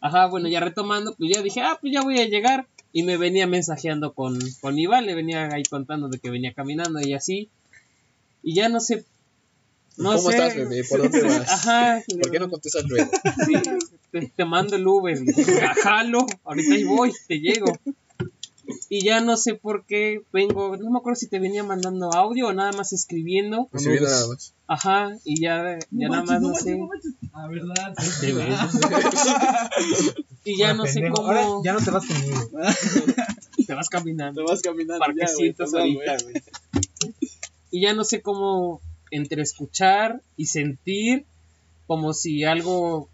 Ajá, 0.00 0.26
bueno, 0.26 0.48
ya 0.48 0.60
retomando, 0.60 1.14
pues 1.14 1.30
ya 1.34 1.42
dije, 1.42 1.60
ah, 1.60 1.78
pues 1.80 1.92
ya 1.92 2.02
voy 2.02 2.18
a 2.20 2.26
llegar. 2.26 2.66
Y 2.92 3.04
me 3.04 3.16
venía 3.16 3.46
mensajeando 3.46 4.12
con, 4.12 4.38
con 4.60 4.78
Iván, 4.78 5.06
le 5.06 5.14
venía 5.14 5.48
ahí 5.52 5.62
contando 5.62 6.08
de 6.08 6.18
que 6.18 6.30
venía 6.30 6.52
caminando 6.52 7.00
y 7.00 7.14
así. 7.14 7.48
Y 8.42 8.54
ya 8.54 8.68
no 8.68 8.80
sé. 8.80 9.04
No 9.96 10.16
¿Cómo 10.16 10.30
sé. 10.30 10.36
estás, 10.36 10.56
bebé? 10.56 10.84
¿Por 10.88 11.02
dónde 11.02 11.22
vas? 11.22 11.50
Ajá. 11.50 12.02
¿Por 12.20 12.30
qué 12.30 12.38
no 12.38 12.50
contestas 12.50 12.84
luego? 12.84 13.10
Sí, 13.46 13.54
te, 14.10 14.32
te 14.34 14.44
mando 14.44 14.76
el 14.76 14.86
Uber. 14.86 15.18
Jalo, 15.82 16.26
ahorita 16.44 16.74
ahí 16.74 16.84
voy, 16.84 17.12
te 17.28 17.40
llego. 17.40 17.72
Y 18.88 19.04
ya 19.04 19.20
no 19.20 19.36
sé 19.36 19.54
por 19.54 19.84
qué 19.86 20.22
vengo, 20.32 20.76
no 20.76 20.90
me 20.90 20.98
acuerdo 20.98 21.16
si 21.16 21.26
te 21.26 21.38
venía 21.38 21.64
mandando 21.64 22.12
audio 22.12 22.48
o 22.48 22.52
nada 22.52 22.72
más 22.72 22.92
escribiendo. 22.92 23.68
No, 23.72 23.80
viendo 23.80 24.08
nada 24.08 24.26
más. 24.28 24.54
Ajá, 24.66 25.10
y 25.24 25.40
ya, 25.40 25.78
ya 25.90 26.08
nada 26.08 26.22
más 26.22 26.40
no 26.40 26.54
sé. 26.54 26.78
Ah, 27.32 27.48
¿verdad? 27.48 27.94
Veras. 28.22 28.74
y 30.44 30.58
ya 30.58 30.74
no 30.74 30.86
sé 30.86 31.02
cómo 31.10 31.28
Ahora 31.28 31.46
ya 31.64 31.72
no 31.72 31.80
te 31.80 31.90
vas 31.90 32.06
conmigo. 32.06 32.50
te 33.66 33.74
vas 33.74 33.88
caminando. 33.88 34.44
Te 34.44 34.50
vas 34.50 34.62
caminando. 34.62 34.94
ya, 34.94 35.06
Parquecitos 35.06 35.70
perdón, 35.72 35.88
ahorita, 35.96 36.16
güey. 36.24 36.34
Y 37.70 37.80
ya 37.80 37.94
no 37.94 38.04
sé 38.04 38.22
cómo 38.22 38.80
entre 39.12 39.42
escuchar 39.42 40.20
y 40.36 40.46
sentir 40.46 41.24
como 41.86 42.12
si 42.12 42.44
algo 42.44 43.08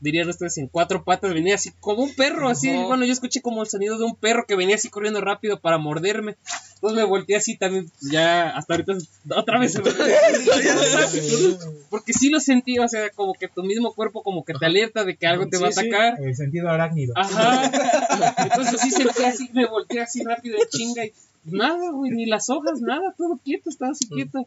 dirían 0.00 0.28
ustedes 0.28 0.58
en 0.58 0.68
cuatro 0.68 1.04
patas 1.04 1.32
venía 1.32 1.54
así 1.54 1.70
como 1.80 2.02
un 2.02 2.14
perro 2.14 2.48
así 2.48 2.68
bueno 2.70 3.04
yo 3.04 3.12
escuché 3.12 3.40
como 3.40 3.62
el 3.62 3.68
sonido 3.68 3.96
de 3.96 4.04
un 4.04 4.16
perro 4.16 4.44
que 4.46 4.56
venía 4.56 4.74
así 4.76 4.90
corriendo 4.90 5.20
rápido 5.20 5.60
para 5.60 5.78
morderme 5.78 6.36
entonces 6.74 6.96
me 6.98 7.04
volteé 7.04 7.36
así 7.36 7.56
también 7.56 7.90
ya 8.02 8.50
hasta 8.50 8.74
ahorita 8.74 8.92
otra 9.34 9.58
vez 9.58 9.80
porque 11.90 12.12
sí 12.12 12.28
lo 12.28 12.40
sentí 12.40 12.78
o 12.78 12.88
sea 12.88 13.08
como 13.10 13.32
que 13.34 13.48
tu 13.48 13.62
mismo 13.62 13.94
cuerpo 13.94 14.22
como 14.22 14.44
que 14.44 14.52
te 14.52 14.66
alerta 14.66 15.04
de 15.04 15.16
que 15.16 15.26
algo 15.26 15.48
te 15.48 15.56
va 15.56 15.68
a 15.68 15.72
sí. 15.72 15.80
atacar 15.80 16.20
El 16.20 16.36
sentido 16.36 16.68
arácnido. 16.68 17.14
Ajá. 17.16 17.70
Entonces 18.42 18.80
sí 18.80 18.90
sentí 18.90 19.22
así, 19.24 19.48
me 19.54 19.66
volteé 19.66 20.02
así 20.02 20.22
rápido 20.22 20.58
de 20.58 20.68
chinga 20.68 21.06
y 21.06 21.12
nada, 21.44 21.90
güey, 21.90 22.10
ni 22.10 22.26
las 22.26 22.50
hojas, 22.50 22.80
nada, 22.80 23.14
todo 23.16 23.38
quieto, 23.42 23.70
estaba 23.70 23.92
así 23.92 24.06
quieto. 24.08 24.46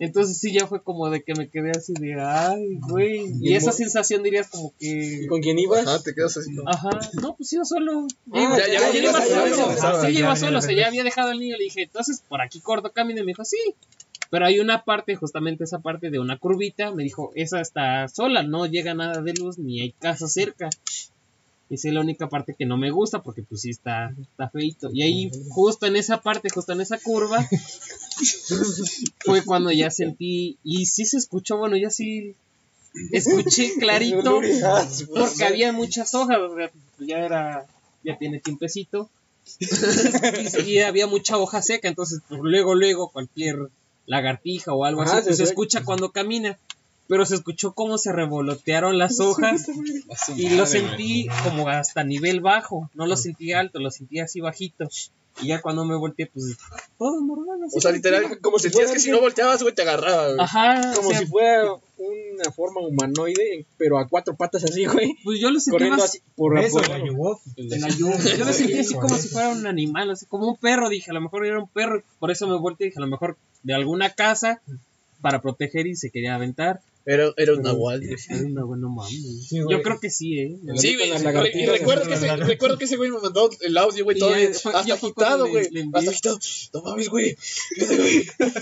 Entonces 0.00 0.38
sí 0.38 0.50
ya 0.50 0.66
fue 0.66 0.82
como 0.82 1.10
de 1.10 1.22
que 1.22 1.34
me 1.34 1.50
quedé 1.50 1.72
así 1.72 1.92
de, 1.92 2.18
ay, 2.18 2.78
güey. 2.88 3.34
Y 3.42 3.54
esa 3.54 3.70
sensación 3.70 4.22
dirías 4.22 4.48
como 4.48 4.72
¿Y 4.78 5.20
que... 5.20 5.26
con 5.28 5.42
quién 5.42 5.58
ibas? 5.58 5.86
Ajá, 5.86 6.02
te 6.02 6.14
quedas 6.14 6.38
así. 6.38 6.50
Ajá, 6.66 6.88
no, 7.20 7.36
pues 7.36 7.52
iba 7.52 7.66
solo. 7.66 8.06
Ah, 8.32 8.56
ya, 8.58 8.66
ya, 8.66 8.80
ya, 8.80 8.92
ya 8.92 8.98
iba 8.98 9.76
solo. 9.76 10.00
Sí, 10.00 10.12
ya 10.14 10.18
iba 10.20 10.36
solo, 10.36 10.58
o 10.58 10.62
sea, 10.62 10.74
ya 10.74 10.86
había 10.86 11.04
dejado 11.04 11.28
al 11.28 11.38
niño, 11.38 11.54
le 11.58 11.64
dije, 11.64 11.82
entonces 11.82 12.24
por 12.26 12.40
aquí 12.40 12.60
corto 12.60 12.92
camino, 12.92 13.20
y 13.20 13.24
me 13.24 13.32
dijo, 13.32 13.44
sí. 13.44 13.58
Pero 14.30 14.46
hay 14.46 14.58
una 14.58 14.84
parte, 14.84 15.16
justamente 15.16 15.64
esa 15.64 15.80
parte 15.80 16.08
de 16.08 16.18
una 16.18 16.38
curvita, 16.38 16.92
me 16.92 17.02
dijo, 17.02 17.32
esa 17.34 17.60
está 17.60 18.08
sola, 18.08 18.42
no 18.42 18.64
llega 18.64 18.94
nada 18.94 19.20
de 19.20 19.34
luz, 19.34 19.58
ni 19.58 19.82
hay 19.82 19.92
casa 19.92 20.28
cerca. 20.28 20.70
Esa 21.70 21.86
es 21.86 21.94
la 21.94 22.00
única 22.00 22.28
parte 22.28 22.56
que 22.58 22.66
no 22.66 22.76
me 22.76 22.90
gusta, 22.90 23.22
porque 23.22 23.44
pues 23.44 23.60
sí 23.60 23.70
está, 23.70 24.12
está 24.20 24.50
feito. 24.50 24.90
Y 24.92 25.02
ahí, 25.02 25.30
justo 25.50 25.86
en 25.86 25.94
esa 25.94 26.20
parte, 26.20 26.50
justo 26.50 26.72
en 26.72 26.80
esa 26.80 26.98
curva, 26.98 27.48
fue 29.24 29.44
cuando 29.44 29.70
ya 29.70 29.88
sentí, 29.88 30.58
y 30.64 30.86
sí 30.86 31.04
se 31.04 31.16
escuchó, 31.16 31.58
bueno, 31.58 31.76
ya 31.76 31.90
sí 31.90 32.34
escuché 33.12 33.74
clarito, 33.78 34.40
porque 35.14 35.44
había 35.44 35.72
muchas 35.72 36.12
hojas, 36.14 36.38
ya 36.98 37.18
era, 37.18 37.66
ya 38.02 38.18
tiene 38.18 38.40
tiempecito. 38.40 39.08
y, 40.66 40.78
había 40.78 41.06
mucha 41.06 41.38
hoja 41.38 41.62
seca, 41.62 41.88
entonces 41.88 42.20
pues, 42.28 42.40
luego, 42.42 42.74
luego 42.74 43.10
cualquier 43.10 43.70
lagartija 44.06 44.72
o 44.72 44.84
algo 44.84 45.02
Ajá, 45.02 45.18
así, 45.18 45.26
pues, 45.26 45.36
se 45.36 45.44
escucha 45.44 45.84
cuando 45.84 46.10
camina. 46.10 46.58
Pero 47.10 47.26
se 47.26 47.34
escuchó 47.34 47.72
cómo 47.72 47.98
se 47.98 48.12
revolotearon 48.12 48.96
las 48.96 49.18
hojas 49.18 49.66
y 50.36 50.50
lo 50.50 50.64
sentí 50.64 51.26
como 51.42 51.68
hasta 51.68 52.04
nivel 52.04 52.40
bajo, 52.40 52.88
no 52.94 53.04
lo 53.04 53.16
sentí 53.16 53.52
alto, 53.52 53.80
lo 53.80 53.90
sentí 53.90 54.20
así 54.20 54.40
bajito. 54.40 54.88
Y 55.42 55.48
ya 55.48 55.60
cuando 55.60 55.84
me 55.84 55.96
volteé, 55.96 56.26
pues 56.26 56.56
todo 56.98 57.20
normal. 57.20 57.58
así 57.66 57.76
O 57.76 57.80
sea, 57.80 57.90
literal, 57.90 58.38
como 58.40 58.60
sentías 58.60 58.92
que 58.92 59.00
si 59.00 59.10
no 59.10 59.20
volteabas, 59.20 59.60
güey, 59.60 59.74
te 59.74 59.82
agarraba, 59.82 60.26
güey. 60.26 60.38
Ajá, 60.38 60.92
Como 60.94 61.08
o 61.08 61.10
sea, 61.10 61.20
si 61.20 61.26
fuera 61.26 61.72
una 61.98 62.52
forma 62.52 62.80
humanoide, 62.80 63.66
pero 63.76 63.98
a 63.98 64.06
cuatro 64.06 64.36
patas 64.36 64.62
así, 64.62 64.84
güey. 64.86 65.16
pues 65.24 65.40
yo 65.40 65.50
lo 65.50 65.58
sentí 65.58 65.72
Corriendo 65.72 65.96
más 65.96 66.10
así 66.10 66.20
por 66.36 66.58
Eso, 66.60 66.78
por- 66.78 66.88
la 66.88 66.96
en 66.96 67.80
la 67.80 67.88
lluvia. 67.88 68.36
Yo 68.36 68.44
lo 68.44 68.52
sentí 68.52 68.78
así 68.78 68.94
como 68.94 69.16
si 69.18 69.28
fuera 69.28 69.48
un 69.48 69.66
animal, 69.66 70.10
así 70.12 70.26
como 70.26 70.46
un 70.46 70.56
perro, 70.56 70.88
dije, 70.88 71.10
a 71.10 71.14
lo 71.14 71.20
mejor 71.20 71.44
era 71.44 71.58
un 71.58 71.68
perro, 71.68 72.04
por 72.20 72.30
eso 72.30 72.46
me 72.46 72.56
volteé, 72.56 72.86
dije, 72.86 72.98
a 72.98 73.02
lo 73.02 73.08
mejor 73.08 73.36
de 73.64 73.74
alguna 73.74 74.10
casa 74.10 74.60
para 75.20 75.42
proteger 75.42 75.88
y 75.88 75.96
se 75.96 76.10
quería 76.10 76.34
aventar. 76.36 76.80
Era, 77.12 77.32
era 77.36 77.54
un 77.54 77.62
nahual, 77.62 78.00
güey. 78.06 78.14
Ay, 78.28 78.52
no, 78.52 78.66
bueno, 78.68 78.88
mames. 78.88 79.48
Sí, 79.48 79.60
güey. 79.60 79.76
Yo 79.76 79.82
creo 79.82 79.98
que 79.98 80.10
sí, 80.10 80.38
eh. 80.38 80.56
Sí, 80.76 80.94
güey. 80.94 81.10
Y 81.54 81.66
recuerdo 81.66 82.06
que, 82.06 82.14
ese, 82.14 82.36
recuerdo 82.36 82.78
que 82.78 82.84
ese 82.84 82.96
güey 82.96 83.10
me 83.10 83.18
mandó 83.18 83.50
el 83.62 83.76
audio, 83.78 84.04
güey, 84.04 84.16
todo 84.16 84.30
fue- 84.30 84.46
hasta 84.74 84.94
agitado, 84.94 85.48
güey. 85.48 85.68
Hasta 85.92 86.10
agitado. 86.10 86.38
No 86.72 86.82
mames, 86.82 87.08
güey. 87.08 87.36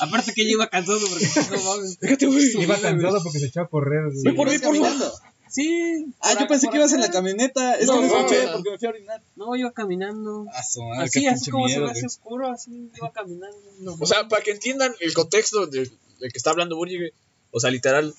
Aparte 0.00 0.32
que 0.34 0.44
yo 0.44 0.50
iba 0.50 0.68
cansado 0.68 1.00
porque 1.08 1.24
no 1.50 1.62
mames. 1.64 1.98
Fíjate, 2.00 2.26
güey. 2.26 2.62
Iba 2.62 2.76
cansado 2.78 3.22
porque 3.22 3.38
se 3.38 3.46
echó 3.46 3.62
a 3.62 3.68
correr. 3.68 4.12
güey. 4.12 4.34
Por 4.36 4.50
mí, 4.50 4.58
por 4.58 4.76
favor. 4.76 5.12
Sí. 5.48 6.06
Ah, 6.20 6.34
yo 6.38 6.46
pensé 6.48 6.68
que 6.68 6.76
ibas 6.76 6.92
en 6.92 7.00
la 7.00 7.10
camioneta. 7.10 7.74
Es 7.76 7.86
No, 7.86 8.00
que 8.00 8.06
no 8.06 8.12
no, 8.12 8.16
escuché 8.18 8.44
no. 8.46 8.52
porque 8.52 8.70
me 8.72 8.78
fui 8.78 8.86
a 8.86 8.90
orinar. 8.90 9.22
No, 9.36 9.56
iba 9.56 9.72
caminando. 9.72 10.44
Ah, 10.52 10.60
Así, 11.02 11.26
así 11.26 11.50
como 11.50 11.68
se 11.68 11.78
ve 11.80 11.90
así 11.90 12.04
oscuro, 12.04 12.50
así 12.50 12.90
iba 12.94 13.12
caminando. 13.12 13.56
No, 13.80 13.96
O 13.98 14.06
sea, 14.06 14.28
para 14.28 14.42
que 14.42 14.50
entiendan 14.50 14.92
el 15.00 15.14
contexto 15.14 15.66
del, 15.66 15.90
del 16.20 16.32
que 16.32 16.36
está 16.38 16.50
hablando 16.50 16.76
Burgi, 16.76 16.98
güey. 16.98 17.12
O 17.56 17.60
sea, 17.60 17.70
literal, 17.70 18.14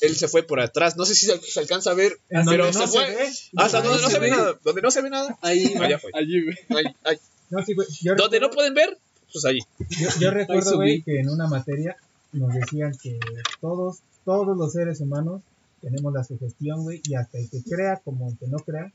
él 0.00 0.16
se 0.16 0.28
fue 0.28 0.42
por 0.44 0.58
atrás. 0.58 0.96
No 0.96 1.04
sé 1.04 1.14
si 1.14 1.26
se, 1.26 1.38
se 1.38 1.60
alcanza 1.60 1.90
a 1.90 1.94
ver, 1.94 2.12
En 2.30 2.46
pero 2.46 2.64
donde 2.64 2.72
se 2.72 2.78
no 2.78 2.88
fue. 2.88 3.04
ve, 3.14 3.28
Hasta 3.56 3.78
ahí 3.78 3.84
donde 3.84 4.02
no 4.02 4.08
se 4.08 4.18
ve 4.18 4.30
nada. 4.30 4.58
Donde 4.64 4.80
no 4.80 4.90
se 4.90 5.02
ve 5.02 5.10
nada. 5.10 5.38
Ahí, 5.42 5.74
Allá 5.78 5.98
fue. 5.98 6.10
allí, 6.14 6.42
güey. 6.42 6.56
Ahí, 6.70 6.96
ahí. 7.04 7.18
No, 7.50 7.62
sí, 7.62 7.74
güey. 7.74 7.86
Yo 8.00 8.14
Donde 8.14 8.40
no 8.40 8.50
pueden 8.50 8.72
ver, 8.72 8.96
pues 9.30 9.44
allí. 9.44 9.58
Yo, 10.00 10.08
yo 10.20 10.30
recuerdo, 10.30 10.76
güey, 10.76 11.02
que 11.02 11.20
en 11.20 11.28
una 11.28 11.46
materia 11.48 11.96
nos 12.32 12.54
decían 12.54 12.96
que 13.02 13.20
todos, 13.60 13.98
todos 14.24 14.56
los 14.56 14.72
seres 14.72 15.00
humanos 15.00 15.42
tenemos 15.82 16.10
la 16.14 16.24
sugestión, 16.24 16.82
güey, 16.82 17.02
y 17.04 17.14
hasta 17.14 17.36
el 17.38 17.50
que 17.50 17.62
crea 17.62 18.00
como 18.02 18.30
el 18.30 18.38
que 18.38 18.46
no 18.46 18.56
crea, 18.56 18.90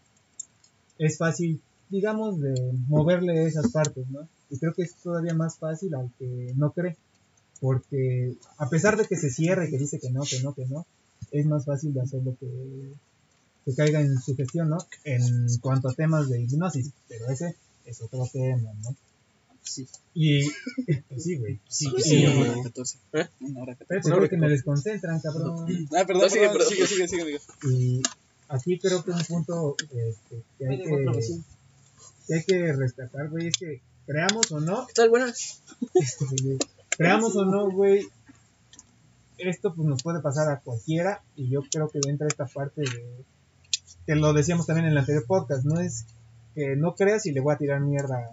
es 0.97 1.19
fácil, 1.19 1.61
digamos, 1.89 2.39
de 2.39 2.55
moverle 2.87 3.45
esas 3.45 3.71
partes, 3.71 4.07
¿no? 4.09 4.27
Y 4.49 4.57
creo 4.57 4.73
que 4.73 4.81
es 4.81 4.95
todavía 4.95 5.35
más 5.35 5.59
fácil 5.59 5.93
al 5.93 6.09
que 6.17 6.53
no 6.55 6.71
cree, 6.71 6.97
porque 7.59 8.35
a 8.57 8.69
pesar 8.69 8.97
de 8.97 9.05
que 9.05 9.15
se 9.15 9.29
cierre 9.29 9.67
y 9.67 9.71
que 9.71 9.77
dice 9.77 9.99
que 9.99 10.09
no, 10.09 10.23
que 10.23 10.41
no, 10.41 10.53
que 10.53 10.65
no, 10.65 10.85
es 11.31 11.45
más 11.45 11.65
fácil 11.65 11.93
de 11.93 12.01
hacer 12.01 12.23
lo 12.23 12.35
que, 12.37 12.93
que 13.65 13.75
caiga 13.75 14.01
en 14.01 14.19
su 14.19 14.35
gestión, 14.35 14.69
¿no? 14.69 14.77
En 15.03 15.47
cuanto 15.59 15.89
a 15.89 15.93
temas 15.93 16.29
de 16.29 16.41
hipnosis, 16.41 16.91
pero 17.07 17.27
ese 17.27 17.55
es 17.85 18.01
otro 18.01 18.27
tema, 18.31 18.71
¿no? 18.83 18.95
Sí. 19.61 19.87
Y 20.13 20.43
sí, 21.17 21.37
güey. 21.37 21.59
Sí, 21.67 21.87
Sí, 21.97 22.25
una 22.25 22.51
hora 22.51 22.63
14. 22.63 22.97
¿Eh? 23.13 23.27
Una 23.41 23.61
hora 23.63 23.75
14. 23.75 23.95
Espérate, 23.95 24.17
güey, 24.17 24.29
que 24.29 24.37
me 24.37 24.49
desconcentran, 24.49 25.19
cabrón. 25.19 25.65
Ah, 25.95 26.05
perdón, 26.05 26.23
No, 26.23 26.29
sigue, 26.29 26.49
perdón, 26.49 26.57
perdón. 26.57 26.73
sigue, 26.73 26.87
sigue, 26.87 27.07
sigue, 27.07 27.21
amigo. 27.23 27.39
Y 27.69 28.01
aquí 28.47 28.79
creo 28.79 29.03
que 29.03 29.11
un 29.11 29.23
punto 29.25 29.75
este, 29.81 30.43
que, 30.57 30.67
hay 30.67 30.77
que, 30.77 31.43
que 32.27 32.33
hay 32.33 32.43
que 32.43 32.73
rescatar, 32.73 33.29
güey, 33.29 33.47
es 33.47 33.57
que 33.57 33.81
creamos 34.05 34.51
o 34.51 34.59
no, 34.61 34.87
¿Qué 34.87 34.93
tal? 34.93 35.09
Buenas. 35.09 35.61
Creamos 36.97 37.35
o 37.35 37.45
no, 37.45 37.69
güey, 37.71 38.07
esto 39.37 39.73
pues 39.73 39.87
nos 39.87 40.03
puede 40.03 40.21
pasar 40.21 40.49
a 40.49 40.59
cualquiera 40.59 41.21
y 41.35 41.49
yo 41.49 41.61
creo 41.71 41.89
que 41.89 41.99
entra 42.07 42.27
esta 42.27 42.45
parte 42.45 42.81
de 42.81 43.23
que 44.05 44.15
lo 44.15 44.33
decíamos 44.33 44.65
también 44.65 44.85
en 44.85 44.93
el 44.93 44.97
anterior 44.97 45.25
podcast, 45.25 45.65
no 45.65 45.79
es 45.79 46.05
que 46.55 46.75
no 46.75 46.95
creas 46.95 47.25
y 47.25 47.31
le 47.31 47.41
voy 47.41 47.53
a 47.53 47.57
tirar 47.57 47.81
mierda 47.81 48.31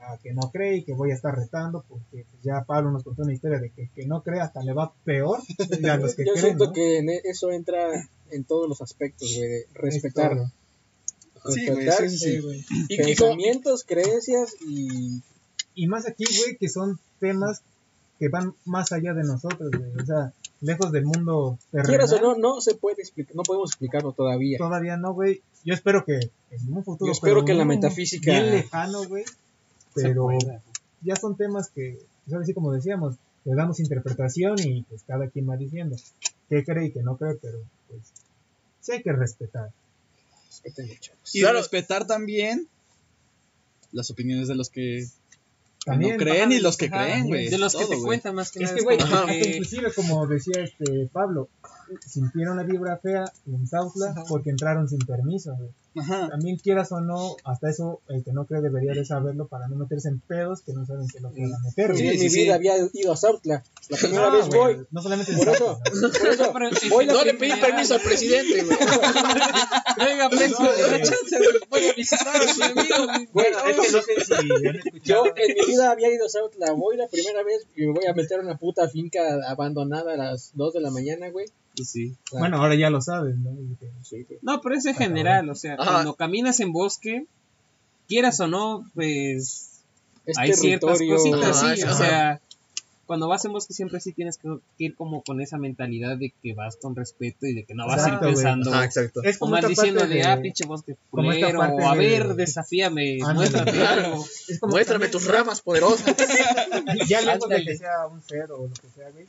a 0.00 0.18
que 0.18 0.34
no 0.34 0.50
cree 0.52 0.76
y 0.76 0.82
que 0.82 0.92
voy 0.92 1.12
a 1.12 1.14
estar 1.14 1.34
retando 1.34 1.82
porque 1.88 2.26
ya 2.42 2.62
Pablo 2.64 2.90
nos 2.90 3.04
contó 3.04 3.22
una 3.22 3.32
historia 3.32 3.58
de 3.58 3.70
que 3.70 3.88
que 3.94 4.06
no 4.06 4.22
cree 4.22 4.40
hasta 4.40 4.62
le 4.62 4.74
va 4.74 4.92
peor 5.04 5.40
y 5.80 5.86
a 5.86 5.96
los 5.96 6.14
que 6.14 6.26
Yo 6.26 6.32
creen, 6.32 6.46
siento 6.46 6.66
¿no? 6.66 6.72
que 6.72 6.98
en 6.98 7.08
eso 7.08 7.50
entra 7.50 8.06
en 8.30 8.44
todos 8.44 8.68
los 8.68 8.82
aspectos, 8.82 9.32
güey, 9.34 9.48
de 9.48 9.66
respetar. 9.72 10.36
Sí, 11.48 11.68
güey, 11.68 11.90
sí, 11.90 12.08
sí, 12.10 12.18
sí. 12.18 12.86
Y, 12.88 12.96
pensamientos, 12.96 13.84
creencias 13.84 14.54
y 14.66 15.22
Y 15.74 15.86
más 15.86 16.06
aquí, 16.06 16.24
güey, 16.24 16.56
que 16.56 16.68
son 16.68 16.98
temas 17.20 17.62
que 18.18 18.28
van 18.28 18.54
más 18.64 18.92
allá 18.92 19.12
de 19.14 19.22
nosotros, 19.24 19.70
güey. 19.70 19.90
O 20.02 20.06
sea, 20.06 20.32
lejos 20.60 20.92
del 20.92 21.04
mundo 21.04 21.58
quieras 21.70 22.12
o 22.12 22.16
terrenal. 22.16 22.40
no, 22.40 22.54
no 22.54 22.60
se 22.60 22.74
puede 22.74 23.02
explicar, 23.02 23.34
no 23.36 23.42
podemos 23.42 23.70
explicarlo 23.70 24.12
todavía. 24.12 24.56
Todavía 24.58 24.96
no, 24.96 25.12
güey. 25.14 25.42
Yo 25.64 25.74
espero 25.74 26.04
que 26.04 26.14
en 26.50 26.72
un 26.72 26.84
futuro. 26.84 27.08
Yo 27.08 27.12
espero 27.12 27.34
pero 27.36 27.44
que 27.46 27.52
en 27.52 27.58
la 27.58 27.64
metafísica- 27.64 28.30
Bien 28.30 28.50
lejano, 28.50 29.04
güey. 29.08 29.24
Pero 29.94 30.28
ya 31.02 31.16
son 31.16 31.36
temas 31.36 31.70
que, 31.70 31.98
pues 32.24 32.34
ahora 32.34 32.46
sí, 32.46 32.54
como 32.54 32.72
decíamos, 32.72 33.16
le 33.44 33.54
damos 33.54 33.78
interpretación 33.80 34.56
y 34.58 34.82
pues 34.82 35.02
cada 35.06 35.28
quien 35.28 35.48
va 35.48 35.56
diciendo 35.56 35.96
qué 36.48 36.64
cree 36.64 36.86
y 36.86 36.90
qué 36.92 37.02
no 37.02 37.16
cree, 37.16 37.34
pero 37.40 37.58
pues 37.88 38.00
sí 38.80 38.92
hay 38.92 39.02
que 39.02 39.12
respetar. 39.12 39.70
Chavos. 41.00 41.34
Y 41.34 41.40
Claro. 41.40 41.58
respetar 41.58 42.06
también 42.06 42.68
las 43.92 44.10
opiniones 44.10 44.48
de 44.48 44.54
los 44.54 44.70
que 44.70 45.06
También, 45.84 46.12
no 46.12 46.18
creen 46.18 46.50
y 46.52 46.60
los 46.60 46.76
que 46.76 46.86
ajá, 46.86 47.04
creen, 47.04 47.26
güey. 47.28 47.48
De 47.48 47.58
los 47.58 47.72
que 47.74 47.78
todo, 47.80 47.88
te 47.90 47.94
güey. 47.96 48.06
cuentan 48.06 48.34
más 48.34 48.50
que 48.50 48.58
Es 48.64 48.70
nada. 48.72 48.74
que, 48.74 48.78
es 48.80 48.84
güey, 48.84 49.42
que- 49.42 49.48
inclusive 49.50 49.92
como 49.92 50.26
decía 50.26 50.62
este 50.64 51.08
Pablo, 51.12 51.48
sintieron 52.06 52.56
la 52.56 52.62
vibra 52.62 52.96
fea 52.98 53.24
en 53.46 53.66
Sautla 53.66 54.14
porque 54.28 54.50
entraron 54.50 54.88
sin 54.88 54.98
permiso, 55.00 55.54
güey. 55.56 55.70
Ajá. 55.96 56.28
También 56.28 56.56
quieras 56.56 56.90
o 56.90 57.00
no, 57.00 57.36
hasta 57.44 57.70
eso 57.70 58.00
el 58.08 58.24
que 58.24 58.32
no 58.32 58.46
cree 58.46 58.60
debería 58.60 58.92
de 58.94 59.04
saberlo 59.04 59.46
para 59.46 59.68
no 59.68 59.76
meterse 59.76 60.08
en 60.08 60.18
pedos 60.18 60.62
que 60.62 60.72
no 60.72 60.84
saben 60.84 61.06
que 61.06 61.20
lo 61.20 61.30
van 61.30 61.54
a 61.54 61.58
meter, 61.60 61.96
Sí, 61.96 62.08
en 62.08 62.18
mi 62.18 62.28
sí, 62.30 62.36
vida 62.36 62.44
sí. 62.46 62.50
había 62.50 62.74
ido 62.92 63.12
a 63.12 63.16
Sautla. 63.16 63.62
La 63.90 63.96
primera 63.96 64.26
No, 64.28 64.32
vez 64.36 64.48
güey, 64.48 64.58
voy. 64.76 64.86
No 64.90 65.02
solamente 65.02 65.30
en 65.30 65.38
Por 65.38 65.48
eso, 65.50 65.78
voy 66.90 67.06
la 67.06 67.12
No 67.12 67.22
le 67.24 67.34
primera- 67.34 67.60
pedí 67.60 67.60
permiso 67.70 67.94
al 67.94 68.00
presidente, 68.00 68.64
güey. 68.64 68.76
Me 69.98 70.18
da 70.18 70.28
güey. 70.28 71.02
chance 71.02 71.38
de 71.38 71.46
voy 71.70 71.84
a 71.88 71.92
visitar 71.94 72.36
a 72.36 72.40
mi 72.54 72.62
amigo. 72.80 72.94
güey. 73.06 73.28
Bueno, 73.32 73.58
es 73.58 73.76
que 73.76 73.92
no 73.92 74.02
sé 74.02 74.24
si 74.24 74.32
han 74.68 74.76
escuchado. 74.76 75.24
Yo 75.24 75.32
en 75.36 75.54
mi 75.54 75.66
vida 75.72 75.90
había 75.92 76.12
ido 76.12 76.26
a 76.26 76.28
Sautla. 76.28 76.72
Voy 76.72 76.96
la 76.96 77.06
primera 77.08 77.42
vez 77.44 77.66
y 77.76 77.86
me 77.86 77.92
voy 77.92 78.06
a 78.06 78.14
meter 78.14 78.40
a 78.40 78.42
una 78.42 78.56
puta 78.58 78.88
finca 78.88 79.20
abandonada 79.48 80.14
a 80.14 80.16
las 80.16 80.50
2 80.54 80.74
de 80.74 80.80
la 80.80 80.90
mañana, 80.90 81.30
güey. 81.30 81.46
Sí. 81.82 82.14
Bueno, 82.32 82.58
ahora 82.58 82.74
ya 82.76 82.90
lo 82.90 83.00
sabes, 83.00 83.36
¿no? 83.36 83.50
Que- 83.80 84.38
No, 84.42 84.60
pero 84.60 84.76
es 84.76 84.84
en 84.86 84.94
general, 84.94 85.48
o 85.50 85.54
sea, 85.54 85.74
Ajá. 85.74 85.92
cuando 85.92 86.14
caminas 86.14 86.60
en 86.60 86.72
bosque, 86.72 87.26
quieras 88.08 88.38
o 88.40 88.46
no, 88.46 88.88
pues 88.94 89.70
Es 90.26 90.38
hay 90.38 90.52
ciertas 90.54 90.98
cositas, 91.00 91.62
Ajá, 91.62 91.74
sí, 91.76 91.82
ajá. 91.82 91.92
o 91.92 91.96
sea, 91.96 92.40
cuando 93.06 93.28
vas 93.28 93.44
en 93.44 93.52
bosque 93.52 93.74
siempre 93.74 94.00
sí 94.00 94.12
tienes 94.12 94.38
que 94.38 94.48
ir 94.78 94.94
como 94.94 95.22
con 95.22 95.40
esa 95.42 95.58
mentalidad 95.58 96.16
de 96.16 96.32
que 96.42 96.54
vas 96.54 96.76
con 96.76 96.96
respeto 96.96 97.46
y 97.46 97.54
de 97.54 97.64
que 97.64 97.74
no 97.74 97.86
vas 97.86 97.98
a 98.04 98.08
ir 98.08 98.14
Exacto, 98.14 98.26
pensando 98.28 98.72
Ajá, 98.72 98.84
exacto. 98.86 99.22
Es 99.22 99.36
o 99.36 99.38
como 99.40 99.50
más 99.52 99.58
esta 99.64 99.68
diciendo 99.68 100.06
de, 100.06 100.22
ah, 100.22 100.40
pinche 100.40 100.64
bosque 100.64 100.96
culero, 101.10 101.58
o 101.60 101.88
a 101.88 101.92
de- 101.92 101.98
ver, 101.98 102.34
desafíame, 102.34 103.14
Ándale. 103.20 103.34
muéstrate 103.34 103.86
algo. 103.86 104.24
es 104.48 104.58
como 104.60 104.70
Muéstrame 104.72 105.06
también- 105.08 105.10
tus 105.10 105.26
ramas 105.30 105.60
poderosas. 105.60 106.14
ya 107.08 107.20
lejos 107.20 107.48
de 107.48 107.64
que 107.64 107.76
sea 107.76 108.06
un 108.06 108.22
ser 108.22 108.50
o 108.52 108.68
lo 108.68 108.72
que 108.72 108.88
sea, 108.94 109.10
güey. 109.10 109.26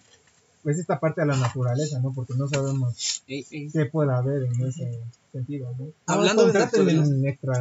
Pues 0.66 0.80
esta 0.80 1.00
parte 1.00 1.22
de 1.22 1.28
la 1.28 1.38
naturaleza, 1.38 2.00
¿no? 2.00 2.12
Porque 2.12 2.34
no 2.34 2.48
sabemos 2.50 3.22
Ey, 3.28 3.46
ey, 3.52 3.70
qué 3.72 3.86
puede 3.86 4.12
haber 4.12 4.46
en 4.46 4.66
ese 4.68 5.00
sentido, 5.32 5.72
¿no? 5.78 5.92
Hablando 6.08 6.48
de 6.48 6.54
naturaleza. 6.58 7.06
en 7.06 7.28
extra 7.28 7.54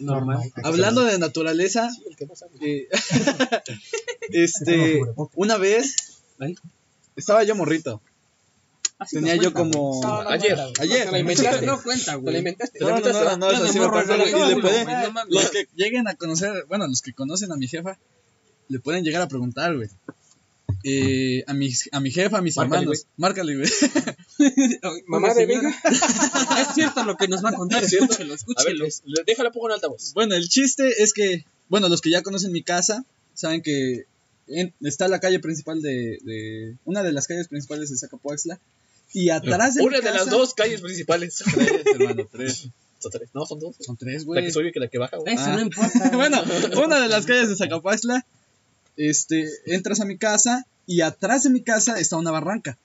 normal. 0.00 0.38
normal. 0.38 0.52
Hablando 0.64 1.04
de 1.04 1.18
naturaleza, 1.18 1.90
Sí, 1.92 2.02
el 2.08 2.16
que 2.16 2.24
no 2.24 2.34
sabe. 2.34 2.52
eh, 2.62 2.88
este, 4.30 5.02
una 5.34 5.58
vez 5.58 6.22
estaba 7.14 7.44
yo 7.44 7.54
morrito. 7.54 8.00
Así 8.98 9.16
Tenía 9.16 9.36
no 9.36 9.42
yo 9.42 9.52
cuenta, 9.52 9.78
como. 9.78 10.28
Ayer. 10.30 10.58
ayer. 10.80 11.04
Te 11.06 11.12
la 11.12 11.18
inventaste. 11.18 11.66
No 11.66 11.82
cuenta, 11.82 12.04
Te 12.04 12.10
la 12.12 12.16
güey. 12.16 12.36
inventaste. 12.38 12.78
No, 12.80 12.88
no, 13.00 13.36
no, 13.36 13.50
eso 13.50 13.66
sí 13.68 13.80
me 13.80 13.88
pasó, 13.88 14.14
y 14.16 14.54
le 14.54 14.60
pueden, 14.62 14.88
los 15.28 15.50
que 15.50 15.68
lleguen 15.74 16.08
a 16.08 16.14
conocer, 16.14 16.64
bueno, 16.68 16.86
los 16.86 17.02
que 17.02 17.12
conocen 17.12 17.52
a 17.52 17.56
mi 17.56 17.68
jefa, 17.68 17.98
le 18.68 18.78
pueden 18.78 19.04
llegar 19.04 19.20
a 19.22 19.28
preguntar, 19.28 19.76
güey. 19.76 19.90
Eh, 20.82 21.44
a, 21.46 21.52
mi, 21.54 21.70
a 21.92 22.00
mi 22.00 22.10
jefa, 22.10 22.38
a 22.38 22.42
mis 22.42 22.56
Márcale, 22.56 22.80
hermanos. 22.82 23.06
Márcale, 23.16 23.56
güey. 23.56 23.68
Mamá 25.06 25.34
de. 25.34 25.46
Vega. 25.46 25.70
Es 26.60 26.74
cierto 26.74 27.04
lo 27.04 27.16
que 27.16 27.28
nos 27.28 27.44
va 27.44 27.50
a 27.50 27.54
contar, 27.54 27.82
Es 27.84 27.90
cierto. 27.90 28.06
escúchelo, 28.12 28.32
A 28.32 28.36
ver, 28.36 28.38
escúchelo. 28.74 28.84
les- 28.84 29.02
déjala 29.26 29.50
pongo 29.50 29.68
en 29.68 29.74
altavoz. 29.74 30.12
Bueno, 30.14 30.34
el 30.34 30.48
chiste 30.48 31.02
es 31.02 31.12
que, 31.12 31.44
bueno, 31.68 31.88
los 31.88 32.00
que 32.00 32.10
ya 32.10 32.22
conocen 32.22 32.52
mi 32.52 32.62
casa, 32.62 33.04
saben 33.34 33.62
que 33.62 34.04
en- 34.46 34.72
está 34.82 35.08
la 35.08 35.20
calle 35.20 35.38
principal 35.40 35.82
de, 35.82 36.18
de- 36.22 36.76
una 36.84 37.02
de 37.02 37.12
las 37.12 37.26
calles 37.26 37.48
principales 37.48 37.90
de 37.90 37.96
Zacapoaxtla, 37.96 38.58
y 39.12 39.30
atrás 39.30 39.74
de 39.74 39.82
mi 39.82 39.88
Una 39.88 40.00
de 40.00 40.12
las 40.12 40.30
dos 40.30 40.54
calles 40.54 40.80
principales. 40.80 41.42
Tres, 41.54 41.82
hermano, 41.94 42.28
tres. 42.30 42.68
Son 43.00 43.10
tres. 43.10 43.28
No, 43.34 43.44
son 43.46 43.58
dos. 43.58 43.76
Son 43.80 43.96
tres, 43.96 44.22
La 44.22 44.26
güey. 44.26 44.44
que 44.44 44.52
sube 44.52 44.72
que 44.72 44.78
la 44.80 44.88
que 44.88 44.98
baja, 44.98 45.16
güey. 45.16 45.34
Eso 45.34 45.44
Ah. 45.46 45.56
no 45.56 45.60
importa. 45.62 46.10
bueno, 46.16 46.42
una 46.84 47.00
de 47.00 47.08
las 47.08 47.26
calles 47.26 47.48
de 47.48 47.56
Zacapoaxtla, 47.56 48.24
este, 49.08 49.48
entras 49.66 50.00
a 50.00 50.04
mi 50.04 50.18
casa 50.18 50.66
y 50.86 51.00
atrás 51.00 51.44
de 51.44 51.50
mi 51.50 51.62
casa 51.62 51.98
está 51.98 52.16
una 52.16 52.30
barranca. 52.30 52.78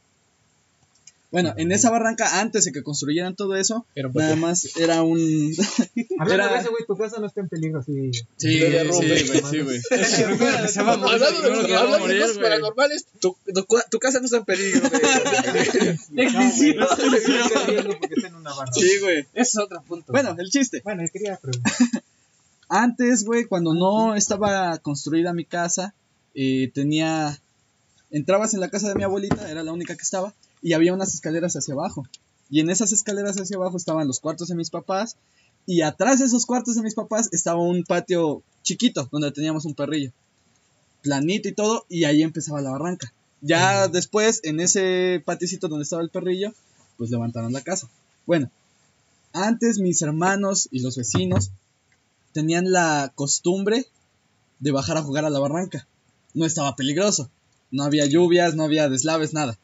Bueno, 1.31 1.53
en 1.57 1.73
esa 1.73 1.89
barranca, 1.89 2.39
antes 2.39 2.63
de 2.63 2.71
que 2.71 2.81
construyeran 2.81 3.35
todo 3.35 3.57
eso, 3.57 3.85
Era 3.93 4.07
un 4.07 4.13
nada 4.13 4.37
más 4.37 4.77
era 4.77 5.03
un... 5.03 5.19
Hablando 6.19 6.53
de 6.53 6.59
eso, 6.61 6.69
güey, 6.71 6.85
tu 6.87 6.95
casa 6.95 7.19
no 7.19 7.25
está 7.25 7.41
en 7.41 7.49
peligro, 7.49 7.83
sí. 7.83 8.11
Sí, 8.13 8.23
sí, 8.37 8.61
güey, 8.61 9.43
sí, 9.43 9.61
güey. 9.63 9.81
Hablando 10.77 11.41
de, 11.41 11.51
cosas 12.21 12.37
güey. 12.37 12.41
paranormales, 12.41 13.05
tu, 13.19 13.35
tu, 13.53 13.65
tu 13.91 13.99
casa 13.99 14.19
no 14.19 14.25
está 14.25 14.37
en 14.37 14.45
peligro. 14.45 14.89
güey. 14.89 15.01
Porque 17.99 18.15
está 18.15 18.27
en 18.27 18.35
una. 18.35 18.51
Sí, 18.71 18.99
güey. 19.01 19.19
Ese 19.33 19.41
es 19.41 19.57
otro 19.57 19.81
punto. 19.81 20.13
Bueno, 20.13 20.37
el 20.39 20.49
chiste. 20.49 20.79
Bueno, 20.85 21.03
yo 21.03 21.09
quería 21.11 21.35
preguntar. 21.35 21.73
Antes, 22.69 23.25
güey, 23.25 23.43
cuando 23.43 23.73
no 23.73 24.15
estaba 24.15 24.77
construida 24.77 25.33
mi 25.33 25.43
casa, 25.43 25.93
eh, 26.35 26.71
tenía... 26.73 27.41
Entrabas 28.11 28.53
en 28.53 28.59
la 28.59 28.69
casa 28.69 28.87
de 28.87 28.95
mi 28.95 29.03
abuelita, 29.03 29.49
era 29.49 29.63
la 29.63 29.73
única 29.73 29.95
que 29.95 30.03
estaba, 30.03 30.33
y 30.61 30.73
había 30.73 30.93
unas 30.93 31.13
escaleras 31.13 31.55
hacia 31.55 31.73
abajo. 31.73 32.07
Y 32.49 32.59
en 32.59 32.69
esas 32.69 32.91
escaleras 32.91 33.39
hacia 33.39 33.57
abajo 33.57 33.77
estaban 33.77 34.07
los 34.07 34.19
cuartos 34.19 34.47
de 34.47 34.55
mis 34.55 34.69
papás, 34.69 35.17
y 35.65 35.81
atrás 35.81 36.19
de 36.19 36.25
esos 36.25 36.45
cuartos 36.45 36.75
de 36.75 36.83
mis 36.83 36.93
papás 36.93 37.29
estaba 37.31 37.59
un 37.59 37.83
patio 37.83 38.43
chiquito, 38.63 39.09
donde 39.11 39.31
teníamos 39.31 39.65
un 39.65 39.73
perrillo. 39.73 40.11
Planito 41.01 41.49
y 41.49 41.53
todo, 41.53 41.85
y 41.89 42.03
ahí 42.03 42.21
empezaba 42.21 42.61
la 42.61 42.71
barranca. 42.71 43.11
Ya 43.41 43.87
después, 43.87 44.41
en 44.43 44.59
ese 44.59 45.21
patiocito 45.25 45.67
donde 45.67 45.83
estaba 45.83 46.01
el 46.01 46.09
perrillo, 46.09 46.53
pues 46.97 47.09
levantaron 47.09 47.53
la 47.53 47.61
casa. 47.61 47.89
Bueno, 48.25 48.49
antes 49.33 49.79
mis 49.79 50.01
hermanos 50.01 50.67
y 50.71 50.79
los 50.79 50.97
vecinos 50.97 51.51
tenían 52.31 52.71
la 52.71 53.11
costumbre 53.15 53.85
de 54.59 54.71
bajar 54.71 54.97
a 54.97 55.03
jugar 55.03 55.25
a 55.25 55.29
la 55.29 55.39
barranca. 55.39 55.87
No 56.35 56.45
estaba 56.45 56.75
peligroso. 56.75 57.31
No 57.71 57.83
había 57.83 58.05
lluvias, 58.05 58.55
no 58.55 58.63
había 58.63 58.87
deslaves, 58.89 59.33
nada. 59.33 59.57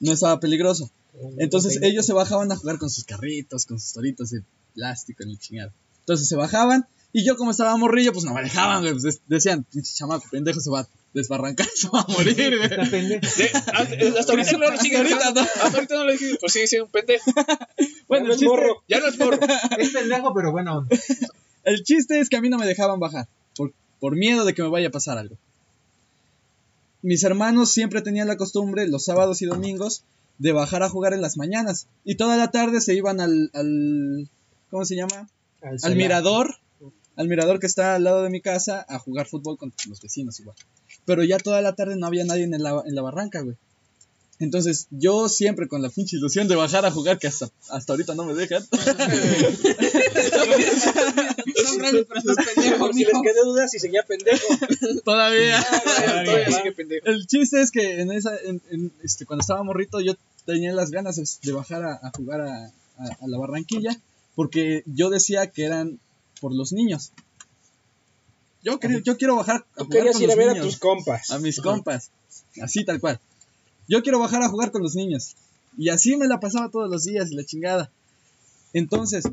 No 0.00 0.12
estaba 0.12 0.40
peligroso. 0.40 0.90
Entonces 1.38 1.78
ellos 1.82 2.06
se 2.06 2.14
bajaban 2.14 2.50
a 2.50 2.56
jugar 2.56 2.78
con 2.78 2.88
sus 2.88 3.04
carritos, 3.04 3.66
con 3.66 3.78
sus 3.78 3.92
toritos 3.92 4.30
de 4.30 4.42
plástico 4.74 5.22
en 5.22 5.30
el 5.30 5.38
chingado. 5.38 5.72
Entonces 6.00 6.26
se 6.26 6.36
bajaban 6.36 6.86
y 7.12 7.24
yo 7.24 7.36
como 7.36 7.50
estaba 7.50 7.76
morrillo, 7.76 8.12
pues 8.12 8.24
no 8.24 8.32
me 8.32 8.42
dejaban, 8.42 8.82
güey. 8.82 8.98
Pues, 8.98 9.20
decían, 9.26 9.64
pinche 9.64 9.92
chamaco, 9.94 10.24
pendejo, 10.30 10.60
se 10.60 10.70
va 10.70 10.80
a 10.80 10.88
desbarrancar, 11.12 11.66
se 11.74 11.88
va 11.88 12.00
a 12.00 12.06
morir, 12.10 12.56
güey. 12.56 12.68
De- 12.68 13.20
hasta 14.16 14.32
ahorita 14.32 14.52
no 14.52 14.58
lo 14.58 14.68
Ahorita 14.68 15.32
no. 15.32 15.40
Hasta 15.40 15.68
ahorita 15.74 15.94
no 15.96 16.04
lo 16.04 16.12
dije, 16.12 16.36
pues 16.40 16.52
sigue 16.52 16.66
siendo 16.66 16.86
un 16.86 16.92
pendejo. 16.92 17.30
Bueno, 18.08 18.26
no 18.26 18.32
el 18.32 18.34
es 18.34 18.40
chiste, 18.40 18.54
morro. 18.56 18.82
Ya 18.88 19.00
no 19.00 19.06
es 19.06 19.18
morro. 19.18 19.38
Es 19.78 19.90
pendejo, 19.90 20.34
pero 20.34 20.52
buena 20.52 20.76
onda. 20.76 20.96
el 21.64 21.82
chiste 21.82 22.20
es 22.20 22.28
que 22.28 22.36
a 22.36 22.40
mí 22.42 22.50
no 22.50 22.58
me 22.58 22.66
dejaban 22.66 23.00
bajar, 23.00 23.26
por, 23.56 23.72
por 24.00 24.16
miedo 24.16 24.44
de 24.44 24.52
que 24.54 24.62
me 24.62 24.68
vaya 24.68 24.88
a 24.88 24.90
pasar 24.90 25.16
algo. 25.16 25.36
Mis 27.02 27.24
hermanos 27.24 27.72
siempre 27.72 28.00
tenían 28.00 28.28
la 28.28 28.36
costumbre, 28.36 28.88
los 28.88 29.04
sábados 29.04 29.42
y 29.42 29.46
domingos, 29.46 30.04
de 30.38 30.52
bajar 30.52 30.82
a 30.82 30.88
jugar 30.88 31.12
en 31.12 31.20
las 31.20 31.36
mañanas. 31.36 31.88
Y 32.04 32.16
toda 32.16 32.36
la 32.36 32.50
tarde 32.50 32.80
se 32.80 32.94
iban 32.94 33.20
al, 33.20 33.50
al 33.54 34.30
¿cómo 34.70 34.84
se 34.84 34.96
llama? 34.96 35.28
Al 35.82 35.96
mirador, 35.96 36.56
al 37.16 37.28
mirador 37.28 37.60
que 37.60 37.66
está 37.66 37.94
al 37.96 38.04
lado 38.04 38.22
de 38.22 38.30
mi 38.30 38.40
casa 38.40 38.84
a 38.88 38.98
jugar 38.98 39.26
fútbol 39.26 39.58
con 39.58 39.72
los 39.88 40.00
vecinos 40.00 40.40
igual. 40.40 40.56
Pero 41.04 41.24
ya 41.24 41.38
toda 41.38 41.60
la 41.60 41.74
tarde 41.74 41.96
no 41.96 42.06
había 42.06 42.24
nadie 42.24 42.44
en 42.44 42.62
la, 42.62 42.82
en 42.84 42.94
la 42.94 43.02
barranca, 43.02 43.40
güey. 43.42 43.56
Entonces, 44.42 44.88
yo 44.90 45.28
siempre 45.28 45.68
con 45.68 45.82
la 45.82 45.88
pinche 45.88 46.16
ilusión 46.16 46.48
de 46.48 46.56
bajar 46.56 46.84
a 46.84 46.90
jugar, 46.90 47.18
que 47.18 47.28
hasta, 47.28 47.48
hasta 47.70 47.92
ahorita 47.92 48.14
no 48.16 48.24
me 48.24 48.34
dejan. 48.34 48.62
Son 51.64 51.78
grandes, 51.78 52.06
pero 52.08 52.20
estás 52.20 52.36
pendejo, 52.54 52.78
Por 52.78 52.92
si 52.94 53.04
les 53.04 53.12
quedé 53.22 53.44
dudas 53.44 53.70
si 53.70 53.78
seguía 53.78 54.02
pendejo. 54.02 54.44
Todavía. 55.04 55.62
Todavía 56.24 56.50
sigue 56.50 56.72
pendejo. 56.72 57.06
El 57.06 57.26
chiste 57.26 57.60
es 57.62 57.70
que 57.70 58.00
en 58.00 58.10
esa, 58.12 58.36
en, 58.36 58.60
en, 58.70 58.92
este, 59.02 59.26
cuando 59.26 59.42
estaba 59.42 59.62
morrito, 59.62 60.00
yo 60.00 60.14
tenía 60.44 60.72
las 60.72 60.90
ganas 60.90 61.16
de 61.40 61.52
bajar 61.52 61.84
a, 61.84 61.94
a 62.02 62.10
jugar 62.16 62.40
a, 62.40 62.66
a- 62.66 63.16
a 63.20 63.26
la 63.28 63.38
Barranquilla, 63.38 63.96
porque 64.34 64.82
yo 64.86 65.08
decía 65.10 65.46
que 65.48 65.64
eran 65.64 66.00
por 66.40 66.52
los 66.54 66.72
niños. 66.72 67.12
Yo, 68.64 68.78
quería- 68.80 69.00
yo 69.04 69.16
quiero 69.16 69.36
bajar 69.36 69.64
a 69.76 69.78
Tú 69.78 69.84
jugar 69.84 69.98
querías 69.98 70.14
con 70.16 70.22
ir 70.24 70.30
a 70.32 70.34
ver 70.34 70.50
a 70.50 70.60
tus 70.60 70.78
compas. 70.78 71.30
a 71.30 71.38
mis 71.38 71.60
compas, 71.60 72.10
así 72.60 72.84
tal 72.84 73.00
cual. 73.00 73.20
Yo 73.88 74.02
quiero 74.02 74.18
bajar 74.18 74.42
a 74.42 74.48
jugar 74.48 74.70
con 74.70 74.82
los 74.82 74.94
niños. 74.94 75.34
Y 75.78 75.88
así 75.88 76.16
me 76.16 76.26
la 76.28 76.40
pasaba 76.40 76.70
todos 76.70 76.90
los 76.90 77.04
días, 77.04 77.30
la 77.30 77.44
chingada. 77.44 77.90
Entonces, 78.74 79.24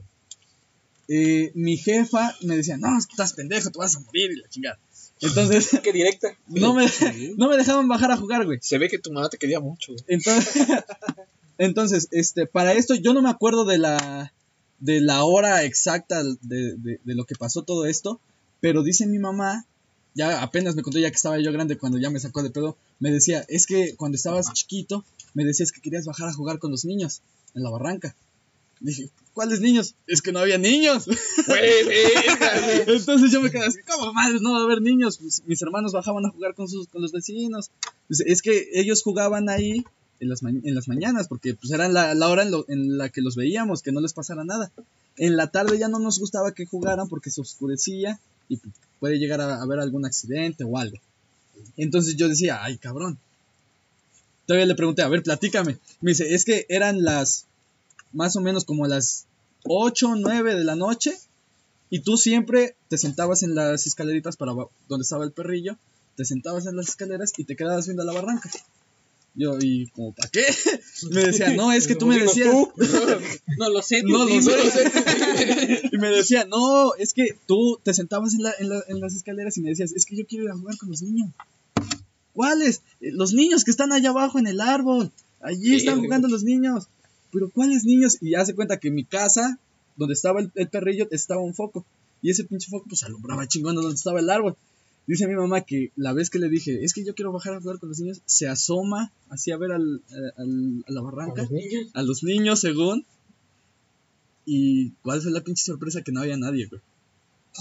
eh, 1.08 1.52
mi 1.56 1.78
jefa 1.78 2.36
me 2.42 2.56
decía, 2.58 2.78
no, 2.78 2.98
es 2.98 3.08
que 3.08 3.14
estás 3.14 3.34
pendejo, 3.34 3.70
te 3.72 3.80
vas 3.80 3.96
a 3.96 4.00
morir 4.02 4.32
y 4.32 4.36
la 4.38 4.48
chingada. 4.50 4.80
Entonces, 5.22 5.80
Qué 5.84 5.92
directa. 5.92 6.30
no 6.48 6.74
me, 6.74 6.86
no 7.38 7.50
me 7.50 7.58
dejaban 7.58 7.88
bajar 7.88 8.12
a 8.12 8.18
jugar, 8.18 8.46
güey. 8.46 8.60
Se 8.62 8.78
ve 8.78 8.90
que 8.90 9.00
tu 9.00 9.12
mamá 9.12 9.30
te 9.30 9.38
quería 9.38 9.60
mucho, 9.60 9.94
güey. 9.94 10.04
Entonces, 10.08 10.68
entonces, 11.58 12.08
este, 12.12 12.46
para 12.46 12.74
esto 12.74 12.96
yo 12.96 13.14
no 13.14 13.22
me 13.22 13.30
acuerdo 13.30 13.66
de 13.66 13.78
la, 13.80 14.34
de 14.80 15.02
la 15.02 15.24
hora 15.24 15.64
exacta 15.64 16.24
de, 16.24 16.76
de- 16.78 17.00
de 17.04 17.16
lo 17.16 17.26
que 17.26 17.36
pasó 17.36 17.64
todo 17.64 17.86
esto, 17.86 18.20
pero 18.62 18.84
dice 18.84 19.08
mi 19.08 19.20
mamá, 19.20 19.66
ya 20.16 20.42
apenas 20.42 20.76
me 20.76 20.82
contó 20.84 21.00
ya 21.00 21.10
que 21.10 21.16
estaba 21.16 21.40
yo 21.40 21.52
grande 21.52 21.78
cuando 21.78 21.98
ya 21.98 22.10
me 22.10 22.20
sacó 22.20 22.44
de 22.44 22.50
pedo, 22.50 22.76
me 23.00 23.12
decía, 23.12 23.46
es 23.48 23.66
que 23.66 23.96
cuando 23.96 24.16
estabas 24.16 24.52
chiquito, 24.54 25.04
me 25.34 25.46
decías 25.46 25.72
que 25.72 25.82
querías 25.82 26.06
bajar 26.06 26.28
a 26.30 26.34
jugar 26.34 26.60
con 26.60 26.72
los 26.72 26.86
niños 26.86 27.22
en 27.56 27.64
la 27.64 27.70
barranca. 27.70 28.16
Dije, 28.82 29.10
¿cuáles 29.34 29.60
niños? 29.60 29.96
Es 30.08 30.22
que 30.22 30.32
no 30.32 30.40
había 30.40 30.58
niños. 30.58 31.06
Güey. 31.48 31.62
Entonces 32.88 33.32
yo 33.32 33.42
me 33.42 33.52
quedé 33.52 33.66
así, 33.66 33.80
¿cómo 33.88 34.14
madres 34.14 34.42
no 34.42 34.54
va 34.54 34.60
a 34.62 34.64
haber 34.64 34.82
niños? 34.82 35.18
Pues, 35.18 35.44
mis 35.46 35.62
hermanos 35.62 35.92
bajaban 35.92 36.26
a 36.26 36.30
jugar 36.30 36.56
con, 36.56 36.68
sus, 36.70 36.88
con 36.88 37.02
los 37.02 37.12
vecinos. 37.12 37.72
Pues, 38.08 38.22
es 38.22 38.42
que 38.42 38.70
ellos 38.74 39.04
jugaban 39.04 39.50
ahí 39.50 39.84
en 40.22 40.30
las, 40.30 40.42
en 40.44 40.76
las 40.76 40.88
mañanas, 40.88 41.28
porque 41.28 41.54
pues 41.56 41.72
era 41.72 41.88
la, 41.88 42.14
la 42.16 42.28
hora 42.30 42.44
en, 42.44 42.52
lo- 42.52 42.66
en 42.70 42.98
la 42.98 43.10
que 43.10 43.22
los 43.22 43.36
veíamos, 43.36 43.82
que 43.82 43.92
no 43.92 44.02
les 44.02 44.14
pasara 44.14 44.44
nada. 44.44 44.72
En 45.18 45.36
la 45.38 45.48
tarde 45.48 45.78
ya 45.78 45.88
no 45.90 46.00
nos 46.00 46.20
gustaba 46.20 46.54
que 46.54 46.66
jugaran 46.66 47.08
porque 47.10 47.32
se 47.32 47.42
oscurecía 47.42 48.20
y 48.48 48.60
puede 49.00 49.20
llegar 49.20 49.42
a 49.42 49.62
haber 49.62 49.80
algún 49.80 50.06
accidente 50.06 50.64
o 50.64 50.78
algo. 50.78 50.98
Entonces 51.78 52.16
yo 52.16 52.28
decía, 52.28 52.64
ay 52.64 52.78
cabrón. 52.78 53.18
Todavía 54.46 54.66
le 54.66 54.76
pregunté, 54.76 55.04
a 55.04 55.08
ver, 55.08 55.22
platícame. 55.22 55.78
Me 56.02 56.12
dice, 56.12 56.34
es 56.34 56.44
que 56.44 56.66
eran 56.70 57.04
las, 57.04 57.46
más 58.14 58.36
o 58.36 58.42
menos 58.42 58.66
como 58.66 58.88
las 58.88 59.26
8 59.64 60.10
o 60.10 60.16
9 60.16 60.56
de 60.56 60.64
la 60.64 60.76
noche 60.76 61.18
y 61.90 62.00
tú 62.00 62.18
siempre 62.18 62.76
te 62.88 62.98
sentabas 62.98 63.44
en 63.44 63.56
las 63.56 63.86
escaleritas 63.86 64.38
para 64.38 64.54
donde 64.88 65.04
estaba 65.04 65.24
el 65.24 65.32
perrillo, 65.32 65.78
te 66.16 66.26
sentabas 66.26 66.66
en 66.66 66.76
las 66.76 66.90
escaleras 66.90 67.34
y 67.38 67.44
te 67.44 67.56
quedabas 67.56 67.86
viendo 67.86 68.04
la 68.04 68.14
barranca. 68.14 68.50
Yo, 69.42 69.58
y 69.62 69.88
como, 69.92 70.12
¿para 70.14 70.30
qué? 70.30 70.42
Me 71.12 71.24
decía, 71.24 71.54
no, 71.56 71.72
es 71.72 71.88
que 71.88 71.96
tú 71.96 72.06
me 72.06 72.20
decías. 72.20 72.50
tú. 72.52 72.72
No 73.58 73.70
lo 73.70 73.82
sé, 73.82 74.04
No 74.04 74.26
lo 74.26 74.42
sé. 74.42 75.90
y 75.94 75.98
me 75.98 76.10
decía, 76.10 76.44
no, 76.44 76.94
es 76.96 77.14
que 77.14 77.38
tú 77.48 77.80
te 77.82 77.94
sentabas 77.94 78.34
en, 78.34 78.44
la- 78.44 78.54
en 78.60 78.68
la- 78.68 78.84
en 78.90 79.00
las 79.00 79.16
escaleras 79.16 79.56
y 79.58 79.62
me 79.62 79.70
decías, 79.70 79.94
es 79.94 80.06
que 80.06 80.18
yo 80.18 80.26
quiero 80.28 80.44
ir 80.44 80.52
a 80.52 80.58
jugar 80.58 80.78
con 80.78 80.90
los 80.90 81.02
niños. 81.02 81.30
¿Cuáles? 82.34 82.82
"Eh, 83.02 83.12
Los 83.14 83.34
niños 83.34 83.64
que 83.64 83.72
están 83.72 83.92
allá 83.94 84.10
abajo 84.10 84.40
en 84.40 84.48
el 84.48 84.60
árbol. 84.62 85.12
Allí 85.42 85.76
están 85.78 85.96
jugando 86.04 86.28
los 86.28 86.44
niños. 86.44 86.88
Pero 87.32 87.50
¿cuáles 87.50 87.86
niños? 87.86 88.18
Y 88.22 88.36
hace 88.36 88.54
cuenta 88.56 88.78
que 88.78 88.90
en 88.90 88.96
mi 88.96 89.06
casa, 89.06 89.58
donde 89.96 90.16
estaba 90.16 90.42
el, 90.42 90.52
el 90.56 90.68
perrillo, 90.68 91.08
estaba 91.12 91.42
un 91.42 91.54
foco. 91.54 91.86
Y 92.22 92.30
ese 92.32 92.44
pinche 92.44 92.70
foco 92.70 92.86
pues 92.90 93.04
alumbraba 93.04 93.48
chingón 93.48 93.76
donde 93.76 93.96
estaba 93.96 94.20
el 94.20 94.30
árbol. 94.30 94.56
Dice 95.08 95.28
mi 95.28 95.34
mamá 95.36 95.62
que 95.62 95.92
la 95.96 96.14
vez 96.14 96.30
que 96.30 96.38
le 96.40 96.50
dije, 96.50 96.84
es 96.84 96.94
que 96.94 97.04
yo 97.04 97.16
quiero 97.16 97.32
bajar 97.32 97.56
a 97.56 97.60
jugar 97.62 97.80
con 97.80 97.90
los 97.90 98.00
niños, 98.00 98.22
se 98.26 98.48
asoma 98.48 99.12
así 99.30 99.50
a 99.52 99.58
ver 99.58 99.72
al- 99.72 100.02
a- 100.12 100.42
al- 100.42 100.86
a 100.88 100.92
la 100.92 101.02
barranca 101.02 101.42
los 101.44 101.52
niños. 101.52 101.88
a 101.94 102.02
los 102.04 102.24
niños 102.24 102.60
según. 102.60 103.06
Y 104.46 104.92
cuál 105.04 105.22
fue 105.22 105.32
la 105.32 105.42
pinche 105.42 105.64
sorpresa 105.64 106.02
que 106.02 106.12
no 106.12 106.22
había 106.22 106.38
nadie, 106.38 106.68
güey. 106.68 106.82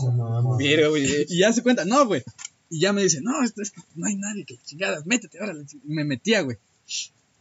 No 0.02 0.12
mames. 0.12 0.58
Mira, 0.58 0.88
güey. 0.88 1.06
Y 1.28 1.38
ya 1.38 1.52
se 1.52 1.62
cuenta, 1.62 1.84
no, 1.84 2.06
güey. 2.06 2.22
Y 2.70 2.80
ya 2.80 2.92
me 2.92 3.02
dice, 3.02 3.20
no, 3.22 3.42
esto 3.42 3.62
es 3.62 3.70
que 3.70 3.80
no 3.94 4.06
hay 4.06 4.16
nadie, 4.16 4.44
que 4.44 4.58
chingadas, 4.64 5.06
métete, 5.06 5.38
ahora. 5.38 5.54
Me 5.84 6.04
metía, 6.04 6.42
güey. 6.42 6.58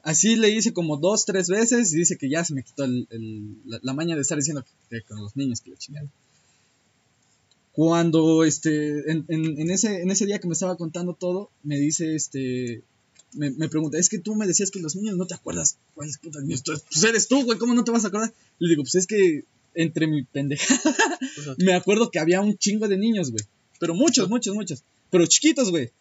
Así 0.03 0.37
le 0.37 0.49
hice 0.51 0.71
como 0.73 0.95
dos, 0.97 1.25
tres 1.25 1.49
veces 1.49 1.91
y 1.93 1.97
dice 1.97 2.17
que 2.17 2.29
ya 2.29 2.45
se 2.45 2.53
me 2.53 2.63
quitó 2.63 2.85
el- 2.85 3.07
el- 3.09 3.57
la, 3.65 3.79
la 3.81 3.93
maña 3.93 4.15
de 4.15 4.21
estar 4.21 4.37
diciendo 4.37 4.63
que, 4.89 4.99
que 5.01 5.05
con 5.05 5.21
los 5.21 5.35
niños 5.35 5.59
que 5.61 5.71
la 5.71 5.77
chingada. 5.77 6.07
Cuando, 7.77 8.43
este, 8.43 9.11
en, 9.11 9.23
en- 9.27 9.61
en 9.61 9.69
ese, 9.69 10.01
en 10.01 10.09
ese 10.09 10.25
día 10.25 10.39
que 10.39 10.47
me 10.47 10.53
estaba 10.53 10.77
contando 10.77 11.13
todo, 11.13 11.51
me 11.61 11.77
dice, 11.77 12.15
este, 12.15 12.81
me, 13.33 13.51
me 13.51 13.69
pregunta, 13.69 13.99
es 13.99 14.09
que 14.09 14.17
tú 14.17 14.33
me 14.33 14.47
decías 14.47 14.71
que 14.71 14.79
los 14.79 14.95
niños 14.95 15.15
no 15.15 15.27
te 15.27 15.35
acuerdas 15.35 15.77
cuáles 15.93 16.17
putas 16.17 16.41
niños. 16.41 16.63
Tú- 16.63 16.73
Pues 16.91 17.03
eres 17.03 17.27
tú, 17.27 17.43
güey, 17.43 17.59
¿cómo 17.59 17.75
no 17.75 17.83
te 17.83 17.91
vas 17.91 18.03
a 18.03 18.07
acordar? 18.07 18.33
Le 18.57 18.69
digo, 18.69 18.81
pues 18.81 18.95
es 18.95 19.05
que 19.05 19.43
entre 19.75 20.07
mi 20.07 20.23
pendejada, 20.23 20.81
me 21.59 21.75
acuerdo 21.75 22.09
que 22.09 22.17
había 22.17 22.41
un 22.41 22.57
chingo 22.57 22.87
de 22.87 22.97
niños, 22.97 23.29
güey. 23.29 23.43
Pero 23.79 23.93
muchos, 23.93 24.27
muchos, 24.27 24.55
muchos. 24.55 24.81
Pero 25.11 25.27
chiquitos, 25.27 25.69
güey. 25.69 25.91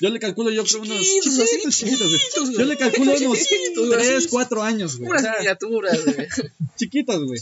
Yo 0.00 0.08
le 0.08 0.18
calculo, 0.18 0.50
yo 0.50 0.64
creo 0.64 0.80
unos 0.80 0.98
Chiquitos, 0.98 1.44
chiquitos, 1.50 1.76
chiquitos, 1.76 2.08
güey. 2.46 2.56
Yo 2.56 2.64
le 2.64 2.78
calculo 2.78 3.12
unos 3.18 3.38
Chiquitos, 3.46 3.90
3, 3.90 4.16
así. 4.16 4.28
4 4.30 4.62
años, 4.62 4.96
güey. 4.96 5.04
O 5.04 5.08
Puras 5.08 5.22
sea, 5.24 5.34
miniaturas, 5.40 6.04
güey. 6.06 6.26
chiquitos, 6.78 7.22
güey. 7.26 7.40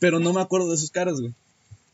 Pero 0.00 0.18
no 0.18 0.32
me 0.32 0.40
acuerdo 0.40 0.68
de 0.72 0.78
sus 0.78 0.90
caras, 0.90 1.20
güey. 1.20 1.32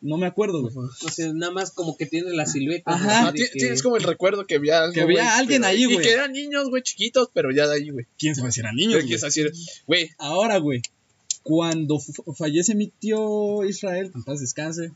No 0.03 0.17
me 0.19 0.27
acuerdo, 0.27 0.61
güey. 0.63 0.75
O 1.05 1.09
sea, 1.09 1.33
nada 1.33 1.53
más 1.53 1.71
como 1.71 1.97
que 1.97 2.07
tiene 2.07 2.33
la 2.33 2.45
silueta. 2.45 2.93
Ajá. 2.93 3.23
¿no? 3.23 3.29
Ah, 3.29 3.33
que- 3.33 3.47
Tienes 3.49 3.83
como 3.83 3.97
el 3.97 4.03
recuerdo 4.03 4.47
que 4.47 4.57
había 4.57 4.81
algo, 4.83 4.93
Que 4.95 5.03
había 5.03 5.23
güey, 5.23 5.35
alguien 5.41 5.63
pero- 5.63 5.71
ahí, 5.71 5.83
Y 5.83 5.85
güey. 5.95 5.99
que 6.05 6.13
eran 6.13 6.33
niños, 6.33 6.69
güey, 6.71 6.83
chiquitos, 6.83 7.29
pero 7.33 7.53
ya 7.53 7.69
de 7.69 7.77
ahí, 7.77 7.91
güey. 7.91 8.07
¿Quién 8.19 8.35
se 8.35 8.41
va 8.41 8.49
a 8.49 8.51
decir 8.51 8.67
a 8.67 8.71
¿Qué 8.71 8.77
niños, 8.77 9.05
güey? 9.87 10.11
Ahora, 10.19 10.59
güey, 10.59 10.83
cuando 11.45 11.99
fallece 12.37 12.75
mi 12.75 12.89
tío 12.89 13.65
Israel, 13.65 14.11
en 14.15 14.25
paz 14.25 14.41
descanse, 14.41 14.91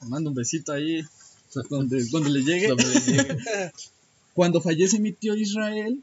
le 0.00 0.08
mando 0.08 0.30
un 0.30 0.36
besito 0.36 0.72
ahí, 0.72 1.02
donde, 1.68 2.02
donde 2.06 2.30
le 2.30 2.42
llegue. 2.42 2.68
donde 2.68 2.86
le 2.86 3.00
llegue. 3.00 3.36
Cuando 4.32 4.60
fallece 4.62 5.00
mi 5.00 5.12
tío 5.12 5.34
Israel, 5.34 6.00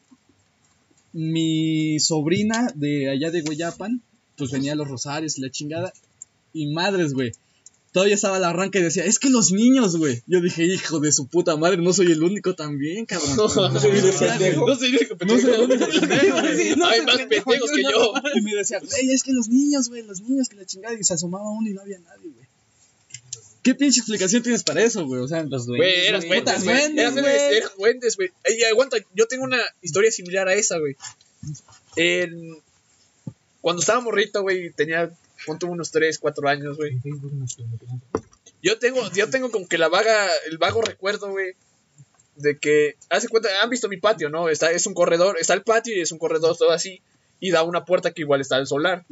mi 1.14 2.00
sobrina 2.00 2.68
de 2.76 3.10
allá 3.10 3.32
de 3.32 3.42
Guayapan, 3.42 4.02
pues 4.38 4.52
venía 4.52 4.74
a 4.74 4.76
los 4.76 4.88
rosarios 4.88 5.38
y 5.38 5.42
la 5.42 5.50
chingada, 5.50 5.94
y 6.54 6.68
madres, 6.68 7.14
güey. 7.14 7.32
Todavía 7.94 8.16
estaba 8.16 8.38
la 8.38 8.50
arranca 8.50 8.78
y 8.80 8.84
decía, 8.84 9.06
es 9.06 9.18
que 9.18 9.30
los 9.30 9.52
niños, 9.52 9.96
güey. 9.98 10.22
Yo 10.28 10.40
dije, 10.42 10.64
hijo 10.66 11.00
de 11.00 11.12
su 11.12 11.28
puta 11.28 11.56
madre, 11.58 11.78
no 11.78 11.94
soy 11.94 12.12
el 12.12 12.22
único 12.22 12.54
también, 12.54 13.06
cabrón. 13.06 13.36
No, 13.38 13.44
No 13.70 13.80
soy 13.80 13.92
el 13.92 14.04
único 14.06 14.14
no 14.14 14.28
pendejo. 14.30 14.76
soy 14.76 14.88
el 14.90 14.96
único 14.98 15.26
No 15.26 15.40
soy 15.40 15.54
el 15.54 15.62
único 15.62 15.86
pendejo. 15.86 16.08
pendejo, 16.08 16.42
güey. 16.42 16.76
No, 16.76 16.86
Hay 16.88 17.02
más 17.02 17.16
pendejo, 17.18 17.50
pendejos 17.50 17.72
que 17.72 17.82
yo. 17.84 18.14
Y 18.36 18.42
me 18.42 18.56
decía, 18.56 18.80
güey, 18.80 19.12
es 19.12 19.24
que 19.24 19.34
los 19.34 19.48
niños, 19.50 19.90
güey, 19.90 20.04
los 20.04 20.22
niños 20.22 20.50
que 20.50 20.58
la 20.58 20.66
chingada. 20.66 20.94
Y 21.00 21.04
se 21.04 21.14
asomaba 21.16 21.50
uno 21.50 21.68
y 21.70 21.74
no 21.74 21.82
había 21.82 22.00
nadie, 22.00 22.30
güey. 22.36 22.46
¿Qué 23.64 23.74
pinche 23.76 24.00
explicación 24.00 24.44
tienes 24.44 24.64
para 24.64 24.84
eso, 24.84 25.06
güey? 25.06 25.22
O 25.22 25.28
sea, 25.28 25.44
Los 25.44 25.66
duendes. 25.66 25.88
Güey, 25.94 26.06
eras 26.08 26.26
güey. 26.26 26.42
duendes, 26.42 26.64
güey. 26.64 27.00
Eras 27.00 27.14
güey. 27.14 27.62
duendes, 27.78 28.16
güey. 28.16 28.30
Ey, 28.44 28.64
aguanta, 28.64 28.98
yo 29.16 29.26
tengo 29.28 29.44
una 29.44 29.60
historia 29.82 30.12
similar 30.12 30.48
a 30.48 30.54
esa, 30.54 30.78
güey. 30.78 30.96
En- 31.96 32.58
Cuando 33.62 33.82
estaba 33.82 34.00
morrito, 34.02 34.42
güey, 34.44 34.72
tenía, 34.72 35.12
punto 35.46 35.68
unos 35.68 35.92
3, 35.92 36.18
4 36.20 36.50
años, 36.50 36.78
güey. 36.78 37.00
Yo 38.62 38.80
tengo, 38.80 39.10
yo 39.12 39.30
tengo 39.30 39.52
como 39.52 39.68
que 39.68 39.78
la 39.78 39.90
vaga, 39.90 40.28
el 40.50 40.58
vago 40.58 40.82
recuerdo, 40.82 41.30
güey, 41.30 41.54
de 42.36 42.58
que, 42.58 42.96
hace 43.10 43.28
cuenta, 43.28 43.50
han 43.62 43.70
visto 43.70 43.90
mi 43.90 43.98
patio, 43.98 44.30
¿no? 44.30 44.50
Está, 44.50 44.72
es 44.72 44.86
un 44.88 44.94
corredor, 44.94 45.38
está 45.40 45.54
el 45.54 45.64
patio 45.64 45.96
y 45.96 46.02
es 46.02 46.12
un 46.12 46.20
corredor 46.20 46.58
todo 46.58 46.72
así, 46.72 47.02
y 47.40 47.52
da 47.52 47.64
una 47.64 47.86
puerta 47.86 48.12
que 48.12 48.22
igual 48.22 48.42
está 48.42 48.56
al 48.56 48.68
solar. 48.68 49.06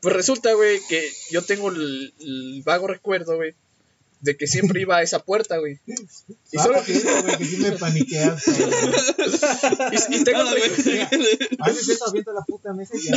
Pues 0.00 0.14
resulta, 0.14 0.52
güey, 0.54 0.80
que 0.88 1.06
yo 1.30 1.42
tengo 1.42 1.70
el, 1.70 2.14
el 2.20 2.62
vago 2.64 2.86
recuerdo, 2.86 3.36
güey, 3.36 3.54
de 4.20 4.36
que 4.36 4.46
siempre 4.46 4.80
iba 4.80 4.96
a 4.96 5.02
esa 5.02 5.20
puerta, 5.24 5.58
güey. 5.58 5.78
Y 6.52 6.58
solo, 6.58 6.78
poquito, 6.78 7.08
güey, 7.22 7.36
que 7.38 7.44
sí 7.44 7.56
me 7.58 7.72
paniqueas, 7.72 8.48
y, 8.48 10.16
y 10.16 10.24
tengo 10.24 10.40
el, 10.42 10.48
recu- 10.48 11.56
Haces 11.60 11.88
eso, 11.88 12.08
avienta 12.08 12.32
la 12.32 12.40
puta 12.42 12.72
mesa 12.72 12.94
y 12.96 13.02
ya. 13.02 13.14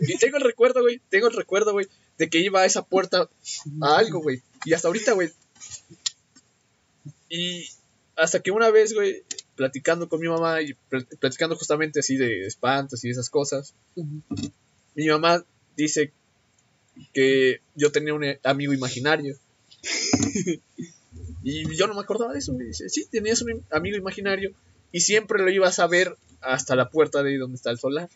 y 0.00 0.18
tengo 0.18 0.36
el 0.36 0.42
recuerdo, 0.44 0.82
güey, 0.82 1.00
tengo 1.08 1.28
el 1.28 1.34
recuerdo, 1.34 1.72
güey, 1.72 1.86
de 2.18 2.28
que 2.28 2.38
iba 2.38 2.60
a 2.62 2.66
esa 2.66 2.82
puerta 2.84 3.28
a 3.80 3.96
algo, 3.98 4.20
güey. 4.20 4.42
Y 4.64 4.74
hasta 4.74 4.88
ahorita, 4.88 5.12
güey. 5.12 5.30
Y 7.28 7.64
hasta 8.16 8.40
que 8.40 8.50
una 8.50 8.70
vez, 8.70 8.92
güey, 8.94 9.22
platicando 9.56 10.08
con 10.08 10.20
mi 10.20 10.28
mamá 10.28 10.60
y 10.62 10.74
pl- 10.88 11.06
platicando 11.20 11.56
justamente 11.56 12.00
así 12.00 12.16
de 12.16 12.46
espantos 12.46 13.04
y 13.04 13.10
esas 13.10 13.30
cosas, 13.30 13.74
mi 14.94 15.06
mamá 15.08 15.44
dice 15.76 16.12
que 17.12 17.60
yo 17.74 17.92
tenía 17.92 18.14
un 18.14 18.24
eh, 18.24 18.40
amigo 18.44 18.72
imaginario. 18.72 19.36
y 21.42 21.76
yo 21.76 21.86
no 21.86 21.94
me 21.94 22.00
acordaba 22.00 22.32
de 22.32 22.38
eso. 22.38 22.52
Me 22.52 22.64
dice, 22.64 22.88
sí, 22.88 23.06
tenías 23.10 23.42
un 23.42 23.64
amigo 23.70 23.96
imaginario 23.96 24.52
y 24.92 25.00
siempre 25.00 25.42
lo 25.42 25.50
ibas 25.50 25.78
a 25.78 25.86
ver 25.86 26.16
hasta 26.40 26.76
la 26.76 26.90
puerta 26.90 27.22
de 27.22 27.38
donde 27.38 27.56
está 27.56 27.70
el 27.70 27.78
solar. 27.78 28.08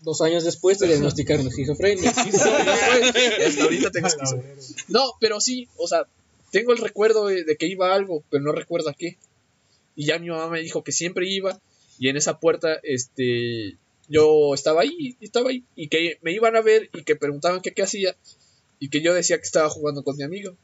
Dos 0.00 0.20
años 0.20 0.44
después 0.44 0.78
te 0.78 0.86
diagnosticaron 0.86 1.46
esquizofrenia. 1.46 2.12
Y 2.22 3.42
hasta 3.42 3.62
ahorita 3.62 3.90
tengo 3.90 4.08
esquizofrenia. 4.08 4.64
No, 4.88 5.12
pero 5.20 5.40
sí, 5.40 5.68
o 5.76 5.86
sea, 5.86 6.06
tengo 6.50 6.72
el 6.72 6.78
recuerdo 6.78 7.26
de, 7.26 7.44
de 7.44 7.56
que 7.56 7.66
iba 7.66 7.92
a 7.92 7.94
algo, 7.94 8.24
pero 8.28 8.42
no 8.42 8.52
recuerdo 8.52 8.90
a 8.90 8.94
qué. 8.94 9.16
Y 9.94 10.06
ya 10.06 10.18
mi 10.18 10.28
mamá 10.28 10.48
me 10.48 10.60
dijo 10.60 10.82
que 10.82 10.92
siempre 10.92 11.28
iba 11.28 11.60
y 11.98 12.08
en 12.08 12.16
esa 12.16 12.40
puerta, 12.40 12.80
este, 12.82 13.76
yo 14.12 14.54
estaba 14.54 14.82
ahí, 14.82 15.16
estaba 15.20 15.50
ahí 15.50 15.64
y 15.74 15.88
que 15.88 16.18
me 16.20 16.32
iban 16.32 16.54
a 16.54 16.60
ver 16.60 16.90
y 16.92 17.02
que 17.02 17.16
preguntaban 17.16 17.62
qué 17.62 17.82
hacía 17.82 18.14
y 18.78 18.88
que 18.90 19.00
yo 19.00 19.14
decía 19.14 19.38
que 19.38 19.44
estaba 19.44 19.70
jugando 19.70 20.02
con 20.02 20.16
mi 20.16 20.22
amigo. 20.22 20.54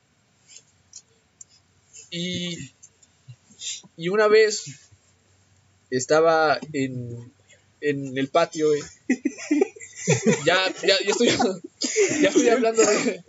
Y, 2.11 2.73
y 3.97 4.09
una 4.09 4.29
vez 4.29 4.65
estaba 5.91 6.59
en, 6.73 7.33
en 7.81 8.19
el 8.19 8.29
patio, 8.29 8.69
güey. 8.69 8.83
Ya, 10.45 10.73
ya, 10.83 10.97
ya 11.05 11.11
estoy, 11.11 11.29
ya 12.23 12.29
estoy 12.29 12.49
hablando 12.49 12.83
de, 12.83 13.25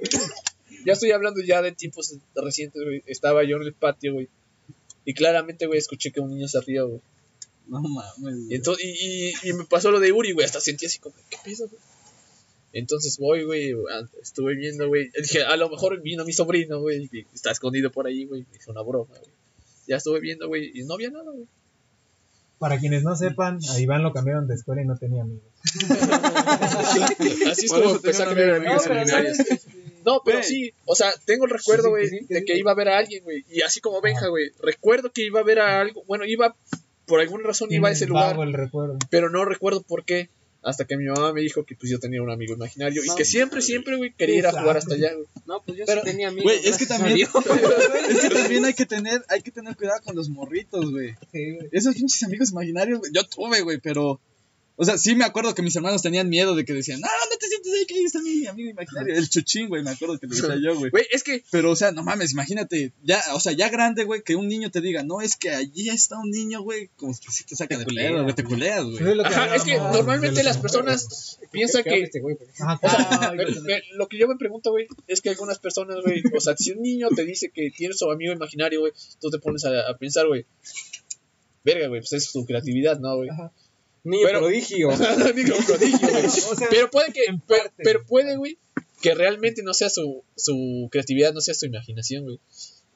ya 0.85 0.93
estoy 0.93 1.11
hablando 1.11 1.41
ya 1.43 1.61
de 1.61 1.71
tiempos 1.71 2.15
recientes, 2.35 2.81
güey. 2.83 3.03
Estaba 3.05 3.43
yo 3.43 3.57
en 3.57 3.63
el 3.63 3.73
patio, 3.73 4.13
güey. 4.13 4.27
Y 5.05 5.13
claramente, 5.13 5.65
güey, 5.65 5.79
escuché 5.79 6.11
que 6.11 6.19
un 6.19 6.29
niño 6.29 6.47
se 6.47 6.61
río, 6.61 6.87
güey. 6.87 7.01
No 7.69 7.81
mames. 7.81 8.49
Y, 8.49 8.55
entonces, 8.55 8.85
y, 8.85 9.29
y, 9.29 9.33
y 9.43 9.53
me 9.53 9.65
pasó 9.65 9.91
lo 9.91 9.99
de 9.99 10.11
Uri, 10.11 10.31
güey. 10.31 10.45
Hasta 10.45 10.59
sentí 10.59 10.85
así 10.87 10.99
como, 10.99 11.15
¿qué 11.29 11.37
pedo, 11.43 11.67
güey? 11.67 11.81
Entonces 12.73 13.17
voy, 13.17 13.43
güey. 13.43 13.73
Estuve 14.21 14.55
viendo, 14.55 14.87
güey. 14.87 15.09
Dije, 15.21 15.43
a 15.43 15.55
lo 15.57 15.69
mejor 15.69 16.01
vino 16.01 16.25
mi 16.25 16.33
sobrino, 16.33 16.81
güey. 16.81 17.09
Está 17.33 17.51
escondido 17.51 17.91
por 17.91 18.07
ahí, 18.07 18.25
güey. 18.25 18.45
Me 18.51 18.57
hizo 18.57 18.71
una 18.71 18.81
broma, 18.81 19.15
güey. 19.19 19.31
Ya 19.87 19.97
estuve 19.97 20.19
viendo, 20.19 20.47
güey. 20.47 20.71
Y 20.73 20.83
no 20.83 20.95
había 20.95 21.09
nada, 21.09 21.31
güey. 21.31 21.47
Para 22.59 22.77
quienes 22.77 23.03
no 23.03 23.15
sepan, 23.15 23.59
a 23.69 23.79
Iván 23.79 24.03
lo 24.03 24.11
cambiaron 24.11 24.45
de 24.45 24.55
escuela 24.55 24.81
y 24.81 24.85
no 24.85 24.97
tenía 24.97 25.23
amigos. 25.23 25.43
Así 27.49 27.65
es 27.65 27.71
como 27.71 27.91
empecé 27.91 28.23
a 28.23 28.29
una 28.29 28.55
amigos 28.57 28.83
No, 28.83 28.83
pero 28.83 28.95
imaginarios. 28.95 29.37
No, 30.05 30.21
pero 30.25 30.43
sí, 30.43 30.73
o 30.85 30.95
sea, 30.95 31.11
tengo 31.25 31.45
el 31.45 31.51
recuerdo, 31.51 31.85
Sí, 31.85 31.89
güey, 31.89 32.07
sí, 32.09 32.19
sí, 32.19 32.25
de 32.33 32.39
sí. 32.39 32.45
que 32.45 32.57
iba 32.57 32.71
a 32.71 32.75
ver 32.75 32.89
a 32.89 32.97
alguien, 32.97 33.23
güey. 33.23 33.45
Y 33.49 33.61
así 33.61 33.79
como 33.79 34.01
Benja, 34.01 34.27
güey, 34.27 34.51
recuerdo 34.61 35.11
que 35.11 35.23
iba 35.23 35.39
a 35.39 35.43
ver 35.43 35.59
a 35.59 35.79
algo. 35.79 36.03
Bueno, 36.05 36.25
iba, 36.25 36.55
por 37.09 37.19
alguna 37.19 37.43
razón 37.43 37.67
iba 37.71 37.89
a 37.89 37.91
ese 37.91 38.05
lugar, 38.05 38.31
vago 38.31 38.43
el 38.43 38.53
recuerdo. 38.53 38.97
pero 39.09 39.29
no 39.29 39.43
recuerdo 39.43 39.81
por 39.81 40.05
qué. 40.05 40.29
Hasta 40.61 40.83
que 40.83 40.97
mi 40.97 41.05
mamá 41.05 41.31
me 41.31 41.39
dijo 41.39 41.63
que 41.63 41.73
pues 41.73 41.89
yo 41.89 41.99
tenía 41.99 42.21
un 42.21 42.29
amigo 42.29 42.53
imaginario 42.53 43.01
y 43.01 43.15
que 43.15 43.23
siempre, 43.23 43.61
siempre, 43.61 43.95
güey, 43.95 44.11
quería 44.11 44.35
ir 44.39 44.47
a 44.47 44.51
jugar 44.51 44.75
hasta 44.75 44.95
allá, 44.95 45.13
güey. 45.13 45.25
No, 45.45 45.61
pues 45.65 45.77
yo 45.77 45.85
Pero- 45.85 46.01
sí 46.01 46.07
tenía 46.11 46.27
amigos. 46.27 46.43
Güey, 46.43 46.67
es 46.67 46.77
que 46.77 46.85
también, 46.85 47.17
es 48.09 48.19
que 48.19 48.29
también 48.29 48.65
hay 48.65 48.73
que 48.73 48.85
tener, 48.85 49.23
hay 49.29 49.41
que 49.41 49.51
tener 49.51 49.77
cuidado 49.77 50.01
con 50.03 50.17
los 50.17 50.27
morritos, 50.27 50.91
güey. 50.91 51.15
sí, 51.31 51.51
güey. 51.55 51.69
Esos 51.71 51.95
pinches 51.95 52.21
amigos 52.23 52.51
imaginarios, 52.51 52.99
güey. 52.99 53.11
Yo 53.13 53.23
tuve, 53.23 53.61
güey, 53.61 53.77
pero. 53.79 54.19
O 54.81 54.85
sea, 54.85 54.97
sí 54.97 55.13
me 55.13 55.25
acuerdo 55.25 55.53
que 55.53 55.61
mis 55.61 55.75
hermanos 55.75 56.01
tenían 56.01 56.29
miedo 56.29 56.55
de 56.55 56.63
que 56.63 56.71
decían, 56.71 57.01
no, 57.01 57.07
no 57.07 57.37
te 57.37 57.47
sientes 57.47 57.73
ahí, 57.73 57.85
que 57.85 57.95
ahí 57.95 58.03
está 58.05 58.21
mi 58.21 58.47
amigo 58.47 58.69
imaginario. 58.69 59.13
El 59.13 59.27
chuchín, 59.29 59.67
güey, 59.67 59.83
me 59.83 59.89
acuerdo 59.89 60.17
que 60.17 60.25
le 60.25 60.33
decía 60.37 60.55
yo, 60.63 60.77
güey. 60.79 60.89
Güey, 60.89 61.05
es 61.11 61.21
que, 61.23 61.43
Pero, 61.51 61.71
o 61.71 61.75
sea, 61.75 61.91
no 61.91 62.01
mames, 62.01 62.31
imagínate, 62.31 62.93
ya, 63.03 63.21
o 63.33 63.41
sea, 63.41 63.51
ya 63.51 63.67
grande, 63.67 64.05
güey, 64.05 64.21
que 64.23 64.37
un 64.37 64.47
niño 64.47 64.71
te 64.71 64.79
diga, 64.79 65.03
no, 65.03 65.19
es 65.19 65.35
que 65.35 65.49
allí 65.49 65.89
está 65.89 66.17
un 66.17 66.31
niño, 66.31 66.61
güey, 66.61 66.89
como 66.95 67.11
que 67.13 67.29
sí 67.29 67.43
te 67.43 67.57
saca 67.57 67.77
de 67.77 67.83
culeas, 67.83 68.13
pedo, 68.13 68.23
güey, 68.23 68.35
te 68.35 68.43
culeas, 68.45 68.83
güey. 68.85 68.95
es 68.95 69.15
lo 69.17 69.23
que 69.23 69.29
ajá, 69.29 69.55
es 69.55 69.63
que 69.63 69.71
de 69.73 69.79
normalmente 69.79 70.43
las 70.43 70.57
personas 70.59 71.39
piensan 71.51 71.83
¿Qué 71.83 71.89
habla 71.89 71.99
que, 71.99 72.03
este 72.05 72.19
güey? 72.21 72.35
Porque- 72.37 72.53
Ajá, 72.63 72.79
o 72.81 72.89
sea, 72.89 73.29
Ay, 73.31 73.37
me- 73.37 73.43
güey. 73.45 73.61
me- 73.61 73.81
lo 73.97 74.07
que 74.07 74.17
yo 74.17 74.29
me 74.29 74.37
pregunto, 74.37 74.71
güey, 74.71 74.87
es 75.07 75.19
que 75.19 75.29
algunas 75.29 75.59
personas, 75.59 75.97
güey, 76.05 76.23
o 76.33 76.39
sea, 76.39 76.55
si 76.55 76.71
un 76.71 76.81
niño 76.81 77.09
te 77.13 77.25
dice 77.25 77.49
que 77.53 77.69
tiene 77.69 77.93
su 77.95 78.09
amigo 78.09 78.31
imaginario, 78.31 78.79
güey, 78.79 78.93
tú 79.19 79.29
te 79.29 79.39
pones 79.39 79.65
a, 79.65 79.89
a 79.89 79.97
pensar, 79.97 80.25
güey, 80.27 80.45
verga, 81.65 81.89
güey, 81.89 81.99
pues 81.99 82.13
es 82.13 82.25
su 82.31 82.45
creatividad, 82.45 82.97
¿no, 82.99 83.17
güey? 83.17 83.27
Ajá. 83.29 83.51
Niño 84.03 84.25
Pero- 84.27 84.39
prodigio. 84.39 84.89
Digo, 85.35 85.55
prodigio, 85.67 86.07
güey. 86.09 86.25
O 86.51 86.55
sea, 86.55 86.67
pero 86.69 86.89
puede 86.89 87.11
que, 87.13 87.21
pero, 87.47 87.63
pero 87.77 88.05
puede, 88.05 88.37
güey, 88.37 88.57
que 89.01 89.13
realmente 89.15 89.63
no 89.63 89.73
sea 89.73 89.89
su, 89.89 90.23
su 90.35 90.87
creatividad, 90.91 91.33
no 91.33 91.41
sea 91.41 91.53
su 91.53 91.65
imaginación, 91.65 92.23
güey. 92.23 92.39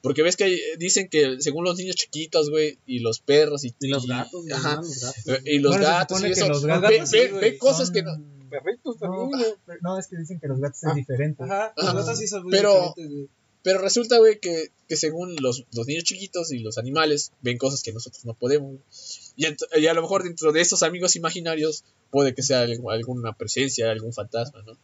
Porque 0.02 0.22
ves 0.22 0.36
que 0.36 0.44
hay- 0.44 0.60
dicen 0.78 1.08
que 1.08 1.36
según 1.40 1.64
los 1.64 1.78
niños 1.78 1.96
chiquitos, 1.96 2.50
güey, 2.50 2.78
y 2.86 2.98
los 2.98 3.20
perros 3.20 3.64
y, 3.64 3.74
Y 3.80 3.88
los 3.88 4.06
gatos, 4.06 4.42
güey, 4.42 4.52
ajá, 4.52 4.76
¿no? 4.76 4.82
Los 4.82 5.00
gatos. 5.00 5.26
eh, 5.28 5.40
y 5.46 5.58
los 5.60 5.72
Bueno, 5.72 5.86
gatos 5.86 6.22
y 6.22 6.26
eso, 6.26 6.48
los 6.48 6.62
ve, 6.62 6.68
gatos 6.68 6.90
ve- 6.90 7.06
sí, 7.06 7.16
ve 7.16 7.28
güey, 7.30 7.58
cosas 7.58 7.86
son- 7.86 7.94
que 7.94 8.02
no, 8.02 8.12
Perritos 8.50 9.00
No, 9.00 9.28
también, 9.30 9.54
no, 9.80 9.98
es 9.98 10.06
que 10.06 10.16
dicen 10.16 10.38
que 10.38 10.46
los 10.46 10.60
gatos 10.60 10.78
Ah. 10.84 10.90
es 10.90 10.94
diferente. 10.96 11.42
Ajá, 11.42 11.72
Ajá. 11.76 11.92
los 11.94 12.04
gatos 12.04 12.18
sí 12.18 12.28
son 12.28 12.42
muy 12.44 12.52
Pero- 12.52 12.72
diferentes, 12.94 13.08
güey. 13.10 13.28
pero 13.62 13.78
resulta, 13.80 14.18
güey, 14.18 14.38
que, 14.38 14.68
que 14.88 14.96
según 14.96 15.34
los, 15.40 15.64
los 15.72 15.86
niños 15.86 16.04
chiquitos 16.04 16.52
y 16.52 16.58
los 16.60 16.76
animales 16.78 17.32
ven 17.40 17.56
cosas 17.58 17.82
que 17.82 17.92
nosotros 17.92 18.24
no 18.26 18.34
podemos. 18.34 19.23
Y, 19.36 19.46
a 19.46 19.94
lo 19.94 20.02
mejor 20.02 20.22
dentro 20.22 20.52
de 20.52 20.60
esos 20.60 20.82
amigos 20.82 21.16
imaginarios 21.16 21.84
puede 22.10 22.34
que 22.34 22.42
sea 22.42 22.60
alguna 22.60 23.32
presencia, 23.32 23.90
algún 23.90 24.12
fantasma, 24.12 24.62
¿no? 24.62 24.74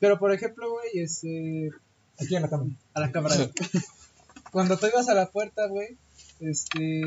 Pero 0.00 0.18
por 0.18 0.32
ejemplo, 0.32 0.70
güey, 0.70 1.02
este. 1.02 1.70
Aquí 2.20 2.34
en 2.34 2.42
la 2.42 2.50
cámara. 2.50 2.70
A 2.94 3.00
la 3.00 3.12
cámara. 3.12 3.36
Cuando 4.52 4.76
tú 4.76 4.86
ibas 4.86 5.08
a 5.08 5.14
la 5.14 5.30
puerta, 5.30 5.66
güey, 5.68 5.96
este. 6.40 7.02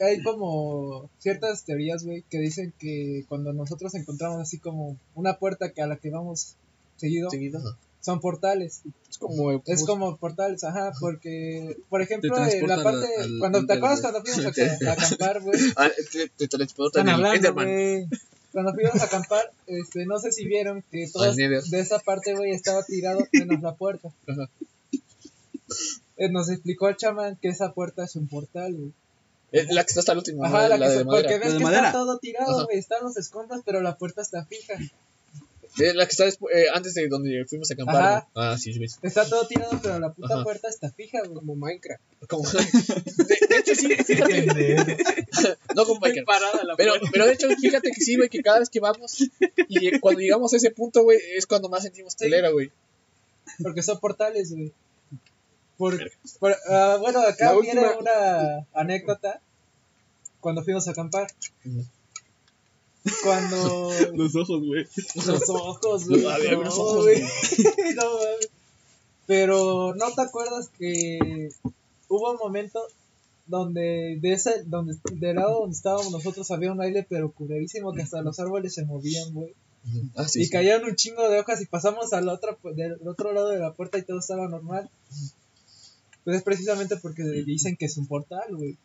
Hay 0.00 0.22
como 0.22 1.10
ciertas 1.18 1.64
teorías, 1.64 2.04
güey, 2.04 2.24
que 2.30 2.38
dicen 2.38 2.72
que 2.78 3.26
cuando 3.28 3.52
nosotros 3.52 3.94
encontramos 3.94 4.40
así 4.40 4.58
como 4.58 4.96
una 5.14 5.38
puerta 5.38 5.72
que 5.72 5.82
a 5.82 5.86
la 5.86 5.96
que 5.96 6.08
vamos 6.08 6.56
seguido, 6.96 7.28
Seguido. 7.28 7.76
Son 8.00 8.20
portales. 8.20 8.80
Es 9.10 9.18
como, 9.18 9.62
Es 9.66 9.84
como 9.84 10.16
portales, 10.16 10.64
ajá, 10.64 10.92
porque, 11.00 11.76
por 11.88 12.00
ejemplo, 12.02 12.34
en 12.36 12.42
la 12.42 12.48
transportan 12.48 12.82
parte, 12.82 13.06
al- 13.18 13.22
al 13.34 13.38
cuando 13.38 13.66
te 13.66 13.72
acuerdas 13.74 14.00
cuando 14.00 14.22
fuimos 14.22 14.44
a, 14.46 14.48
a 14.88 14.92
acampar, 14.92 15.40
güey, 15.42 15.60
Ah, 15.76 15.90
te, 16.12 16.28
te 16.28 16.48
transportan 16.48 17.08
hablando, 17.08 17.54
güey. 17.54 18.06
cuando 18.52 18.72
fuimos 18.74 19.00
a 19.00 19.04
acampar, 19.04 19.52
este, 19.66 20.06
no 20.06 20.18
sé 20.18 20.32
si 20.32 20.46
vieron 20.46 20.82
que 20.90 21.08
todas 21.12 21.36
Nether. 21.36 21.62
de 21.62 21.80
esa 21.80 21.98
parte, 21.98 22.34
güey, 22.34 22.52
estaba 22.52 22.82
tirado 22.84 23.26
menos 23.32 23.60
la 23.62 23.74
puerta. 23.74 24.10
Ajá. 24.26 24.48
Eh, 26.16 26.28
Nos 26.30 26.50
explicó 26.50 26.88
el 26.88 26.96
chamán 26.96 27.36
que 27.40 27.48
esa 27.48 27.72
puerta 27.72 28.04
es 28.04 28.16
un 28.16 28.28
portal, 28.28 28.74
güey. 28.74 28.92
Eh, 29.52 29.66
La 29.70 29.82
que 29.84 29.88
está 29.88 30.00
hasta 30.00 30.12
el 30.12 30.18
último, 30.18 30.44
Ajá, 30.44 30.68
la, 30.68 30.76
la, 30.76 30.86
que 30.86 30.92
de 30.92 30.98
se, 30.98 31.04
madera. 31.04 31.28
porque 31.28 31.38
ves 31.38 31.54
La 31.60 31.70
que 31.70 31.76
está 31.76 31.92
todo 31.92 32.18
tirado, 32.18 32.64
güey, 32.66 32.78
están 32.78 33.02
los 33.02 33.16
escombros, 33.16 33.62
pero 33.64 33.80
la 33.80 33.96
puerta 33.96 34.22
está 34.22 34.44
fija. 34.44 34.74
Eh, 35.80 35.94
la 35.94 36.06
que 36.06 36.10
está 36.10 36.28
eh, 36.28 36.66
antes 36.74 36.94
de 36.94 37.08
donde 37.08 37.44
fuimos 37.48 37.70
a 37.70 37.74
acampar. 37.74 38.26
Ah, 38.34 38.56
sí, 38.58 38.72
sí. 38.72 38.80
Está 39.02 39.28
todo 39.28 39.46
tirado, 39.46 39.78
pero 39.82 39.98
la 39.98 40.12
puta 40.12 40.34
Ajá. 40.34 40.44
puerta 40.44 40.68
está 40.68 40.90
fija, 40.90 41.18
güey. 41.20 41.34
Como 41.34 41.56
Minecraft. 41.56 42.02
Como- 42.28 42.48
de, 42.50 43.38
de 43.48 43.56
hecho, 43.58 43.74
sí. 43.74 43.88
No 45.74 45.84
como 45.86 46.00
Minecraft. 46.00 46.26
parada 46.26 46.64
la 46.64 46.76
Pero, 46.76 46.94
de 47.26 47.32
hecho, 47.32 47.48
fíjate 47.60 47.90
que 47.90 48.00
sí, 48.00 48.16
güey, 48.16 48.28
que 48.28 48.42
cada 48.42 48.58
vez 48.60 48.68
que 48.70 48.80
vamos 48.80 49.20
y 49.68 49.86
eh, 49.88 50.00
cuando 50.00 50.20
llegamos 50.20 50.52
a 50.52 50.56
ese 50.56 50.70
punto, 50.70 51.02
güey, 51.02 51.18
es 51.36 51.46
cuando 51.46 51.68
más 51.68 51.82
sentimos 51.82 52.12
Sí. 52.16 52.24
culera, 52.26 52.50
güey. 52.50 52.70
Porque 53.62 53.82
son 53.82 53.98
portales, 54.00 54.52
güey. 54.52 54.72
Por, 55.76 55.98
por- 56.38 56.56
ah, 56.68 56.98
bueno, 57.00 57.20
acá 57.20 57.54
La 57.54 57.60
viene 57.60 57.80
última- 57.80 57.98
una 57.98 58.66
anécdota 58.74 59.40
cuando 60.40 60.62
fuimos 60.62 60.86
a 60.88 60.90
acampar. 60.92 61.26
Cuando 63.22 63.90
Los 64.14 64.36
ojos, 64.36 64.62
güey. 64.66 64.86
los 65.26 65.48
ojos, 65.48 66.06
güey. 66.06 66.22
No, 66.22 66.60
unos 66.60 66.78
ojos, 66.78 67.04
güey. 67.04 67.20
No 67.96 68.04
mames. 68.14 68.50
Pero 69.26 69.94
no 69.94 70.12
te 70.12 70.22
acuerdas 70.22 70.70
que 70.76 71.50
hubo 72.08 72.32
un 72.32 72.36
momento 72.36 72.80
donde 73.46 74.18
de 74.20 74.32
ese 74.32 74.64
donde 74.64 74.96
del 75.12 75.36
lado 75.36 75.60
donde 75.60 75.76
estábamos 75.76 76.10
nosotros 76.10 76.50
había 76.50 76.72
un 76.72 76.80
aire 76.80 77.06
pero 77.08 77.32
culerísimo 77.32 77.92
que 77.92 78.02
hasta 78.02 78.22
los 78.22 78.38
árboles 78.40 78.74
se 78.74 78.84
movían, 78.84 79.32
güey. 79.32 79.54
Ah, 80.16 80.28
sí. 80.28 80.42
y 80.42 80.44
sí. 80.44 80.50
caían 80.50 80.84
un 80.84 80.94
chingo 80.94 81.28
de 81.28 81.38
hojas 81.38 81.60
y 81.62 81.66
pasamos 81.66 82.12
al 82.12 82.28
otro 82.28 82.58
del 82.74 82.98
otro 83.06 83.32
lado 83.32 83.48
de 83.48 83.60
la 83.60 83.72
puerta 83.72 83.98
y 83.98 84.02
todo 84.02 84.18
estaba 84.18 84.48
normal. 84.48 84.90
Pues 86.24 86.36
es 86.36 86.42
precisamente 86.42 86.96
porque 86.96 87.22
dicen 87.22 87.76
que 87.76 87.86
es 87.86 87.96
un 87.96 88.06
portal, 88.06 88.54
güey. 88.56 88.76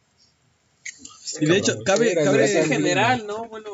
Y 1.41 1.45
de 1.45 1.57
hecho, 1.57 1.80
cabe, 1.84 2.13
cabe, 2.15 2.45
es 2.45 2.55
en 2.55 2.65
general, 2.67 3.26
¿no? 3.27 3.47
Bueno, 3.49 3.69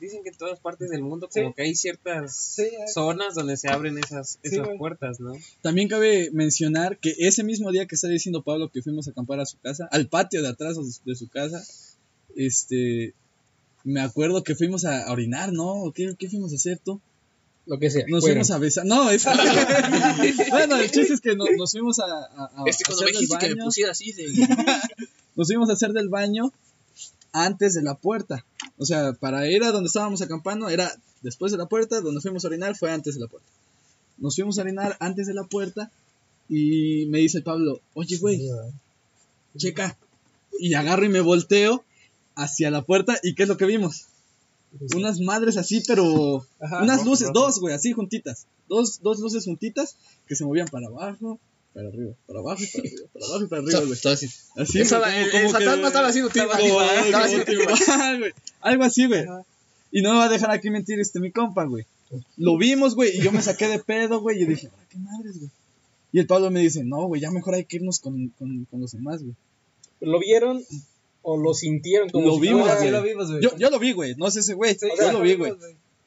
dicen 0.00 0.22
que 0.22 0.30
en 0.30 0.36
todas 0.36 0.58
partes 0.60 0.88
del 0.90 1.02
mundo 1.02 1.28
como 1.32 1.48
Sí. 1.48 1.54
que 1.54 1.62
hay 1.62 1.74
ciertas 1.74 2.34
Sí, 2.34 2.68
zonas 2.92 3.34
donde 3.34 3.56
se 3.56 3.68
abren 3.68 3.98
esas, 3.98 4.38
Sí, 4.42 4.54
esas 4.56 4.68
puertas, 4.78 5.20
¿no? 5.20 5.32
también 5.62 5.88
cabe 5.88 6.30
mencionar 6.32 6.96
que 6.98 7.14
ese 7.18 7.44
mismo 7.44 7.70
día 7.70 7.86
que 7.86 7.94
está 7.96 8.08
diciendo 8.08 8.42
Pablo 8.42 8.70
que 8.70 8.82
fuimos 8.82 9.06
a 9.08 9.10
acampar 9.10 9.40
a 9.40 9.46
su 9.46 9.58
casa, 9.58 9.88
al 9.92 10.08
patio 10.08 10.42
de 10.42 10.48
atrás 10.48 10.76
de 11.04 11.14
su 11.14 11.28
casa, 11.28 11.62
este, 12.36 13.12
me 13.84 14.00
acuerdo 14.00 14.42
que 14.42 14.54
fuimos 14.54 14.84
a, 14.84 15.10
orinar, 15.12 15.52
¿no? 15.52 15.70
¿O 15.84 15.92
¿Qué, 15.92 16.14
¿Qué 16.18 16.28
fuimos 16.28 16.52
a 16.52 16.56
hacer 16.56 16.78
tú? 16.84 17.00
Lo 17.66 17.78
que 17.78 17.90
sea. 17.90 18.04
Nos 18.08 18.20
fueron. 18.22 18.44
fuimos 18.44 18.50
a 18.50 18.58
besar. 18.58 18.86
No, 18.86 19.10
es 19.10 19.24
bueno, 20.50 20.76
el 20.76 20.90
chiste 20.90 21.12
es 21.14 21.20
que 21.20 21.36
no- 21.36 21.44
nos 21.56 21.72
fuimos 21.72 21.98
a, 22.00 22.04
a, 22.04 22.50
a 22.56 22.64
Este, 22.66 22.84
cuando 22.84 23.02
hacer 23.04 23.14
me 23.14 23.20
dijiste 23.20 23.38
que 23.48 23.54
me 23.54 23.64
pusiera 23.64 23.90
así 23.92 24.12
de... 24.12 24.26
Nos 25.40 25.48
fuimos 25.48 25.70
a 25.70 25.72
hacer 25.72 25.94
del 25.94 26.10
baño 26.10 26.52
antes 27.32 27.72
de 27.72 27.80
la 27.80 27.94
puerta. 27.94 28.44
O 28.76 28.84
sea, 28.84 29.14
para 29.14 29.50
ir 29.50 29.64
a 29.64 29.72
donde 29.72 29.86
estábamos 29.86 30.20
acampando 30.20 30.68
era 30.68 30.92
después 31.22 31.50
de 31.50 31.56
la 31.56 31.64
puerta, 31.64 32.02
donde 32.02 32.20
fuimos 32.20 32.44
a 32.44 32.48
orinar 32.48 32.76
fue 32.76 32.92
antes 32.92 33.14
de 33.14 33.22
la 33.22 33.26
puerta. 33.26 33.48
Nos 34.18 34.34
fuimos 34.34 34.58
a 34.58 34.60
orinar 34.60 34.98
antes 35.00 35.26
de 35.28 35.32
la 35.32 35.44
puerta 35.44 35.90
y 36.46 37.06
me 37.06 37.20
dice 37.20 37.38
el 37.38 37.44
Pablo, 37.44 37.80
oye, 37.94 38.18
güey, 38.18 38.50
checa. 39.56 39.96
Y 40.58 40.74
agarro 40.74 41.06
y 41.06 41.08
me 41.08 41.22
volteo 41.22 41.84
hacia 42.34 42.70
la 42.70 42.82
puerta 42.82 43.16
y 43.22 43.34
¿qué 43.34 43.44
es 43.44 43.48
lo 43.48 43.56
que 43.56 43.64
vimos? 43.64 44.08
Unas 44.94 45.20
madres 45.20 45.56
así, 45.56 45.82
pero... 45.86 46.44
Ajá, 46.60 46.82
unas 46.82 47.06
luces, 47.06 47.30
dos, 47.32 47.60
güey, 47.60 47.72
así 47.72 47.92
juntitas. 47.92 48.46
Dos, 48.68 49.00
dos 49.00 49.20
luces 49.20 49.46
juntitas 49.46 49.96
que 50.26 50.36
se 50.36 50.44
movían 50.44 50.68
para 50.68 50.88
abajo, 50.88 51.40
para 51.74 51.88
arriba, 51.88 52.12
para 52.26 52.40
abajo 52.40 52.62
y 52.62 52.66
para 52.66 52.88
arriba, 52.88 53.02
para 53.12 53.26
abajo 53.26 53.44
y 53.44 53.46
para 53.48 53.62
arriba, 53.62 53.80
güey. 53.80 53.92
Estaba 53.92 54.14
así. 54.14 54.26
Así, 54.56 54.78
güey, 54.78 54.82
el- 54.82 54.90
como- 54.90 55.04
el 55.14 55.30
como 55.30 55.42
que- 55.42 55.48
fantasma 55.52 55.86
estaba 55.88 56.08
haciendo 56.08 56.30
como- 56.30 56.42
estaba 56.44 56.58
como 56.60 56.80
haciendo 56.80 58.18
güey. 58.18 58.32
Algo 58.60 58.84
así, 58.84 59.06
güey. 59.06 59.24
Y 59.92 60.02
no 60.02 60.12
me 60.12 60.18
va 60.18 60.24
a 60.24 60.28
dejar 60.28 60.50
aquí 60.50 60.70
mentir 60.70 61.00
este 61.00 61.20
mi 61.20 61.30
compa, 61.32 61.64
güey. 61.64 61.84
Lo 62.36 62.56
vimos, 62.58 62.94
güey, 62.96 63.16
y 63.16 63.22
yo 63.22 63.30
me 63.32 63.40
saqué 63.42 63.68
de 63.68 63.78
pedo, 63.78 64.20
güey, 64.20 64.36
y 64.36 64.40
yo 64.40 64.46
dije, 64.48 64.66
"Ahora, 64.68 64.86
qué 64.90 64.98
madres, 64.98 65.38
güey. 65.38 65.50
Y 66.12 66.18
el 66.18 66.26
Pablo 66.26 66.50
me 66.50 66.58
dice, 66.60 66.82
no, 66.82 67.06
güey, 67.06 67.20
ya 67.20 67.30
mejor 67.30 67.54
hay 67.54 67.64
que 67.64 67.76
irnos 67.76 68.00
con, 68.00 68.28
con, 68.36 68.64
con 68.68 68.80
los 68.80 68.90
demás, 68.92 69.22
güey. 69.22 69.34
¿Lo 70.00 70.18
vieron 70.18 70.64
o 71.22 71.36
lo 71.36 71.54
sintieron 71.54 72.08
como 72.08 72.26
Lo 72.26 72.34
si 72.34 72.40
vimos, 72.40 72.68
güey. 72.78 72.90
lo 72.90 73.02
vimos, 73.02 73.30
güey. 73.30 73.42
Yo, 73.42 73.56
yo 73.56 73.70
lo 73.70 73.78
vi, 73.78 73.92
güey, 73.92 74.14
no 74.16 74.28
sé 74.30 74.40
ese 74.40 74.54
güey, 74.54 74.74
Sí, 74.74 74.88
yo 74.98 75.12
lo 75.12 75.20
vi, 75.20 75.34
güey. 75.36 75.52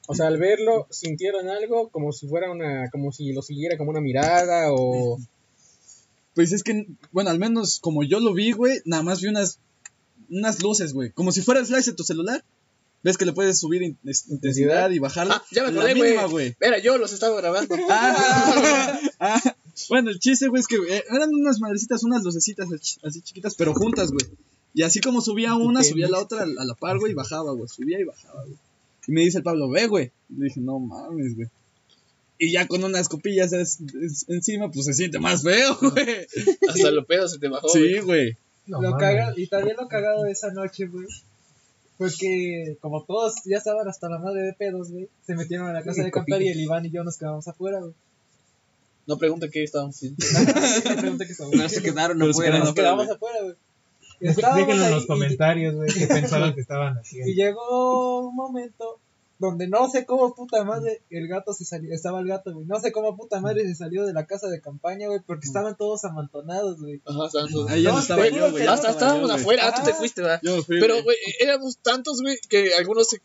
O 0.07 0.13
sea, 0.15 0.27
al 0.27 0.37
verlo, 0.37 0.87
sintieron 0.89 1.47
algo 1.49 1.87
como 1.87 2.11
si 2.11 2.27
fuera 2.27 2.51
una, 2.51 2.89
como 2.91 3.13
si 3.13 3.31
lo 3.31 3.41
siguiera 3.41 3.77
como 3.77 3.91
una 3.91 4.01
mirada 4.01 4.73
o... 4.73 5.17
Pues 6.35 6.51
es 6.51 6.63
que, 6.63 6.87
bueno, 7.11 7.29
al 7.29 7.39
menos 7.39 7.79
como 7.79 8.03
yo 8.03 8.19
lo 8.19 8.33
vi, 8.33 8.51
güey, 8.53 8.81
nada 8.85 9.03
más 9.03 9.21
vi 9.21 9.27
unas, 9.27 9.59
unas 10.29 10.61
luces, 10.63 10.93
güey. 10.93 11.11
Como 11.11 11.31
si 11.31 11.41
fuera 11.41 11.59
el 11.59 11.65
flash 11.67 11.85
de 11.85 11.93
tu 11.93 12.03
celular. 12.03 12.43
¿Ves 13.03 13.17
que 13.17 13.25
le 13.25 13.33
puedes 13.33 13.59
subir 13.59 13.81
in- 13.81 13.97
intensidad 14.29 14.89
y 14.91 14.99
bajarla? 14.99 15.35
Ah, 15.35 15.43
ya 15.51 15.63
me 15.63 15.69
acordé, 15.77 15.93
güey. 15.99 16.15
Era 16.61 16.79
yo, 16.79 16.97
los 16.97 17.11
estaba 17.11 17.35
grabando. 17.39 17.75
Ah, 17.89 18.99
ah, 19.19 19.55
bueno, 19.89 20.09
el 20.09 20.19
chiste, 20.19 20.47
güey, 20.47 20.61
es 20.61 20.67
que 20.67 20.77
eh, 20.77 21.03
eran 21.11 21.29
unas 21.33 21.59
madrecitas, 21.59 22.03
unas 22.03 22.23
lucecitas 22.23 22.67
así 23.03 23.21
chiquitas, 23.21 23.55
pero 23.55 23.73
juntas, 23.73 24.11
güey. 24.11 24.25
Y 24.73 24.83
así 24.83 25.01
como 25.01 25.19
subía 25.21 25.53
una, 25.55 25.83
subía 25.83 26.07
la 26.07 26.19
otra 26.19 26.43
a 26.43 26.45
la 26.65 26.73
par, 26.75 26.97
güey, 26.99 27.11
y 27.11 27.15
bajaba, 27.15 27.51
güey. 27.51 27.67
Subía 27.67 27.99
y 27.99 28.05
bajaba, 28.05 28.43
güey. 28.45 28.55
Y 29.07 29.11
me 29.11 29.21
dice 29.21 29.39
el 29.39 29.43
Pablo, 29.43 29.69
ve, 29.69 29.87
güey. 29.87 30.11
Le 30.29 30.45
dije, 30.45 30.61
no 30.61 30.79
mames, 30.79 31.35
güey. 31.35 31.47
Y 32.37 32.51
ya 32.51 32.67
con 32.67 32.83
unas 32.83 33.07
copillas 33.09 33.53
es- 33.53 33.79
es- 34.01 34.25
encima, 34.27 34.69
pues 34.71 34.85
se 34.85 34.93
siente 34.93 35.19
más 35.19 35.43
feo, 35.43 35.77
güey. 35.81 36.27
Hasta 36.69 36.91
los 36.91 37.05
pedos 37.05 37.31
se 37.31 37.39
te 37.39 37.47
bajó. 37.47 37.69
Sí, 37.69 37.99
güey. 37.99 38.37
No, 38.65 38.81
lo 38.81 38.97
caga- 38.97 39.33
y 39.35 39.47
también 39.47 39.75
lo 39.79 39.87
cagado 39.87 40.23
de 40.23 40.31
esa 40.31 40.51
noche, 40.51 40.87
güey. 40.87 41.05
Fue 41.97 42.09
que, 42.17 42.77
como 42.81 43.03
todos 43.03 43.35
ya 43.45 43.57
estaban 43.57 43.87
hasta 43.87 44.09
la 44.09 44.17
madre 44.17 44.41
de 44.41 44.53
pedos, 44.53 44.89
güey, 44.91 45.07
se 45.25 45.35
metieron 45.35 45.67
a 45.67 45.73
la 45.73 45.83
casa 45.83 45.99
Y 45.99 46.03
de 46.03 46.09
acampar 46.09 46.41
y 46.41 46.47
el 46.49 46.59
Iván 46.59 46.85
y 46.85 46.89
yo 46.89 47.03
nos 47.03 47.17
quedamos 47.17 47.47
afuera, 47.47 47.79
güey. 47.79 47.93
No 49.05 49.17
pregunte 49.17 49.49
qué 49.49 49.63
estábamos 49.63 49.95
haciendo. 49.97 50.17
Le 50.89 50.95
pregunté 51.01 51.25
qué 51.25 51.31
estábamos 51.33 51.57
No 51.59 51.69
se 51.69 51.81
quedaron 51.83 52.17
se 52.19 52.29
afuera. 52.29 52.59
Nos 52.59 52.73
quedamos 52.73 53.09
afuera, 53.09 53.37
güey. 53.43 53.55
Y 54.21 54.27
estábamos 54.27 54.65
Déjenlo 54.65 54.85
en 54.85 54.91
los 54.91 55.03
y- 55.03 55.07
comentarios, 55.07 55.75
güey, 55.75 55.93
qué 55.93 56.07
pensaban 56.07 56.53
que 56.55 56.61
estaban 56.61 56.95
Y 56.97 56.99
haciendo. 56.99 57.31
llegó 57.33 58.27
un 58.29 58.35
momento 58.35 58.99
donde 59.47 59.67
no 59.67 59.89
sé 59.89 60.05
cómo 60.05 60.33
puta 60.33 60.63
madre 60.63 61.01
el 61.09 61.27
gato 61.27 61.53
se 61.53 61.65
salió, 61.65 61.93
estaba 61.93 62.19
el 62.21 62.27
gato, 62.27 62.53
güey. 62.53 62.65
No 62.65 62.79
sé 62.79 62.91
cómo 62.91 63.15
puta 63.17 63.41
madre 63.41 63.63
se 63.67 63.75
salió 63.75 64.05
de 64.05 64.13
la 64.13 64.25
casa 64.25 64.47
de 64.49 64.61
campaña, 64.61 65.07
güey, 65.07 65.19
porque 65.25 65.45
estaban 65.47 65.75
todos 65.75 66.05
amontonados, 66.05 66.79
güey. 66.79 67.01
Ajá, 67.05 67.25
estaban 67.27 67.51
todos- 67.51 67.69
Ahí 67.69 67.83
ya 67.83 67.89
no 67.89 67.95
No, 67.95 68.01
estaba 68.01 68.21
te 68.23 68.29
yo, 68.29 68.33
juro 68.35 68.45
güey. 68.51 68.53
que 68.55 68.59
ya 68.63 68.65
no. 68.67 68.73
Hasta 68.73 68.89
estábamos 68.91 69.31
afuera. 69.31 69.63
Ah, 69.67 69.73
tú 69.75 69.83
te 69.83 69.93
fuiste, 69.93 70.21
¿verdad? 70.21 70.39
Yo 70.43 70.63
fui, 70.63 70.79
Pero, 70.79 71.03
güey, 71.03 71.17
éramos 71.39 71.77
tantos, 71.79 72.21
güey, 72.21 72.37
que 72.49 72.73
algunos 72.75 73.07
se 73.09 73.21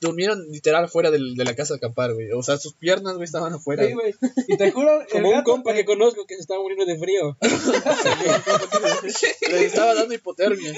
durmieron 0.00 0.46
literal 0.50 0.88
fuera 0.88 1.10
del- 1.10 1.34
de 1.34 1.44
la 1.44 1.54
casa 1.54 1.74
de 1.74 1.78
acampar, 1.78 2.14
güey. 2.14 2.30
O 2.32 2.42
sea, 2.42 2.56
sus 2.56 2.72
piernas, 2.74 3.14
güey, 3.14 3.24
estaban 3.24 3.52
afuera. 3.52 3.86
Sí, 3.86 3.92
güey. 3.92 4.14
Y 4.48 4.56
te 4.56 4.70
juro, 4.70 5.02
el 5.02 5.08
Como 5.08 5.28
un 5.28 5.34
gato, 5.34 5.50
compa 5.52 5.74
que 5.74 5.84
conozco 5.84 6.24
que 6.26 6.36
se 6.36 6.40
estaba 6.40 6.62
muriendo 6.62 6.86
de 6.86 6.98
frío. 6.98 7.36
Le 9.50 9.64
estaba 9.66 9.94
dando 9.94 10.14
hipotermia. 10.14 10.72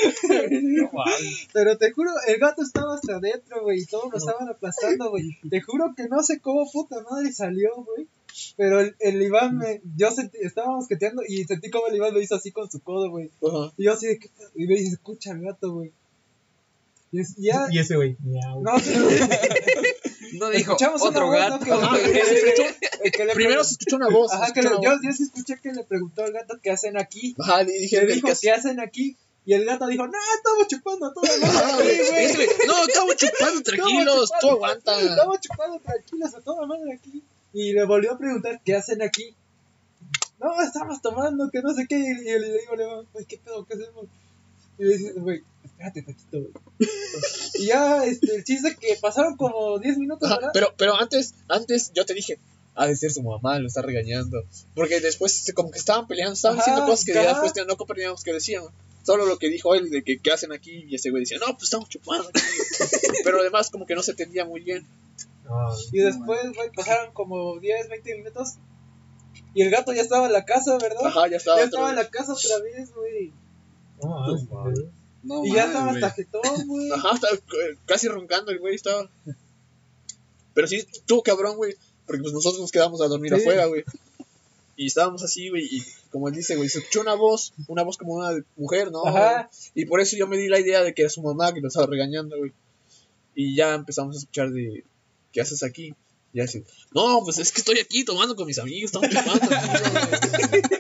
Pero 1.53 1.79
te 1.79 1.91
juro, 1.93 2.11
el 2.27 2.39
gato 2.39 2.63
estaba 2.63 2.95
hasta 2.95 3.17
adentro, 3.17 3.63
güey, 3.63 3.81
y 3.83 3.87
todos 3.87 4.11
lo 4.11 4.19
estaban 4.19 4.49
aplastando, 4.49 5.11
güey. 5.11 5.39
Te 5.49 5.61
juro 5.61 5.95
que 5.97 6.09
no 6.09 6.23
sé 6.23 6.41
cómo 6.41 6.69
puta 6.71 6.97
madre 7.11 7.33
salió, 7.33 7.71
güey. 7.85 8.07
Pero 8.57 8.81
el, 8.81 8.97
el 8.99 9.21
Iván 9.21 9.59
me, 9.59 9.83
yo 9.97 10.11
sentí, 10.11 10.39
estábamos 10.41 10.89
queteando 10.89 11.23
y 11.27 11.45
sentí 11.45 11.71
como 11.71 11.89
el 11.89 11.97
Iván 11.97 12.15
me 12.15 12.23
hizo 12.23 12.35
así 12.35 12.51
con 12.51 12.71
su 12.71 12.81
codo, 12.81 13.11
güey. 13.11 13.31
Ajá. 13.47 13.73
Y 13.77 13.85
yo 13.85 13.93
así 13.93 14.07
de. 14.07 14.19
Y 14.55 14.67
me 14.67 14.75
dice, 14.75 14.95
escucha 14.95 15.33
el 15.33 15.43
gato, 15.43 15.73
güey. 15.73 15.93
Y 17.13 17.21
es- 17.21 17.35
y 17.39 17.47
ya, 17.49 17.67
Y 17.71 17.79
ese 17.79 17.95
güey, 17.97 18.17
no 20.35 20.49
dijo 20.51 20.73
escuchamos 20.73 21.03
otro 21.03 21.29
una 21.29 21.49
voz, 21.49 21.51
gato. 21.51 21.59
¿no? 21.59 21.65
que- 21.65 21.73
Ajá, 21.73 21.97
que- 22.13 22.25
se 22.25 22.35
escuchó- 22.39 22.77
el 23.05 23.13
que 23.13 23.25
le 23.27 23.35
Primero 23.35 23.65
se 23.65 23.73
escuchó 23.73 23.97
una 23.97 24.09
voz. 24.09 24.33
Ajá, 24.33 24.53
que 24.53 24.63
le- 24.63 24.71
yo, 24.83 24.93
yo 25.03 25.13
sí 25.13 25.25
escuché 25.25 25.59
que 25.63 25.73
le 25.73 25.85
preguntó 25.85 26.25
al 26.25 26.33
gato 26.33 26.59
qué 26.63 26.71
hacen 26.71 26.97
aquí. 26.97 27.35
Ajá, 27.39 27.63
le 27.65 27.73
dije 27.73 28.07
dijo, 28.07 28.29
que- 28.29 28.35
¿qué 28.41 28.51
hacen 28.51 28.81
aquí? 28.81 29.17
Y 29.45 29.55
el 29.55 29.65
gato 29.65 29.87
dijo, 29.89 30.07
no, 30.07 30.13
estamos 30.37 30.69
chupando 30.69 31.13
güey. 31.15 31.91
Ese 32.01 32.35
güey, 32.37 32.49
No, 32.67 32.85
estamos 32.87 33.17
chupando, 33.17 33.63
tranquilos. 33.63 34.31
Tú 34.41 34.47
chupando, 34.47 34.51
aguanta. 34.57 35.01
Estamos 35.01 35.41
chupando 35.41 35.81
tranquilos 35.81 36.35
a 36.35 36.41
toda 36.41 36.67
madre 36.67 36.95
aquí. 36.95 37.23
Y 37.53 37.73
le 37.73 37.85
volvió 37.85 38.13
a 38.13 38.19
preguntar, 38.19 38.61
¿qué 38.65 38.75
hacen 38.77 39.03
aquí? 39.03 39.35
No, 40.41 40.61
estamos 40.63 41.03
tomando, 41.03 41.51
que 41.51 41.61
no 41.61 41.75
sé 41.75 41.87
qué. 41.89 41.97
Y 41.99 42.25
le 42.25 42.53
digo, 42.59 42.75
le 42.77 42.85
digo, 42.85 43.05
güey, 43.13 43.25
¿qué 43.27 43.39
pedo? 43.39 43.65
¿Qué 43.67 43.75
hacemos? 43.75 44.07
Y 44.79 44.85
le 44.85 44.97
dice, 44.97 45.13
güey, 45.13 45.43
espérate, 45.65 46.03
tantito, 46.03 46.41
güey. 46.41 46.53
y 47.55 47.67
ya, 47.67 48.05
este, 48.05 48.35
el 48.35 48.45
chiste 48.45 48.77
que 48.81 48.97
pasaron 49.01 49.37
como 49.37 49.79
10 49.79 49.99
minutos, 49.99 50.29
Ajá, 50.29 50.37
¿verdad? 50.37 50.51
pero, 50.55 50.75
pero 50.77 51.01
antes, 51.01 51.35
antes 51.49 51.93
yo 51.95 52.05
te 52.05 52.15
dije, 52.15 52.39
ha 52.75 52.87
de 52.87 52.97
ser 52.97 53.13
su 53.13 53.23
mamá, 53.23 53.59
lo 53.59 53.67
está 53.67 53.83
regañando. 53.83 54.43
Porque 54.75 55.01
después 55.01 55.51
como 55.55 55.71
que 55.71 55.79
estaban 55.79 56.07
peleando, 56.07 56.35
estaban 56.35 56.59
Ajá, 56.59 56.65
diciendo 56.65 56.91
cosas 56.91 57.05
que 57.05 57.15
ya 57.15 57.29
después 57.41 57.67
no 57.67 57.77
comprendíamos 57.77 58.23
que 58.25 58.33
decían. 58.33 58.65
Solo 59.05 59.27
lo 59.27 59.37
que 59.37 59.49
dijo 59.49 59.75
él 59.75 59.91
de 59.91 60.05
que 60.05 60.19
qué 60.21 60.31
hacen 60.31 60.53
aquí 60.53 60.85
y 60.89 60.95
ese 60.95 61.11
güey 61.11 61.23
decía, 61.25 61.39
no, 61.39 61.47
pues 61.55 61.65
estamos 61.65 61.89
chupando 61.89 62.29
aquí. 62.29 62.41
pero 63.25 63.41
además 63.41 63.69
como 63.69 63.85
que 63.85 63.97
no 63.97 64.03
se 64.03 64.13
entendía 64.13 64.45
muy 64.45 64.61
bien. 64.61 64.87
No, 65.45 65.71
Y 65.91 65.99
después, 65.99 66.41
güey, 66.55 66.71
pasaron 66.75 67.13
como 67.13 67.59
10, 67.59 67.89
20 67.89 68.15
minutos. 68.17 68.55
Y 69.55 69.63
el 69.63 69.71
gato 69.71 69.93
ya 69.93 70.03
estaba 70.03 70.27
en 70.27 70.33
la 70.33 70.45
casa, 70.45 70.79
¿verdad? 70.79 71.05
Ajá, 71.05 71.27
ya 71.29 71.37
estaba. 71.37 71.59
ya 71.59 71.65
estaba 71.65 71.91
en 71.91 71.97
la 71.97 72.09
casa 72.09 72.33
otra 72.33 72.59
vez, 72.61 72.95
güey. 72.95 73.33
No, 75.25 75.45
y 75.45 75.55
ya 75.55 75.67
estaba 75.67 75.93
hasta 75.93 76.11
jetón, 76.11 76.43
güey. 76.67 76.91
Ajá, 76.91 77.15
estaba 77.15 77.35
eh, 77.37 77.77
casi 77.87 78.09
roncando 78.09 78.51
el 78.51 78.59
güey, 78.59 78.75
estaba. 78.75 79.09
Pero 80.55 80.67
sí, 80.67 80.85
tú 81.07 81.23
cabrón, 81.23 81.57
güey. 81.57 81.75
Porque 82.07 82.23
pues 82.23 82.35
nosotros 82.35 82.61
nos 82.61 82.73
quedamos 82.73 83.01
a 83.01 83.07
dormir 83.09 83.33
Sí. 83.35 83.41
afuera, 83.41 83.67
güey. 83.67 83.85
Y 84.77 84.87
estábamos 84.87 85.23
así, 85.23 85.49
güey, 85.51 85.65
y 85.71 85.85
como 86.11 86.29
él 86.29 86.35
dice, 86.35 86.57
güey, 86.57 86.69
se 86.69 86.79
escuchó 86.79 87.03
una 87.03 87.15
voz, 87.15 87.53
una 87.69 87.83
voz 87.83 87.97
como 87.99 88.15
una 88.15 88.43
mujer, 88.57 88.91
¿no? 88.91 89.07
Ajá. 89.07 89.49
Y 89.75 89.85
por 89.85 90.01
eso 90.01 90.17
yo 90.17 90.27
me 90.27 90.37
di 90.37 90.49
la 90.49 90.59
idea 90.59 90.83
de 90.83 90.93
que 90.95 91.03
era 91.03 91.11
su 91.11 91.23
mamá 91.23 91.53
que 91.53 91.61
nos 91.61 91.73
estaba 91.73 91.87
regañando, 91.87 92.37
güey. 92.39 92.53
Y 93.35 93.55
ya 93.55 93.75
empezamos 93.75 94.17
a 94.17 94.19
escuchar 94.19 94.51
de, 94.51 94.83
¿qué 95.33 95.41
haces 95.41 95.63
aquí? 95.63 95.95
Y 96.33 96.39
ya 96.39 96.45
así, 96.45 96.65
no, 96.95 97.21
pues 97.23 97.39
es 97.39 97.53
que 97.53 97.61
estoy 97.61 97.79
aquí 97.79 98.05
tomando 98.05 98.35
con 98.35 98.47
mis 98.47 98.59
amigos, 98.59 98.91
estamos 98.93 99.09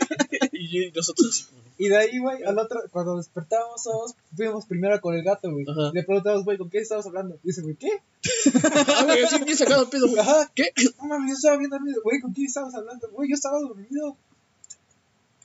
chupando. 0.73 0.89
y 0.89 0.93
nosotros 0.97 1.49
Y 1.79 1.89
de 1.89 1.97
ahí, 1.97 2.19
güey, 2.19 2.43
al 2.45 2.59
otro, 2.59 2.81
cuando 2.91 3.17
despertábamos 3.17 3.83
todos, 3.83 4.15
fuimos 4.37 4.67
primero 4.67 5.01
con 5.01 5.17
el 5.17 5.25
gato, 5.25 5.51
güey. 5.51 5.65
Le 5.93 6.05
preguntamos, 6.05 6.45
güey, 6.45 6.59
¿con 6.59 6.69
quién 6.69 6.83
estabas 6.83 7.07
hablando? 7.07 7.37
Y 7.43 7.49
dice, 7.49 7.63
güey, 7.63 7.75
¿qué? 7.75 7.91
ah, 8.87 9.03
güey, 9.05 9.25
así 9.25 9.43
bien 9.43 9.57
sacado 9.57 9.83
el 9.83 9.89
pedo, 9.89 10.09
güey. 10.09 10.21
Ajá. 10.21 10.51
¿Qué? 10.55 10.73
No 11.01 11.09
mames, 11.09 11.31
yo 11.31 11.35
estaba 11.35 11.57
bien 11.57 11.71
dormido. 11.71 12.01
Güey, 12.05 12.21
¿con 12.21 12.33
quién 12.33 12.47
estabas 12.47 12.75
hablando? 12.75 13.11
Güey, 13.11 13.31
yo 13.31 13.35
estaba 13.35 13.59
dormido. 13.61 14.17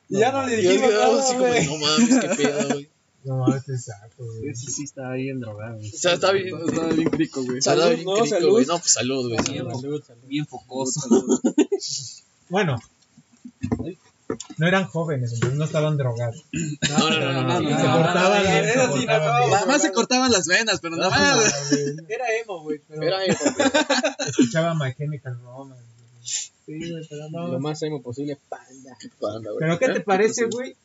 Y 0.10 0.20
ya 0.20 0.32
no 0.32 0.46
le 0.46 0.62
yo 0.62 0.70
dijimos 0.70 0.92
nada, 0.92 1.20
así 1.20 1.34
como, 1.34 1.48
güey. 1.48 1.66
no 1.66 1.78
mames, 1.78 2.20
qué 2.20 2.30
pedo, 2.36 2.68
güey. 2.70 2.90
No 3.24 3.38
mames, 3.38 3.70
exacto, 3.70 4.24
güey. 4.24 4.56
Sí, 4.56 4.72
sí, 4.72 4.84
estaba 4.84 5.14
bien 5.14 5.40
drogado. 5.40 5.80
O 5.80 5.82
sea, 5.82 6.14
está 6.14 6.32
bien. 6.34 6.56
Estaba 6.56 6.90
bien 6.90 7.10
crico, 7.10 7.44
güey. 7.44 7.62
Salud, 7.62 7.82
Salud, 7.82 7.96
bien 7.96 8.06
no, 8.06 8.14
crico, 8.14 8.28
salud. 8.28 8.50
güey. 8.52 8.66
No, 8.68 8.80
pues 8.80 8.92
salud, 8.92 9.28
güey. 9.28 9.40
Bien, 9.52 9.82
salud. 9.82 10.04
bien 10.28 10.46
focoso. 10.46 11.02
Bueno, 12.50 12.78
no 14.58 14.68
eran 14.68 14.86
jóvenes, 14.86 15.34
entonces 15.34 15.58
no 15.58 15.66
estaban 15.66 15.98
drogados. 15.98 16.46
No, 16.90 17.10
no, 17.10 17.34
no, 17.34 17.44
no, 17.44 17.80
Se 17.80 17.86
cortaban. 17.86 19.50
Nada 19.50 19.66
más 19.66 19.82
se 19.82 19.92
cortaban 19.92 20.32
las 20.32 20.48
venas, 20.48 20.80
pero 20.82 20.98
nada 20.98 21.10
más. 21.10 21.72
Era 21.72 22.26
emo, 22.42 22.62
güey. 22.62 22.82
Pero... 22.88 23.04
Era 23.04 23.18
güey. 23.18 23.30
Escuchaba 24.28 24.74
My 24.74 24.94
Chemical 24.94 25.40
Romance. 25.42 25.84
Sí, 26.22 26.92
güey, 26.92 27.08
pero 27.10 27.30
no. 27.30 27.48
Lo 27.48 27.60
más 27.60 27.82
emo 27.84 28.02
posible, 28.02 28.38
panda. 28.50 28.98
Pero 29.60 29.80
¿qué 29.80 29.88
te 29.88 30.00
¿Eh? 30.00 30.02
parece, 30.02 30.46
güey? 30.46 30.76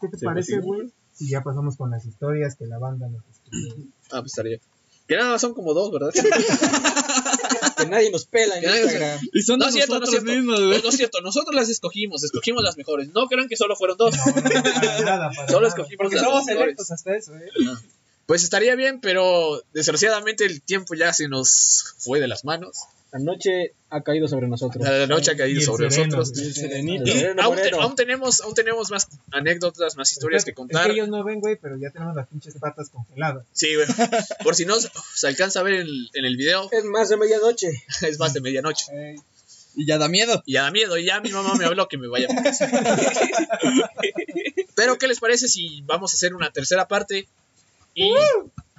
¿Qué 0.00 0.08
te 0.08 0.18
parece, 0.18 0.60
pues, 0.60 0.62
sí. 0.62 0.66
güey? 0.66 0.92
Si 1.14 1.28
ya 1.28 1.42
pasamos 1.42 1.76
con 1.76 1.90
las 1.90 2.04
historias 2.04 2.56
que 2.56 2.66
la 2.66 2.78
banda 2.78 3.08
nos 3.08 3.22
escribió. 3.28 3.86
Ah, 4.10 4.20
pues 4.20 4.26
estaría. 4.26 4.58
Que 5.06 5.16
nada 5.16 5.30
más 5.32 5.40
son 5.40 5.54
como 5.54 5.74
dos, 5.74 5.92
¿verdad? 5.92 6.10
Que 7.76 7.86
nadie 7.86 8.10
nos 8.10 8.26
pela 8.26 8.58
en 8.58 8.64
Instagram. 8.64 9.20
Y 9.32 9.42
son 9.42 9.58
No 9.58 9.66
de 9.66 9.72
cierto, 9.72 9.98
nosotros 9.98 10.22
mismos, 10.24 10.60
No, 10.60 10.66
güey. 10.68 10.82
no 10.82 10.88
es 10.88 10.96
cierto. 10.96 11.20
Nosotros 11.20 11.54
las 11.54 11.68
escogimos, 11.68 12.22
escogimos 12.24 12.62
las 12.62 12.76
mejores. 12.76 13.08
No 13.12 13.26
crean 13.26 13.48
que 13.48 13.56
solo 13.56 13.74
fueron 13.76 13.96
dos. 13.96 14.14
No, 14.16 14.24
no, 14.26 14.42
para 14.42 15.00
nada, 15.00 15.30
para 15.30 15.48
Solo 15.48 15.60
nada. 15.60 15.68
escogimos 15.68 15.96
Porque 15.98 16.16
las 16.16 16.24
somos 16.24 16.44
mejores. 16.46 16.64
electos 16.66 16.90
hasta 16.90 17.16
eso, 17.16 17.34
¿eh? 17.36 17.48
Pues 18.26 18.42
estaría 18.42 18.74
bien, 18.74 19.00
pero 19.02 19.62
desgraciadamente 19.74 20.46
el 20.46 20.62
tiempo 20.62 20.94
ya 20.94 21.12
se 21.12 21.28
nos 21.28 21.94
fue 21.98 22.20
de 22.20 22.28
las 22.28 22.44
manos. 22.44 22.76
La 23.14 23.20
noche 23.20 23.74
ha 23.90 24.00
caído 24.02 24.26
sobre 24.26 24.48
nosotros. 24.48 24.84
La 24.84 25.06
noche 25.06 25.30
ha 25.30 25.36
caído 25.36 25.60
sobre 25.60 25.88
sereno, 25.88 26.16
nosotros. 26.16 26.58
Y 26.58 26.66
aún, 26.84 27.04
te- 27.04 27.44
moreno. 27.44 27.80
aún 27.80 27.94
tenemos, 27.94 28.40
aún 28.40 28.54
tenemos 28.54 28.90
más 28.90 29.06
anécdotas, 29.30 29.96
más 29.96 30.10
historias 30.10 30.44
que 30.44 30.50
Es 30.50 30.56
contar. 30.56 30.86
que 30.88 30.94
ellos 30.94 31.08
no 31.08 31.22
ven, 31.22 31.38
güey, 31.38 31.54
pero 31.54 31.76
ya 31.76 31.90
tenemos 31.90 32.16
las 32.16 32.26
pinches 32.26 32.54
patas 32.58 32.88
congeladas. 32.90 33.44
Sí, 33.52 33.68
güey. 33.76 33.86
Por 34.42 34.56
si 34.56 34.66
no 34.66 34.74
se 34.80 35.28
alcanza 35.28 35.60
a 35.60 35.62
ver 35.62 35.74
en 35.74 35.80
el, 35.82 36.10
en 36.14 36.24
el 36.24 36.36
video, 36.36 36.68
Es 36.72 36.84
más 36.86 37.08
de 37.08 37.16
medianoche. 37.16 37.68
es 38.02 38.18
más 38.18 38.34
de 38.34 38.40
medianoche. 38.40 38.86
Y 39.76 39.86
ya 39.86 39.96
da 39.98 40.08
miedo. 40.08 40.42
Y 40.44 40.54
ya 40.54 40.62
da 40.62 40.72
miedo, 40.72 40.98
y 40.98 41.04
ya 41.06 41.20
mi 41.20 41.30
mamá 41.30 41.54
me 41.54 41.66
habló 41.66 41.86
que 41.86 41.98
me 41.98 42.08
vaya 42.08 42.26
a 42.28 42.34
mi 42.34 42.42
casa. 42.42 42.68
Pero, 44.74 44.98
¿qué 44.98 45.06
les 45.06 45.20
parece 45.20 45.46
si 45.46 45.82
vamos 45.82 46.12
a 46.12 46.16
hacer 46.16 46.34
una 46.34 46.50
tercera 46.50 46.88
parte? 46.88 47.28
Y 47.94 48.12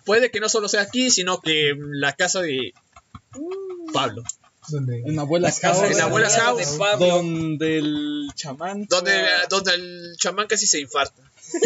puede 0.05 0.29
que 0.29 0.41
no 0.41 0.49
solo 0.49 0.67
sea 0.67 0.81
aquí, 0.81 1.09
sino 1.09 1.39
que 1.39 1.73
la 1.77 2.11
casa 2.17 2.41
de 2.41 2.73
Pablo. 3.93 4.23
En 5.05 5.19
abuelas 5.19 5.55
La 5.61 5.69
casa 5.69 5.81
house. 5.83 5.95
en 5.95 6.01
abuelas 6.01 6.35
house. 6.37 6.77
Donde 6.97 7.77
el 7.77 8.27
chamán. 8.35 8.85
Donde, 8.89 9.23
donde 9.49 9.73
el 9.75 10.15
chamán 10.17 10.47
casi 10.47 10.65
se 10.67 10.79
infarta. 10.79 11.21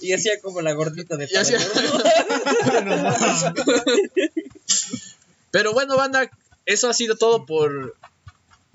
Y 0.00 0.12
hacía 0.14 0.32
como 0.40 0.60
la 0.62 0.72
gordita 0.72 1.16
de 1.16 1.26
hacía-. 1.26 1.58
Pero 5.50 5.72
bueno, 5.72 5.96
banda, 5.96 6.30
eso 6.66 6.88
ha 6.88 6.94
sido 6.94 7.16
todo 7.16 7.44
por, 7.46 7.94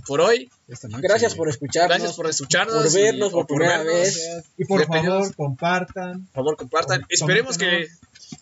por 0.05 0.21
hoy. 0.21 0.49
Gracias 0.67 1.35
por 1.35 1.49
escucharnos. 1.49 1.89
Gracias 1.97 2.15
por 2.15 2.27
escucharnos. 2.29 2.83
por 2.83 2.93
vernos 2.93 3.29
y- 3.29 3.31
por 3.31 3.47
por 3.47 3.57
primera 3.57 3.83
vernos. 3.83 3.93
vez. 4.15 4.45
Y 4.57 4.65
por 4.65 4.85
favor, 4.85 5.35
compartan. 5.35 6.25
Por 6.27 6.33
favor, 6.33 6.57
compartan. 6.57 7.01
Com- 7.01 7.07
Esperemos 7.09 7.57
que. 7.57 7.87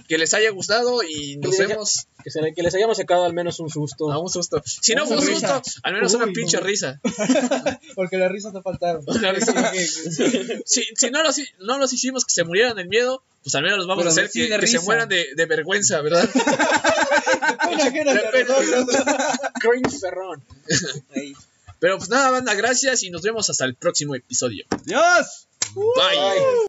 Que 0.07 0.17
les 0.17 0.33
haya 0.33 0.49
gustado 0.51 1.03
y 1.03 1.37
nos 1.37 1.55
Que 1.55 1.67
vemos 1.67 2.07
Que, 2.23 2.31
se- 2.31 2.53
que 2.55 2.63
les 2.63 2.73
hayamos 2.75 2.97
sacado 2.97 3.25
al 3.25 3.33
menos 3.33 3.59
un 3.59 3.69
susto. 3.69 4.11
a 4.11 4.19
un 4.19 4.29
susto. 4.29 4.61
Si 4.65 4.95
no 4.95 5.05
fue 5.05 5.17
un 5.17 5.25
susto, 5.25 5.61
al 5.83 5.93
menos 5.93 6.13
una 6.13 6.27
pinche 6.27 6.57
no. 6.57 6.63
risa. 6.63 6.99
Porque 7.95 8.17
las 8.17 8.31
risas 8.31 8.53
no 8.53 8.61
faltaron. 8.61 9.05
Risa. 9.05 9.71
si 10.65 10.83
si 10.95 11.09
no, 11.11 11.23
los, 11.23 11.35
no 11.59 11.77
los 11.77 11.93
hicimos 11.93 12.25
que 12.25 12.33
se 12.33 12.43
murieran 12.43 12.75
del 12.75 12.87
miedo, 12.87 13.23
pues 13.43 13.53
al 13.55 13.63
menos 13.63 13.77
los 13.77 13.87
vamos 13.87 14.03
Pero 14.03 14.09
a 14.09 14.13
hacer 14.13 14.31
que, 14.31 14.67
se 14.67 14.79
mueran 14.79 15.07
de, 15.07 15.27
de 15.35 15.45
vergüenza, 15.45 16.01
¿verdad? 16.01 16.27
Cringe 19.59 19.99
perrón. 20.01 20.43
Pero 21.79 21.97
pues 21.97 22.09
nada, 22.09 22.31
banda, 22.31 22.53
gracias 22.55 23.03
y 23.03 23.11
nos 23.11 23.21
vemos 23.21 23.49
hasta 23.49 23.65
el 23.65 23.75
próximo 23.75 24.15
episodio. 24.15 24.65
¡Dios! 24.85 25.47
Bye. 25.75 26.17
Bye. 26.17 26.55